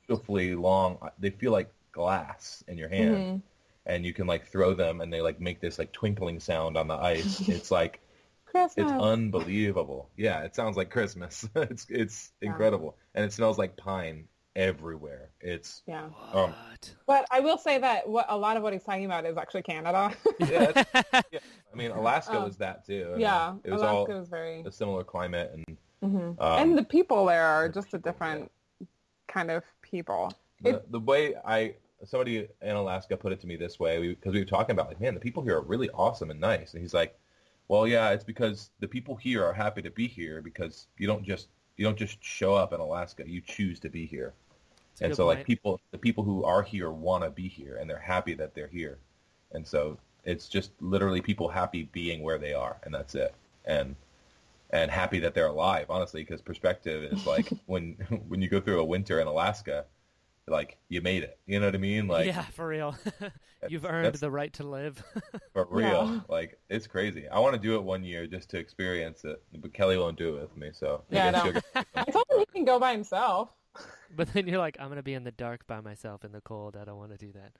beautifully 0.07 0.55
long. 0.55 0.97
They 1.19 1.29
feel 1.29 1.51
like 1.51 1.71
glass 1.91 2.63
in 2.67 2.79
your 2.79 2.89
hand, 2.89 3.15
Mhm. 3.15 3.41
and 3.85 4.03
you 4.03 4.11
can 4.11 4.25
like 4.25 4.47
throw 4.47 4.73
them, 4.73 5.01
and 5.01 5.13
they 5.13 5.21
like 5.21 5.39
make 5.39 5.59
this 5.61 5.77
like 5.77 5.91
twinkling 5.91 6.39
sound 6.39 6.77
on 6.77 6.87
the 6.87 6.95
ice. 6.95 7.47
it's 7.47 7.69
like 7.69 7.99
Christmas. 8.47 8.73
it's 8.91 8.91
unbelievable. 8.91 10.09
Yeah, 10.17 10.39
it 10.41 10.55
sounds 10.55 10.77
like 10.77 10.89
Christmas. 10.89 11.47
it's 11.55 11.85
it's 11.91 12.31
Yeah. 12.41 12.49
incredible, 12.49 12.97
and 13.13 13.23
it 13.23 13.33
smells 13.33 13.59
like 13.59 13.77
pine 13.77 14.27
everywhere. 14.59 15.29
It's 15.39 15.81
yeah. 15.87 16.09
um, 16.33 16.53
But 17.07 17.25
I 17.31 17.39
will 17.39 17.57
say 17.57 17.77
that 17.79 18.07
what 18.07 18.25
a 18.29 18.37
lot 18.37 18.57
of 18.57 18.63
what 18.63 18.73
he's 18.73 18.83
talking 18.83 19.05
about 19.05 19.25
is 19.25 19.37
actually 19.37 19.63
Canada. 19.63 20.11
yeah, 20.39 20.83
yeah. 21.31 21.39
I 21.73 21.75
mean, 21.75 21.91
Alaska 21.91 22.37
Um, 22.37 22.43
was 22.43 22.57
that 22.57 22.85
too. 22.85 23.05
I 23.07 23.11
mean, 23.11 23.21
yeah, 23.21 23.55
it 23.63 23.71
was 23.71 23.81
Alaska 23.81 24.13
all 24.13 24.19
was 24.19 24.27
very. 24.27 24.61
a 24.65 24.71
similar 24.71 25.03
climate, 25.03 25.51
and 25.53 25.77
Mhm. 26.03 26.39
um, 26.39 26.59
and 26.61 26.77
the 26.77 26.83
people 26.83 27.25
there 27.25 27.43
are 27.45 27.67
the 27.67 27.73
just 27.73 27.87
a 27.87 27.91
people, 27.97 28.11
different 28.11 28.51
kind 29.27 29.49
of 29.51 29.63
people. 29.81 30.31
the, 30.61 30.69
It- 30.75 30.91
the 30.91 30.99
way 30.99 31.35
I 31.45 31.75
somebody 32.05 32.47
in 32.61 32.75
Alaska 32.75 33.17
put 33.17 33.31
it 33.33 33.39
to 33.41 33.47
me 33.47 33.55
this 33.57 33.79
way 33.79 34.07
because 34.07 34.33
we, 34.33 34.39
were 34.39 34.45
talking 34.45 34.71
about 34.71 34.87
like 34.87 35.01
man 35.01 35.13
the 35.13 35.19
people 35.19 35.43
here 35.43 35.57
are 35.57 35.61
really 35.61 35.89
awesome 35.89 36.31
and 36.31 36.39
nice 36.39 36.73
and 36.73 36.81
he's 36.81 36.93
like 36.93 37.17
well 37.67 37.85
yeah 37.85 38.11
it's 38.11 38.23
because 38.23 38.69
the 38.79 38.87
people 38.87 39.17
here 39.17 39.43
are 39.43 39.51
happy 39.51 39.81
to 39.81 39.91
be 39.91 40.07
here 40.07 40.41
because 40.41 40.87
you 40.97 41.05
don't 41.05 41.23
just 41.23 41.49
you 41.75 41.83
don't 41.85 41.97
just 41.97 42.17
show 42.23 42.55
up 42.55 42.71
in 42.71 42.79
Alaska 42.79 43.23
you 43.27 43.41
choose 43.41 43.81
to 43.81 43.89
be 43.89 44.05
here 44.05 44.33
That's 44.99 45.01
and 45.01 45.11
good 45.11 45.17
so 45.17 45.25
like 45.27 45.45
people 45.45 45.79
the 45.91 45.97
people 45.97 46.23
who 46.23 46.43
are 46.43 46.61
here 46.61 46.91
want 46.91 47.23
to 47.23 47.29
be 47.29 47.47
here 47.47 47.77
and 47.77 47.89
they're 47.89 47.97
happy 47.99 48.33
that 48.35 48.53
they're 48.53 48.67
here 48.67 48.97
and 49.51 49.65
so 49.67 49.97
it's 50.25 50.47
just 50.49 50.71
literally 50.81 51.21
people 51.21 51.47
happy 51.49 51.83
being 51.91 52.21
where 52.21 52.37
they 52.37 52.53
are 52.53 52.77
and 52.83 52.93
that's 52.93 53.15
it 53.15 53.33
and 53.65 53.95
and 54.71 54.91
happy 54.91 55.19
that 55.19 55.33
they're 55.33 55.47
alive 55.47 55.85
honestly 55.89 56.21
because 56.23 56.41
perspective 56.41 57.03
is 57.03 57.25
like 57.25 57.49
when 57.65 57.93
when 58.27 58.41
you 58.41 58.49
go 58.49 58.59
through 58.59 58.79
a 58.79 58.85
winter 58.85 59.19
in 59.19 59.27
Alaska 59.27 59.85
like 60.47 60.77
you 60.89 61.01
made 61.01 61.23
it 61.23 61.37
you 61.45 61.59
know 61.59 61.67
what 61.67 61.75
I 61.75 61.79
mean 61.79 62.07
like 62.07 62.25
yeah, 62.27 62.41
for 62.43 62.67
real. 62.67 62.95
You've 63.67 63.83
earned 63.85 64.15
the 64.15 64.31
right 64.31 64.53
to 64.53 64.63
live. 64.63 65.03
for 65.53 65.67
real 65.69 65.87
Yeah. 65.89 66.19
like 66.27 66.57
it's 66.69 66.87
crazy 66.87 67.27
I 67.27 67.39
want 67.39 67.53
to 67.55 67.59
do 67.61 67.75
it 67.75 67.83
one 67.83 68.03
year 68.03 68.25
just 68.27 68.49
to 68.51 68.57
experience 68.57 69.23
it 69.25 69.41
but 69.61 69.73
Kelly 69.73 69.97
won't 69.97 70.17
do 70.17 70.37
it 70.37 70.41
with 70.41 70.57
me 70.57 70.71
so 70.73 71.03
I 71.11 71.15
Yeah, 71.15 71.27
I 71.27 71.31
guess 71.31 71.43
know. 71.45 71.51
she'll 71.51 71.61
get- 71.73 71.87
I 71.95 72.03
told 72.11 72.25
him 72.31 72.39
he 72.39 72.45
can 72.47 72.65
go 72.65 72.79
by 72.79 72.91
himself. 72.91 73.49
but 74.15 74.31
then 74.33 74.47
you're 74.47 74.57
like, 74.59 74.77
I'm 74.79 74.89
gonna 74.89 75.03
be 75.03 75.13
in 75.13 75.23
the 75.23 75.31
dark 75.31 75.65
by 75.67 75.81
myself 75.81 76.23
in 76.25 76.31
the 76.31 76.41
cold. 76.41 76.75
I 76.75 76.85
don't 76.85 76.97
want 76.97 77.11
to 77.11 77.17
do 77.17 77.31
that. 77.33 77.51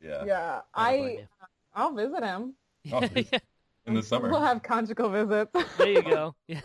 yeah, 0.00 0.24
Yeah, 0.24 0.60
I 0.74 0.92
don't 0.92 1.00
blame 1.00 1.16
I 1.16 1.20
you. 1.20 1.26
I'll 1.74 1.94
visit 1.94 2.22
him. 2.22 2.54
Oh, 2.92 3.00
yeah, 3.14 3.38
in 3.86 3.94
the 3.94 4.02
summer 4.02 4.30
We'll 4.30 4.42
have 4.42 4.62
conjugal 4.62 5.08
visits. 5.10 5.50
there 5.78 5.92
you 5.92 6.02
go. 6.02 6.34
Yeah. 6.46 6.60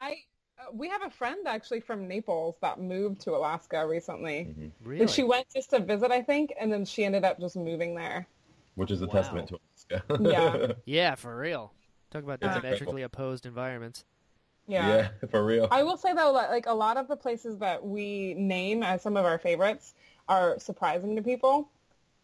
I 0.00 0.16
uh, 0.58 0.64
we 0.72 0.88
have 0.88 1.02
a 1.02 1.10
friend 1.10 1.46
actually 1.46 1.80
from 1.80 2.06
Naples 2.08 2.56
that 2.62 2.80
moved 2.80 3.20
to 3.22 3.30
Alaska 3.34 3.86
recently. 3.86 4.54
Mhm. 4.58 4.72
really? 4.82 5.00
And 5.02 5.10
she 5.10 5.22
went 5.22 5.46
just 5.54 5.70
to 5.70 5.78
visit, 5.80 6.10
I 6.10 6.20
think, 6.22 6.52
and 6.60 6.70
then 6.72 6.84
she 6.84 7.04
ended 7.04 7.24
up 7.24 7.38
just 7.40 7.56
moving 7.56 7.94
there. 7.94 8.26
which 8.74 8.90
is 8.90 9.02
a 9.02 9.06
Wow. 9.06 9.12
testament 9.14 9.48
to 9.48 9.58
Alaska 9.88 10.18
Yeah. 10.20 10.72
Yeah, 10.84 11.14
for 11.14 11.36
real. 11.36 11.72
Talk 12.10 12.24
about 12.24 12.40
diametrically 12.40 13.02
opposed 13.02 13.46
environments. 13.46 14.04
Yeah. 14.70 14.88
yeah 14.88 15.08
for 15.30 15.44
real 15.44 15.68
I 15.70 15.82
will 15.82 15.96
say 15.96 16.12
though, 16.14 16.32
that, 16.34 16.50
like 16.50 16.66
a 16.66 16.74
lot 16.74 16.96
of 16.96 17.08
the 17.08 17.16
places 17.16 17.58
that 17.58 17.84
we 17.84 18.34
name 18.34 18.82
as 18.82 19.02
some 19.02 19.16
of 19.16 19.24
our 19.24 19.38
favorites 19.38 19.94
are 20.28 20.58
surprising 20.58 21.16
to 21.16 21.22
people 21.22 21.68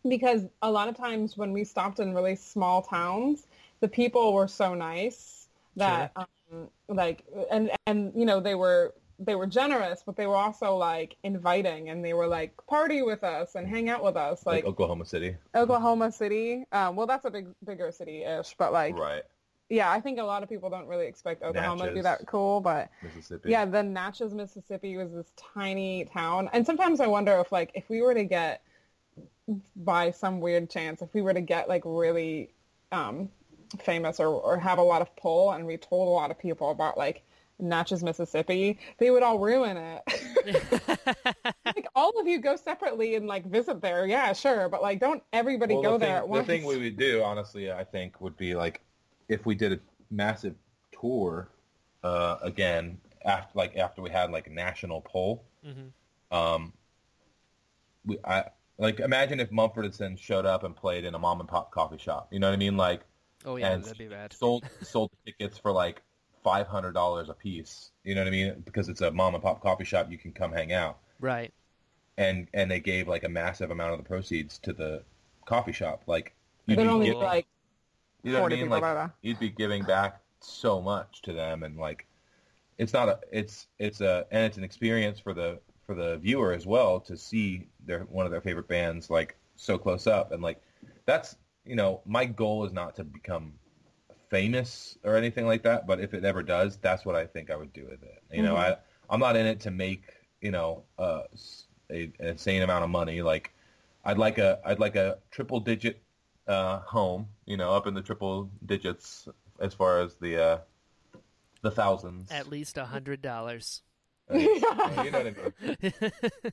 because 0.09 0.44
a 0.62 0.70
lot 0.70 0.88
of 0.88 0.97
times 0.97 1.36
when 1.36 1.53
we 1.53 1.64
stopped 1.64 1.99
in 1.99 2.14
really 2.14 2.36
small 2.36 2.82
towns, 2.82 3.47
the 3.80 3.88
people 3.88 4.32
were 4.32 4.49
so 4.49 4.74
nice 4.74 5.49
that 5.76 6.12
um, 6.16 6.68
like 6.88 7.24
and 7.51 7.70
and 7.86 8.12
you 8.14 8.24
know 8.24 8.40
they 8.40 8.55
were 8.55 8.94
they 9.18 9.34
were 9.34 9.47
generous, 9.47 10.03
but 10.05 10.16
they 10.16 10.26
were 10.26 10.36
also 10.36 10.76
like 10.76 11.16
inviting 11.22 11.88
and 11.88 12.05
they 12.05 12.12
were 12.12 12.26
like 12.26 12.55
party 12.66 13.03
with 13.03 13.24
us 13.24 13.55
and 13.55 13.66
hang 13.66 13.88
out 13.88 14.03
with 14.03 14.16
us 14.16 14.44
like 14.47 14.57
like, 14.57 14.64
Oklahoma 14.64 15.05
City 15.05 15.36
Oklahoma 15.55 16.12
City. 16.12 16.64
Um, 16.72 16.97
well, 16.97 17.07
that's 17.07 17.24
a 17.24 17.30
big 17.30 17.49
bigger 17.64 17.90
city 17.90 18.22
ish, 18.22 18.55
but 18.59 18.72
like 18.72 18.99
right 18.99 19.24
yeah, 19.69 19.91
I 19.91 20.01
think 20.01 20.19
a 20.19 20.23
lot 20.23 20.43
of 20.43 20.49
people 20.49 20.71
don't 20.71 20.87
really 20.87 21.07
expect 21.07 21.43
Oklahoma 21.43 21.89
to 21.89 21.93
be 21.95 22.01
that 22.01 22.27
cool, 22.27 22.61
but 22.61 22.89
Mississippi 23.03 23.51
yeah, 23.51 23.64
the 23.64 23.83
Natchez, 23.83 24.33
Mississippi 24.33 24.97
was 24.97 25.12
this 25.12 25.33
tiny 25.55 26.05
town. 26.05 26.49
And 26.53 26.64
sometimes 26.64 27.01
I 27.01 27.09
wonder 27.09 27.39
if 27.41 27.51
like 27.51 27.73
if 27.75 27.89
we 27.89 28.01
were 28.01 28.14
to 28.14 28.25
get 28.25 28.62
by 29.75 30.11
some 30.12 30.41
weird 30.41 30.71
chance, 30.71 31.03
if 31.03 31.12
we 31.14 31.23
were 31.23 31.35
to 31.35 31.41
get 31.41 31.69
like 31.69 31.83
really 31.85 32.51
um 32.93 33.29
famous 33.81 34.21
or, 34.21 34.29
or 34.29 34.59
have 34.59 34.79
a 34.79 34.83
lot 34.83 35.03
of 35.03 35.14
pull 35.17 35.51
and 35.51 35.67
we 35.67 35.77
told 35.77 36.07
a 36.07 36.11
lot 36.11 36.31
of 36.31 36.39
people 36.39 36.71
about 36.71 36.97
like 36.97 37.25
Natchez, 37.59 38.03
Mississippi, 38.05 38.79
they 38.99 39.11
would 39.11 39.23
all 39.23 39.39
ruin 39.39 39.77
it. 39.77 41.49
like 41.64 41.87
all 41.95 42.21
of 42.21 42.29
you 42.29 42.39
go 42.39 42.55
separately 42.55 43.14
and 43.17 43.27
like 43.27 43.47
visit 43.47 43.81
there. 43.81 44.07
Yeah, 44.07 44.33
sure. 44.33 44.69
But 44.69 44.83
like 44.83 45.01
don't 45.01 45.25
everybody 45.33 45.75
Well, 45.75 45.83
go 45.83 45.93
the 45.93 45.99
there 45.99 46.09
thing, 46.09 46.19
at 46.19 46.29
once. 46.29 46.47
The 46.47 46.53
thing 46.53 46.64
we 46.67 46.77
would 46.77 46.97
do, 46.97 47.23
honestly, 47.25 47.73
I 47.73 47.83
think, 47.83 48.21
would 48.21 48.37
be 48.37 48.55
like 48.55 48.81
if 49.29 49.45
we 49.47 49.55
did 49.55 49.72
a 49.72 49.79
massive 50.11 50.55
tour 51.01 51.49
uh, 52.05 52.37
again 52.43 52.99
after 53.24 53.51
like 53.55 53.77
after 53.77 54.03
we 54.03 54.11
had 54.11 54.31
like 54.31 54.47
a 54.47 54.51
national 54.51 55.01
poll. 55.01 55.45
Mhm. 55.64 55.91
Um, 56.31 56.72
we 58.05 58.18
I 58.24 58.45
like 58.79 59.01
imagine 59.01 59.41
if 59.41 59.51
Mumford 59.51 59.85
and 59.85 59.95
Sons 59.95 60.20
showed 60.20 60.47
up 60.47 60.62
and 60.64 60.74
played 60.77 61.05
in 61.05 61.14
a 61.14 61.18
mom 61.18 61.41
and 61.41 61.49
pop 61.49 61.70
coffee 61.70 61.99
shop. 61.99 62.29
You 62.33 62.39
know 62.39 62.49
what 62.49 62.55
I 62.55 62.59
mean? 62.59 62.77
Like 62.77 63.03
Oh 63.45 63.57
yeah, 63.57 63.72
and 63.72 63.85
that'd 63.85 63.99
be 63.99 64.09
bad. 64.09 64.33
sold 64.33 64.64
sold 64.83 65.11
tickets 65.24 65.59
for 65.59 65.72
like 65.72 66.03
five 66.43 66.66
hundred 66.66 66.93
dollars 66.93 67.29
a 67.29 67.35
piece. 67.35 67.91
You 68.05 68.14
know 68.14 68.20
what 68.22 68.29
I 68.29 68.31
mean? 68.31 68.62
Because 68.64 68.89
it's 68.89 69.01
a 69.01 69.11
mom 69.11 69.35
and 69.35 69.43
pop 69.43 69.62
coffee 69.62 69.85
shop, 69.85 70.11
you 70.11 70.18
can 70.18 70.33
come 70.33 70.53
hang 70.53 70.72
out. 70.72 70.99
Right. 71.20 71.53
And 72.18 72.49
and 72.55 72.70
they 72.70 72.81
gave 72.81 73.09
like 73.09 73.24
a 73.24 73.29
massive 73.29 73.70
amount 73.70 73.93
of 73.93 73.99
the 73.99 74.05
proceeds 74.05 74.59
to 74.61 74.72
the 74.72 75.03
coffee 75.45 75.72
shop. 75.72 76.03
Like 76.07 76.35
you'd 76.66 76.79
There'd 76.79 76.89
be 76.89 76.93
only 76.93 77.11
be 77.11 77.14
like 77.16 77.47
you 78.27 78.33
know 78.33 78.43
what 78.43 78.51
40 78.51 78.57
I 78.57 78.62
mean? 78.62 78.70
Like 78.70 79.12
you'd 79.22 79.39
be 79.39 79.51
giving 79.51 79.85
back 79.85 80.20
so 80.41 80.81
much 80.81 81.22
to 81.22 81.33
them, 81.33 81.62
and 81.62 81.77
like 81.77 82.07
it's 82.79 82.93
not 82.93 83.09
a 83.09 83.20
it's 83.31 83.68
it's 83.79 84.01
a 84.01 84.27
and 84.31 84.45
it's 84.45 84.57
an 84.57 84.64
experience 84.64 85.20
for 85.20 85.33
the 85.33 85.61
for 85.87 85.95
the 85.95 86.16
viewer 86.18 86.53
as 86.53 86.66
well 86.66 86.99
to 87.01 87.16
see 87.16 87.68
their 87.87 88.01
one 88.01 88.27
of 88.27 88.33
their 88.33 88.41
favorite 88.41 88.66
bands 88.66 89.11
like 89.11 89.37
so 89.55 89.79
close 89.79 90.07
up, 90.07 90.33
and 90.33 90.43
like 90.43 90.61
that's 91.05 91.37
you 91.64 91.77
know 91.77 92.01
my 92.05 92.24
goal 92.24 92.64
is 92.64 92.72
not 92.72 92.97
to 92.97 93.05
become 93.05 93.53
famous 94.29 94.99
or 95.05 95.16
anything 95.16 95.47
like 95.47 95.62
that, 95.62 95.87
but 95.87 96.01
if 96.01 96.12
it 96.12 96.24
ever 96.24 96.43
does, 96.43 96.77
that's 96.79 97.05
what 97.05 97.14
I 97.14 97.27
think 97.27 97.51
I 97.51 97.57
would 97.57 97.72
do 97.72 97.85
with 97.89 98.03
it. 98.03 98.22
You 98.33 98.43
know, 98.43 98.57
I 98.57 98.77
I'm 99.09 99.20
not 99.20 99.37
in 99.37 99.47
it 99.47 99.61
to 99.61 99.70
make 99.70 100.03
you 100.41 100.51
know 100.51 100.83
uh, 100.99 101.22
a, 101.91 102.11
an 102.18 102.27
insane 102.27 102.62
amount 102.62 102.83
of 102.83 102.91
money. 102.91 103.22
Like 103.22 103.53
I'd 104.05 104.18
like 104.18 104.39
a 104.39 104.59
I'd 104.64 104.81
like 104.81 104.97
a 104.97 105.18
triple 105.31 105.61
digit 105.61 106.03
uh, 106.47 106.80
home, 106.80 107.28
you 107.47 107.57
know, 107.57 107.72
up 107.72 107.86
in 107.86 107.94
the 107.94 108.03
triple 108.03 108.51
digits 108.64 109.28
as 109.61 109.74
far 109.74 110.01
as 110.01 110.14
the 110.16 110.42
uh, 110.42 110.59
the 111.62 111.70
thousands. 111.70 112.30
At 112.30 112.49
least 112.49 112.78
a 112.78 112.84
hundred 112.84 113.22
dollars. 113.22 113.82
Uh, 114.30 114.38
you 114.38 114.61
know 115.11 115.22
what 115.22 115.26
I 115.26 115.34
mean? 115.82 116.12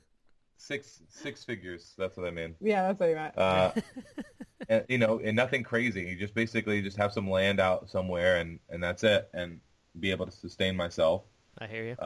Six 0.56 1.02
six 1.08 1.44
figures. 1.44 1.94
That's 1.98 2.16
what 2.16 2.26
I 2.26 2.30
mean. 2.30 2.54
yeah, 2.60 2.86
that's 2.86 3.00
what 3.00 3.08
you 3.08 3.16
meant. 3.16 3.36
Uh, 3.36 3.72
and, 4.68 4.84
you 4.88 4.98
know, 4.98 5.20
and 5.22 5.36
nothing 5.36 5.62
crazy. 5.62 6.02
You 6.02 6.16
just 6.16 6.34
basically 6.34 6.80
just 6.80 6.96
have 6.96 7.12
some 7.12 7.28
land 7.28 7.60
out 7.60 7.90
somewhere, 7.90 8.36
and 8.38 8.60
and 8.70 8.82
that's 8.82 9.02
it, 9.02 9.28
and 9.34 9.60
be 10.00 10.10
able 10.10 10.26
to 10.26 10.32
sustain 10.32 10.74
myself 10.76 11.22
I 11.58 11.66
hear 11.66 11.84
you. 11.84 11.96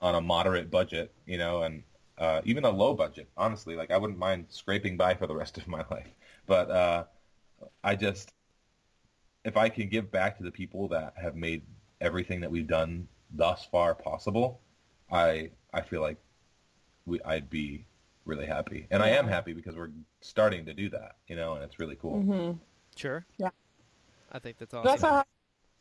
on 0.00 0.14
a 0.14 0.20
moderate 0.20 0.70
budget, 0.70 1.12
you 1.26 1.38
know, 1.38 1.62
and 1.62 1.82
uh, 2.18 2.40
even 2.44 2.64
a 2.64 2.70
low 2.70 2.94
budget. 2.94 3.28
Honestly, 3.36 3.74
like 3.74 3.90
I 3.90 3.96
wouldn't 3.96 4.18
mind 4.18 4.46
scraping 4.50 4.96
by 4.96 5.14
for 5.14 5.26
the 5.26 5.34
rest 5.34 5.56
of 5.58 5.66
my 5.66 5.84
life. 5.90 6.08
But 6.46 6.70
uh, 6.70 7.04
I 7.82 7.94
just, 7.96 8.32
if 9.44 9.56
I 9.56 9.68
can 9.68 9.88
give 9.88 10.10
back 10.10 10.36
to 10.38 10.42
the 10.44 10.50
people 10.50 10.88
that 10.88 11.14
have 11.20 11.34
made 11.36 11.62
everything 12.00 12.40
that 12.40 12.50
we've 12.50 12.66
done 12.66 13.08
thus 13.30 13.64
far 13.70 13.94
possible, 13.94 14.60
I 15.10 15.50
I 15.72 15.80
feel 15.82 16.00
like 16.00 16.16
we 17.06 17.20
I'd 17.22 17.50
be 17.50 17.86
really 18.24 18.46
happy, 18.46 18.86
and 18.90 19.02
I 19.02 19.10
am 19.10 19.26
happy 19.28 19.52
because 19.52 19.76
we're 19.76 19.90
starting 20.22 20.64
to 20.66 20.72
do 20.74 20.88
that, 20.90 21.16
you 21.28 21.36
know, 21.36 21.54
and 21.54 21.62
it's 21.62 21.78
really 21.78 21.96
cool. 21.96 22.22
Mhm. 22.22 22.58
Sure. 22.96 23.26
Yeah. 23.38 23.50
I 24.32 24.38
think 24.38 24.56
that's 24.58 24.72
We 24.72 24.78
awesome. 24.78 24.90
also 24.90 25.06
have 25.08 25.26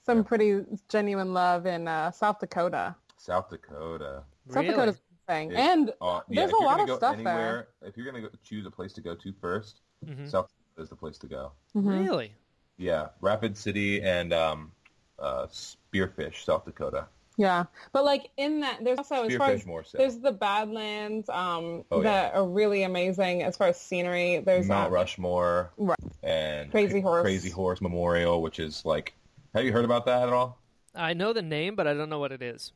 some 0.05 0.23
pretty 0.25 0.65
genuine 0.89 1.33
love 1.33 1.65
in 1.65 1.87
uh, 1.87 2.11
South 2.11 2.39
Dakota. 2.39 2.95
South 3.17 3.49
Dakota. 3.49 4.23
South 4.47 4.55
Really? 4.57 4.67
Dakota's 4.69 5.01
thing, 5.27 5.51
Is- 5.51 5.57
and 5.57 5.93
Uh, 6.01 6.19
yeah, 6.27 6.41
There's 6.41 6.49
if 6.49 6.55
a 6.55 6.57
you're 6.59 6.65
lot 6.65 6.71
gonna 6.79 6.83
of 6.83 6.87
go 6.89 6.97
stuff 6.97 7.13
anywhere, 7.15 7.69
If 7.81 7.95
you're 7.95 8.05
gonna 8.05 8.21
go, 8.23 8.29
choose 8.43 8.65
a 8.65 8.71
place 8.71 8.91
to 8.93 9.01
go 9.01 9.15
to 9.15 9.31
1st 9.33 9.79
Mhm. 10.05 10.29
South 10.29 10.49
Dakota 10.49 10.62
is 10.77 10.89
the 10.89 10.95
place 10.95 11.17
to 11.19 11.27
go. 11.27 11.51
Mhm. 11.75 12.05
Really? 12.05 12.33
Yeah, 12.77 13.09
Rapid 13.21 13.55
City 13.57 14.01
and 14.01 14.33
um, 14.33 14.71
uh, 15.19 15.45
Spearfish, 15.47 16.43
South 16.43 16.65
Dakota. 16.65 17.05
yeah, 17.37 17.65
but 17.91 18.03
like 18.03 18.29
in 18.37 18.59
that, 18.61 18.83
there's 18.83 18.97
also 18.97 19.23
as 19.23 19.35
far 19.35 19.51
as 19.51 19.65
more 19.65 19.83
so. 19.83 19.97
there's 19.97 20.17
the 20.19 20.31
Badlands 20.31 21.29
um, 21.29 21.83
Oh, 21.91 22.01
that 22.01 22.33
are 22.35 22.45
really 22.45 22.83
amazing 22.83 23.43
as 23.43 23.57
far 23.57 23.67
as 23.67 23.79
scenery. 23.79 24.39
There's 24.39 24.67
Mount 24.67 24.87
um, 24.87 24.93
Rushmore 24.93 25.71
Right. 25.77 25.97
and 26.23 26.71
Crazy 26.71 27.01
Horse. 27.01 27.23
Crazy 27.23 27.49
Horse 27.49 27.81
Memorial, 27.81 28.41
which 28.41 28.59
is 28.59 28.83
like, 28.85 29.13
have 29.53 29.63
you 29.63 29.71
heard 29.71 29.85
about 29.85 30.05
that 30.05 30.27
at 30.27 30.33
all? 30.33 30.57
I 30.95 31.13
know 31.13 31.33
the 31.33 31.41
name, 31.41 31.75
but 31.75 31.87
I 31.87 31.93
don't 31.93 32.09
know 32.09 32.19
what 32.19 32.31
it 32.31 32.41
is. 32.41 32.71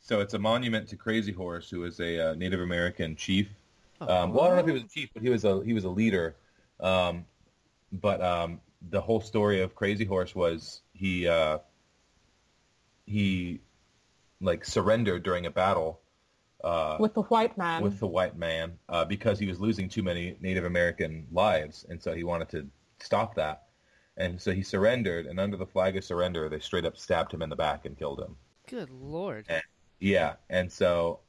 So 0.00 0.20
it's 0.20 0.34
a 0.34 0.38
monument 0.38 0.86
to 0.90 0.96
Crazy 0.96 1.32
Horse, 1.32 1.70
who 1.70 1.84
is 1.84 1.98
a 2.00 2.30
uh, 2.30 2.34
Native 2.34 2.60
American 2.60 3.16
chief. 3.16 3.48
Oh. 4.02 4.12
Um, 4.24 4.32
well, 4.34 4.44
I 4.44 4.48
don't 4.48 4.56
know 4.56 4.60
if 4.62 4.66
he 4.66 4.72
was 4.72 4.82
a 4.82 4.88
chief, 4.88 5.08
but 5.14 5.22
he 5.22 5.30
was 5.30 5.44
a 5.44 5.62
he 5.64 5.72
was 5.72 5.84
a 5.84 5.88
leader. 5.88 6.34
Um, 6.80 7.24
but 8.00 8.22
um, 8.22 8.60
the 8.90 9.00
whole 9.00 9.20
story 9.20 9.62
of 9.62 9.74
Crazy 9.74 10.04
Horse 10.04 10.34
was 10.34 10.82
he 10.92 11.28
uh, 11.28 11.58
he 13.06 13.60
like 14.40 14.64
surrendered 14.64 15.22
during 15.22 15.46
a 15.46 15.50
battle 15.50 16.00
uh, 16.62 16.96
with 16.98 17.14
the 17.14 17.22
white 17.22 17.56
man. 17.56 17.82
with 17.82 17.98
the 18.00 18.06
white 18.06 18.36
man 18.36 18.72
uh, 18.88 19.04
because 19.04 19.38
he 19.38 19.46
was 19.46 19.60
losing 19.60 19.88
too 19.88 20.02
many 20.02 20.36
Native 20.40 20.64
American 20.64 21.26
lives, 21.32 21.86
and 21.88 22.02
so 22.02 22.14
he 22.14 22.24
wanted 22.24 22.48
to 22.50 22.66
stop 22.98 23.34
that. 23.36 23.62
And 24.16 24.40
so 24.40 24.52
he 24.52 24.62
surrendered, 24.62 25.26
and 25.26 25.40
under 25.40 25.56
the 25.56 25.66
flag 25.66 25.96
of 25.96 26.04
surrender, 26.04 26.48
they 26.48 26.60
straight 26.60 26.84
up 26.84 26.96
stabbed 26.96 27.34
him 27.34 27.42
in 27.42 27.48
the 27.48 27.56
back 27.56 27.84
and 27.84 27.98
killed 27.98 28.20
him. 28.20 28.36
Good 28.68 28.90
lord. 28.90 29.46
Eh. 29.48 29.60
Yeah, 29.98 30.34
and 30.50 30.70
so, 30.70 31.20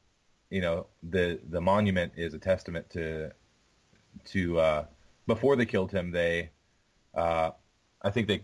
you 0.49 0.61
know, 0.61 0.87
the 1.01 1.39
the 1.49 1.61
monument 1.61 2.13
is 2.15 2.33
a 2.33 2.39
testament 2.39 2.89
to 2.91 3.31
to 4.25 4.59
uh, 4.59 4.85
before 5.27 5.55
they 5.55 5.65
killed 5.65 5.91
him, 5.91 6.11
they, 6.11 6.51
uh, 7.15 7.51
I 8.01 8.09
think 8.11 8.27
they, 8.27 8.41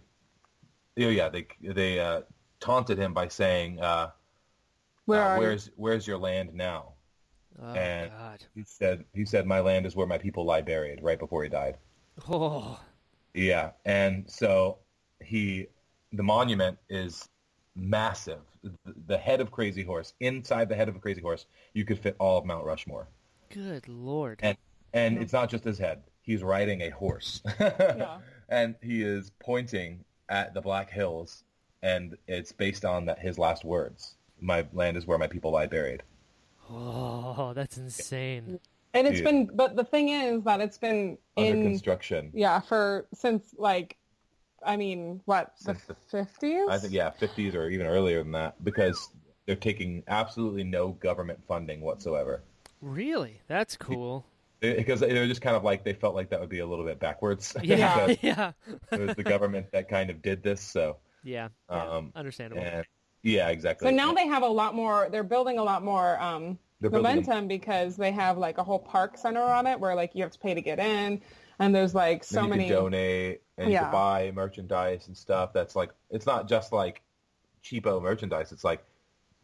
oh 0.99 1.09
yeah, 1.09 1.29
they 1.29 1.47
they 1.61 1.99
uh, 1.99 2.21
taunted 2.59 2.97
him 2.97 3.13
by 3.13 3.27
saying, 3.27 3.79
uh, 3.79 4.11
Where 5.05 5.21
uh, 5.21 5.27
are 5.27 5.35
you? 5.35 5.41
"Where's 5.41 5.69
where's 5.75 6.07
your 6.07 6.17
land 6.17 6.53
now?" 6.53 6.93
Oh 7.61 7.73
and- 7.73 8.11
god. 8.11 8.45
He 8.55 8.63
said, 8.65 9.05
"He 9.13 9.25
said 9.25 9.45
my 9.45 9.59
land 9.59 9.85
is 9.85 9.95
where 9.95 10.07
my 10.07 10.17
people 10.17 10.45
lie 10.45 10.61
buried." 10.61 11.03
Right 11.03 11.19
before 11.19 11.43
he 11.43 11.49
died. 11.49 11.77
Oh. 12.29 12.79
Yeah, 13.33 13.71
and 13.85 14.29
so 14.29 14.79
he, 15.23 15.67
the 16.11 16.23
monument 16.23 16.77
is 16.89 17.29
massive. 17.75 18.41
The- 18.63 18.93
The 19.07 19.17
head 19.17 19.41
of 19.41 19.51
Crazy 19.51 19.83
Horse, 19.83 20.13
inside 20.19 20.69
the 20.69 20.75
head 20.75 20.89
of 20.89 20.95
a 20.95 20.99
Crazy 20.99 21.21
Horse, 21.21 21.45
you 21.73 21.85
could 21.85 21.99
fit 21.99 22.15
all 22.19 22.37
of 22.37 22.45
Mount 22.45 22.65
Rushmore. 22.65 23.07
Good 23.49 23.87
lord. 23.87 24.39
And 24.41 24.57
and 24.93 25.17
it's 25.17 25.33
not 25.33 25.49
just 25.49 25.63
his 25.63 25.77
head; 25.77 26.03
he's 26.21 26.43
riding 26.43 26.81
a 26.81 26.89
horse, 26.89 27.41
and 28.51 28.75
he 28.83 29.01
is 29.01 29.31
pointing 29.39 30.03
at 30.29 30.53
the 30.53 30.61
Black 30.61 30.91
Hills, 30.91 31.43
and 31.81 32.15
it's 32.27 32.51
based 32.51 32.85
on 32.85 33.05
that 33.05 33.17
his 33.17 33.39
last 33.39 33.65
words: 33.65 34.15
"My 34.39 34.67
land 34.73 34.97
is 34.97 35.07
where 35.07 35.17
my 35.17 35.27
people 35.27 35.51
lie 35.51 35.65
buried." 35.67 36.03
Oh, 36.69 37.53
that's 37.55 37.77
insane. 37.77 38.59
and 38.93 39.07
it's 39.07 39.17
Dude. 39.17 39.23
been, 39.25 39.45
but 39.55 39.75
the 39.75 39.83
thing 39.83 40.09
is 40.09 40.43
that 40.43 40.61
it's 40.61 40.77
been 40.77 41.17
Under 41.37 41.53
in 41.53 41.63
construction, 41.63 42.29
yeah 42.33 42.59
for 42.59 43.07
since 43.13 43.55
like, 43.57 43.97
I 44.65 44.77
mean, 44.77 45.21
what 45.25 45.53
Since 45.55 45.85
the- 45.85 45.95
fifties? 45.95 46.67
I 46.69 46.77
think 46.77 46.93
yeah, 46.93 47.09
fifties 47.09 47.55
or 47.55 47.69
even 47.69 47.87
earlier 47.87 48.21
than 48.21 48.33
that, 48.33 48.63
because 48.63 49.09
they're 49.45 49.55
taking 49.55 50.03
absolutely 50.07 50.63
no 50.63 50.89
government 50.89 51.39
funding 51.47 51.81
whatsoever. 51.81 52.41
Really? 52.81 53.41
That's 53.47 53.75
cool. 53.77 54.25
Because 54.61 54.99
they 55.01 55.13
were 55.13 55.27
just 55.27 55.41
kind 55.41 55.55
of 55.55 55.63
like 55.63 55.83
they 55.83 55.93
felt 55.93 56.15
like 56.15 56.29
that 56.29 56.39
would 56.39 56.49
be 56.49 56.59
a 56.59 56.65
little 56.65 56.85
bit 56.85 56.99
backwards. 56.99 57.55
Yeah. 57.63 58.13
Yeah. 58.21 58.51
it 58.91 58.99
was 58.99 59.15
the 59.15 59.23
government 59.23 59.71
that 59.71 59.89
kind 59.89 60.09
of 60.09 60.21
did 60.21 60.43
this. 60.43 60.61
So, 60.61 60.97
Yeah. 61.23 61.49
yeah. 61.69 61.83
um, 61.89 62.11
Understandable. 62.15 62.61
and 62.63 62.85
yeah, 63.23 63.49
exactly. 63.49 63.87
So 63.87 63.95
now 63.95 64.13
they 64.13 64.27
have 64.27 64.43
a 64.43 64.47
lot 64.47 64.73
more. 64.75 65.07
They're 65.11 65.23
building 65.23 65.57
a 65.59 65.63
lot 65.63 65.83
more 65.83 66.19
um, 66.21 66.57
They're 66.79 66.89
a- 66.89 66.93
momentum 66.93 67.47
because 67.47 67.95
they 67.95 68.11
have 68.11 68.37
like 68.37 68.57
a 68.57 68.63
whole 68.63 68.79
park 68.79 69.17
center 69.17 69.41
on 69.43 69.67
it 69.67 69.79
where 69.79 69.93
like 69.95 70.15
you 70.15 70.23
have 70.23 70.31
to 70.31 70.39
pay 70.39 70.53
to 70.53 70.61
get 70.61 70.79
in, 70.79 71.21
and 71.59 71.75
there's 71.75 71.93
like 71.93 72.23
so 72.23 72.35
then 72.35 72.43
you 72.45 72.49
many. 72.51 72.63
can 72.65 72.73
donate 72.75 73.41
and 73.57 73.67
you 73.67 73.73
Yeah. 73.73 73.83
can 73.83 73.91
buy 73.91 74.31
merchandise 74.33 75.07
and 75.07 75.15
stuff. 75.17 75.53
That's 75.53 75.75
like 75.75 75.91
it's 76.09 76.25
not 76.25 76.47
just 76.47 76.71
like 76.71 77.01
cheapo 77.63 78.01
merchandise. 78.01 78.51
It's 78.51 78.63
like 78.63 78.83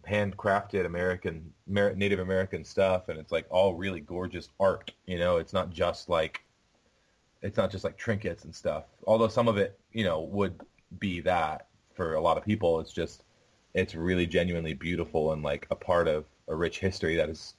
handcrafted 0.09 0.85
American 0.85 1.53
Amer- 1.69 1.95
Native 1.95 2.19
American 2.19 2.63
stuff, 2.63 3.09
and 3.09 3.19
it's 3.19 3.31
like 3.31 3.45
all 3.49 3.75
really 3.75 3.99
gorgeous 3.99 4.49
art. 4.59 4.91
You 5.05 5.19
know, 5.19 5.37
it's 5.37 5.53
not 5.53 5.69
just 5.69 6.09
like 6.09 6.43
it's 7.41 7.57
not 7.57 7.71
just 7.71 7.83
like 7.83 7.97
trinkets 7.97 8.43
and 8.45 8.55
stuff. 8.55 8.85
Although 9.05 9.27
some 9.27 9.47
of 9.47 9.57
it, 9.57 9.79
you 9.91 10.03
know, 10.03 10.21
would 10.21 10.59
be 10.99 11.19
that 11.21 11.67
for 11.93 12.15
a 12.15 12.21
lot 12.21 12.37
of 12.37 12.45
people. 12.45 12.79
It's 12.79 12.93
just 12.93 13.23
it's 13.73 13.95
really 13.95 14.25
genuinely 14.25 14.73
beautiful 14.73 15.33
and 15.33 15.43
like 15.43 15.67
a 15.69 15.75
part 15.75 16.07
of 16.07 16.25
a 16.47 16.55
rich 16.55 16.79
history 16.79 17.15
that 17.15 17.29
is 17.29 17.55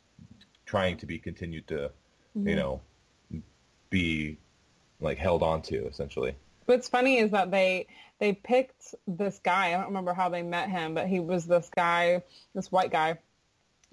trying 0.66 0.96
to 0.96 1.06
be 1.06 1.18
continued 1.18 1.66
to, 1.68 1.90
you 2.34 2.42
mm-hmm. 2.42 2.56
know, 2.56 2.80
be 3.90 4.38
like 5.00 5.18
held 5.18 5.42
on 5.42 5.62
to 5.62 5.86
essentially. 5.86 6.34
What's 6.66 6.88
funny 6.88 7.18
is 7.18 7.30
that 7.30 7.50
they 7.50 7.86
they 8.18 8.32
picked 8.32 8.94
this 9.06 9.38
guy. 9.38 9.68
I 9.68 9.72
don't 9.72 9.86
remember 9.86 10.12
how 10.14 10.28
they 10.28 10.42
met 10.42 10.68
him, 10.70 10.94
but 10.94 11.06
he 11.08 11.20
was 11.20 11.46
this 11.46 11.70
guy, 11.74 12.22
this 12.54 12.70
white 12.72 12.90
guy, 12.90 13.18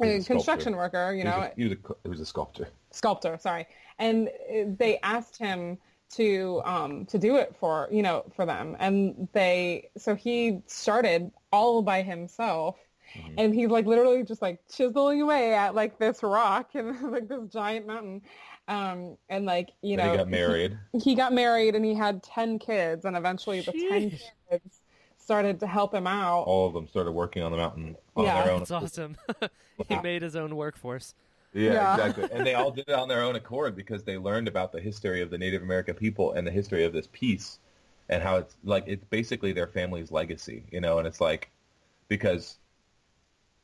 a 0.02 0.22
construction 0.22 0.74
sculptor. 0.74 0.78
worker. 0.78 1.14
You 1.14 1.24
He 1.24 1.28
was 1.28 1.36
know, 1.36 1.42
a, 1.42 1.52
he 1.56 1.64
was 1.64 1.72
a, 1.74 1.94
he 2.04 2.10
was 2.10 2.20
a 2.20 2.26
sculptor. 2.26 2.68
sculptor. 2.92 3.38
Sorry, 3.40 3.68
and 4.00 4.28
uh, 4.30 4.64
they 4.78 5.00
asked 5.04 5.38
him 5.38 5.78
to 6.12 6.62
um 6.66 7.06
to 7.08 7.18
do 7.18 7.36
it 7.38 7.56
for 7.60 7.90
you 7.92 8.04
know 8.04 8.24
for 8.36 8.46
them 8.46 8.76
and 8.80 9.28
they 9.34 9.90
so 9.98 10.14
he 10.16 10.62
started 10.68 11.32
all 11.52 11.82
by 11.82 12.02
himself 12.04 12.78
Mm-hmm. 13.16 13.36
and 13.38 13.56
he's 13.56 13.70
like 13.70 13.86
literally 13.86 14.24
just 14.24 14.42
like 14.42 14.60
chiseling 14.70 15.22
away 15.22 15.54
at 15.54 15.74
like 15.74 15.98
this 16.00 16.22
rock 16.22 16.72
and 16.76 17.12
like 17.14 17.30
this 17.30 17.48
giant 17.48 17.88
mountain 17.88 18.22
um 18.68 19.18
and 19.30 19.46
like 19.46 19.70
you 19.82 19.96
Then 19.98 20.06
know 20.08 20.12
he 20.12 20.18
got 20.18 20.28
married. 20.30 20.78
he 20.94 21.16
got 21.16 21.34
married 21.34 21.76
and 21.76 21.86
he 21.86 21.94
had 21.94 22.24
10 22.24 22.60
kids 22.60 23.06
and 23.06 23.16
eventually 23.16 23.62
the 23.62 23.72
10 23.72 24.12
kids 24.50 24.82
started 25.18 25.60
to 25.60 25.68
help 25.68 25.94
him 25.94 26.08
out 26.08 26.44
All 26.44 26.68
of 26.68 26.74
them 26.74 26.88
started 26.88 27.12
working 27.12 27.44
on 27.44 27.52
the 27.52 27.58
mountain 27.58 27.96
on 28.16 28.26
Yeah. 28.26 28.44
their 28.44 28.54
own. 28.54 28.60
That's 28.60 28.72
awesome. 28.72 29.18
he 29.88 30.00
made 30.00 30.22
his 30.22 30.36
own 30.36 30.56
workforce. 30.56 31.14
Yeah, 31.54 31.74
Yeah. 31.74 31.94
exactly. 31.96 32.30
And 32.32 32.46
they 32.46 32.54
all 32.54 32.72
did 32.80 32.86
it 32.88 32.94
on 32.94 33.08
their 33.08 33.22
own 33.24 33.36
accord 33.36 33.76
because 33.76 34.04
they 34.04 34.18
learned 34.18 34.48
about 34.48 34.72
the 34.72 34.82
history 34.82 35.22
of 35.22 35.30
the 35.30 35.38
Native 35.38 35.62
American 35.64 35.96
people 35.96 36.34
and 36.34 36.46
the 36.46 36.52
history 36.52 36.84
of 36.84 36.94
this 36.94 37.08
piece 37.12 37.60
and 38.10 38.22
how 38.22 38.38
it's 38.38 38.56
like 38.64 38.84
it's 38.88 39.06
basically 39.06 39.52
their 39.54 39.68
family's 39.68 40.12
legacy, 40.12 40.66
you 40.72 40.82
know, 40.82 41.00
and 41.00 41.08
it's 41.08 41.22
like 41.22 41.50
because 42.08 42.58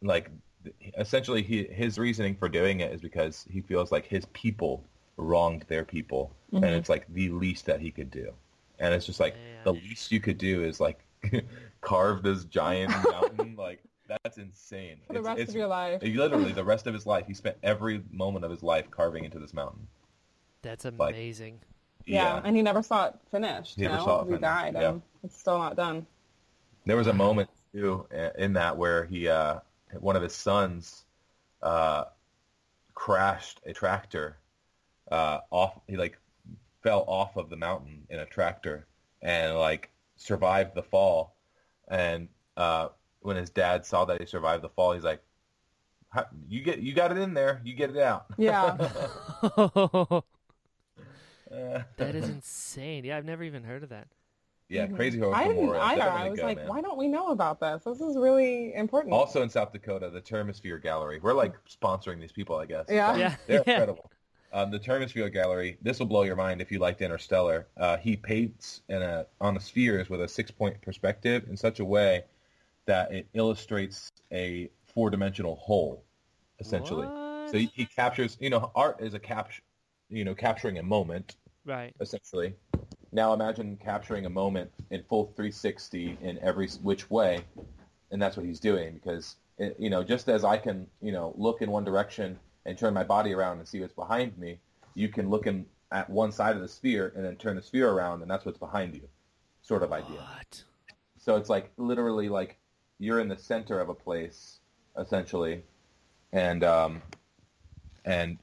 like 0.02 0.30
essentially 0.98 1.42
he, 1.42 1.64
his 1.66 1.98
reasoning 1.98 2.36
for 2.36 2.50
doing 2.50 2.80
it 2.82 2.92
is 2.92 3.02
because 3.02 3.46
he 3.50 3.62
feels 3.62 3.92
like 3.92 4.06
his 4.06 4.26
people 4.34 4.84
wronged 5.18 5.64
their 5.68 5.84
people 5.86 6.32
and 6.54 6.66
it's 6.66 6.90
like 6.90 7.06
the 7.14 7.30
least 7.30 7.66
that 7.66 7.80
he 7.80 7.92
could 7.92 8.12
do. 8.12 8.32
And 8.80 8.94
it's 8.94 9.06
just 9.06 9.20
like 9.20 9.36
the 9.64 9.74
least 9.74 10.12
you 10.12 10.20
could 10.20 10.38
do 10.38 10.64
is 10.64 10.80
like 10.80 11.00
carve 11.82 12.24
this 12.24 12.44
giant 12.46 12.92
mountain 13.12 13.56
like 13.58 13.82
that's 14.24 14.38
insane. 14.38 14.98
for 15.08 15.14
the 15.14 15.20
It's- 15.20 15.26
rest 15.26 15.40
it's- 15.40 15.50
of 15.50 15.56
your 15.56 15.68
life 15.68 16.02
literally, 16.02 16.52
the 16.52 16.64
rest 16.64 16.88
of 16.88 16.94
his 16.94 17.06
life, 17.06 17.26
he 17.28 17.34
spent 17.34 17.58
every 17.64 18.04
moment 18.12 18.44
of 18.44 18.52
his 18.52 18.62
life 18.64 18.90
carving 18.92 19.24
into 19.24 19.40
this 19.40 19.54
mountain. 19.54 19.88
That's 20.64 20.84
Like- 20.86 21.16
amazing. 21.16 21.60
yeah, 22.06 22.42
and 22.44 22.56
he 22.56 22.62
never 22.62 22.84
saw 22.84 23.08
it 23.08 23.16
finished 23.30 23.76
He 23.76 23.84
you 23.84 23.88
never 23.88 24.00
know? 24.00 24.06
saw 24.06 24.20
it 24.22 24.24
he 24.24 24.26
finished, 24.30 24.42
died 24.42 24.74
yeah. 24.74 24.90
and 24.90 25.02
it's 25.24 25.38
still 25.40 25.58
not 25.58 25.76
done 25.76 26.06
There 26.86 26.98
was 26.98 27.08
a 27.08 27.14
moment 27.14 27.50
too 27.74 28.06
uh, 28.14 28.30
in 28.38 28.54
that 28.54 28.76
where 28.76 29.06
he, 29.06 29.30
uh, 29.30 29.60
one 30.00 30.16
of 30.16 30.22
his 30.22 30.36
sons, 30.36 31.06
uh, 31.62 32.06
crashed 32.94 33.62
a 33.66 33.74
tractor 33.74 34.38
uh, 35.12 35.40
off. 35.50 35.80
He 35.88 35.98
like 35.98 36.18
fell 36.84 37.04
off 37.08 37.38
of 37.38 37.50
the 37.50 37.56
mountain 37.56 38.06
in 38.10 38.20
a 38.20 38.26
tractor 38.26 38.88
and 39.22 39.58
like 39.58 39.90
survived 40.16 40.76
the 40.76 40.84
fall. 40.84 41.36
And 41.88 42.30
uh, 42.58 42.90
when 43.22 43.38
his 43.38 43.50
dad 43.50 43.86
saw 43.86 44.06
that 44.06 44.20
he 44.20 44.26
survived 44.26 44.64
the 44.64 44.70
fall, 44.70 44.94
he's 44.94 45.04
like, 45.04 45.22
"You 46.48 46.62
get, 46.62 46.80
you 46.80 46.94
got 46.94 47.12
it 47.12 47.18
in 47.18 47.34
there. 47.34 47.62
You 47.64 47.74
get 47.74 47.90
it 47.90 47.98
out." 47.98 48.26
yeah 48.38 48.78
that 51.98 52.16
is 52.16 52.30
insane. 52.30 53.04
Yeah, 53.04 53.18
I've 53.18 53.26
never 53.26 53.44
even 53.44 53.64
heard 53.64 53.84
of 53.84 53.90
that. 53.90 54.08
Yeah, 54.72 54.88
Crazy 54.88 55.20
Horse. 55.20 55.36
I 55.36 55.44
didn't 55.44 55.58
Memorial. 55.58 55.84
either. 55.84 55.98
Definitely 55.98 56.28
I 56.28 56.30
was 56.30 56.40
go, 56.40 56.46
like, 56.46 56.58
man. 56.58 56.68
why 56.68 56.82
don't 56.82 56.98
we 56.98 57.08
know 57.08 57.28
about 57.32 57.60
this? 57.60 57.84
This 57.84 58.00
is 58.00 58.16
really 58.18 58.74
important. 58.74 59.14
Also 59.14 59.42
in 59.42 59.50
South 59.50 59.72
Dakota, 59.74 60.10
the 60.10 60.22
Termesphere 60.22 60.82
Gallery. 60.82 61.20
We're 61.22 61.34
like 61.34 61.54
sponsoring 61.66 62.20
these 62.22 62.32
people, 62.32 62.56
I 62.58 62.66
guess. 62.66 62.86
Yeah. 62.90 63.16
Yeah. 63.16 63.36
They're 63.48 63.64
yeah. 63.68 63.74
incredible. 63.74 64.10
Um, 64.54 64.72
the 64.72 64.80
Termesphere 64.80 65.32
Gallery. 65.32 65.78
This 65.82 66.00
will 66.00 66.06
blow 66.08 66.24
your 66.24 66.36
mind 66.36 66.62
if 66.62 66.72
you 66.72 66.80
liked 66.80 67.02
Interstellar. 67.02 67.68
Uh, 67.78 67.98
he 67.98 68.16
paints 68.18 68.82
in 68.90 69.02
a 69.02 69.26
on 69.40 69.54
the 69.54 69.60
spheres 69.62 70.10
with 70.10 70.22
a 70.22 70.28
six 70.28 70.52
point 70.52 70.82
perspective 70.82 71.46
in 71.50 71.56
such 71.58 71.80
a 71.80 71.86
way 71.86 72.24
that 72.86 73.14
it 73.14 73.28
illustrates 73.34 74.10
a 74.32 74.70
four 74.94 75.10
dimensional 75.10 75.56
whole, 75.56 76.04
essentially. 76.60 77.06
What? 77.08 77.52
So 77.52 77.58
he, 77.58 77.72
he 77.74 77.86
captures. 77.86 78.38
You 78.40 78.50
know, 78.50 78.72
art 78.76 78.98
is 79.02 79.14
a 79.14 79.20
cap. 79.20 79.52
You 80.10 80.26
know, 80.26 80.36
capturing 80.36 80.78
a 80.78 80.84
moment 80.84 81.36
Right. 81.66 81.94
essentially. 82.02 82.54
Now 83.12 83.34
imagine 83.34 83.78
capturing 83.78 84.26
a 84.26 84.30
moment 84.30 84.72
in 84.90 85.04
full 85.04 85.26
360 85.36 86.18
in 86.22 86.40
every 86.40 86.68
which 86.82 87.10
way, 87.10 87.44
and 88.12 88.22
that's 88.22 88.38
what 88.38 88.46
he's 88.46 88.60
doing 88.60 88.94
because 88.94 89.36
it, 89.58 89.76
you 89.78 89.90
know 89.90 90.04
just 90.04 90.30
as 90.30 90.44
I 90.44 90.58
can 90.58 90.88
you 91.02 91.12
know 91.12 91.34
look 91.38 91.62
in 91.62 91.70
one 91.70 91.84
direction 91.84 92.40
and 92.66 92.78
turn 92.78 92.94
my 92.94 93.04
body 93.04 93.34
around 93.34 93.60
and 93.60 93.68
see 93.68 93.80
what's 93.82 93.94
behind 93.94 94.38
me, 94.38 94.60
you 94.94 95.10
can 95.10 95.30
look 95.30 95.48
in 95.48 95.66
at 95.92 96.10
one 96.10 96.32
side 96.32 96.56
of 96.56 96.62
the 96.62 96.68
sphere 96.68 97.12
and 97.16 97.26
then 97.26 97.36
turn 97.36 97.56
the 97.56 97.62
sphere 97.62 97.90
around 97.90 98.22
and 98.22 98.32
that's 98.32 98.46
what's 98.46 98.60
behind 98.60 98.96
you, 98.96 99.08
sort 99.62 99.84
of 99.84 99.92
idea. 99.92 100.18
What? 100.18 100.64
So 101.18 101.36
it's 101.36 101.50
like 101.50 101.72
literally 101.78 102.30
like 102.30 102.58
you're 102.98 103.20
in 103.20 103.28
the 103.28 103.38
center 103.38 103.80
of 103.80 103.90
a 103.90 103.94
place, 103.94 104.60
essentially, 104.98 105.64
and 106.32 106.64
um, 106.64 107.02
and 108.06 108.38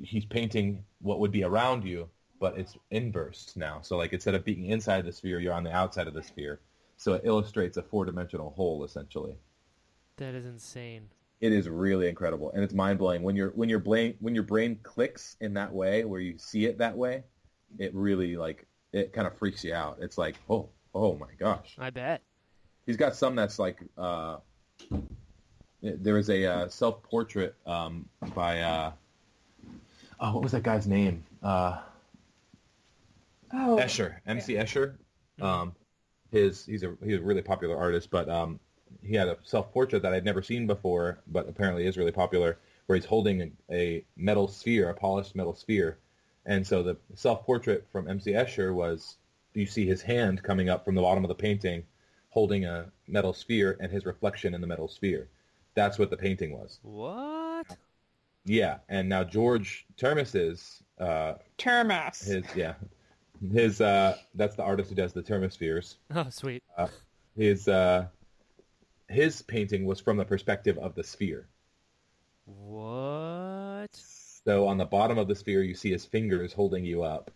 he's 0.00 0.24
painting 0.24 0.84
what 1.00 1.18
would 1.18 1.32
be 1.32 1.44
around 1.44 1.84
you, 1.84 2.08
but 2.38 2.58
it's 2.58 2.76
inverse 2.90 3.52
now. 3.56 3.80
So 3.82 3.96
like 3.96 4.12
instead 4.12 4.34
of 4.34 4.44
being 4.44 4.66
inside 4.66 5.04
the 5.04 5.12
sphere, 5.12 5.40
you're 5.40 5.52
on 5.52 5.64
the 5.64 5.72
outside 5.72 6.06
of 6.06 6.14
the 6.14 6.22
sphere. 6.22 6.60
So 6.96 7.14
it 7.14 7.22
illustrates 7.24 7.76
a 7.76 7.82
four-dimensional 7.82 8.50
whole, 8.50 8.84
essentially. 8.84 9.36
That 10.16 10.34
is 10.34 10.46
insane. 10.46 11.08
It 11.40 11.52
is 11.52 11.68
really 11.68 12.08
incredible, 12.08 12.50
and 12.52 12.64
it's 12.64 12.72
mind-blowing 12.72 13.22
when 13.22 13.36
your 13.36 13.50
when 13.50 13.68
your 13.68 13.78
brain 13.78 14.14
when 14.20 14.34
your 14.34 14.44
brain 14.44 14.78
clicks 14.82 15.36
in 15.42 15.52
that 15.54 15.70
way, 15.70 16.04
where 16.04 16.20
you 16.20 16.38
see 16.38 16.64
it 16.64 16.78
that 16.78 16.96
way. 16.96 17.24
It 17.78 17.94
really 17.94 18.36
like 18.36 18.66
it 18.92 19.12
kind 19.12 19.26
of 19.26 19.36
freaks 19.36 19.62
you 19.62 19.74
out. 19.74 19.98
It's 20.00 20.16
like, 20.16 20.36
oh, 20.48 20.70
oh 20.94 21.14
my 21.16 21.28
gosh. 21.38 21.76
I 21.78 21.90
bet. 21.90 22.22
He's 22.86 22.96
got 22.96 23.14
some 23.14 23.36
that's 23.36 23.58
like 23.58 23.80
uh, 23.98 24.38
there 25.82 26.16
is 26.16 26.30
a 26.30 26.46
uh, 26.46 26.68
self 26.68 27.02
portrait 27.02 27.54
um, 27.66 28.08
by 28.34 28.60
uh, 28.60 28.92
oh 30.20 30.32
what 30.34 30.42
was 30.42 30.52
that 30.52 30.62
guy's 30.62 30.86
name 30.86 31.24
uh, 31.42 31.80
oh, 33.52 33.78
Escher 33.80 34.16
MC 34.26 34.54
Escher 34.54 34.96
um, 35.40 35.74
his 36.30 36.64
he's 36.66 36.82
a 36.82 36.94
he's 37.04 37.18
a 37.18 37.22
really 37.22 37.42
popular 37.42 37.76
artist 37.76 38.10
but 38.10 38.28
um, 38.28 38.60
he 39.02 39.14
had 39.14 39.28
a 39.28 39.36
self 39.42 39.72
portrait 39.72 40.02
that 40.02 40.12
I'd 40.12 40.24
never 40.24 40.42
seen 40.42 40.66
before 40.66 41.18
but 41.26 41.48
apparently 41.48 41.86
is 41.86 41.96
really 41.96 42.12
popular 42.12 42.58
where 42.86 42.96
he's 42.96 43.04
holding 43.04 43.52
a, 43.70 43.74
a 43.74 44.04
metal 44.16 44.48
sphere 44.48 44.90
a 44.90 44.94
polished 44.94 45.34
metal 45.34 45.54
sphere 45.54 45.98
and 46.44 46.66
so 46.66 46.82
the 46.82 46.96
self 47.14 47.44
portrait 47.44 47.86
from 47.90 48.08
MC 48.08 48.32
Escher 48.32 48.74
was 48.74 49.16
you 49.54 49.66
see 49.66 49.86
his 49.86 50.02
hand 50.02 50.42
coming 50.42 50.68
up 50.68 50.84
from 50.84 50.94
the 50.94 51.02
bottom 51.02 51.24
of 51.24 51.28
the 51.28 51.34
painting 51.34 51.84
holding 52.36 52.66
a 52.66 52.84
metal 53.08 53.32
sphere 53.32 53.78
and 53.80 53.90
his 53.90 54.04
reflection 54.04 54.52
in 54.52 54.60
the 54.60 54.66
metal 54.66 54.88
sphere. 54.88 55.26
That's 55.74 55.98
what 55.98 56.10
the 56.10 56.18
painting 56.18 56.52
was. 56.52 56.78
What? 56.82 57.74
Yeah, 58.44 58.76
and 58.90 59.08
now 59.08 59.24
George 59.24 59.86
Termis's 59.96 60.82
uh, 61.00 61.36
Termas. 61.56 62.26
his 62.26 62.44
yeah 62.54 62.74
his 63.52 63.80
uh, 63.80 64.16
that's 64.34 64.56
the 64.56 64.62
artist 64.62 64.90
who 64.90 64.96
does 64.96 65.12
the 65.12 65.22
Termespheres. 65.22 65.96
Oh, 66.14 66.26
sweet. 66.30 66.62
His 67.36 67.68
uh, 67.68 68.06
his 69.08 69.42
painting 69.42 69.84
was 69.84 70.00
from 70.00 70.16
the 70.16 70.24
perspective 70.24 70.78
of 70.78 70.94
the 70.94 71.04
sphere. 71.04 71.46
What? 72.46 73.88
So 73.92 74.66
on 74.68 74.78
the 74.78 74.84
bottom 74.84 75.18
of 75.18 75.28
the 75.28 75.34
sphere, 75.34 75.62
you 75.62 75.74
see 75.74 75.90
his 75.90 76.04
fingers 76.04 76.52
holding 76.52 76.84
you 76.84 77.02
up, 77.02 77.30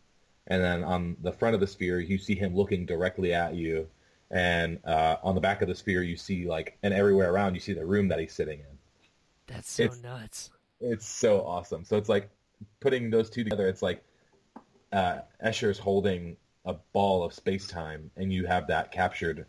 and 0.47 0.63
then 0.63 0.85
on 0.85 1.17
the 1.23 1.33
front 1.33 1.55
of 1.55 1.61
the 1.61 1.67
sphere, 1.67 2.01
you 2.01 2.19
see 2.19 2.35
him 2.35 2.55
looking 2.55 2.87
directly 2.87 3.35
at 3.35 3.55
you, 3.55 3.89
and 4.31 4.79
uh, 4.85 5.17
on 5.23 5.35
the 5.35 5.41
back 5.41 5.61
of 5.63 5.69
the 5.69 5.75
sphere, 5.75 6.03
you 6.03 6.17
see 6.17 6.47
like, 6.47 6.79
and 6.83 6.95
everywhere 6.95 7.33
around, 7.33 7.55
you 7.55 7.61
see 7.61 7.73
the 7.73 7.85
room 7.85 8.09
that 8.09 8.21
he's 8.21 8.33
sitting 8.33 8.61
in. 8.61 8.79
That's 9.47 9.71
so 9.71 9.83
It's- 9.85 10.01
nuts. 10.03 10.51
It's 10.83 11.07
so 11.07 11.43
awesome. 11.45 11.85
So 11.85 11.99
it's 11.99 12.09
like 12.09 12.31
putting 12.81 13.11
those 13.11 13.29
two 13.29 13.45
together. 13.45 13.69
It's 13.69 13.83
like 13.83 14.03
uh, 14.93 15.19
Escher's 15.45 15.79
holding 15.79 16.37
a 16.65 16.75
ball 16.93 17.23
of 17.23 17.33
space 17.33 17.67
time, 17.67 18.11
and 18.17 18.33
you 18.33 18.47
have 18.47 18.67
that 18.69 18.93
captured, 18.93 19.47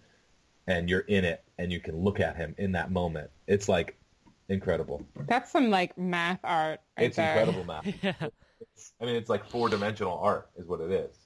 and 0.68 0.90
you're 0.90 1.02
in 1.02 1.26
it, 1.26 1.44
and 1.58 1.72
you 1.72 1.80
can 1.80 1.98
look 1.98 2.20
at 2.20 2.36
him 2.36 2.56
in 2.58 2.72
that 2.74 2.92
moment. 2.92 3.30
It's 3.48 3.68
like 3.68 3.98
incredible. 4.50 5.06
That's 5.28 5.52
some 5.52 5.70
like 5.70 5.98
math 5.98 6.40
art. 6.44 6.80
Right 6.98 7.08
It's 7.08 7.16
there. 7.18 7.38
incredible 7.38 7.66
math. 7.66 7.88
Yeah. 8.04 8.14
I 9.02 9.06
mean, 9.06 9.16
it's 9.16 9.30
like 9.30 9.44
four 9.50 9.70
dimensional 9.70 10.18
art, 10.20 10.50
is 10.56 10.68
what 10.68 10.82
it 10.82 10.92
is. 10.92 11.18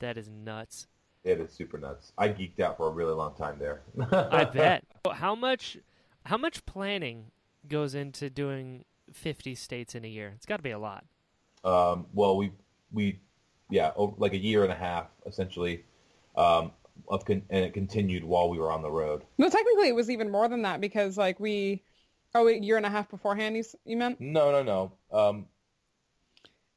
That 0.00 0.18
is 0.18 0.28
nuts. 0.28 0.86
It 1.24 1.40
is 1.40 1.50
super 1.52 1.78
nuts. 1.78 2.12
I 2.18 2.28
geeked 2.28 2.60
out 2.60 2.76
for 2.76 2.88
a 2.88 2.90
really 2.90 3.14
long 3.14 3.34
time 3.34 3.58
there. 3.58 3.82
I 4.10 4.44
bet. 4.52 4.84
How 5.12 5.34
much 5.34 5.78
how 6.26 6.36
much 6.36 6.64
planning 6.66 7.30
goes 7.68 7.94
into 7.94 8.28
doing 8.28 8.84
50 9.12 9.54
states 9.54 9.94
in 9.94 10.04
a 10.04 10.08
year? 10.08 10.32
It's 10.36 10.46
got 10.46 10.58
to 10.58 10.62
be 10.62 10.70
a 10.72 10.78
lot. 10.78 11.04
Um, 11.64 12.06
well, 12.12 12.36
we 12.36 12.52
we 12.92 13.20
yeah, 13.70 13.92
over, 13.96 14.14
like 14.18 14.32
a 14.34 14.38
year 14.38 14.64
and 14.64 14.72
a 14.72 14.76
half 14.76 15.06
essentially, 15.26 15.84
um, 16.36 16.72
of 17.08 17.24
con- 17.24 17.42
and 17.50 17.64
it 17.64 17.72
continued 17.72 18.22
while 18.24 18.48
we 18.50 18.58
were 18.58 18.70
on 18.70 18.82
the 18.82 18.90
road. 18.90 19.22
No, 19.38 19.48
technically 19.48 19.88
it 19.88 19.94
was 19.94 20.10
even 20.10 20.30
more 20.30 20.48
than 20.48 20.62
that 20.62 20.80
because 20.80 21.16
like 21.16 21.40
we, 21.40 21.82
oh, 22.34 22.48
a 22.48 22.52
year 22.58 22.76
and 22.76 22.84
a 22.86 22.90
half 22.90 23.08
beforehand. 23.10 23.56
You 23.56 23.64
you 23.84 23.96
meant? 23.96 24.20
No, 24.20 24.52
no, 24.52 24.62
no. 24.62 24.92
Um, 25.16 25.46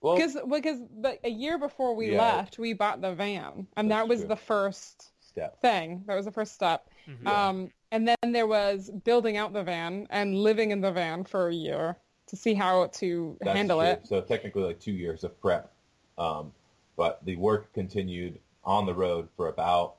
well, 0.01 0.15
Because 0.15 0.37
because 0.49 0.79
the, 1.01 1.19
a 1.25 1.29
year 1.29 1.57
before 1.57 1.95
we 1.95 2.11
Yeah. 2.11 2.19
left, 2.21 2.59
we 2.59 2.73
bought 2.73 3.01
the 3.01 3.13
van, 3.13 3.67
and 3.75 3.89
That's 3.91 4.01
that 4.01 4.07
was 4.07 4.19
true. 4.19 4.27
the 4.29 4.35
first 4.35 5.11
step. 5.19 5.59
thing. 5.61 6.03
That 6.07 6.15
was 6.15 6.25
the 6.25 6.31
first 6.31 6.53
step. 6.53 6.89
Mhm. 7.07 7.27
Um, 7.27 7.71
and 7.91 8.07
then 8.07 8.31
there 8.31 8.47
was 8.47 8.89
building 9.03 9.37
out 9.37 9.53
the 9.53 9.63
van 9.63 10.07
and 10.09 10.35
living 10.35 10.71
in 10.71 10.81
the 10.81 10.91
van 10.91 11.23
for 11.23 11.47
a 11.49 11.53
year 11.53 11.97
to 12.27 12.35
see 12.35 12.53
how 12.53 12.87
to 12.87 13.37
That's 13.41 13.55
handle 13.55 13.79
true. 13.79 13.89
it. 13.89 14.07
So 14.07 14.21
technically, 14.21 14.63
like 14.63 14.79
two 14.79 14.91
years 14.93 15.23
of 15.23 15.39
prep. 15.41 15.71
Um, 16.17 16.53
but 16.97 17.23
the 17.25 17.35
work 17.35 17.73
continued 17.73 18.39
on 18.63 18.85
the 18.85 18.93
road 18.93 19.29
for 19.35 19.47
about 19.47 19.97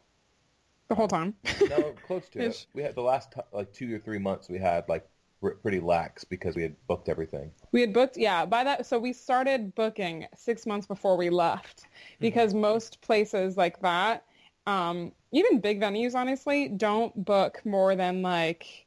The 0.89 0.95
whole 0.95 1.09
time. 1.09 1.35
no 1.69 1.93
close 2.03 2.29
to 2.31 2.41
it. 2.45 2.67
We 2.75 2.83
had 2.83 2.95
the 2.95 3.03
last 3.03 3.33
t- 3.33 3.41
like 3.53 3.73
two 3.73 3.95
or 3.95 3.99
three 3.99 4.19
months 4.19 4.49
we 4.49 4.59
had 4.59 4.89
like 4.89 5.09
r- 5.43 5.57
pretty 5.63 5.81
lax 5.81 6.25
because 6.25 6.57
we 6.57 6.63
had 6.63 6.77
booked 6.87 7.09
everything. 7.09 7.53
We 7.73 7.81
had 7.81 7.93
booked, 7.93 8.17
yeah, 8.17 8.47
by 8.47 8.65
that, 8.65 8.87
so 8.87 8.99
we 8.99 9.13
started 9.13 9.75
booking 9.75 10.27
six 10.35 10.67
months 10.67 10.87
before 10.87 11.17
we 11.17 11.31
left 11.31 11.89
because 12.21 12.55
most 12.55 13.01
places 13.03 13.57
like 13.57 13.81
that, 13.81 14.25
um, 14.67 15.13
even 15.33 15.61
big 15.61 15.81
venues, 15.81 16.15
honestly, 16.15 16.69
don't 16.69 17.25
book 17.25 17.61
more 17.65 17.95
than 17.97 18.23
like, 18.23 18.87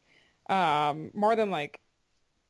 um, 0.49 1.11
more 1.13 1.35
than 1.35 1.51
like 1.51 1.79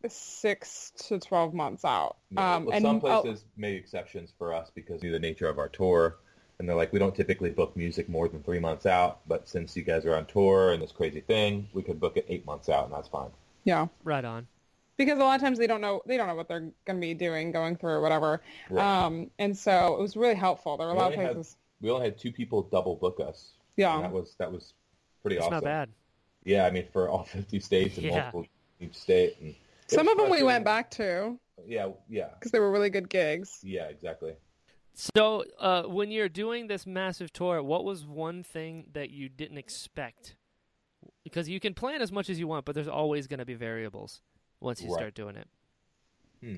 six 0.07 0.91
to 1.07 1.19
12 1.19 1.53
months 1.53 1.83
out. 1.83 2.17
Yeah, 2.31 2.55
um, 2.55 2.65
well, 2.65 2.75
and 2.75 2.83
some 2.83 2.97
oh, 3.03 3.21
places 3.21 3.43
made 3.57 3.75
exceptions 3.75 4.31
for 4.37 4.53
us 4.53 4.71
because 4.73 5.03
of 5.03 5.11
the 5.11 5.19
nature 5.19 5.47
of 5.49 5.57
our 5.57 5.67
tour. 5.69 6.15
And 6.59 6.67
they're 6.67 6.75
like, 6.75 6.91
we 6.93 6.99
don't 6.99 7.15
typically 7.15 7.49
book 7.49 7.75
music 7.75 8.09
more 8.09 8.27
than 8.27 8.43
three 8.43 8.59
months 8.59 8.85
out, 8.85 9.19
but 9.27 9.47
since 9.47 9.75
you 9.77 9.83
guys 9.83 10.05
are 10.05 10.15
on 10.15 10.25
tour 10.25 10.73
and 10.73 10.81
this 10.83 10.91
crazy 10.91 11.21
thing, 11.21 11.67
we 11.73 11.81
could 11.81 11.99
book 11.99 12.17
it 12.17 12.25
eight 12.29 12.45
months 12.45 12.67
out, 12.69 12.85
and 12.85 12.93
that's 12.93 13.07
fine. 13.07 13.29
yeah, 13.63 13.87
Right 14.03 14.25
on. 14.25 14.45
because 14.97 15.17
a 15.19 15.23
lot 15.23 15.35
of 15.35 15.41
times 15.41 15.57
they 15.57 15.67
don't 15.67 15.79
know, 15.79 16.01
they 16.05 16.17
don't 16.17 16.27
know 16.27 16.35
what 16.35 16.49
they're 16.49 16.69
going 16.85 16.97
to 16.97 17.01
be 17.01 17.13
doing, 17.13 17.51
going 17.53 17.77
through 17.77 17.91
or 17.93 18.01
whatever. 18.01 18.41
Right. 18.69 19.05
Um, 19.05 19.31
and 19.39 19.57
so 19.57 19.95
it 19.95 20.01
was 20.01 20.17
really 20.17 20.35
helpful. 20.35 20.75
There 20.75 20.87
were 20.87 20.93
a 20.93 20.97
lot 20.97 21.13
of 21.13 21.17
only 21.17 21.25
had- 21.25 21.35
places. 21.35 21.55
We 21.81 21.89
only 21.91 22.03
had 22.07 22.17
two 22.17 22.33
people 22.33 22.63
double 22.63 22.97
book 22.97 23.21
us. 23.25 23.51
Yeah. 23.77 23.95
And 23.95 24.03
that 24.03 24.11
was 24.11 24.35
that 24.39 24.51
was 24.51 24.73
pretty 25.21 25.37
It's 25.37 25.45
awesome. 25.45 25.53
not 25.55 25.63
bad. 25.63 25.89
Yeah, 26.43 26.65
I 26.65 26.71
mean 26.71 26.87
for 26.91 27.07
all 27.07 27.23
fifty 27.31 27.61
states 27.61 27.95
and 27.95 28.05
Yeah. 28.07 28.15
multiple 28.33 28.45
each 28.81 28.95
state. 28.95 29.37
And 29.39 29.51
it 29.51 29.55
Some 29.89 30.07
of 30.07 30.17
them 30.17 30.29
we 30.29 30.43
went 30.43 30.65
back 30.65 30.91
to 30.91 31.37
Yeah, 31.65 31.89
yeah, 32.07 32.29
because 32.35 32.51
they 32.51 32.59
were 32.59 32.71
really 32.71 32.89
good 32.89 33.09
gigs. 33.09 33.59
yeah, 33.63 33.85
exactly. 33.85 34.33
So, 34.93 35.45
uh, 35.59 35.83
when 35.83 36.11
you're 36.11 36.29
doing 36.29 36.67
this 36.67 36.85
massive 36.85 37.31
tour, 37.31 37.63
what 37.63 37.85
was 37.85 38.05
one 38.05 38.43
thing 38.43 38.87
that 38.93 39.11
you 39.11 39.29
didn't 39.29 39.57
expect? 39.57 40.35
Because 41.23 41.47
you 41.47 41.59
can 41.59 41.73
plan 41.73 42.01
as 42.01 42.11
much 42.11 42.29
as 42.29 42.37
you 42.39 42.47
want, 42.47 42.65
but 42.65 42.75
there's 42.75 42.87
always 42.89 43.25
going 43.27 43.39
to 43.39 43.45
be 43.45 43.53
variables 43.53 44.21
once 44.59 44.81
you 44.81 44.89
Right. 44.89 44.95
start 44.99 45.13
doing 45.15 45.35
it. 45.37 45.47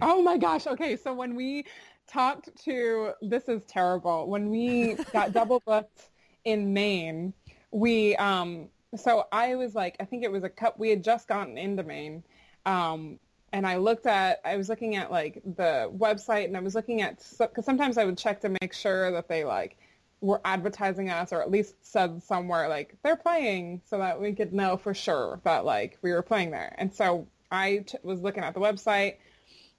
Oh 0.02 0.22
my 0.22 0.38
gosh. 0.38 0.68
Okay. 0.68 0.95
So 0.95 1.14
when 1.14 1.36
we 1.36 1.66
talked 2.08 2.49
to, 2.66 3.14
this 3.22 3.48
is 3.48 3.62
terrible. 3.68 4.28
When 4.28 4.49
we 4.49 4.95
got 5.14 5.34
double 5.34 5.62
booked 5.66 6.10
in 6.45 6.74
Maine, 6.74 7.34
we, 7.72 8.16
um, 8.18 8.70
so 8.95 9.28
I 9.32 9.56
was 9.56 9.76
like, 9.76 9.95
I 9.99 10.06
think 10.06 10.24
it 10.24 10.32
was 10.32 10.44
a 10.44 10.49
cup, 10.49 10.80
we 10.80 10.90
had 10.90 11.03
just 11.03 11.28
gotten 11.28 11.58
into 11.58 11.84
Maine. 11.84 12.24
Um, 12.65 13.19
and 13.53 13.67
I 13.67 13.77
looked 13.77 14.05
at, 14.05 14.39
I 14.45 14.55
was 14.55 14.69
looking 14.69 14.95
at 14.95 15.11
like 15.11 15.41
the 15.43 15.91
website 15.95 16.45
and 16.45 16.55
I 16.55 16.61
was 16.61 16.75
looking 16.75 17.01
at, 17.01 17.23
because 17.38 17.65
sometimes 17.65 17.97
I 17.97 18.05
would 18.05 18.17
check 18.17 18.39
to 18.41 18.49
make 18.61 18.73
sure 18.73 19.11
that 19.11 19.27
they 19.27 19.43
like 19.43 19.77
were 20.21 20.39
advertising 20.45 21.09
us 21.09 21.33
or 21.33 21.41
at 21.41 21.49
least 21.49 21.75
said 21.81 22.21
somewhere 22.23 22.69
like 22.69 22.95
they're 23.03 23.15
playing 23.15 23.81
so 23.83 23.97
that 23.97 24.21
we 24.21 24.33
could 24.33 24.53
know 24.53 24.77
for 24.77 24.93
sure 24.93 25.41
that 25.43 25.65
like 25.65 25.97
we 26.01 26.11
were 26.11 26.21
playing 26.21 26.51
there. 26.51 26.75
And 26.77 26.93
so 26.93 27.27
I 27.51 27.83
t- 27.88 27.97
was 28.03 28.21
looking 28.21 28.43
at 28.43 28.53
the 28.53 28.59
website 28.59 29.15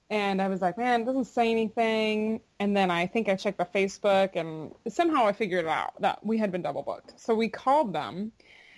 and 0.09 0.41
I 0.41 0.49
was 0.49 0.61
like, 0.61 0.77
man, 0.77 1.01
it 1.01 1.05
doesn't 1.05 1.25
say 1.25 1.49
anything. 1.49 2.41
And 2.59 2.75
then 2.77 2.91
I 2.91 3.07
think 3.07 3.29
I 3.29 3.35
checked 3.35 3.57
the 3.57 3.65
Facebook 3.65 4.35
and 4.35 4.71
somehow 4.93 5.25
I 5.25 5.31
figured 5.31 5.65
out 5.65 5.99
that 6.01 6.23
we 6.23 6.37
had 6.37 6.51
been 6.51 6.61
double 6.61 6.83
booked. 6.83 7.19
So 7.19 7.33
we 7.33 7.47
called 7.49 7.93
them 7.93 8.31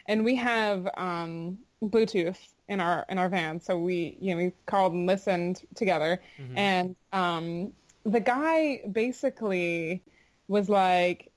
and 0.06 0.23
we 0.23 0.36
have 0.36 0.88
um, 0.95 1.57
Bluetooth 1.84 2.38
in 2.68 2.80
our 2.80 3.06
in 3.10 3.18
our 3.18 3.30
van. 3.30 3.60
So 3.60 3.78
we 3.78 4.18
you 4.20 4.32
know 4.36 4.38
we 4.44 4.52
called 4.66 4.94
and 4.94 5.06
listened 5.06 5.62
together. 5.76 6.22
And 6.56 6.96
um, 7.14 7.74
the 8.06 8.20
guy 8.20 8.82
basically 8.92 10.04
was 10.48 10.70
like, 10.70 11.32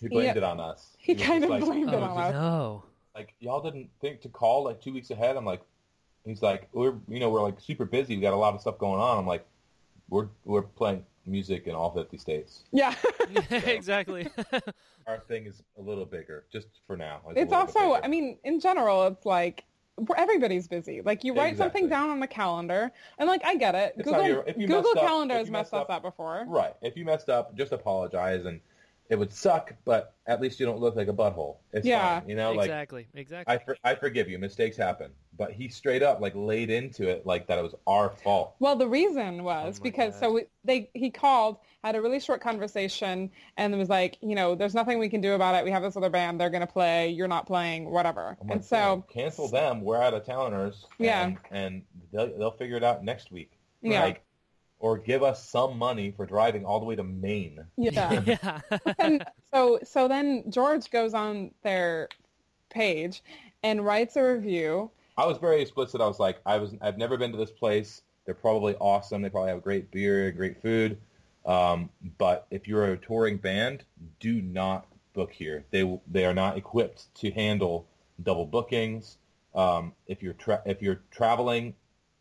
He 0.00 0.08
blamed 0.08 0.26
Yeah. 0.26 0.36
it 0.38 0.44
on 0.44 0.60
us. 0.60 0.96
He 0.98 1.14
was 1.14 1.22
kind 1.22 1.44
of 1.44 1.50
like, 1.50 1.64
blamed 1.64 1.88
it 1.92 1.94
Oh, 1.94 2.02
on 2.02 2.18
us. 2.20 2.32
no. 2.34 2.84
like 3.14 3.34
y'all 3.40 3.62
didn't 3.62 3.90
think 4.00 4.20
to 4.22 4.28
call 4.28 4.64
like 4.64 4.80
two 4.80 4.92
weeks 4.92 5.10
ahead. 5.10 5.36
I'm 5.36 5.44
like, 5.44 5.62
he's 6.24 6.42
like, 6.42 6.68
we're 6.72 6.94
you 7.08 7.20
know 7.20 7.30
we're 7.30 7.42
like 7.42 7.60
super 7.60 7.84
busy. 7.84 8.16
We 8.16 8.22
got 8.22 8.34
a 8.34 8.36
lot 8.36 8.54
of 8.54 8.60
stuff 8.60 8.78
going 8.78 9.00
on. 9.00 9.18
I'm 9.18 9.26
like, 9.26 9.46
we're 10.08 10.28
we're 10.44 10.62
playing 10.62 11.04
music 11.26 11.66
in 11.66 11.74
all 11.74 11.90
50 11.94 12.16
states. 12.16 12.64
Yeah. 12.72 12.94
exactly. 13.50 14.28
Our 15.06 15.18
thing 15.20 15.46
is 15.46 15.62
a 15.78 15.80
little 15.82 16.04
bigger, 16.04 16.44
just 16.52 16.66
for 16.86 16.96
now. 16.96 17.20
a 17.26 17.38
it's 17.38 17.52
also. 17.52 17.94
I 17.94 18.08
mean, 18.08 18.36
in 18.44 18.60
general, 18.60 19.06
it's 19.06 19.24
like 19.24 19.56
we're- 19.56 19.67
everybody's 20.16 20.68
busy. 20.68 21.00
Like 21.02 21.24
you 21.24 21.34
write 21.34 21.52
Exactly. 21.52 21.80
something 21.80 21.88
down 21.90 22.10
on 22.10 22.20
the 22.20 22.26
calendar, 22.26 22.90
and 23.18 23.28
like 23.28 23.44
I 23.44 23.54
get 23.56 23.74
it. 23.74 23.94
It's 23.96 24.04
Google 24.08 24.26
you're- 24.26 24.42
if 24.46 24.56
you 24.56 24.66
Google 24.66 24.82
messed 24.94 24.96
up- 24.98 25.02
Calendar 25.04 25.34
if 25.34 25.38
has 25.40 25.50
messed 25.50 25.72
messed 25.72 25.74
us 25.74 25.80
up- 25.82 25.90
up 25.90 26.02
before. 26.02 26.44
right. 26.48 26.74
If 26.82 26.96
you 26.96 27.04
messed 27.04 27.28
up, 27.28 27.54
just 27.56 27.72
apologize, 27.72 28.44
and 28.44 28.60
it 29.08 29.18
would 29.18 29.32
suck, 29.32 29.74
but 29.84 30.14
at 30.26 30.40
least 30.40 30.60
you 30.60 30.66
don't 30.66 30.80
look 30.80 30.94
like 30.94 31.08
a 31.08 31.12
butthole. 31.12 31.56
It's 31.72 31.86
Yeah. 31.86 32.20
fine, 32.20 32.28
you 32.28 32.36
know, 32.36 32.52
like 32.52 32.66
exactly. 32.66 33.06
Exactly. 33.14 33.54
I, 33.54 33.58
for, 33.58 33.76
I 33.82 33.94
forgive 33.94 34.28
you. 34.28 34.38
Mistakes 34.38 34.76
happen, 34.76 35.10
but 35.36 35.52
he 35.52 35.68
straight 35.68 36.02
up 36.02 36.20
like 36.20 36.34
laid 36.34 36.68
into 36.70 37.08
it 37.08 37.24
like 37.24 37.46
that 37.46 37.58
it 37.58 37.62
was 37.62 37.74
our 37.86 38.10
fault. 38.10 38.54
Well, 38.58 38.76
the 38.76 38.88
reason 38.88 39.44
was 39.44 39.78
Oh 39.78 39.82
because 39.82 40.12
God. 40.14 40.20
so 40.20 40.32
we, 40.32 40.44
they 40.64 40.90
he 40.94 41.10
called, 41.10 41.56
had 41.82 41.96
a 41.96 42.02
really 42.02 42.20
short 42.20 42.42
conversation, 42.42 43.30
and 43.56 43.78
was 43.78 43.88
like, 43.88 44.18
you 44.20 44.34
know, 44.34 44.54
there's 44.54 44.74
nothing 44.74 44.98
we 44.98 45.08
can 45.08 45.20
do 45.22 45.32
about 45.32 45.54
it. 45.54 45.64
We 45.64 45.70
have 45.70 45.82
this 45.82 45.96
other 45.96 46.10
band. 46.10 46.38
They're 46.40 46.50
gonna 46.50 46.66
play. 46.66 47.08
You're 47.08 47.28
not 47.28 47.46
playing. 47.46 47.90
Whatever. 47.90 48.36
Oh 48.38 48.44
I'm 48.44 48.50
and 48.50 48.60
like, 48.60 48.64
so 48.64 49.04
cancel 49.08 49.48
them. 49.48 49.80
We're 49.80 50.02
out 50.02 50.12
of 50.12 50.26
towners. 50.26 50.84
Yeah. 50.98 51.24
and, 51.24 51.38
and 51.50 51.82
they'll 52.12 52.36
they'll 52.38 52.50
figure 52.50 52.76
it 52.76 52.84
out 52.84 53.02
next 53.04 53.32
week. 53.32 53.52
Yeah. 53.80 54.02
Like, 54.02 54.22
or 54.80 54.98
give 54.98 55.22
us 55.22 55.48
some 55.48 55.76
money 55.76 56.12
for 56.16 56.24
driving 56.24 56.64
all 56.64 56.78
the 56.78 56.86
way 56.86 56.94
to 56.94 57.02
Maine. 57.02 57.64
yeah. 57.76 58.22
yeah. 58.26 58.60
and 58.98 59.24
so 59.52 59.78
so 59.84 60.08
then 60.08 60.44
George 60.50 60.90
goes 60.90 61.14
on 61.14 61.50
their 61.62 62.08
page 62.70 63.22
and 63.62 63.84
writes 63.84 64.16
a 64.16 64.22
review. 64.22 64.90
I 65.16 65.26
was 65.26 65.38
very 65.38 65.60
explicit. 65.60 66.00
I 66.00 66.06
was 66.06 66.20
like, 66.20 66.38
I 66.46 66.58
was 66.58 66.74
I've 66.80 66.98
never 66.98 67.16
been 67.16 67.32
to 67.32 67.38
this 67.38 67.50
place. 67.50 68.02
They're 68.24 68.34
probably 68.34 68.74
awesome. 68.76 69.22
They 69.22 69.30
probably 69.30 69.50
have 69.50 69.62
great 69.62 69.90
beer, 69.90 70.30
great 70.30 70.60
food. 70.60 70.98
Um, 71.44 71.88
but 72.18 72.46
if 72.50 72.68
you're 72.68 72.92
a 72.92 72.96
touring 72.96 73.38
band, 73.38 73.84
do 74.20 74.42
not 74.42 74.86
book 75.14 75.32
here. 75.32 75.64
They 75.70 75.98
they 76.06 76.24
are 76.24 76.34
not 76.34 76.56
equipped 76.56 77.12
to 77.16 77.30
handle 77.30 77.88
double 78.22 78.46
bookings. 78.46 79.16
Um, 79.54 79.92
if 80.06 80.22
you're 80.22 80.34
tra- 80.34 80.62
if 80.66 80.82
you're 80.82 81.00
traveling, 81.10 81.74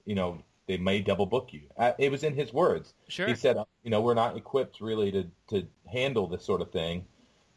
you 0.05 0.15
know 0.15 0.41
they 0.67 0.77
may 0.77 0.99
double 1.01 1.25
book 1.25 1.49
you. 1.51 1.61
Uh, 1.77 1.93
it 1.97 2.11
was 2.11 2.23
in 2.23 2.33
his 2.33 2.53
words. 2.53 2.93
Sure. 3.07 3.27
He 3.27 3.35
said, 3.35 3.57
you 3.83 3.89
know, 3.89 4.01
we're 4.01 4.13
not 4.13 4.35
equipped 4.37 4.81
really 4.81 5.11
to 5.11 5.27
to 5.49 5.67
handle 5.91 6.27
this 6.27 6.43
sort 6.45 6.61
of 6.61 6.71
thing, 6.71 7.05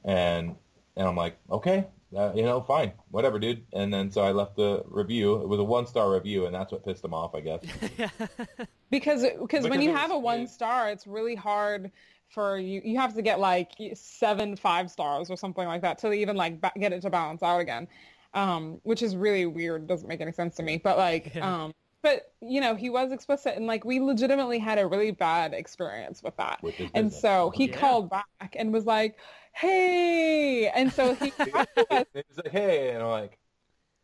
and 0.04 0.54
and 0.96 1.06
I'm 1.08 1.16
like, 1.16 1.36
okay, 1.50 1.86
uh, 2.16 2.32
you 2.34 2.42
know, 2.42 2.60
fine, 2.60 2.92
whatever, 3.10 3.38
dude. 3.38 3.64
And 3.72 3.92
then 3.92 4.10
so 4.10 4.22
I 4.22 4.32
left 4.32 4.56
the 4.56 4.82
review. 4.86 5.36
It 5.42 5.48
was 5.48 5.60
a 5.60 5.64
one 5.64 5.86
star 5.86 6.12
review, 6.12 6.46
and 6.46 6.54
that's 6.54 6.72
what 6.72 6.84
pissed 6.84 7.04
him 7.04 7.14
off, 7.14 7.34
I 7.34 7.40
guess. 7.40 7.60
because 8.90 9.24
because 9.40 9.68
when 9.68 9.80
you 9.82 9.90
it 9.90 9.96
have 9.96 10.10
a 10.10 10.18
one 10.18 10.40
it- 10.40 10.50
star, 10.50 10.88
it's 10.90 11.06
really 11.06 11.34
hard 11.34 11.90
for 12.28 12.58
you. 12.58 12.80
You 12.84 12.98
have 12.98 13.14
to 13.14 13.22
get 13.22 13.40
like 13.40 13.70
seven 13.94 14.56
five 14.56 14.90
stars 14.90 15.30
or 15.30 15.36
something 15.36 15.66
like 15.66 15.82
that 15.82 15.98
to 15.98 16.12
even 16.12 16.36
like 16.36 16.60
ba- 16.60 16.72
get 16.78 16.92
it 16.92 17.02
to 17.02 17.10
balance 17.10 17.42
out 17.42 17.60
again, 17.60 17.88
um, 18.34 18.80
which 18.84 19.02
is 19.02 19.16
really 19.16 19.46
weird. 19.46 19.86
Doesn't 19.86 20.08
make 20.08 20.20
any 20.20 20.32
sense 20.32 20.54
to 20.56 20.62
me. 20.62 20.78
But 20.78 20.96
like, 20.98 21.34
Yeah. 21.34 21.64
um, 21.64 21.74
but 22.02 22.32
you 22.40 22.60
know, 22.60 22.74
he 22.74 22.90
was 22.90 23.12
explicit 23.12 23.56
and 23.56 23.66
like 23.66 23.84
we 23.84 24.00
legitimately 24.00 24.58
had 24.58 24.78
a 24.78 24.86
really 24.86 25.10
bad 25.12 25.54
experience 25.54 26.22
with 26.22 26.36
that. 26.36 26.60
With 26.62 26.78
And 26.94 27.12
business. 27.12 27.12
so 27.12 27.50
oh, 27.52 27.52
he 27.54 27.68
Yeah. 27.68 27.76
called 27.78 28.10
back 28.10 28.26
and 28.56 28.72
was 28.72 28.86
like, 28.86 29.18
"Hey," 29.52 30.68
and 30.70 30.92
so 30.92 31.14
he 31.14 31.32
talked 31.52 31.70
to 31.76 31.86
us 31.96 32.04
He 32.14 32.22
was 32.28 32.38
like, 32.38 32.48
hey, 32.52 32.90
and 32.90 33.02
I'm 33.02 33.08
like, 33.10 33.38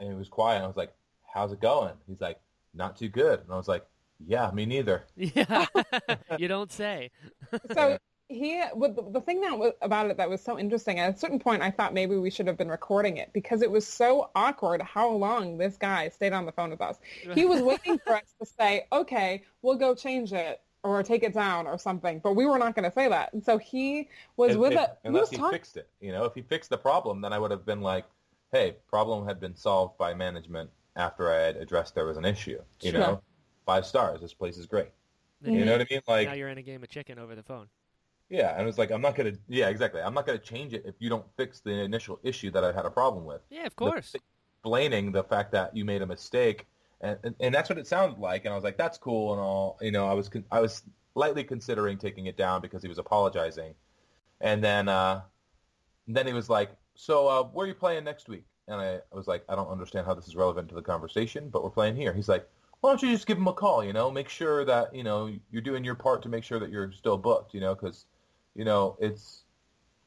and 0.00 0.10
it 0.12 0.16
was 0.16 0.28
quiet. 0.28 0.62
I 0.62 0.66
was 0.66 0.76
like, 0.76 0.94
how's 1.34 1.52
it 1.52 1.60
going? 1.60 1.94
He's 2.06 2.20
like, 2.20 2.40
not 2.74 2.96
too 2.96 3.08
good. 3.08 3.40
And 3.40 3.52
I 3.52 3.56
was 3.56 3.68
like, 3.68 3.86
yeah, 4.26 4.50
me 4.52 4.66
neither. 4.66 5.04
yeah. 5.16 5.66
you 6.36 6.48
don't 6.48 6.72
say. 6.72 7.10
so 7.74 7.98
he 8.28 8.60
well, 8.74 8.92
the, 8.92 9.02
the 9.10 9.20
thing 9.20 9.40
that 9.40 9.56
was 9.56 9.72
about 9.82 10.10
it 10.10 10.16
that 10.16 10.28
was 10.28 10.40
so 10.42 10.58
interesting 10.58 10.98
at 10.98 11.14
a 11.14 11.16
certain 11.16 11.38
point 11.38 11.62
i 11.62 11.70
thought 11.70 11.94
maybe 11.94 12.16
we 12.16 12.28
should 12.30 12.46
have 12.46 12.56
been 12.56 12.68
recording 12.68 13.18
it 13.18 13.30
because 13.32 13.62
it 13.62 13.70
was 13.70 13.86
so 13.86 14.30
awkward 14.34 14.82
how 14.82 15.08
long 15.08 15.56
this 15.58 15.76
guy 15.76 16.08
stayed 16.08 16.32
on 16.32 16.44
the 16.44 16.50
phone 16.52 16.70
with 16.70 16.80
us 16.80 16.98
he 17.34 17.44
was 17.44 17.62
waiting 17.70 17.98
for 18.04 18.16
us 18.16 18.34
to 18.40 18.46
say 18.58 18.84
okay 18.90 19.42
we'll 19.62 19.76
go 19.76 19.94
change 19.94 20.32
it 20.32 20.60
or 20.82 21.02
take 21.04 21.22
it 21.22 21.32
down 21.32 21.66
or 21.68 21.78
something 21.78 22.18
but 22.18 22.34
we 22.34 22.46
were 22.46 22.58
not 22.58 22.74
going 22.74 22.84
to 22.88 22.92
say 22.94 23.08
that 23.08 23.32
and 23.32 23.44
so 23.44 23.58
he 23.58 24.08
was 24.36 24.52
If- 24.52 24.58
with 24.58 24.72
if- 24.72 24.80
it 24.80 24.90
he 25.02 25.08
unless 25.08 25.20
was 25.22 25.30
he 25.30 25.36
talking 25.36 25.52
fixed 25.52 25.76
it. 25.76 25.88
You 26.00 26.10
know, 26.12 26.24
if 26.24 26.34
he 26.34 26.42
fixed 26.42 26.70
the 26.70 26.78
problem, 26.78 27.20
then 27.20 27.32
I 27.32 27.38
would 27.38 27.50
have 27.52 27.64
been 27.64 27.80
like, 27.80 28.04
hey, 28.52 28.76
problem 28.88 29.26
had 29.26 29.38
been 29.40 29.54
solved 29.56 29.96
by 29.98 30.14
management 30.14 30.70
after 30.96 31.30
I 31.32 31.36
had 31.42 31.56
addressed 31.56 31.94
there 31.94 32.06
was 32.06 32.16
an 32.16 32.24
issue. 32.24 32.60
You 32.80 32.90
Sure. 32.92 33.00
know, 33.00 33.22
five 33.66 33.84
stars. 33.86 34.20
This 34.20 34.32
place 34.34 34.56
is 34.58 34.66
great. 34.66 34.90
Then 35.40 35.54
You 35.54 35.60
you- 35.60 35.64
know 35.64 35.72
what 35.72 35.80
I 35.82 35.86
mean? 35.90 36.00
Like, 36.08 36.28
now 36.28 36.34
you're 36.34 36.48
in 36.48 36.58
a 36.58 36.62
game 36.62 36.82
of 36.82 36.88
chicken 36.88 37.18
over 37.18 37.34
the 37.34 37.42
phone. 37.42 37.68
Yeah, 38.28 38.52
and 38.52 38.62
it 38.62 38.66
was 38.66 38.78
like, 38.78 38.90
I'm 38.90 39.00
not 39.00 39.14
gonna. 39.14 39.32
Yeah, 39.48 39.68
exactly. 39.68 40.00
I'm 40.00 40.14
not 40.14 40.26
gonna 40.26 40.38
change 40.38 40.74
it 40.74 40.82
if 40.86 40.94
you 40.98 41.08
don't 41.08 41.26
fix 41.36 41.60
the 41.60 41.72
initial 41.72 42.18
issue 42.22 42.50
that 42.52 42.64
I 42.64 42.72
had 42.72 42.84
a 42.84 42.90
problem 42.90 43.24
with. 43.24 43.42
Yeah, 43.50 43.66
of 43.66 43.76
course. 43.76 44.14
explaining 44.14 45.12
the 45.12 45.22
fact 45.22 45.52
that 45.52 45.76
you 45.76 45.84
made 45.84 46.02
a 46.02 46.06
mistake, 46.06 46.66
and, 47.00 47.18
and 47.22 47.34
and 47.40 47.54
that's 47.54 47.68
what 47.68 47.78
it 47.78 47.86
sounded 47.86 48.18
like. 48.18 48.44
And 48.44 48.52
I 48.52 48.56
was 48.56 48.64
like, 48.64 48.76
that's 48.76 48.98
cool 48.98 49.32
and 49.32 49.40
all. 49.40 49.78
You 49.80 49.92
know, 49.92 50.06
I 50.08 50.14
was 50.14 50.28
con- 50.28 50.44
I 50.50 50.60
was 50.60 50.82
lightly 51.14 51.44
considering 51.44 51.98
taking 51.98 52.26
it 52.26 52.36
down 52.36 52.60
because 52.60 52.82
he 52.82 52.88
was 52.88 52.98
apologizing, 52.98 53.74
And 54.40 54.62
then 54.62 54.88
uh, 54.88 55.22
then 56.08 56.26
he 56.26 56.32
was 56.32 56.50
like, 56.50 56.70
"So 56.94 57.28
uh, 57.28 57.44
where 57.44 57.64
are 57.64 57.68
you 57.68 57.74
playing 57.74 58.04
next 58.04 58.28
week?" 58.28 58.44
And 58.68 58.80
I, 58.80 58.96
I 58.96 59.14
was 59.14 59.26
like, 59.28 59.44
"I 59.48 59.54
don't 59.54 59.68
understand 59.70 60.06
how 60.06 60.14
this 60.14 60.26
is 60.28 60.36
relevant 60.36 60.68
to 60.70 60.74
the 60.74 60.82
conversation, 60.82 61.48
but 61.50 61.62
we're 61.64 61.70
playing 61.70 61.96
here." 61.96 62.12
He's 62.12 62.28
like, 62.28 62.48
"Why 62.80 62.90
don't 62.90 63.02
you 63.02 63.10
just 63.12 63.26
give 63.26 63.38
him 63.38 63.46
a 63.48 63.52
call? 63.52 63.84
You 63.84 63.92
know, 63.92 64.10
make 64.10 64.28
sure 64.28 64.64
that 64.64 64.94
you 64.94 65.04
know 65.04 65.30
you're 65.50 65.62
doing 65.62 65.84
your 65.84 65.94
part 65.94 66.22
to 66.22 66.28
make 66.28 66.44
sure 66.44 66.58
that 66.58 66.70
you're 66.70 66.92
still 66.92 67.16
booked. 67.18 67.54
You 67.54 67.60
know, 67.60 67.74
because 67.74 68.06
you 68.56 68.64
know 68.64 68.96
it's." 69.00 69.42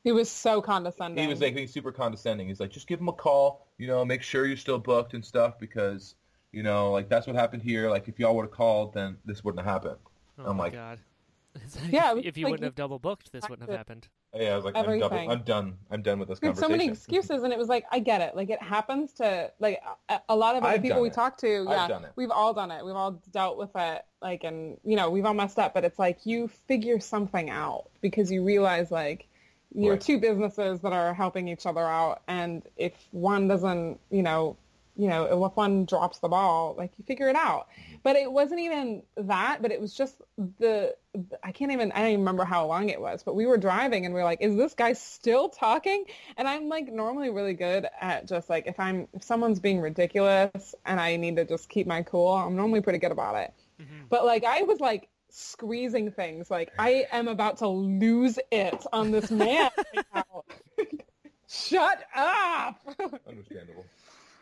He 0.03 0.13
was 0.13 0.29
so 0.29 0.61
condescending. 0.61 1.21
He 1.21 1.29
was 1.29 1.41
like 1.41 1.53
being 1.53 1.67
super 1.67 1.91
condescending. 1.91 2.47
He's 2.47 2.61
like, 2.61 2.71
just 2.71 2.87
give 2.87 3.01
him 3.01 3.09
a 3.09 3.13
call. 3.13 3.67
You 3.77 3.87
know, 3.87 4.05
make 4.05 4.21
sure 4.21 4.45
you're 4.45 4.55
still 4.55 4.79
booked 4.79 5.13
and 5.13 5.23
stuff 5.23 5.59
because 5.59 6.15
you 6.51 6.63
know, 6.63 6.91
like 6.91 7.09
that's 7.09 7.27
what 7.27 7.35
happened 7.35 7.61
here. 7.63 7.89
Like 7.89 8.07
if 8.07 8.17
y'all 8.19 8.35
would 8.35 8.43
have 8.43 8.51
called, 8.51 8.93
then 8.93 9.17
this 9.25 9.43
wouldn't 9.43 9.63
have 9.63 9.71
happened. 9.71 9.99
Oh 10.39 10.49
I'm 10.49 10.57
my 10.57 10.65
like- 10.65 10.73
god. 10.73 10.99
Yeah, 11.89 12.15
if, 12.15 12.25
if 12.25 12.37
you 12.37 12.45
like, 12.45 12.51
wouldn't 12.51 12.65
have 12.65 12.75
double 12.75 12.99
booked, 12.99 13.31
this 13.31 13.49
wouldn't 13.49 13.67
have 13.67 13.77
happened. 13.77 14.07
Yeah, 14.35 14.53
I 14.53 14.55
was 14.55 14.65
like, 14.65 14.75
I'm, 14.75 14.99
double, 14.99 15.17
I'm 15.17 15.41
done. 15.41 15.77
I'm 15.89 16.03
done 16.03 16.19
with 16.19 16.29
this 16.29 16.39
had 16.39 16.55
so 16.57 16.69
many 16.69 16.87
excuses, 16.87 17.41
and 17.43 17.51
it 17.51 17.57
was 17.57 17.67
like, 17.67 17.85
I 17.91 17.97
get 17.97 18.21
it. 18.21 18.35
Like 18.35 18.51
it 18.51 18.61
happens 18.61 19.11
to 19.13 19.51
like 19.59 19.81
a, 20.07 20.21
a 20.29 20.35
lot 20.35 20.55
of 20.55 20.63
other 20.63 20.79
people 20.79 21.01
we 21.01 21.09
talk 21.09 21.37
to. 21.39 21.65
Yeah, 21.67 21.99
we've 22.15 22.29
all 22.29 22.53
done 22.53 22.69
it. 22.69 22.85
We've 22.85 22.95
all 22.95 23.19
dealt 23.31 23.57
with 23.57 23.71
it. 23.75 24.05
Like, 24.21 24.43
and 24.43 24.77
you 24.83 24.95
know, 24.95 25.09
we've 25.09 25.25
all 25.25 25.33
messed 25.33 25.57
up. 25.57 25.73
But 25.73 25.83
it's 25.83 25.97
like 25.97 26.25
you 26.25 26.47
figure 26.47 26.99
something 26.99 27.49
out 27.49 27.85
because 28.01 28.31
you 28.31 28.43
realize 28.43 28.91
like 28.91 29.27
you're 29.73 29.93
Right. 29.93 30.01
two 30.01 30.19
businesses 30.19 30.79
that 30.81 30.93
are 30.93 31.13
helping 31.13 31.47
each 31.47 31.65
other 31.65 31.81
out, 31.87 32.21
and 32.27 32.61
if 32.77 32.93
one 33.11 33.47
doesn't, 33.47 33.99
you 34.11 34.21
know, 34.23 34.57
you 34.99 35.07
know, 35.07 35.45
if 35.47 35.55
one 35.55 35.85
drops 35.85 36.19
the 36.19 36.27
ball, 36.27 36.75
like 36.77 36.91
you 36.97 37.05
figure 37.05 37.29
it 37.29 37.35
out. 37.37 37.69
Mm-hmm. 37.71 37.95
But 38.03 38.17
it 38.17 38.29
wasn't 38.29 38.59
even 38.59 39.03
that, 39.15 39.61
but 39.61 39.71
it 39.71 39.79
was 39.79 39.93
just 39.93 40.21
the, 40.59 40.93
I 41.41 41.53
can't 41.53 41.71
even, 41.71 41.93
I 41.93 41.99
don't 41.99 42.09
even 42.09 42.19
remember 42.19 42.43
how 42.43 42.67
long 42.67 42.89
it 42.89 42.99
was, 42.99 43.23
but 43.23 43.33
we 43.33 43.45
were 43.45 43.57
driving 43.57 44.05
and 44.05 44.13
we 44.13 44.19
are 44.19 44.25
like, 44.25 44.41
is 44.41 44.57
this 44.57 44.73
guy 44.73 44.91
still 44.91 45.47
talking? 45.47 46.03
And 46.35 46.49
I'm 46.49 46.67
like 46.67 46.91
normally 46.91 47.29
really 47.29 47.53
good 47.53 47.87
at 48.01 48.27
just 48.27 48.49
like, 48.49 48.67
if 48.67 48.77
I'm, 48.77 49.07
if 49.13 49.23
someone's 49.23 49.61
being 49.61 49.79
ridiculous 49.79 50.75
and 50.85 50.99
I 50.99 51.15
need 51.15 51.37
to 51.37 51.45
just 51.45 51.69
keep 51.69 51.87
my 51.87 52.01
cool, 52.01 52.33
I'm 52.33 52.57
normally 52.57 52.81
pretty 52.81 52.99
good 52.99 53.13
about 53.13 53.35
it. 53.37 53.53
Mm-hmm. 53.81 54.07
But 54.09 54.25
like, 54.25 54.43
I 54.43 54.63
was 54.63 54.81
like 54.81 55.07
squeezing 55.29 56.11
things. 56.11 56.51
Like 56.51 56.73
I 56.77 57.05
am 57.13 57.29
about 57.29 57.59
to 57.59 57.69
lose 57.69 58.37
it 58.51 58.85
on 58.91 59.11
this 59.11 59.31
man. 59.31 59.71
Shut 61.47 62.03
up. 62.13 62.81
Understandable. 63.27 63.85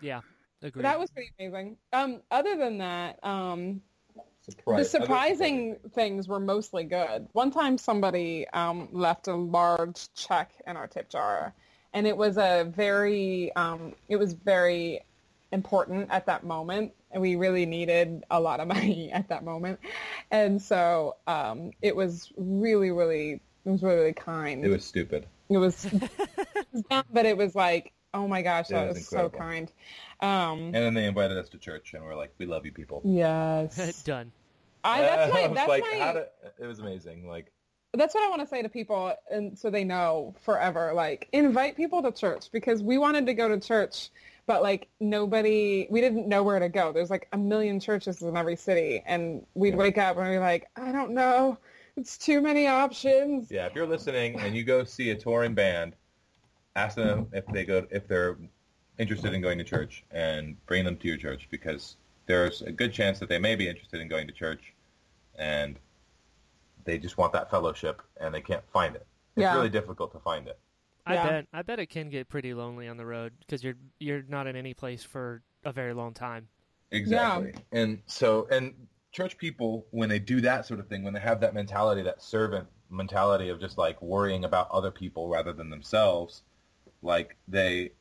Yeah, 0.02 0.22
agreed. 0.62 0.86
that 0.86 1.00
was 1.00 1.10
pretty 1.12 1.32
amazing. 1.40 1.78
Um, 1.94 2.22
other 2.32 2.56
than 2.58 2.78
that, 2.80 3.20
um, 3.24 3.82
Surprise. 4.50 4.92
the 4.92 5.00
surprising 5.00 5.76
things 5.94 6.28
were 6.28 6.40
mostly 6.40 6.84
good. 6.86 7.28
One 7.34 7.52
time 7.52 7.78
somebody 7.78 8.48
um, 8.50 8.88
left 8.92 9.28
a 9.28 9.36
large 9.36 10.12
check 10.14 10.52
in 10.66 10.78
our 10.78 10.88
tip 10.88 11.10
jar, 11.10 11.54
and 11.94 12.08
it 12.08 12.16
was 12.16 12.38
a 12.38 12.72
very, 12.76 13.54
um, 13.56 13.94
it 14.08 14.16
was 14.16 14.34
very 14.34 15.02
important 15.52 16.10
at 16.12 16.26
that 16.28 16.46
moment, 16.46 16.94
and 17.12 17.22
we 17.22 17.36
really 17.36 17.66
needed 17.66 18.24
a 18.32 18.40
lot 18.40 18.60
of 18.60 18.68
money 18.76 19.12
at 19.12 19.28
that 19.30 19.44
moment, 19.44 19.80
and 20.32 20.62
so 20.62 21.18
um, 21.28 21.72
it 21.82 21.96
was 21.96 22.32
really, 22.38 22.92
really, 22.92 23.42
it 23.66 23.70
was 23.70 23.84
really, 23.84 23.98
really 23.98 24.14
kind. 24.14 24.64
It 24.64 24.70
was 24.70 24.86
stupid. 24.86 25.26
It 25.50 25.58
was, 25.58 25.86
it 25.86 26.10
was 26.72 26.84
dumb, 26.90 27.06
but 27.12 27.26
it 27.26 27.36
was 27.38 27.54
like, 27.54 27.92
oh 28.14 28.28
my 28.28 28.42
gosh, 28.42 28.70
It 28.70 28.74
that 28.74 28.88
was 28.88 28.98
was, 28.98 29.08
so 29.08 29.30
kind. 29.30 29.72
Um, 30.20 30.60
And 30.60 30.76
then 30.76 30.94
they 30.94 31.06
invited 31.06 31.38
us 31.38 31.50
to 31.50 31.58
church, 31.58 31.94
and 31.94 32.04
we're 32.04 32.16
like, 32.16 32.34
"We 32.38 32.46
love 32.46 32.66
you, 32.66 32.72
people." 32.72 33.02
yes, 33.06 34.02
Done. 34.06 34.32
I, 34.84 35.02
that's 35.02 35.34
my, 35.34 35.40
I 35.44 35.48
was 35.48 35.56
that's 35.56 35.70
like, 35.70 35.84
my, 35.84 35.98
how 36.00 36.14
to, 36.14 36.28
it 36.60 36.66
was 36.66 36.80
amazing. 36.80 37.28
Like, 37.28 37.52
that's 37.94 38.16
what 38.16 38.24
I 38.26 38.30
want 38.30 38.42
to 38.42 38.48
say 38.48 38.62
to 38.62 38.70
people, 38.70 39.14
and 39.30 39.58
so 39.58 39.70
they 39.70 39.84
know 39.84 40.34
forever. 40.42 40.94
Like, 40.94 41.28
invite 41.34 41.76
people 41.76 42.02
to 42.04 42.12
church 42.12 42.52
because 42.52 42.82
we 42.82 42.98
wanted 42.98 43.26
to 43.28 43.34
go 43.34 43.48
to 43.48 43.60
church, 43.60 44.10
but 44.46 44.62
like 44.62 44.88
nobody, 45.00 45.88
we 45.90 46.02
didn't 46.02 46.28
know 46.28 46.42
where 46.44 46.60
to 46.60 46.70
go. 46.70 46.92
There's 46.92 47.10
like 47.10 47.28
a 47.34 47.38
million 47.38 47.80
churches 47.80 48.22
in 48.22 48.36
every 48.36 48.56
city, 48.56 49.04
and 49.06 49.46
we'd 49.54 49.76
wake 49.76 49.98
up 49.98 50.18
and 50.18 50.28
we'd 50.28 50.36
be 50.36 50.40
like, 50.40 50.68
I 50.76 50.92
don't 50.92 51.12
know, 51.12 51.58
it's 51.96 52.18
too 52.18 52.42
many 52.42 52.68
options. 52.68 53.52
yeah, 53.52 53.66
if 53.68 53.76
you're 53.76 53.88
listening 53.88 54.40
and 54.40 54.56
you 54.56 54.64
go 54.64 54.84
see 54.84 55.12
a 55.12 55.16
touring 55.16 55.54
band, 55.54 55.96
ask 56.76 56.96
them 56.96 57.28
if 57.34 57.46
they 57.48 57.66
go 57.66 57.86
if 57.92 58.08
they're 58.08 58.38
interested 59.00 59.34
in 59.34 59.42
going 59.42 59.58
to 59.58 59.64
church, 59.64 60.04
and 60.12 60.64
bring 60.66 60.86
them 60.86 60.98
to 60.98 61.08
your 61.08 61.18
church 61.18 61.48
because 61.52 61.98
there's 62.26 62.62
a 62.62 62.72
good 62.72 62.94
chance 62.94 63.20
that 63.20 63.30
they 63.30 63.40
may 63.40 63.56
be 63.56 63.68
interested 63.68 64.02
in 64.02 64.08
going 64.08 64.28
to 64.28 64.34
church, 64.34 64.74
and 65.36 65.80
they 66.84 66.98
just 66.98 67.18
want 67.18 67.34
that 67.34 67.50
fellowship 67.52 68.02
and 68.20 68.34
they 68.34 68.42
can't 68.42 68.64
find 68.72 68.96
it. 68.96 69.06
It's 69.36 69.44
Yeah. 69.44 69.56
really 69.56 69.70
difficult 69.70 70.12
to 70.14 70.20
find 70.20 70.48
it. 70.48 70.58
I 71.06 71.14
Yeah. 71.14 71.24
bet. 71.28 71.48
I 71.54 71.62
bet 71.62 71.80
it 71.80 71.88
can 71.88 72.10
get 72.10 72.28
pretty 72.28 72.54
lonely 72.54 72.88
on 72.88 72.98
the 72.98 73.06
road 73.06 73.34
because 73.40 73.64
you're 73.64 73.78
you're 74.00 74.24
not 74.24 74.48
in 74.48 74.56
any 74.56 74.74
place 74.74 75.04
for 75.04 75.42
a 75.64 75.72
very 75.72 75.94
long 75.94 76.14
time. 76.14 76.48
Exactly. 76.92 77.54
And 77.72 78.02
so, 78.06 78.48
and 78.50 78.88
church 79.12 79.38
people, 79.38 79.86
when 79.92 80.10
they 80.10 80.20
do 80.20 80.42
that 80.42 80.66
sort 80.66 80.80
of 80.80 80.88
thing, 80.88 81.04
when 81.04 81.14
they 81.14 81.20
have 81.20 81.42
that 81.42 81.54
mentality, 81.54 82.02
that 82.04 82.22
servant 82.22 82.68
mentality 82.90 83.50
of 83.50 83.60
just 83.60 83.78
like 83.78 84.02
worrying 84.02 84.46
about 84.46 84.70
other 84.72 84.92
people 84.92 85.28
rather 85.28 85.52
than 85.52 85.70
themselves, 85.70 86.44
like 87.02 87.36
they, 87.48 87.92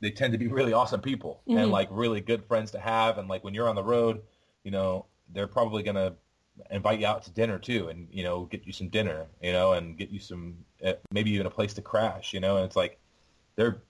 they 0.00 0.10
tend 0.10 0.32
to 0.32 0.38
be 0.38 0.46
really 0.48 0.72
awesome 0.72 1.00
people 1.00 1.42
and 1.48 1.70
like 1.70 1.88
really 1.90 2.20
good 2.20 2.44
friends 2.44 2.70
to 2.72 2.78
have. 2.78 3.18
And 3.18 3.28
like 3.28 3.42
when 3.44 3.54
you're 3.54 3.68
on 3.68 3.74
the 3.74 3.82
road, 3.82 4.22
you 4.64 4.70
know, 4.70 5.06
they're 5.32 5.48
probably 5.48 5.82
going 5.82 5.96
to 5.96 6.14
invite 6.70 7.00
you 7.00 7.06
out 7.06 7.22
to 7.24 7.30
dinner 7.30 7.58
too 7.58 7.88
and, 7.88 8.08
you 8.10 8.22
know, 8.22 8.44
get 8.44 8.66
you 8.66 8.72
some 8.72 8.88
dinner, 8.88 9.26
you 9.42 9.52
know, 9.52 9.72
and 9.72 9.96
get 9.96 10.10
you 10.10 10.18
some, 10.20 10.56
uh, 10.84 10.92
maybe 11.10 11.30
even 11.32 11.46
a 11.46 11.50
place 11.50 11.74
to 11.74 11.82
crash, 11.82 12.32
you 12.32 12.40
know, 12.40 12.56
and 12.56 12.64
it's 12.64 12.76
like, 12.76 12.98
they're, 13.56 13.82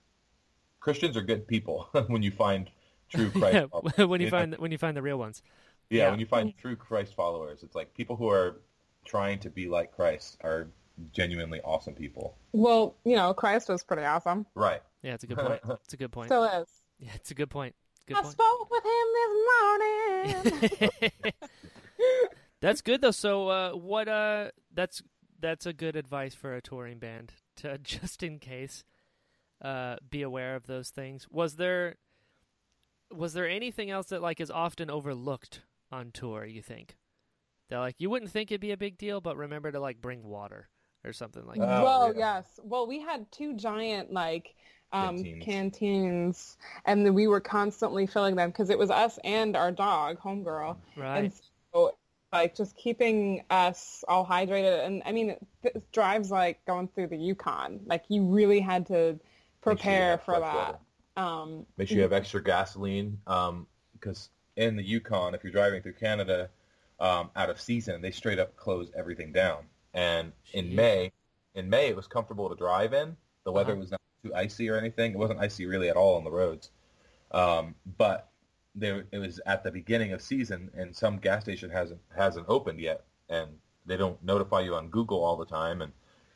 Christians 0.79 1.17
are 1.17 1.21
good 1.21 1.47
people 1.47 1.89
when 2.07 2.23
you 2.23 2.31
find 2.31 2.69
true 3.09 3.29
Christ. 3.31 3.53
Yeah, 3.55 3.65
followers, 3.67 3.97
when 4.09 4.21
you 4.21 4.27
know? 4.27 4.31
find 4.31 4.55
when 4.57 4.71
you 4.71 4.77
find 4.77 4.95
the 4.95 5.01
real 5.01 5.17
ones. 5.17 5.43
Yeah, 5.89 6.05
Yeah. 6.05 6.09
when 6.11 6.19
you 6.19 6.25
find 6.25 6.53
true 6.57 6.75
Christ 6.75 7.15
followers, 7.15 7.63
it's 7.63 7.75
like 7.75 7.93
people 7.93 8.15
who 8.15 8.29
are 8.29 8.61
trying 9.05 9.39
to 9.39 9.49
be 9.49 9.67
like 9.67 9.91
Christ 9.95 10.37
are 10.43 10.67
genuinely 11.11 11.61
awesome 11.61 11.93
people. 11.93 12.35
Well, 12.51 12.95
you 13.03 13.15
know, 13.15 13.33
Christ 13.33 13.69
was 13.69 13.83
pretty 13.83 14.03
awesome. 14.03 14.45
Right. 14.55 14.81
Yeah, 15.01 15.13
it's 15.13 15.23
a 15.23 15.27
good 15.27 15.37
point. 15.39 15.61
It's 15.83 15.93
a 15.93 15.97
good 15.97 16.11
point. 16.11 16.27
Still 16.27 16.43
is. 16.43 16.67
Yeah, 16.99 17.11
it's 17.15 17.31
a 17.31 17.35
good 17.35 17.49
point. 17.49 17.75
Good 18.07 18.17
I 18.17 18.21
point. 18.21 18.31
spoke 18.33 18.69
with 18.71 18.83
him 18.85 20.33
this 20.33 20.51
morning. 21.11 21.21
that's 22.61 22.81
good 22.81 23.01
though. 23.01 23.11
So, 23.11 23.47
uh, 23.49 23.71
what? 23.71 24.07
Uh, 24.07 24.51
that's 24.73 25.01
that's 25.39 25.65
a 25.65 25.73
good 25.73 25.95
advice 25.95 26.33
for 26.33 26.55
a 26.55 26.61
touring 26.61 26.99
band 26.99 27.33
to 27.57 27.77
just 27.77 28.23
in 28.23 28.39
case, 28.39 28.83
uh, 29.61 29.97
be 30.09 30.21
aware 30.21 30.55
of 30.55 30.67
those 30.67 30.89
things. 30.89 31.27
Was 31.29 31.55
there, 31.55 31.95
was 33.11 33.33
there 33.33 33.47
anything 33.47 33.89
else 33.89 34.07
that 34.07 34.21
like 34.21 34.41
is 34.41 34.51
often 34.51 34.89
overlooked 34.89 35.61
on 35.91 36.11
tour? 36.11 36.45
You 36.45 36.61
think 36.61 36.97
that 37.69 37.77
like 37.77 37.95
you 37.99 38.09
wouldn't 38.09 38.31
think 38.31 38.51
it'd 38.51 38.61
be 38.61 38.71
a 38.71 38.77
big 38.77 38.97
deal, 38.97 39.21
but 39.21 39.37
remember 39.37 39.71
to 39.71 39.79
like 39.79 40.01
bring 40.01 40.23
water 40.23 40.67
or 41.03 41.13
something 41.13 41.45
like 41.45 41.59
that. 41.59 41.81
Oh, 41.81 41.83
well, 41.83 42.13
yeah. 42.13 42.37
yes. 42.37 42.59
Well, 42.63 42.87
we 42.87 42.99
had 42.99 43.31
two 43.31 43.53
giant 43.55 44.11
like 44.11 44.55
um, 44.91 45.17
Canteens. 45.17 45.45
canteens, 45.45 46.57
and 46.85 47.13
we 47.13 47.27
were 47.27 47.39
constantly 47.41 48.07
filling 48.07 48.35
them 48.35 48.49
because 48.49 48.69
it 48.69 48.77
was 48.77 48.89
us 48.89 49.19
and 49.23 49.55
our 49.55 49.71
dog, 49.71 50.19
homegirl, 50.19 50.77
Right. 50.97 51.25
and 51.25 51.33
so 51.73 51.95
like 52.31 52.55
just 52.55 52.75
keeping 52.75 53.43
us 53.49 54.03
all 54.07 54.25
hydrated. 54.25 54.85
And 54.85 55.01
I 55.05 55.11
mean, 55.11 55.35
this 55.61 55.83
drives 55.91 56.31
like 56.31 56.63
going 56.65 56.87
through 56.87 57.07
the 57.07 57.17
Yukon. 57.17 57.81
Like 57.85 58.03
you 58.07 58.23
really 58.25 58.59
had 58.59 58.85
to 58.87 58.93
Make 58.93 59.19
sure 59.19 59.19
prepare 59.61 60.17
for 60.19 60.39
that. 60.39 60.79
Um, 61.17 61.65
Make 61.77 61.87
sure 61.89 61.97
you 61.97 62.03
have 62.03 62.13
extra 62.13 62.41
gasoline 62.41 63.19
um, 63.27 63.67
because 63.93 64.29
in 64.55 64.75
the 64.75 64.83
Yukon, 64.83 65.33
if 65.33 65.43
you're 65.43 65.51
driving 65.51 65.81
through 65.81 65.93
Canada 65.93 66.49
um, 66.99 67.29
out 67.35 67.49
of 67.49 67.59
season, 67.59 68.01
they 68.01 68.11
straight 68.11 68.39
up 68.39 68.55
close 68.55 68.89
everything 68.95 69.31
down. 69.31 69.63
And 69.99 70.31
in. 70.53 70.75
May, 70.75 71.11
in 71.55 71.69
May, 71.69 71.87
it 71.89 71.95
was 71.95 72.07
comfortable 72.07 72.47
to 72.49 72.55
drive 72.55 72.93
in. 72.93 73.17
The 73.43 73.51
weather 73.51 73.73
Uh-huh. 73.73 73.79
was 73.81 73.91
not 73.91 74.01
too 74.23 74.33
icy 74.33 74.69
or 74.69 74.77
anything. 74.77 75.11
It 75.13 75.17
wasn't 75.17 75.39
icy 75.39 75.65
really 75.65 75.89
at 75.89 75.97
all 75.97 76.15
on 76.15 76.23
the 76.23 76.31
roads. 76.31 76.71
Um, 77.31 77.75
but 77.97 78.29
there, 78.75 79.05
it 79.11 79.17
was 79.17 79.39
at 79.45 79.63
the 79.63 79.71
beginning 79.71 80.13
of 80.13 80.21
season, 80.21 80.71
and 80.75 80.95
some 80.95 81.17
gas 81.17 81.43
station 81.43 81.69
hasn't 81.69 81.99
hasn't 82.15 82.45
opened 82.47 82.79
yet, 82.79 83.03
and 83.29 83.49
they 83.85 83.97
don't 83.97 84.21
notify 84.23 84.61
you 84.61 84.75
on 84.75 84.89
Google 84.89 85.23
all 85.23 85.35
the 85.35 85.45
time. 85.45 85.81
And 85.81 85.91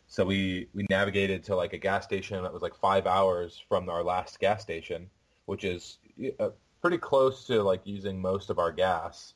so 0.08 0.26
we 0.26 0.68
we 0.74 0.86
navigated 0.90 1.44
to 1.46 1.56
like 1.56 1.74
a 1.74 1.78
gas 1.78 2.04
station 2.04 2.42
that 2.44 2.52
was 2.54 2.62
like 2.62 2.76
five 2.76 3.08
hours 3.08 3.64
from 3.70 3.88
our 3.90 4.04
last 4.04 4.40
gas 4.40 4.62
station, 4.62 5.10
which 5.46 5.64
is 5.64 6.00
uh, 6.40 6.50
pretty 6.82 6.98
close 6.98 7.46
to 7.48 7.64
like 7.64 7.82
using 7.86 8.20
most 8.22 8.50
of 8.50 8.60
our 8.60 8.72
gas 8.72 9.36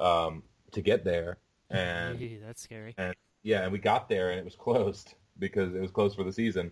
um, 0.00 0.42
to 0.72 0.80
get 0.80 1.04
there. 1.04 1.36
And 1.72 2.18
that's 2.44 2.62
scary. 2.62 2.94
and 2.98 3.14
yeah, 3.42 3.62
and 3.62 3.72
we 3.72 3.78
got 3.78 4.08
there 4.08 4.30
and 4.30 4.38
it 4.38 4.44
was 4.44 4.54
closed 4.66 5.14
because 5.38 5.74
it 5.74 5.80
was 5.80 5.90
closed 5.90 6.16
for 6.16 6.24
the 6.24 6.32
season. 6.32 6.70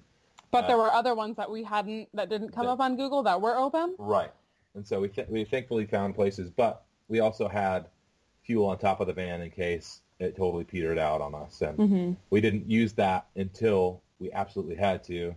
but 0.51 0.65
Uh, 0.65 0.69
there 0.69 0.77
were 0.79 0.93
other 0.93 1.15
ones 1.15 1.37
that 1.37 1.51
we 1.51 1.63
hadn't 1.63 2.09
that 2.15 2.29
didn't 2.29 2.51
come 2.53 2.67
that- 2.67 2.73
up 2.73 2.81
on 2.81 2.97
Google 2.97 3.23
that 3.25 3.41
were 3.41 3.57
open. 3.57 3.95
Right. 3.99 4.33
And 4.75 4.87
so 4.87 5.01
we 5.01 5.09
th- 5.09 5.29
we 5.29 5.45
thankfully 5.45 5.87
found 5.87 6.15
places, 6.15 6.51
but 6.51 6.85
we 7.09 7.21
also 7.21 7.49
had 7.49 7.87
fuel 8.43 8.67
on 8.67 8.79
top 8.79 9.01
of 9.01 9.07
the 9.07 9.13
van 9.13 9.41
in 9.41 9.51
case 9.51 10.03
it 10.21 10.37
totally 10.37 10.65
petered 10.65 10.99
out 10.99 11.21
on 11.21 11.35
us. 11.35 11.61
And 11.63 11.79
Mm-hmm. 11.79 12.13
we 12.31 12.41
didn't 12.41 12.69
use 12.71 12.93
that 12.95 13.27
until 13.37 14.03
we 14.19 14.31
absolutely 14.33 14.77
had 14.77 15.03
to, 15.05 15.35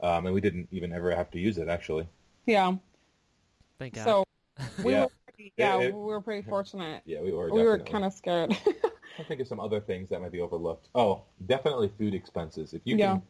um, 0.00 0.26
and 0.26 0.34
we 0.34 0.40
didn't 0.40 0.68
even 0.72 0.92
ever 0.92 1.14
have 1.14 1.30
to 1.32 1.38
use 1.38 1.58
it 1.58 1.68
actually. 1.68 2.08
Yeah. 2.46 2.74
Thank 3.78 3.94
God. 3.94 4.04
So 4.04 4.24
we 4.84 4.92
Yeah. 4.92 5.02
were 5.04 5.10
pretty, 5.26 5.52
yeah, 5.56 5.78
It- 5.80 5.86
it- 5.88 5.94
we 5.94 6.00
were 6.00 6.20
pretty 6.20 6.48
fortunate. 6.48 7.02
Yeah, 7.06 7.20
we 7.22 7.32
were. 7.32 7.50
we 7.52 7.62
were 7.62 7.78
kind 7.78 8.04
of 8.04 8.12
scared. 8.12 8.56
I 9.18 9.22
think 9.22 9.40
of 9.40 9.46
some 9.46 9.60
other 9.60 9.80
things 9.80 10.08
that 10.08 10.20
might 10.20 10.32
be 10.32 10.40
overlooked. 10.40 10.88
Oh, 10.94 11.22
definitely 11.46 11.90
food 11.98 12.14
expenses. 12.14 12.74
If 12.74 12.82
you 12.84 12.96
Yeah. 12.96 13.12
can 13.14 13.22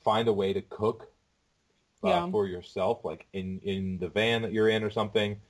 find 0.00 0.28
a 0.28 0.32
way 0.32 0.52
to 0.52 0.62
cook 0.62 1.08
uh, 2.04 2.08
Yeah. 2.08 2.30
for 2.30 2.46
yourself, 2.46 3.04
like 3.04 3.26
in 3.32 3.60
in 3.60 3.98
the 3.98 4.08
van 4.08 4.42
that 4.42 4.52
you're 4.52 4.68
in 4.68 4.82
or 4.82 4.90
something, 4.90 5.40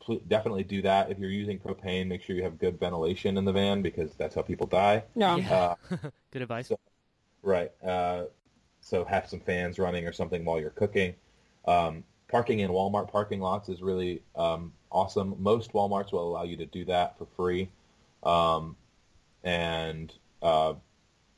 pl- 0.00 0.20
definitely 0.28 0.64
do 0.64 0.82
that. 0.82 1.10
If 1.10 1.18
you're 1.18 1.30
using 1.30 1.58
propane, 1.58 2.06
make 2.06 2.22
sure 2.22 2.36
you 2.36 2.42
have 2.42 2.58
good 2.58 2.78
ventilation 2.78 3.36
in 3.38 3.44
the 3.46 3.52
van 3.52 3.80
because 3.82 4.14
that's 4.14 4.34
how 4.34 4.42
people 4.42 4.66
die. 4.66 5.04
yeah. 5.14 5.36
Yeah. 5.36 5.74
Uh, 5.90 5.96
Good 6.32 6.42
advice. 6.42 6.68
So- 6.68 6.78
right. 7.42 7.72
Uh, 7.82 8.24
so 8.80 9.04
have 9.04 9.26
some 9.28 9.40
fans 9.40 9.78
running 9.78 10.06
or 10.06 10.12
something 10.12 10.44
while 10.44 10.60
you're 10.60 10.70
cooking. 10.70 11.14
Um, 11.66 12.04
parking 12.28 12.60
in 12.60 12.70
Walmart 12.70 13.10
parking 13.10 13.40
lots 13.40 13.68
is 13.70 13.80
really 13.82 14.22
um, 14.36 14.72
awesome. 14.92 15.34
Most 15.42 15.72
WalMarts 15.72 16.12
will 16.12 16.28
allow 16.28 16.42
you 16.44 16.56
to 16.58 16.66
do 16.66 16.84
that 16.84 17.16
for 17.18 17.24
free. 17.36 17.70
Um, 18.22 18.76
and 19.46 20.12
uh, 20.42 20.74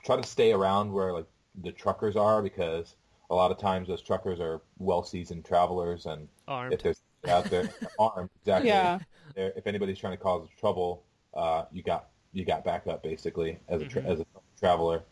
try 0.05 0.17
to 0.17 0.27
stay 0.27 0.53
around 0.53 0.93
where 0.93 1.13
like 1.13 1.27
the 1.63 1.73
truckers 1.73 2.17
are 2.17 2.43
because 2.43 2.97
a 3.31 3.35
lot 3.35 3.51
of 3.51 3.59
times 3.59 3.89
those 3.89 4.03
truckers 4.03 4.41
are 4.41 4.63
well-seasoned 4.79 5.45
travelers 5.45 6.07
and 6.07 6.27
if 6.73 6.83
there's 6.83 7.03
out 7.29 7.51
there 7.51 7.69
armed 7.99 8.31
exactly 8.43 8.69
Yeah. 8.69 8.99
If 9.37 9.67
anybody's 9.69 9.99
trying 9.99 10.17
to 10.17 10.23
cause 10.23 10.49
trouble 10.59 11.05
uh, 11.35 11.65
you 11.71 11.83
got 11.83 12.09
you 12.33 12.45
got 12.45 12.65
backup 12.65 13.03
basically 13.03 13.59
as 13.69 13.83
a 13.83 13.85
tra- 13.87 14.03
Mhm. 14.03 14.11
as 14.13 14.21
a 14.21 14.27
traveler 14.59 15.03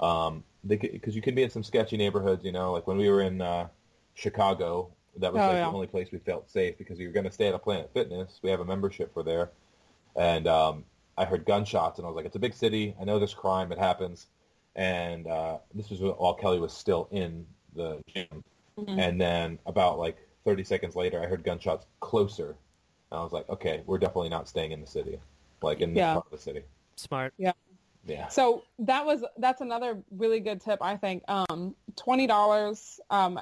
um, 0.00 0.42
because 0.66 1.14
you 1.14 1.22
could 1.22 1.34
be 1.34 1.42
in 1.42 1.50
some 1.50 1.62
sketchy 1.62 1.96
neighborhoods 1.96 2.44
you 2.44 2.52
know 2.52 2.72
like 2.72 2.86
when 2.86 2.98
we 2.98 3.08
were 3.08 3.22
in 3.22 3.40
uh, 3.40 3.68
Chicago 4.14 4.88
that 5.16 5.32
was 5.32 5.40
Oh, 5.42 5.46
like 5.48 5.56
yeah. 5.56 5.68
the 5.68 5.74
only 5.74 5.86
place 5.86 6.10
we 6.12 6.18
felt 6.18 6.50
safe 6.50 6.76
because 6.78 6.98
we 6.98 7.06
were 7.06 7.12
going 7.12 7.26
to 7.26 7.32
stay 7.32 7.48
at 7.48 7.54
a 7.54 7.58
Planet 7.58 7.90
Fitness 7.94 8.40
we 8.42 8.50
have 8.50 8.60
a 8.60 8.64
membership 8.64 9.12
for 9.14 9.22
there 9.22 9.50
and 10.16 10.46
um, 10.48 10.84
I 11.20 11.24
heard 11.26 11.44
gunshots 11.44 11.98
and 11.98 12.06
I 12.06 12.08
was 12.08 12.16
like 12.16 12.26
it's 12.26 12.36
a 12.36 12.40
big 12.40 12.54
city 12.54 12.94
I 13.00 13.04
know 13.04 13.18
there's 13.18 13.34
crime 13.34 13.70
it 13.72 13.78
happens 13.78 14.26
and 14.76 15.26
uh, 15.26 15.58
this 15.74 15.90
was 15.90 16.00
while 16.00 16.34
Kelly 16.34 16.58
was 16.58 16.72
still 16.72 17.08
in 17.10 17.46
the 17.74 17.98
gym 18.12 18.42
Mhm. 18.78 18.98
and 18.98 19.20
then 19.20 19.58
about 19.66 19.98
like 19.98 20.16
30 20.44 20.64
seconds 20.64 20.96
later, 20.96 21.22
I 21.22 21.26
heard 21.26 21.44
gunshots 21.44 21.84
closer. 22.00 22.56
And 23.10 23.20
I 23.20 23.22
was 23.22 23.32
like, 23.32 23.46
okay, 23.50 23.82
we're 23.84 23.98
definitely 23.98 24.30
not 24.30 24.48
staying 24.48 24.72
in 24.72 24.80
the 24.80 24.86
city, 24.86 25.20
like 25.60 25.80
in 25.80 25.92
this 25.92 26.00
Yeah. 26.00 26.14
part 26.14 26.24
of 26.26 26.32
the 26.32 26.38
city. 26.38 26.62
Smart. 26.96 27.34
Yeah. 27.36 27.52
Yeah. 28.06 28.28
So 28.28 28.62
that 28.78 29.04
was 29.04 29.22
that's 29.36 29.60
another 29.60 30.02
really 30.10 30.40
good 30.40 30.60
tip 30.62 30.78
I 30.80 30.96
think. 30.96 31.24
Um, 31.28 31.74
twenty 31.96 32.26
dollars 32.26 32.98
um, 33.10 33.38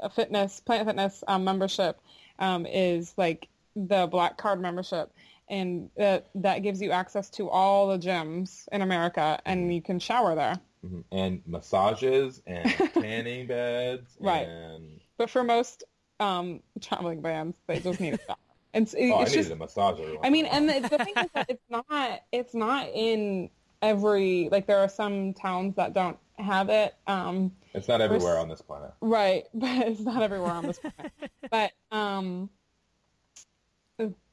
a 0.00 0.08
fitness 0.10 0.60
Planet 0.60 0.86
Fitness 0.86 1.24
um, 1.26 1.42
membership 1.42 2.00
um, 2.38 2.64
is 2.66 3.12
like 3.16 3.48
the 3.74 4.06
black 4.06 4.36
card 4.36 4.60
membership, 4.60 5.12
and 5.50 5.90
that 5.96 6.30
that 6.36 6.62
gives 6.62 6.80
you 6.80 6.90
access 6.92 7.28
to 7.30 7.50
all 7.50 7.88
the 7.88 7.98
gyms 7.98 8.66
in 8.72 8.80
America, 8.82 9.38
and 9.44 9.74
you 9.74 9.82
can 9.82 9.98
shower 9.98 10.34
there. 10.34 10.58
Mhm. 10.86 11.04
And 11.12 11.42
massages 11.46 12.40
and 12.46 12.64
tanning 12.94 13.46
beds. 13.46 14.16
Right. 14.18 14.46
And, 14.48 15.00
But 15.18 15.28
for 15.28 15.42
most 15.44 15.84
um, 16.20 16.62
traveling 16.80 17.20
bands, 17.20 17.56
they 17.66 17.80
just 17.80 18.00
need 18.00 18.14
a 18.14 18.18
shower. 18.26 18.36
And 18.72 18.84
it's, 18.84 18.94
oh, 18.94 18.98
I 18.98 19.22
it's 19.22 19.30
needed 19.32 19.42
just 19.42 19.50
a 19.52 19.56
massage 19.56 19.98
every 20.00 20.12
once 20.12 20.20
I 20.24 20.30
mean, 20.30 20.46
and 20.46 20.68
the, 20.68 20.80
the 20.88 21.04
thing 21.04 21.14
is 21.16 21.26
that 21.34 21.46
it's 21.50 21.64
not 21.68 22.20
it's 22.32 22.54
not 22.54 22.88
in 22.94 23.50
every 23.82 24.48
like 24.50 24.66
there 24.66 24.78
are 24.78 24.88
some 24.88 25.34
towns 25.34 25.74
that 25.76 25.92
don't 25.92 26.16
have 26.38 26.68
it. 26.70 26.94
Um. 27.06 27.52
It's 27.74 27.86
not 27.88 28.00
everywhere 28.00 28.38
on 28.38 28.48
this 28.48 28.60
planet. 28.62 28.92
right, 29.00 29.44
but 29.54 29.86
it's 29.88 30.00
not 30.00 30.22
everywhere 30.22 30.52
on 30.52 30.66
this 30.66 30.78
planet. 30.78 31.12
but 31.50 31.72
um, 31.96 32.50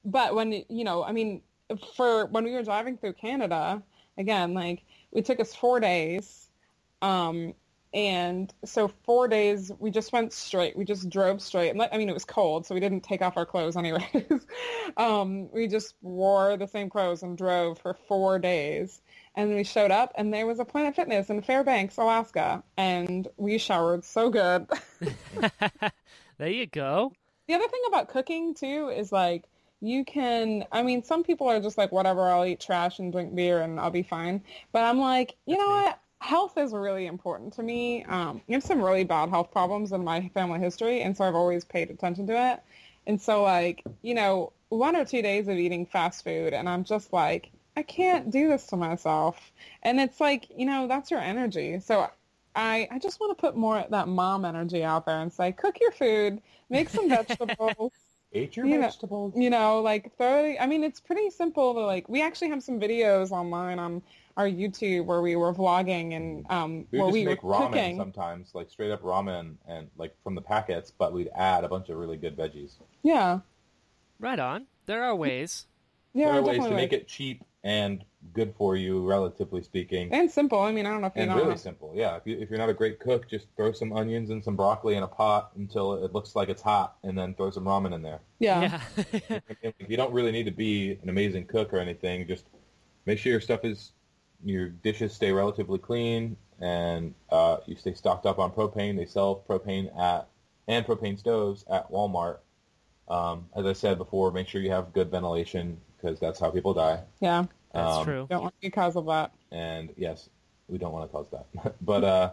but 0.08 0.34
when 0.34 0.64
you 0.70 0.84
know, 0.84 1.04
I 1.04 1.12
mean, 1.12 1.42
for 1.96 2.26
when 2.28 2.46
we 2.46 2.54
were 2.54 2.64
driving 2.64 2.98
through 2.98 3.14
Canada 3.14 3.84
again, 4.18 4.54
like 4.54 4.84
it 5.12 5.26
took 5.26 5.40
us 5.40 5.54
four 5.54 5.80
days. 5.80 6.50
Um, 7.02 7.54
and 7.94 8.54
so 8.66 8.90
four 9.06 9.28
days, 9.28 9.72
we 9.80 9.92
just 9.92 10.12
went 10.12 10.34
straight. 10.34 10.78
We 10.78 10.86
just 10.86 11.10
drove 11.10 11.42
straight. 11.42 11.70
And, 11.70 11.82
I 11.82 11.98
mean, 11.98 12.10
it 12.10 12.14
was 12.14 12.26
cold, 12.26 12.66
so 12.66 12.76
we 12.76 12.82
didn't 12.82 13.02
take 13.02 13.22
off 13.22 13.38
our 13.38 13.46
clothes 13.46 13.78
anyways. 13.78 14.46
um, 14.98 15.50
we 15.52 15.68
just 15.68 15.96
wore 16.02 16.58
the 16.58 16.68
same 16.68 16.90
clothes 16.90 17.24
and 17.24 17.38
drove 17.38 17.80
for 17.80 17.94
four 18.08 18.40
days. 18.40 19.02
And 19.36 19.56
we 19.56 19.64
showed 19.64 19.92
up, 19.92 20.12
and 20.16 20.34
there 20.34 20.46
was 20.46 20.60
a 20.60 20.66
Planet 20.66 20.96
Fitness 20.96 21.30
in 21.30 21.42
Fairbanks, 21.42 21.98
Alaska, 21.98 22.64
and 22.76 23.28
we 23.38 23.58
showered 23.58 24.04
so 24.04 24.30
good. 24.30 24.68
there 26.38 26.50
you 26.50 26.68
go. 26.68 27.14
The 27.48 27.54
other 27.54 27.68
thing 27.68 27.82
about 27.88 28.10
cooking 28.10 28.54
too 28.54 28.92
is 28.96 29.12
like 29.12 29.46
you 29.82 30.04
can 30.06 30.66
I 30.72 30.82
mean 30.84 31.04
some 31.04 31.24
people 31.24 31.48
are 31.48 31.60
just 31.60 31.78
like 31.78 31.92
whatever 31.92 32.22
I'll 32.30 32.46
eat 32.46 32.60
trash 32.60 33.00
and 33.00 33.12
drink 33.12 33.36
beer 33.36 33.62
and 33.62 33.80
I'll 33.80 33.92
be 33.92 34.04
fine. 34.04 34.44
But 34.72 34.84
I'm 34.84 35.00
like, 35.00 35.36
you 35.46 35.58
That's 35.58 35.58
know 35.58 35.68
me. 35.68 35.86
what? 35.86 36.00
Health 36.20 36.58
is 36.58 36.74
really 36.74 37.06
important 37.06 37.54
to 37.54 37.64
me. 37.64 38.04
Um, 38.06 38.42
I 38.50 38.54
have 38.54 38.64
some 38.64 38.82
really 38.82 39.04
bad 39.04 39.30
health 39.30 39.52
problems 39.52 39.92
in 39.92 40.04
my 40.04 40.30
family 40.30 40.60
history 40.60 41.02
and 41.02 41.16
so 41.16 41.26
I've 41.26 41.36
always 41.36 41.64
paid 41.66 41.92
attention 41.92 42.28
to 42.28 42.52
it. 42.54 42.62
And 43.06 43.22
so 43.22 43.44
like, 43.44 43.86
you 44.02 44.14
know, 44.16 44.54
one 44.70 44.96
or 44.96 45.06
two 45.06 45.22
days 45.22 45.48
of 45.48 45.58
eating 45.58 45.86
fast 45.86 46.24
food 46.24 46.54
and 46.54 46.68
I'm 46.68 46.84
just 46.84 47.14
like, 47.14 47.52
I 47.76 47.84
can't 47.84 48.32
do 48.32 48.50
this 48.50 48.68
to 48.68 48.78
myself. 48.78 49.52
And 49.84 50.00
it's 50.00 50.20
like, 50.20 50.48
you 50.56 50.66
know, 50.66 50.88
that's 50.88 51.12
your 51.12 51.20
energy. 51.22 51.80
So 51.80 52.10
I, 52.56 52.88
I 52.92 53.00
just 53.00 53.20
want 53.20 53.38
to 53.38 53.42
put 53.42 53.56
more 53.56 53.80
of 53.80 53.92
that 53.92 54.08
mom 54.08 54.44
energy 54.46 54.84
out 54.84 55.06
there 55.06 55.22
and 55.22 55.32
say, 55.32 55.52
cook 55.52 55.80
your 55.80 55.92
food, 55.92 56.42
make 56.70 56.90
some 56.90 57.10
vegetables, 57.10 57.94
Eat 58.34 58.58
your 58.58 58.66
You 58.66 58.76
know- 58.76 58.82
vegetables. 58.82 59.34
you 59.36 59.50
know, 59.50 59.82
like 59.82 60.16
throw, 60.18 60.56
I 60.60 60.66
mean, 60.68 60.84
it's 60.84 61.00
pretty 61.00 61.30
simple 61.30 61.74
to 61.76 61.80
like, 61.82 62.08
we 62.10 62.22
actually 62.22 62.50
have 62.50 62.62
some 62.64 62.80
videos 62.80 63.32
online 63.32 63.80
on 63.80 64.02
our 64.36 64.48
YouTube 64.48 65.06
where 65.06 65.22
we 65.22 65.36
were 65.36 65.54
vlogging 65.54 66.14
and 66.16 66.46
um, 66.50 66.86
We 66.92 67.00
where 67.00 67.06
would 67.08 67.12
just 67.12 67.14
we 67.14 67.26
make 67.26 67.42
were 67.44 67.54
ramen 67.54 67.68
cooking. 67.72 67.98
sometimes, 67.98 68.54
like 68.54 68.70
straight 68.70 68.92
up 68.92 69.02
ramen 69.02 69.56
and 69.68 69.90
like 69.98 70.14
from 70.24 70.36
the 70.36 70.42
packets, 70.42 70.92
but 70.96 71.14
we'd 71.14 71.30
add 71.36 71.64
a 71.64 71.68
bunch 71.68 71.90
of 71.90 71.98
really 71.98 72.18
good 72.18 72.38
veggies. 72.38 72.74
Yeah. 73.02 73.40
Right 74.20 74.40
on. 74.40 74.68
There 74.86 75.04
are 75.04 75.16
ways. 75.16 75.66
Yeah, 76.14 76.32
there 76.32 76.40
are 76.40 76.42
ways 76.44 76.50
to 76.58 76.62
definitely. 76.64 76.76
make 76.78 76.94
it 76.94 77.08
cheap 77.08 77.44
and 77.68 78.06
good 78.34 78.54
for 78.58 78.78
you, 78.78 79.06
relatively 79.06 79.62
speaking. 79.62 80.14
And 80.14 80.32
simple. 80.32 80.60
I 80.62 80.72
mean, 80.72 80.86
I 80.86 80.90
don't 80.92 81.02
know 81.02 81.08
if 81.08 81.16
you 81.18 81.24
And 81.24 81.32
know. 81.32 81.38
really 81.44 81.58
simple, 81.58 81.92
yeah. 81.94 82.16
If, 82.16 82.26
you, 82.26 82.38
if 82.40 82.50
you're 82.50 82.60
not 82.60 82.70
a 82.70 82.74
great 82.74 82.98
cook, 82.98 83.30
just 83.30 83.48
throw 83.58 83.74
some 83.74 83.92
onions 83.92 84.30
and 84.30 84.42
some 84.42 84.56
broccoli 84.56 84.96
in 84.96 85.04
a 85.04 85.08
pot 85.08 85.52
until 85.58 86.02
it 86.06 86.14
looks 86.14 86.34
like 86.34 86.48
it's 86.48 86.62
hot, 86.62 86.96
and 87.04 87.18
then 87.18 87.34
throw 87.36 87.52
some 87.52 87.66
ramen 87.66 87.94
in 87.94 88.02
there. 88.02 88.22
yeah. 88.40 88.82
Yeah. 89.30 89.40
You 89.90 89.98
don't 89.98 90.14
really 90.14 90.32
need 90.32 90.46
to 90.46 90.52
be 90.52 90.98
an 91.04 91.10
amazing 91.10 91.46
cook 91.46 91.74
or 91.74 91.78
anything. 91.80 92.26
Just 92.28 92.46
make 93.06 93.20
sure 93.20 93.32
your 93.34 93.42
stuff 93.42 93.66
is, 93.66 93.92
your 94.46 94.70
dishes 94.70 95.14
stay 95.14 95.32
relatively 95.34 95.78
clean, 95.80 96.38
and 96.62 97.14
uh, 97.30 97.58
you 97.66 97.76
stay 97.76 97.94
stocked 97.94 98.26
up 98.26 98.40
on 98.40 98.52
propane. 98.52 98.96
They 98.96 99.06
sell 99.06 99.44
propane 99.48 99.96
at 100.00 100.30
and 100.70 100.86
propane 100.86 101.20
stoves 101.20 101.66
at 101.70 101.92
Walmart. 101.92 102.38
Um, 103.10 103.48
as 103.56 103.66
I 103.66 103.74
said 103.74 103.98
before, 103.98 104.32
make 104.32 104.48
sure 104.48 104.62
you 104.62 104.72
have 104.72 104.94
good 104.94 105.10
ventilation 105.12 105.80
because 105.98 106.20
that's 106.20 106.40
how 106.40 106.50
people 106.52 106.74
die. 106.74 107.02
Yeah. 107.20 107.46
That's 107.78 107.98
Um, 107.98 108.04
true. 108.06 108.28
Don't 108.30 108.42
want 108.44 108.56
to 108.62 108.70
cause 108.70 108.96
of 108.96 109.06
that. 109.06 109.32
and 109.52 109.94
yes, 109.98 110.30
we 110.68 110.78
don't 110.78 110.92
want 110.92 111.10
to 111.10 111.16
cause 111.16 111.28
that. 111.32 111.76
but 111.82 112.04
uh, 112.04 112.32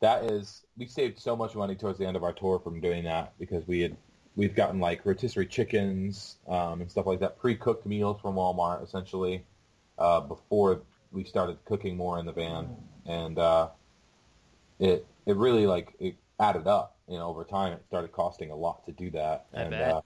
that 0.00 0.24
is 0.24 0.64
we 0.76 0.86
saved 0.86 1.18
so 1.20 1.36
much 1.36 1.54
money 1.54 1.74
towards 1.74 1.98
the 1.98 2.06
end 2.06 2.16
of 2.16 2.24
our 2.24 2.32
tour 2.32 2.58
from 2.58 2.80
doing 2.80 3.04
that 3.04 3.32
because 3.38 3.66
we 3.66 3.80
had 3.80 3.96
we've 4.36 4.54
gotten 4.54 4.80
like 4.80 5.04
rotisserie 5.06 5.46
chickens 5.46 6.36
um, 6.48 6.80
and 6.80 6.90
stuff 6.90 7.06
like 7.06 7.20
that, 7.20 7.38
pre-cooked 7.38 7.86
meals 7.86 8.20
from 8.20 8.34
Walmart 8.34 8.82
essentially 8.82 9.44
uh, 9.98 10.20
before 10.20 10.82
we 11.12 11.22
started 11.24 11.56
cooking 11.64 11.96
more 11.96 12.18
in 12.18 12.26
the 12.26 12.32
van, 12.32 12.74
and 13.06 13.38
uh, 13.38 13.68
it 14.80 15.06
it 15.26 15.36
really 15.36 15.66
like 15.66 15.94
it 16.00 16.16
added 16.40 16.66
up. 16.66 16.96
You 17.08 17.18
know, 17.18 17.28
over 17.28 17.44
time 17.44 17.72
it 17.74 17.84
started 17.86 18.12
costing 18.12 18.50
a 18.50 18.56
lot 18.56 18.84
to 18.86 18.92
do 18.92 19.10
that, 19.10 19.46
I 19.54 19.60
and 19.60 19.70
bet. 19.70 19.92
uh, 19.94 20.00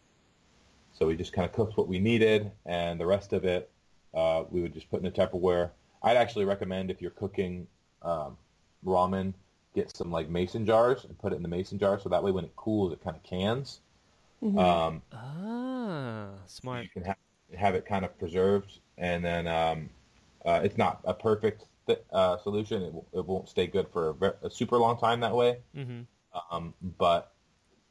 so 0.92 1.06
we 1.06 1.16
just 1.16 1.32
kind 1.32 1.46
of 1.48 1.52
cooked 1.54 1.76
what 1.76 1.88
we 1.88 1.98
needed, 2.00 2.50
and 2.66 3.00
the 3.00 3.06
rest 3.06 3.32
of 3.32 3.44
it 3.44 3.70
uh, 4.14 4.44
we 4.50 4.60
would 4.62 4.74
just 4.74 4.90
put 4.90 5.00
in 5.00 5.06
a 5.06 5.10
Tupperware. 5.10 5.70
I'd 6.02 6.16
actually 6.16 6.44
recommend 6.44 6.90
if 6.90 7.02
you're 7.02 7.10
cooking 7.12 7.66
um, 8.02 8.36
ramen, 8.84 9.34
get 9.74 9.96
some 9.96 10.10
like 10.10 10.28
mason 10.28 10.66
jars 10.66 11.04
and 11.04 11.18
put 11.18 11.32
it 11.32 11.36
in 11.36 11.42
the 11.42 11.48
mason 11.48 11.78
jar, 11.78 11.98
so 12.00 12.08
that 12.08 12.22
way 12.22 12.30
when 12.32 12.44
it 12.44 12.56
cools, 12.56 12.92
it 12.92 13.02
kind 13.02 13.16
of 13.16 13.22
cans. 13.22 13.80
Mhm. 14.42 14.80
Um, 14.88 15.02
Ah, 15.12 16.42
smart. 16.46 16.84
you 16.84 16.88
can 16.88 17.02
have, 17.04 17.16
have 17.56 17.74
it 17.74 17.86
kind 17.86 18.04
of 18.04 18.16
preserved, 18.18 18.80
and 18.98 19.24
then 19.24 19.46
um, 19.46 19.88
uh, 20.44 20.60
it's 20.62 20.76
not 20.78 21.00
a 21.04 21.14
perfect 21.14 21.64
th- 21.86 22.02
uh, 22.12 22.38
solution. 22.38 22.82
It, 22.82 22.86
w- 22.86 23.04
it 23.12 23.24
won't 23.26 23.48
stay 23.48 23.66
good 23.66 23.88
for 23.92 24.10
a, 24.10 24.14
ver- 24.14 24.36
a 24.42 24.50
super 24.50 24.78
long 24.78 24.98
time 24.98 25.20
that 25.20 25.34
way, 25.34 25.58
hmm 25.74 26.02
um, 26.50 26.74
but 26.98 27.32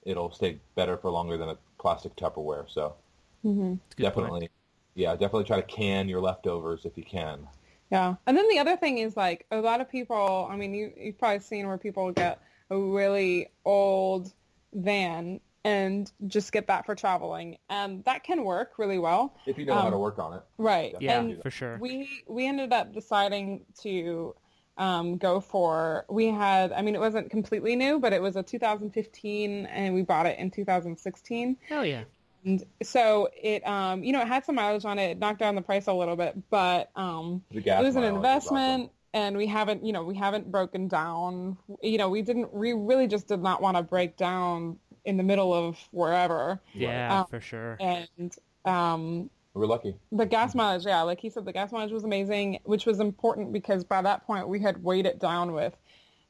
it'll 0.03 0.31
stay 0.31 0.59
better 0.75 0.97
for 0.97 1.11
longer 1.11 1.37
than 1.37 1.49
a 1.49 1.57
plastic 1.79 2.15
Tupperware. 2.15 2.69
So 2.69 2.95
Mhm. 3.43 3.79
It's 3.97 4.09
point. 4.09 4.35
definitely, 4.35 4.49
yeah, 4.97 5.11
definitely 5.13 5.43
try 5.45 5.61
to 5.61 5.67
can 5.67 6.09
your 6.09 6.19
leftovers 6.19 6.83
if 6.83 6.97
you 6.97 7.03
can. 7.03 7.47
Yeah. 7.91 8.15
And 8.25 8.35
then 8.35 8.49
the 8.49 8.59
other 8.59 8.75
thing 8.75 8.97
is 8.97 9.15
like 9.15 9.45
a 9.51 9.57
lot 9.61 9.79
of 9.79 9.89
people, 9.89 10.47
I 10.51 10.57
mean, 10.57 10.73
you, 10.73 10.91
you've 10.97 11.17
probably 11.17 11.39
seen 11.39 11.67
where 11.67 11.77
people 11.77 12.11
get 12.11 12.41
a 12.69 12.77
really 12.77 13.49
old 13.63 14.33
van 14.73 15.39
and 15.63 16.11
just 16.27 16.51
get 16.51 16.67
that 16.67 16.85
for 16.85 16.95
traveling. 16.95 17.57
And 17.69 18.03
that 18.05 18.23
can 18.23 18.43
work 18.43 18.73
really 18.77 18.97
well. 18.99 19.35
If 19.45 19.57
you 19.57 19.65
know 19.65 19.75
how 19.75 19.85
Um, 19.85 19.91
to 19.91 19.97
work 19.99 20.17
on 20.19 20.33
it. 20.33 20.41
Right. 20.57 20.95
Yeah, 20.99 21.19
And 21.19 21.41
for 21.43 21.51
sure. 21.51 21.77
we 21.79 22.09
we 22.27 22.47
ended 22.47 22.73
up 22.73 22.93
deciding 22.93 23.65
to 23.83 24.35
um, 24.77 25.17
go 25.17 25.39
for 25.39 26.05
we 26.09 26.27
had 26.27 26.71
I 26.71 26.81
mean 26.83 26.93
it 26.95 27.01
wasn't 27.01 27.31
completely 27.31 27.75
new 27.75 27.99
but 27.99 28.13
it 28.13 28.21
was 28.21 28.35
a 28.35 28.43
2015 28.43 29.65
and 29.65 29.95
we 29.95 30.03
bought 30.03 30.27
it 30.27 30.37
in 30.37 30.51
2016 30.51 31.57
Hell 31.67 31.83
yeah. 31.85 32.03
And 32.47 32.63
so 32.81 33.29
it 33.41 33.65
um, 33.67 34.03
you 34.03 34.11
know 34.13 34.21
it 34.21 34.27
had 34.27 34.45
some 34.45 34.55
mileage 34.55 34.85
on 34.85 34.97
it 34.97 35.11
it 35.11 35.19
knocked 35.19 35.39
down 35.39 35.55
the 35.55 35.61
price 35.61 35.87
a 35.87 35.93
little 35.93 36.15
bit 36.15 36.35
but 36.49 36.89
um, 36.95 37.43
it 37.51 37.65
was 37.83 37.95
an 37.95 38.01
mileage 38.01 38.11
is 38.11 38.15
investment 38.15 38.91
and 39.13 39.37
we 39.37 39.45
haven't 39.45 39.85
you 39.85 39.93
know 39.93 40.03
we 40.03 40.15
haven't 40.15 40.49
broken 40.51 40.87
down 40.87 41.57
you 41.81 41.97
know 41.97 42.09
we 42.09 42.21
didn't 42.21 42.51
we 42.53 42.73
really 42.73 43.07
just 43.07 43.27
did 43.27 43.41
not 43.41 43.61
want 43.61 43.77
to 43.77 43.83
break 43.83 44.15
down 44.17 44.77
in 45.05 45.17
the 45.17 45.23
middle 45.23 45.53
of 45.53 45.77
wherever 45.91 46.59
Yeah, 46.73 47.21
Um, 47.21 47.27
for 47.27 47.39
sure. 47.39 47.77
and 47.79 48.35
um, 48.65 49.29
We're 49.53 49.65
lucky. 49.65 49.95
the 50.11 50.25
gas 50.25 50.53
mileage, 50.53 50.85
yeah, 50.85 51.01
like 51.03 51.21
he 51.21 51.29
said, 51.29 51.45
the 51.45 51.53
gas 51.53 51.71
mileage 51.71 51.93
was 51.93 52.03
amazing, 52.03 52.59
which 52.63 52.85
was 52.85 52.99
important 52.99 53.53
because 53.53 53.85
by 53.85 54.01
that 54.01 54.25
point 54.27 54.49
we 54.49 54.59
had 54.59 54.83
weighed 54.83 55.05
it 55.05 55.19
down 55.19 55.53
with 55.53 55.73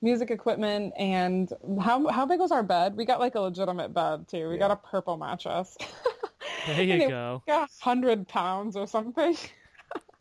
music 0.02 0.30
equipment 0.32 0.94
and 0.98 1.52
how 1.82 2.08
how 2.08 2.26
big 2.26 2.40
was 2.40 2.52
our 2.52 2.64
bed? 2.64 2.96
We 2.96 3.06
got 3.06 3.20
like 3.20 3.36
a 3.36 3.40
legitimate 3.42 3.94
bed 3.94 4.28
too. 4.28 4.50
We 4.50 4.56
Yeah. 4.56 4.60
got 4.68 4.72
a 4.72 4.76
purple 4.76 5.18
mattress. 5.18 5.78
There 6.68 6.84
you 6.84 7.08
go. 7.08 7.44
was 7.48 7.70
hundred 7.82 8.28
pounds 8.28 8.76
or 8.76 8.88
something. 8.88 9.36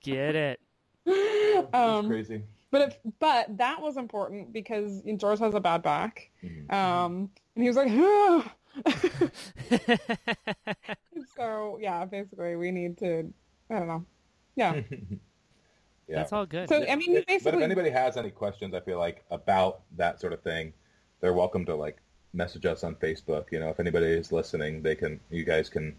Get 0.02 0.34
it. 0.34 0.60
It's 1.06 1.74
Um, 1.74 2.06
crazy. 2.08 2.42
But 2.70 2.82
if, 2.82 2.98
but 3.20 3.56
that 3.58 3.80
was 3.80 3.96
important 3.96 4.52
because 4.52 5.02
George 5.16 5.38
has 5.38 5.54
a 5.54 5.60
bad 5.60 5.82
back, 5.82 6.30
Mhm. 6.44 6.72
um, 6.72 7.30
and 7.54 7.62
he 7.62 7.68
was 7.68 7.76
like, 7.76 7.88
so 11.36 11.78
yeah, 11.80 12.04
basically 12.04 12.56
we 12.56 12.70
need 12.70 12.98
to, 12.98 13.32
I 13.70 13.78
don't 13.78 13.88
know, 13.88 14.04
yeah. 14.56 14.80
Yeah. 16.08 16.16
That's 16.16 16.32
all 16.32 16.46
good. 16.46 16.68
So 16.68 16.84
I 16.88 16.94
mean, 16.96 17.12
you 17.14 17.24
But 17.42 17.54
if 17.54 17.60
anybody 17.60 17.90
has 17.90 18.16
any 18.16 18.30
questions, 18.30 18.74
I 18.74 18.80
feel 18.80 18.98
like 18.98 19.24
about 19.30 19.80
that 19.96 20.20
sort 20.20 20.32
of 20.32 20.40
thing, 20.42 20.72
they're 21.20 21.32
welcome 21.32 21.64
to 21.66 21.74
like 21.74 21.98
message 22.32 22.64
us 22.66 22.84
on 22.84 22.94
Facebook. 22.96 23.46
You 23.50 23.58
know, 23.60 23.70
if 23.70 23.80
anybody 23.80 24.06
is 24.06 24.30
listening, 24.30 24.82
they 24.82 24.94
can. 24.94 25.18
You 25.30 25.44
guys 25.44 25.68
can 25.68 25.96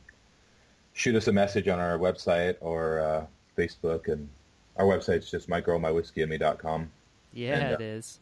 shoot 0.94 1.16
us 1.16 1.28
a 1.28 1.34
message 1.34 1.68
on 1.68 1.80
our 1.80 1.98
website 1.98 2.56
or 2.62 3.00
uh, 3.00 3.26
Facebook, 3.58 4.08
and 4.08 4.30
our 4.78 4.86
website's 4.86 5.30
just 5.30 5.50
mygirlmywhiskeyandme.com. 5.50 6.92
yeah, 7.34 7.54
and, 7.56 7.72
uh, 7.74 7.78
it 7.78 7.82
is. 7.82 8.20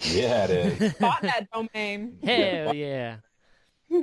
Yeah, 0.00 0.44
it 0.44 0.50
is. 0.82 0.92
bought 1.00 1.22
that 1.22 1.48
domain. 1.52 2.18
Hell 2.22 2.74
yeah. 2.76 3.16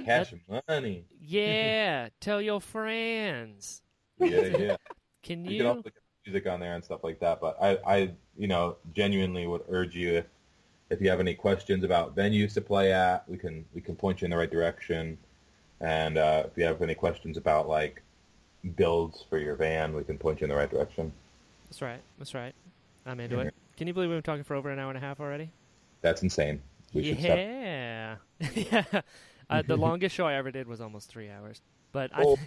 Cash 0.06 0.34
money. 0.68 1.06
Yeah. 1.22 2.10
Tell 2.20 2.41
your 2.41 2.62
friends. 2.62 3.82
Yeah, 4.20 4.58
yeah. 4.58 4.78
Can 5.24 5.44
You 5.45 5.52
you? 5.52 5.58
can 5.60 5.68
also 5.68 5.82
get 5.84 5.94
music 6.26 6.48
on 6.48 6.60
there 6.60 6.76
and 6.76 6.84
stuff 6.84 7.03
like 7.03 7.19
that. 7.19 7.41
But 7.41 7.57
I, 7.61 7.77
I, 7.85 8.11
you 8.38 8.48
know, 8.48 8.77
genuinely 8.93 9.48
would 9.48 9.64
urge 9.69 9.95
you 9.95 10.14
if 10.14 10.26
if 10.89 10.99
you 10.99 11.10
have 11.10 11.22
any 11.22 11.34
questions 11.34 11.85
about 11.85 12.15
venues 12.15 12.53
to 12.56 12.61
play 12.61 12.91
at, 12.91 13.27
we 13.30 13.38
can 13.38 13.65
we 13.73 13.81
can 13.81 13.95
point 13.95 14.22
you 14.22 14.26
in 14.26 14.31
the 14.31 14.38
right 14.38 14.52
direction. 14.52 15.18
And 15.80 16.18
uh, 16.18 16.43
if 16.45 16.57
you 16.57 16.64
have 16.65 16.81
any 16.81 16.95
questions 16.95 17.38
about 17.38 17.68
like 17.68 18.02
builds 18.76 19.26
for 19.30 19.38
your 19.39 19.56
van, 19.56 19.93
we 19.95 20.03
can 20.03 20.18
point 20.18 20.41
you 20.41 20.45
in 20.45 20.49
the 20.49 20.56
right 20.56 20.69
direction. 20.69 21.11
That's 21.69 21.81
right. 21.81 22.02
That's 22.18 22.34
right. 22.34 22.53
I'm 23.06 23.19
into 23.19 23.39
it. 23.39 23.53
Can 23.77 23.88
you 23.88 23.93
believe 23.93 24.10
we've 24.10 24.18
been 24.18 24.23
talking 24.23 24.43
for 24.43 24.56
over 24.56 24.69
an 24.69 24.77
hour 24.77 24.89
and 24.89 24.98
a 24.98 25.02
half 25.02 25.19
already? 25.19 25.49
That's 26.02 26.22
insane. 26.22 26.61
We 26.93 27.14
yeah. 27.14 28.18
yeah. 28.53 28.84
Uh, 29.49 29.61
the 29.65 29.77
longest 29.77 30.14
show 30.14 30.27
I 30.27 30.34
ever 30.34 30.52
did 30.52 30.68
was 30.68 30.81
almost 30.81 31.10
three 31.10 31.30
hours. 31.30 31.61
But 31.93 32.11
I, 32.14 32.23
Oh, 32.23 32.38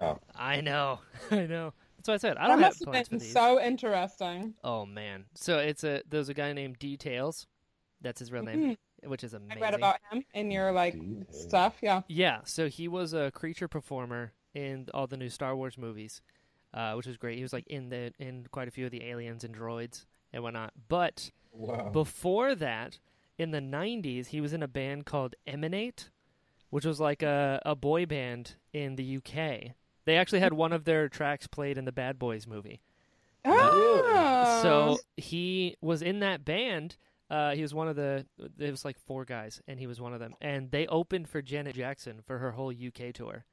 yeah. 0.00 0.14
I 0.36 0.60
know, 0.60 1.00
I 1.30 1.46
know. 1.46 1.72
That's 2.04 2.08
what 2.08 2.14
I 2.14 2.18
said. 2.18 2.36
I 2.36 2.46
don't 2.48 2.58
have 2.60 2.68
must 2.68 2.80
have 2.80 2.88
plans 2.92 3.08
for 3.08 3.16
these. 3.18 3.32
so 3.32 3.60
interesting. 3.60 4.54
Oh 4.62 4.84
man. 4.86 5.24
So 5.34 5.58
it's 5.58 5.84
a 5.84 6.02
there's 6.08 6.28
a 6.28 6.34
guy 6.34 6.52
named 6.52 6.78
Dee 6.78 6.96
Tails. 6.96 7.46
That's 8.00 8.18
his 8.20 8.30
real 8.30 8.42
name, 8.42 8.76
which 9.04 9.24
is 9.24 9.32
Mm-hmm. 9.32 9.42
I 9.50 9.54
amazing. 9.54 9.62
read 9.62 9.74
about 9.74 9.96
him 10.10 10.24
in 10.34 10.50
your 10.50 10.72
like 10.72 10.92
Details. 10.94 11.42
stuff. 11.42 11.76
Yeah. 11.80 12.02
Yeah, 12.08 12.40
so 12.44 12.68
he 12.68 12.88
was 12.88 13.14
a 13.14 13.30
creature 13.30 13.68
performer 13.68 14.32
in 14.54 14.88
all 14.92 15.06
the 15.06 15.16
new 15.16 15.30
Star 15.30 15.56
Wars 15.56 15.78
movies, 15.78 16.20
uh, 16.74 16.92
which 16.94 17.06
was 17.06 17.16
great. 17.16 17.36
He 17.38 17.42
was 17.42 17.52
like 17.54 17.66
in 17.68 17.88
the 17.88 18.12
in 18.18 18.46
quite 18.50 18.68
a 18.68 18.70
few 18.70 18.84
of 18.84 18.90
the 18.90 19.04
aliens 19.04 19.42
and 19.44 19.56
droids 19.56 20.04
and 20.32 20.42
whatnot. 20.42 20.72
But 20.88 21.30
Wow. 21.52 21.88
before 21.90 22.54
that, 22.56 22.98
in 23.38 23.50
the 23.52 23.60
'90s, 23.60 24.26
he 24.26 24.40
was 24.42 24.52
in 24.52 24.62
a 24.62 24.68
band 24.68 25.06
called 25.06 25.34
Emanate, 25.46 26.10
which 26.68 26.84
was 26.84 27.00
like 27.00 27.22
a 27.22 27.62
a 27.64 27.74
boy 27.74 28.04
band 28.04 28.56
in 28.74 28.96
the 28.96 29.16
UK. 29.16 29.72
They 30.04 30.16
actually 30.16 30.40
had 30.40 30.52
one 30.52 30.72
of 30.72 30.84
their 30.84 31.08
tracks 31.08 31.46
played 31.46 31.78
in 31.78 31.84
the 31.84 31.92
Bad 31.92 32.18
Boys 32.18 32.46
movie. 32.46 32.80
Oh. 33.44 34.60
So 34.62 34.98
he 35.16 35.76
was 35.80 36.02
in 36.02 36.20
that 36.20 36.44
band. 36.44 36.96
Uh, 37.30 37.52
he 37.52 37.62
was 37.62 37.74
one 37.74 37.88
of 37.88 37.96
the. 37.96 38.26
There 38.56 38.70
was 38.70 38.84
like 38.84 38.98
four 38.98 39.24
guys, 39.24 39.60
and 39.66 39.78
he 39.78 39.86
was 39.86 40.00
one 40.00 40.12
of 40.14 40.20
them. 40.20 40.34
And 40.40 40.70
they 40.70 40.86
opened 40.86 41.28
for 41.28 41.42
Janet 41.42 41.74
Jackson 41.74 42.20
for 42.26 42.38
her 42.38 42.52
whole 42.52 42.70
UK 42.70 43.12
tour. 43.14 43.44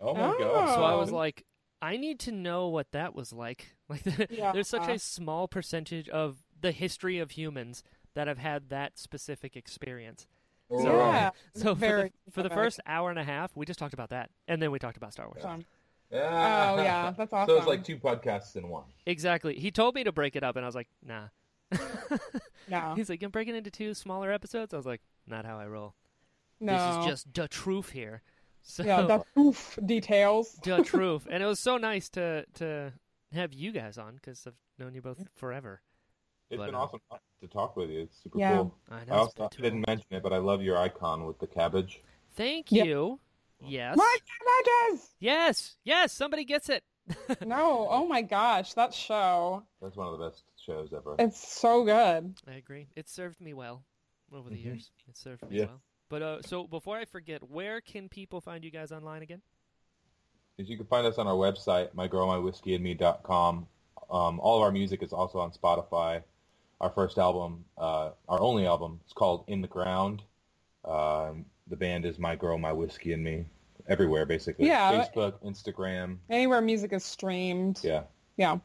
oh 0.00 0.14
my 0.14 0.34
Oh. 0.34 0.38
god. 0.38 0.74
So 0.74 0.82
I 0.84 0.94
was 0.94 1.10
like, 1.10 1.44
I 1.82 1.96
need 1.96 2.20
to 2.20 2.32
know 2.32 2.68
what 2.68 2.92
that 2.92 3.14
was 3.14 3.32
like. 3.32 3.74
Like, 3.88 4.02
the, 4.02 4.26
Yeah. 4.30 4.50
there's 4.50 4.66
such 4.66 4.88
a 4.88 4.98
small 4.98 5.46
percentage 5.46 6.08
of 6.08 6.42
the 6.60 6.72
history 6.72 7.20
of 7.20 7.30
humans 7.30 7.84
that 8.14 8.26
have 8.26 8.38
had 8.38 8.68
that 8.70 8.98
specific 8.98 9.54
experience. 9.54 10.26
So, 10.68 10.82
yeah. 10.98 11.30
So 11.54 11.74
for 11.76 11.80
Very 11.80 12.12
the, 12.24 12.32
for 12.32 12.42
the 12.42 12.50
first 12.50 12.80
hour 12.84 13.10
and 13.10 13.18
a 13.20 13.22
half, 13.22 13.54
we 13.56 13.64
just 13.64 13.78
talked 13.78 13.94
about 13.94 14.08
that, 14.10 14.30
and 14.48 14.60
then 14.60 14.72
we 14.72 14.80
talked 14.80 14.96
about 14.96 15.12
Star 15.12 15.26
Wars. 15.26 15.44
Awesome. 15.44 15.64
Yeah. 16.10 16.74
Oh, 16.76 16.82
yeah, 16.82 17.10
that's 17.16 17.32
awesome. 17.32 17.48
So 17.48 17.54
it's 17.56 17.60
awesome. 17.62 17.68
like 17.68 17.84
two 17.84 17.96
podcasts 17.98 18.56
in 18.56 18.68
one. 18.68 18.84
Exactly. 19.06 19.58
He 19.58 19.70
told 19.70 19.94
me 19.94 20.04
to 20.04 20.12
break 20.12 20.36
it 20.36 20.42
up, 20.44 20.56
and 20.56 20.64
I 20.64 20.68
was 20.68 20.74
like, 20.74 20.88
nah. 21.04 21.28
No. 22.68 22.94
He's 22.96 23.08
like, 23.08 23.22
I'm 23.22 23.30
breaking 23.30 23.54
it 23.54 23.58
into 23.58 23.70
two 23.70 23.94
smaller 23.94 24.32
episodes. 24.32 24.74
I 24.74 24.76
was 24.76 24.86
like, 24.86 25.00
not 25.26 25.44
how 25.44 25.56
I 25.58 25.66
roll. 25.66 25.94
No. 26.60 26.72
This 26.72 26.98
is 26.98 27.06
just 27.06 27.34
the 27.34 27.48
truth 27.48 27.90
here. 27.90 28.22
So 28.68 28.82
yeah. 28.82 29.02
The 29.02 29.22
truth 29.34 29.78
details. 29.86 30.58
the 30.64 30.82
truth, 30.82 31.28
and 31.30 31.40
it 31.40 31.46
was 31.46 31.60
so 31.60 31.76
nice 31.76 32.08
to 32.08 32.44
to 32.54 32.92
have 33.32 33.52
you 33.54 33.70
guys 33.70 33.96
on 33.96 34.16
because 34.16 34.44
I've 34.44 34.56
known 34.76 34.92
you 34.92 35.00
both 35.00 35.22
forever. 35.36 35.82
It's 36.50 36.58
But, 36.58 36.66
been 36.66 36.74
uh, 36.74 36.78
awesome 36.78 36.98
to 37.42 37.46
talk 37.46 37.76
with 37.76 37.90
you. 37.90 38.00
It's 38.00 38.20
super 38.24 38.40
Yeah. 38.40 38.56
cool. 38.56 38.74
I 38.90 38.94
I 38.94 38.98
know. 38.98 39.02
it's 39.02 39.10
also 39.38 39.48
been 39.50 39.62
didn't 39.62 39.86
mention 39.86 40.06
it, 40.10 40.20
but 40.24 40.32
I 40.32 40.38
love 40.38 40.62
your 40.62 40.78
icon 40.78 41.26
with 41.26 41.38
the 41.38 41.46
cabbage. 41.46 42.02
Thank 42.34 42.72
Yep. 42.72 42.86
you. 42.88 43.20
Yes. 43.64 43.96
My 43.96 44.16
cabbages. 44.88 45.08
Yes. 45.18 45.76
Yes. 45.84 46.12
Somebody 46.12 46.44
gets 46.44 46.68
it. 46.68 46.84
No. 47.46 47.86
Oh 47.90 48.06
my 48.06 48.22
gosh, 48.22 48.74
that 48.74 48.92
show. 48.92 49.62
That's 49.80 49.96
one 49.96 50.08
of 50.12 50.18
the 50.18 50.28
best 50.28 50.42
shows 50.64 50.92
ever. 50.92 51.14
It's 51.18 51.38
so 51.56 51.84
good. 51.84 52.34
I 52.48 52.54
agree. 52.54 52.88
It 52.96 53.08
served 53.08 53.40
me 53.40 53.54
well 53.54 53.84
over 54.32 54.50
the 54.50 54.56
Mhm. 54.56 54.64
years. 54.64 54.90
It 55.08 55.16
served 55.16 55.48
me 55.48 55.58
Yeah. 55.60 55.64
well. 55.66 55.80
But 56.08 56.22
uh, 56.22 56.42
so 56.42 56.66
before 56.66 56.96
I 56.98 57.04
forget, 57.04 57.48
where 57.48 57.80
can 57.80 58.08
people 58.08 58.40
find 58.40 58.64
you 58.64 58.70
guys 58.70 58.90
online 58.92 59.22
again? 59.22 59.42
Is 60.58 60.68
you 60.68 60.76
can 60.76 60.86
find 60.86 61.06
us 61.06 61.18
on 61.18 61.26
our 61.26 61.34
website, 61.34 61.92
mygirlmywhiskeyandme.com. 61.94 63.66
Um, 64.10 64.40
all 64.40 64.56
of 64.56 64.62
our 64.62 64.72
music 64.72 65.02
is 65.02 65.12
also 65.12 65.38
on 65.38 65.52
Spotify. 65.52 66.22
Our 66.80 66.90
first 66.90 67.18
album, 67.18 67.64
uh, 67.78 68.10
our 68.28 68.40
only 68.40 68.66
album, 68.66 69.00
is 69.06 69.12
called 69.12 69.44
In 69.48 69.60
the 69.62 69.68
Ground. 69.68 70.22
Um, 70.84 71.46
the 71.68 71.76
band 71.76 72.04
is 72.04 72.18
My 72.18 72.36
Girl, 72.36 72.58
My 72.58 72.72
Whiskey 72.72 73.12
and 73.12 73.22
Me. 73.24 73.46
Everywhere, 73.88 74.26
basically. 74.26 74.66
Yeah. 74.66 74.92
Facebook, 75.04 75.34
Instagram. 75.44 76.18
Anywhere 76.28 76.60
music 76.60 76.92
is 76.92 77.04
streamed. 77.04 77.80
Yeah. 77.82 78.04
Yeah. 78.36 78.58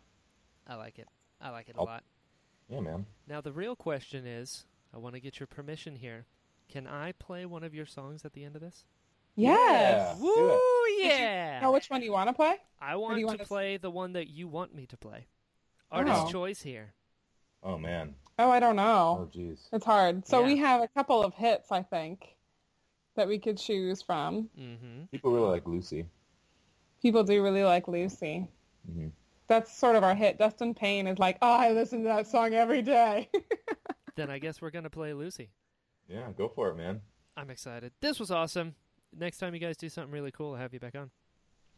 I 0.67 0.75
like 0.75 0.97
it. 0.99 1.07
I 1.39 1.49
like 1.49 1.69
it 1.69 1.75
a 1.75 1.79
I'll- 1.79 1.85
lot. 1.85 2.03
Yeah, 2.69 2.79
man. 2.79 3.05
Now 3.27 3.41
the 3.41 3.51
real 3.51 3.75
question 3.75 4.25
is, 4.25 4.65
I 4.93 4.97
want 4.97 5.15
to 5.15 5.21
get 5.21 5.39
your 5.39 5.47
permission 5.47 5.95
here. 5.95 6.25
Can 6.69 6.87
I 6.87 7.11
play 7.13 7.45
one 7.45 7.63
of 7.63 7.73
your 7.75 7.85
songs 7.85 8.23
at 8.23 8.33
the 8.33 8.43
end 8.45 8.55
of 8.55 8.61
this? 8.61 8.85
Yes. 9.35 10.17
Yeah. 10.17 10.23
Woo! 10.23 10.59
Yeah. 10.99 11.59
Know 11.61 11.71
which 11.73 11.89
one 11.89 11.99
do 11.99 12.05
you 12.05 12.11
want 12.13 12.29
to 12.29 12.33
play? 12.33 12.55
I 12.81 12.93
do 12.93 12.99
want 12.99 13.15
you 13.17 13.21
to 13.23 13.27
want 13.27 13.41
us- 13.41 13.47
play 13.47 13.77
the 13.77 13.91
one 13.91 14.13
that 14.13 14.29
you 14.29 14.47
want 14.47 14.73
me 14.73 14.85
to 14.87 14.97
play. 14.97 15.27
Oh. 15.91 15.97
Artist 15.97 16.21
Oh. 16.27 16.31
choice 16.31 16.61
here. 16.61 16.93
Oh, 17.63 17.77
man. 17.77 18.15
Oh, 18.39 18.49
I 18.49 18.59
don't 18.59 18.75
know. 18.77 19.29
Oh, 19.29 19.37
jeez. 19.37 19.67
It's 19.73 19.85
hard. 19.85 20.25
So 20.27 20.41
we 20.43 20.57
have 20.57 20.81
a 20.81 20.87
couple 20.87 21.23
of 21.23 21.33
hits, 21.35 21.71
I 21.71 21.83
think, 21.83 22.35
that 23.15 23.27
we 23.27 23.39
could 23.39 23.57
choose 23.57 24.01
from. 24.01 24.49
Mm-hmm. 24.59 25.03
People 25.11 25.31
really 25.31 25.49
like 25.49 25.67
Lucy. 25.67 26.05
People 27.01 27.23
do 27.23 27.41
really 27.43 27.63
like 27.63 27.87
Lucy. 27.87 28.47
hmm 28.91 29.07
That's 29.47 29.75
sort 29.75 29.95
of 29.95 30.03
our 30.03 30.15
hit. 30.15 30.37
Dustin 30.37 30.73
Payne 30.73 31.07
is 31.07 31.19
like, 31.19 31.37
oh, 31.41 31.51
I 31.51 31.71
listen 31.71 31.99
to 32.03 32.07
that 32.09 32.27
song 32.27 32.53
every 32.53 32.81
day. 32.81 33.29
Then 34.15 34.29
I 34.29 34.39
guess 34.39 34.61
we're 34.61 34.71
gonna 34.71 34.89
play 34.89 35.13
Lucy. 35.13 35.49
Yeah, 36.09 36.27
go 36.37 36.49
for 36.49 36.69
it, 36.69 36.75
man. 36.75 36.99
I'm 37.37 37.49
excited. 37.49 37.93
This 38.01 38.19
was 38.19 38.29
awesome. 38.29 38.75
Next 39.17 39.37
time 39.37 39.53
you 39.53 39.59
guys 39.61 39.77
do 39.77 39.87
something 39.87 40.11
really 40.11 40.31
cool, 40.31 40.53
I'll 40.53 40.59
have 40.59 40.73
you 40.73 40.81
back 40.81 40.95
on. 40.95 41.09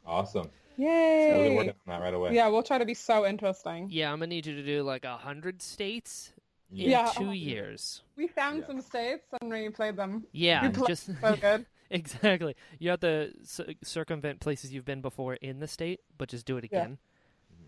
Awesome. 0.05 0.49
Yay! 0.77 1.31
We'll 1.31 1.49
be 1.49 1.55
working 1.55 1.69
on 1.87 1.99
that 1.99 2.01
right 2.01 2.13
away. 2.13 2.33
Yeah, 2.33 2.47
we'll 2.47 2.63
try 2.63 2.79
to 2.79 2.85
be 2.85 2.95
so 2.95 3.25
interesting. 3.27 3.87
Yeah, 3.91 4.11
I'm 4.11 4.17
gonna 4.17 4.27
need 4.27 4.47
you 4.47 4.55
to 4.55 4.63
do 4.63 4.81
like 4.81 5.05
a 5.05 5.15
hundred 5.15 5.61
states 5.61 6.33
in 6.73 6.89
Yeah. 6.91 7.11
two 7.15 7.31
years. 7.31 8.01
We 8.15 8.27
found 8.27 8.59
Yeah. 8.61 8.67
some 8.67 8.81
states 8.81 9.25
and 9.41 9.51
we 9.51 9.69
played 9.69 9.95
them. 9.95 10.25
Yeah, 10.31 10.63
We 10.67 10.69
played 10.73 10.87
just 10.87 11.09
so 11.21 11.35
good. 11.35 11.65
exactly. 11.89 12.55
You 12.79 12.89
have 12.91 12.99
to 13.01 13.33
c- 13.43 13.77
circumvent 13.83 14.39
places 14.39 14.73
you've 14.73 14.85
been 14.85 15.01
before 15.01 15.35
in 15.35 15.59
the 15.59 15.67
state, 15.67 16.01
but 16.17 16.29
just 16.29 16.45
do 16.45 16.57
it 16.57 16.67
Yeah. 16.71 16.79
again. 16.81 16.97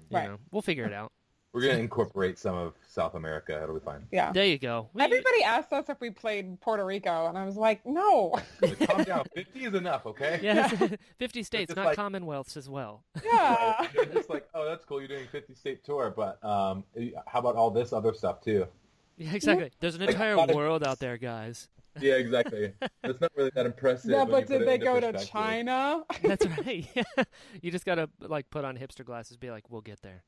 You 0.09 0.17
Right. 0.17 0.29
know, 0.29 0.37
we'll 0.51 0.61
figure 0.61 0.85
it 0.85 0.93
out. 1.01 1.11
We're 1.53 1.61
gonna 1.61 1.77
incorporate 1.79 2.37
some 2.37 2.53
of 2.53 2.73
South 2.85 3.13
America. 3.15 3.57
It'll 3.63 3.75
be 3.75 3.85
fine. 3.85 4.05
Yeah. 4.11 4.33
There 4.33 4.43
you 4.45 4.57
go. 4.59 4.89
We- 4.91 5.01
Everybody 5.03 5.41
asked 5.43 5.71
us 5.71 5.87
if 5.87 6.01
we 6.01 6.09
played 6.09 6.59
Puerto 6.59 6.83
Rico, 6.85 7.27
and 7.27 7.37
I 7.37 7.45
was 7.45 7.55
like, 7.55 7.85
no. 7.85 8.37
Calm 8.81 9.03
down. 9.05 9.23
Fifty 9.33 9.63
is 9.63 9.73
enough, 9.73 10.05
okay? 10.05 10.37
yeah, 10.43 10.67
fifty 11.17 11.43
states, 11.43 11.73
not 11.73 11.85
like- 11.85 11.97
commonwealths 11.97 12.57
as 12.57 12.67
well. 12.69 13.05
Yeah. 13.23 13.75
Right. 13.79 13.89
They're 13.95 14.05
just 14.05 14.29
like, 14.29 14.49
oh, 14.53 14.65
that's 14.65 14.83
cool. 14.83 14.99
You're 14.99 15.07
doing 15.07 15.27
50 15.31 15.53
state 15.55 15.85
tour, 15.85 16.13
but 16.13 16.43
um, 16.43 16.83
how 17.25 17.39
about 17.39 17.55
all 17.55 17.71
this 17.71 17.93
other 17.93 18.13
stuff 18.13 18.41
too? 18.41 18.67
Yeah, 19.17 19.33
exactly. 19.33 19.71
There's 19.79 19.95
an 19.95 20.01
entire 20.01 20.35
not 20.35 20.51
a- 20.51 20.55
world 20.55 20.83
out 20.83 20.99
there, 20.99 21.17
guys. 21.17 21.67
Yeah, 22.01 22.15
exactly. 22.15 22.73
That's 23.01 23.21
not 23.21 23.31
really 23.37 23.51
that 23.55 23.65
impressive. 23.65 24.11
yeah, 24.11 24.25
but 24.25 24.47
did 24.47 24.67
they 24.67 24.77
go 24.77 24.99
to. 24.99 25.13
China? 25.25 26.03
That's 26.21 26.45
right. 26.45 26.85
Yeah. 26.93 27.23
You 27.61 27.71
just 27.71 27.85
gotta 27.85 28.09
like 28.19 28.49
put 28.49 28.65
on 28.65 28.75
hipster 28.77 29.05
glasses, 29.05 29.37
be 29.37 29.49
like, 29.49 29.69
"We'll 29.69 29.79
get 29.79 30.01
there, 30.01 30.25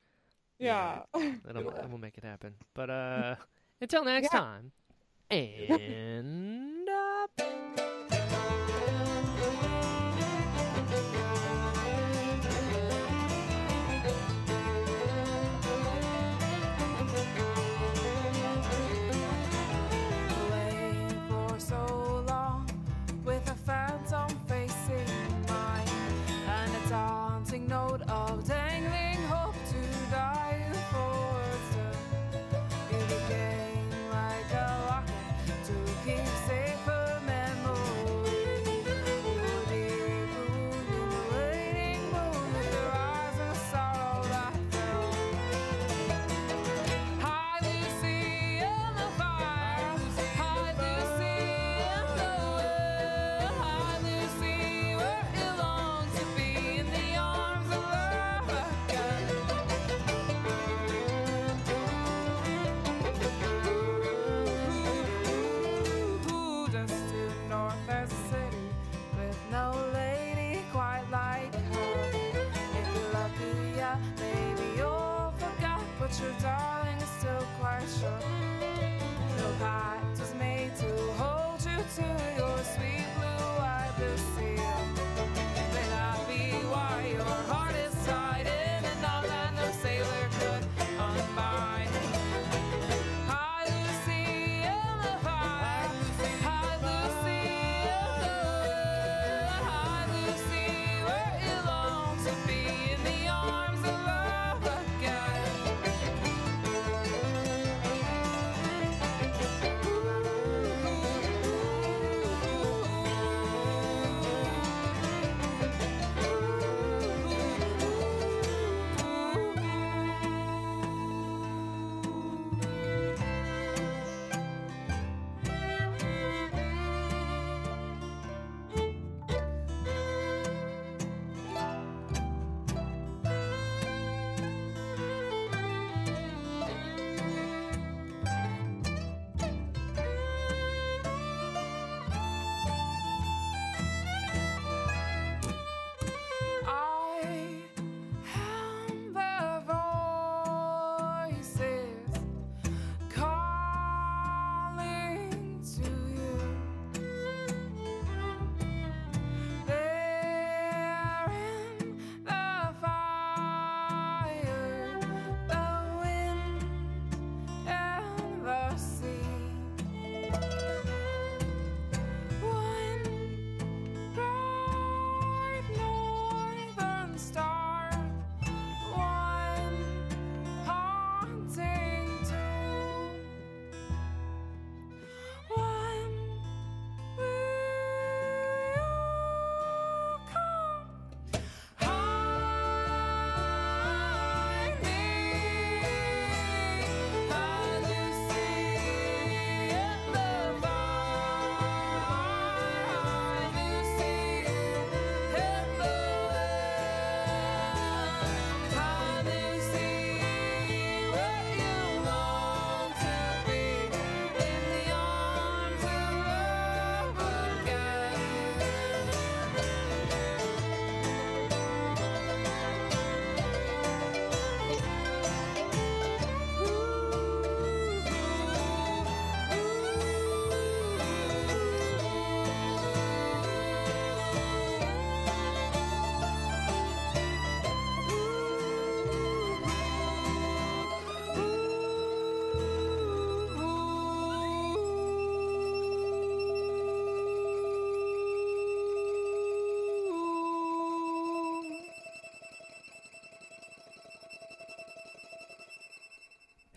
yeah. 0.60 1.02
and, 1.14 1.42
Yeah. 1.46 1.54
and 1.82 1.90
we'll 1.90 1.98
make 1.98 2.18
it 2.18 2.24
happen." 2.24 2.54
But 2.74 2.90
uh, 2.90 3.36
until 3.82 4.06
next 4.06 4.30
Yeah. 4.32 4.40
time, 4.40 4.72
and 5.30 6.88
uh, 6.88 8.17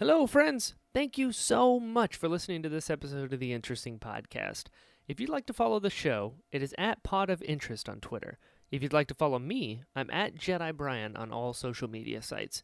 Hello, 0.01 0.27
friends. 0.27 0.77
Thank 0.95 1.19
you 1.19 1.31
so 1.31 1.79
much 1.79 2.17
for 2.17 2.27
listening 2.27 2.63
to 2.63 2.71
this 2.71 2.89
episode 2.89 3.35
of 3.35 3.39
the 3.39 3.53
Interesting 3.53 3.99
Podcast. 3.99 4.69
If 5.07 5.21
you'd 5.21 5.29
like 5.29 5.45
to 5.45 5.53
follow 5.53 5.79
the 5.79 5.91
show, 5.91 6.37
it 6.51 6.63
is 6.63 6.75
at 6.79 7.03
Pod 7.03 7.29
of 7.29 7.43
Interest 7.43 7.87
on 7.87 8.01
Twitter. 8.01 8.39
If 8.71 8.83
you'd 8.83 8.95
like 8.95 9.09
to 9.09 9.15
follow 9.15 9.39
me, 9.39 9.83
I'm 9.95 10.09
at 10.11 10.37
Jedi 10.37 10.75
Brian 10.75 11.19
on 11.19 11.31
all 11.31 11.53
social 11.53 11.87
media 11.87 12.23
sites. 12.23 12.63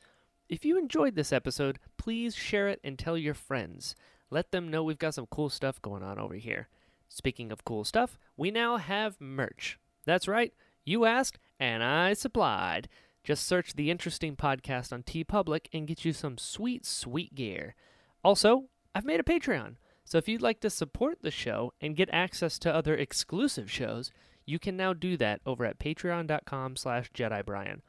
If 0.49 0.65
you 0.65 0.79
enjoyed 0.79 1.15
this 1.15 1.31
episode, 1.31 1.79
please 1.99 2.35
share 2.35 2.69
it 2.69 2.81
and 2.83 2.99
tell 2.99 3.19
your 3.19 3.35
friends. 3.35 3.95
Let 4.31 4.51
them 4.51 4.71
know 4.71 4.83
we've 4.83 4.97
got 4.97 5.13
some 5.13 5.27
cool 5.27 5.51
stuff 5.51 5.83
going 5.83 6.03
on 6.03 6.19
over 6.19 6.37
here. 6.37 6.69
Speaking 7.11 7.53
of 7.53 7.67
cool 7.67 7.85
stuff, 7.85 8.19
we 8.39 8.51
now 8.51 8.79
have 8.79 9.21
merch. 9.21 9.79
That's 10.07 10.27
right, 10.27 10.55
you 10.87 11.05
asked, 11.05 11.39
and 11.61 11.85
I 11.85 12.15
supplied. 12.15 12.89
Just 13.27 13.45
search 13.45 13.75
the 13.75 13.91
Interesting 13.91 14.37
Podcast 14.37 14.93
on 14.93 15.03
TeePublic 15.03 15.67
and 15.73 15.89
get 15.89 16.05
you 16.05 16.13
some 16.13 16.39
sweet, 16.39 16.87
sweet 16.87 17.35
gear. 17.35 17.75
Also, 18.23 18.67
I've 18.95 19.05
made 19.05 19.19
a 19.19 19.25
Patreon, 19.25 19.79
so 20.05 20.17
if 20.17 20.29
you'd 20.29 20.43
like 20.43 20.61
to 20.61 20.71
support 20.71 21.23
the 21.23 21.33
show 21.33 21.73
and 21.81 21.97
get 21.97 22.09
access 22.13 22.57
to 22.61 22.73
other 22.73 22.95
exclusive 22.95 23.69
shows, 23.69 24.13
you 24.45 24.61
can 24.61 24.77
now 24.77 24.93
do 24.93 25.17
that 25.17 25.41
over 25.45 25.65
at 25.65 25.81
patreon.com 25.81 26.77
slash 26.77 27.11
jedibrian. 27.11 27.81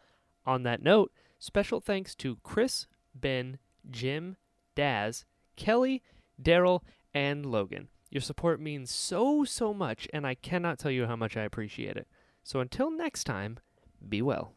On 0.44 0.64
that 0.64 0.82
note, 0.82 1.12
special 1.38 1.82
thanks 1.82 2.16
to 2.16 2.40
Chris, 2.42 2.88
Ben, 3.14 3.60
Jim, 3.92 4.38
Daz, 4.74 5.24
Kelly, 5.56 6.02
Daryl, 6.42 6.82
and 7.14 7.46
Logan. 7.46 7.90
Your 8.10 8.22
support 8.22 8.60
means 8.60 8.90
so, 8.90 9.44
so 9.44 9.72
much, 9.72 10.08
and 10.12 10.26
I 10.26 10.34
cannot 10.34 10.80
tell 10.80 10.90
you 10.90 11.06
how 11.06 11.16
much 11.16 11.38
I 11.38 11.44
appreciate 11.44 11.96
it. 11.96 12.08
So 12.44 12.60
until 12.60 12.90
next 12.90 13.26
time, 13.26 13.60
be 14.10 14.24
well. 14.24 14.57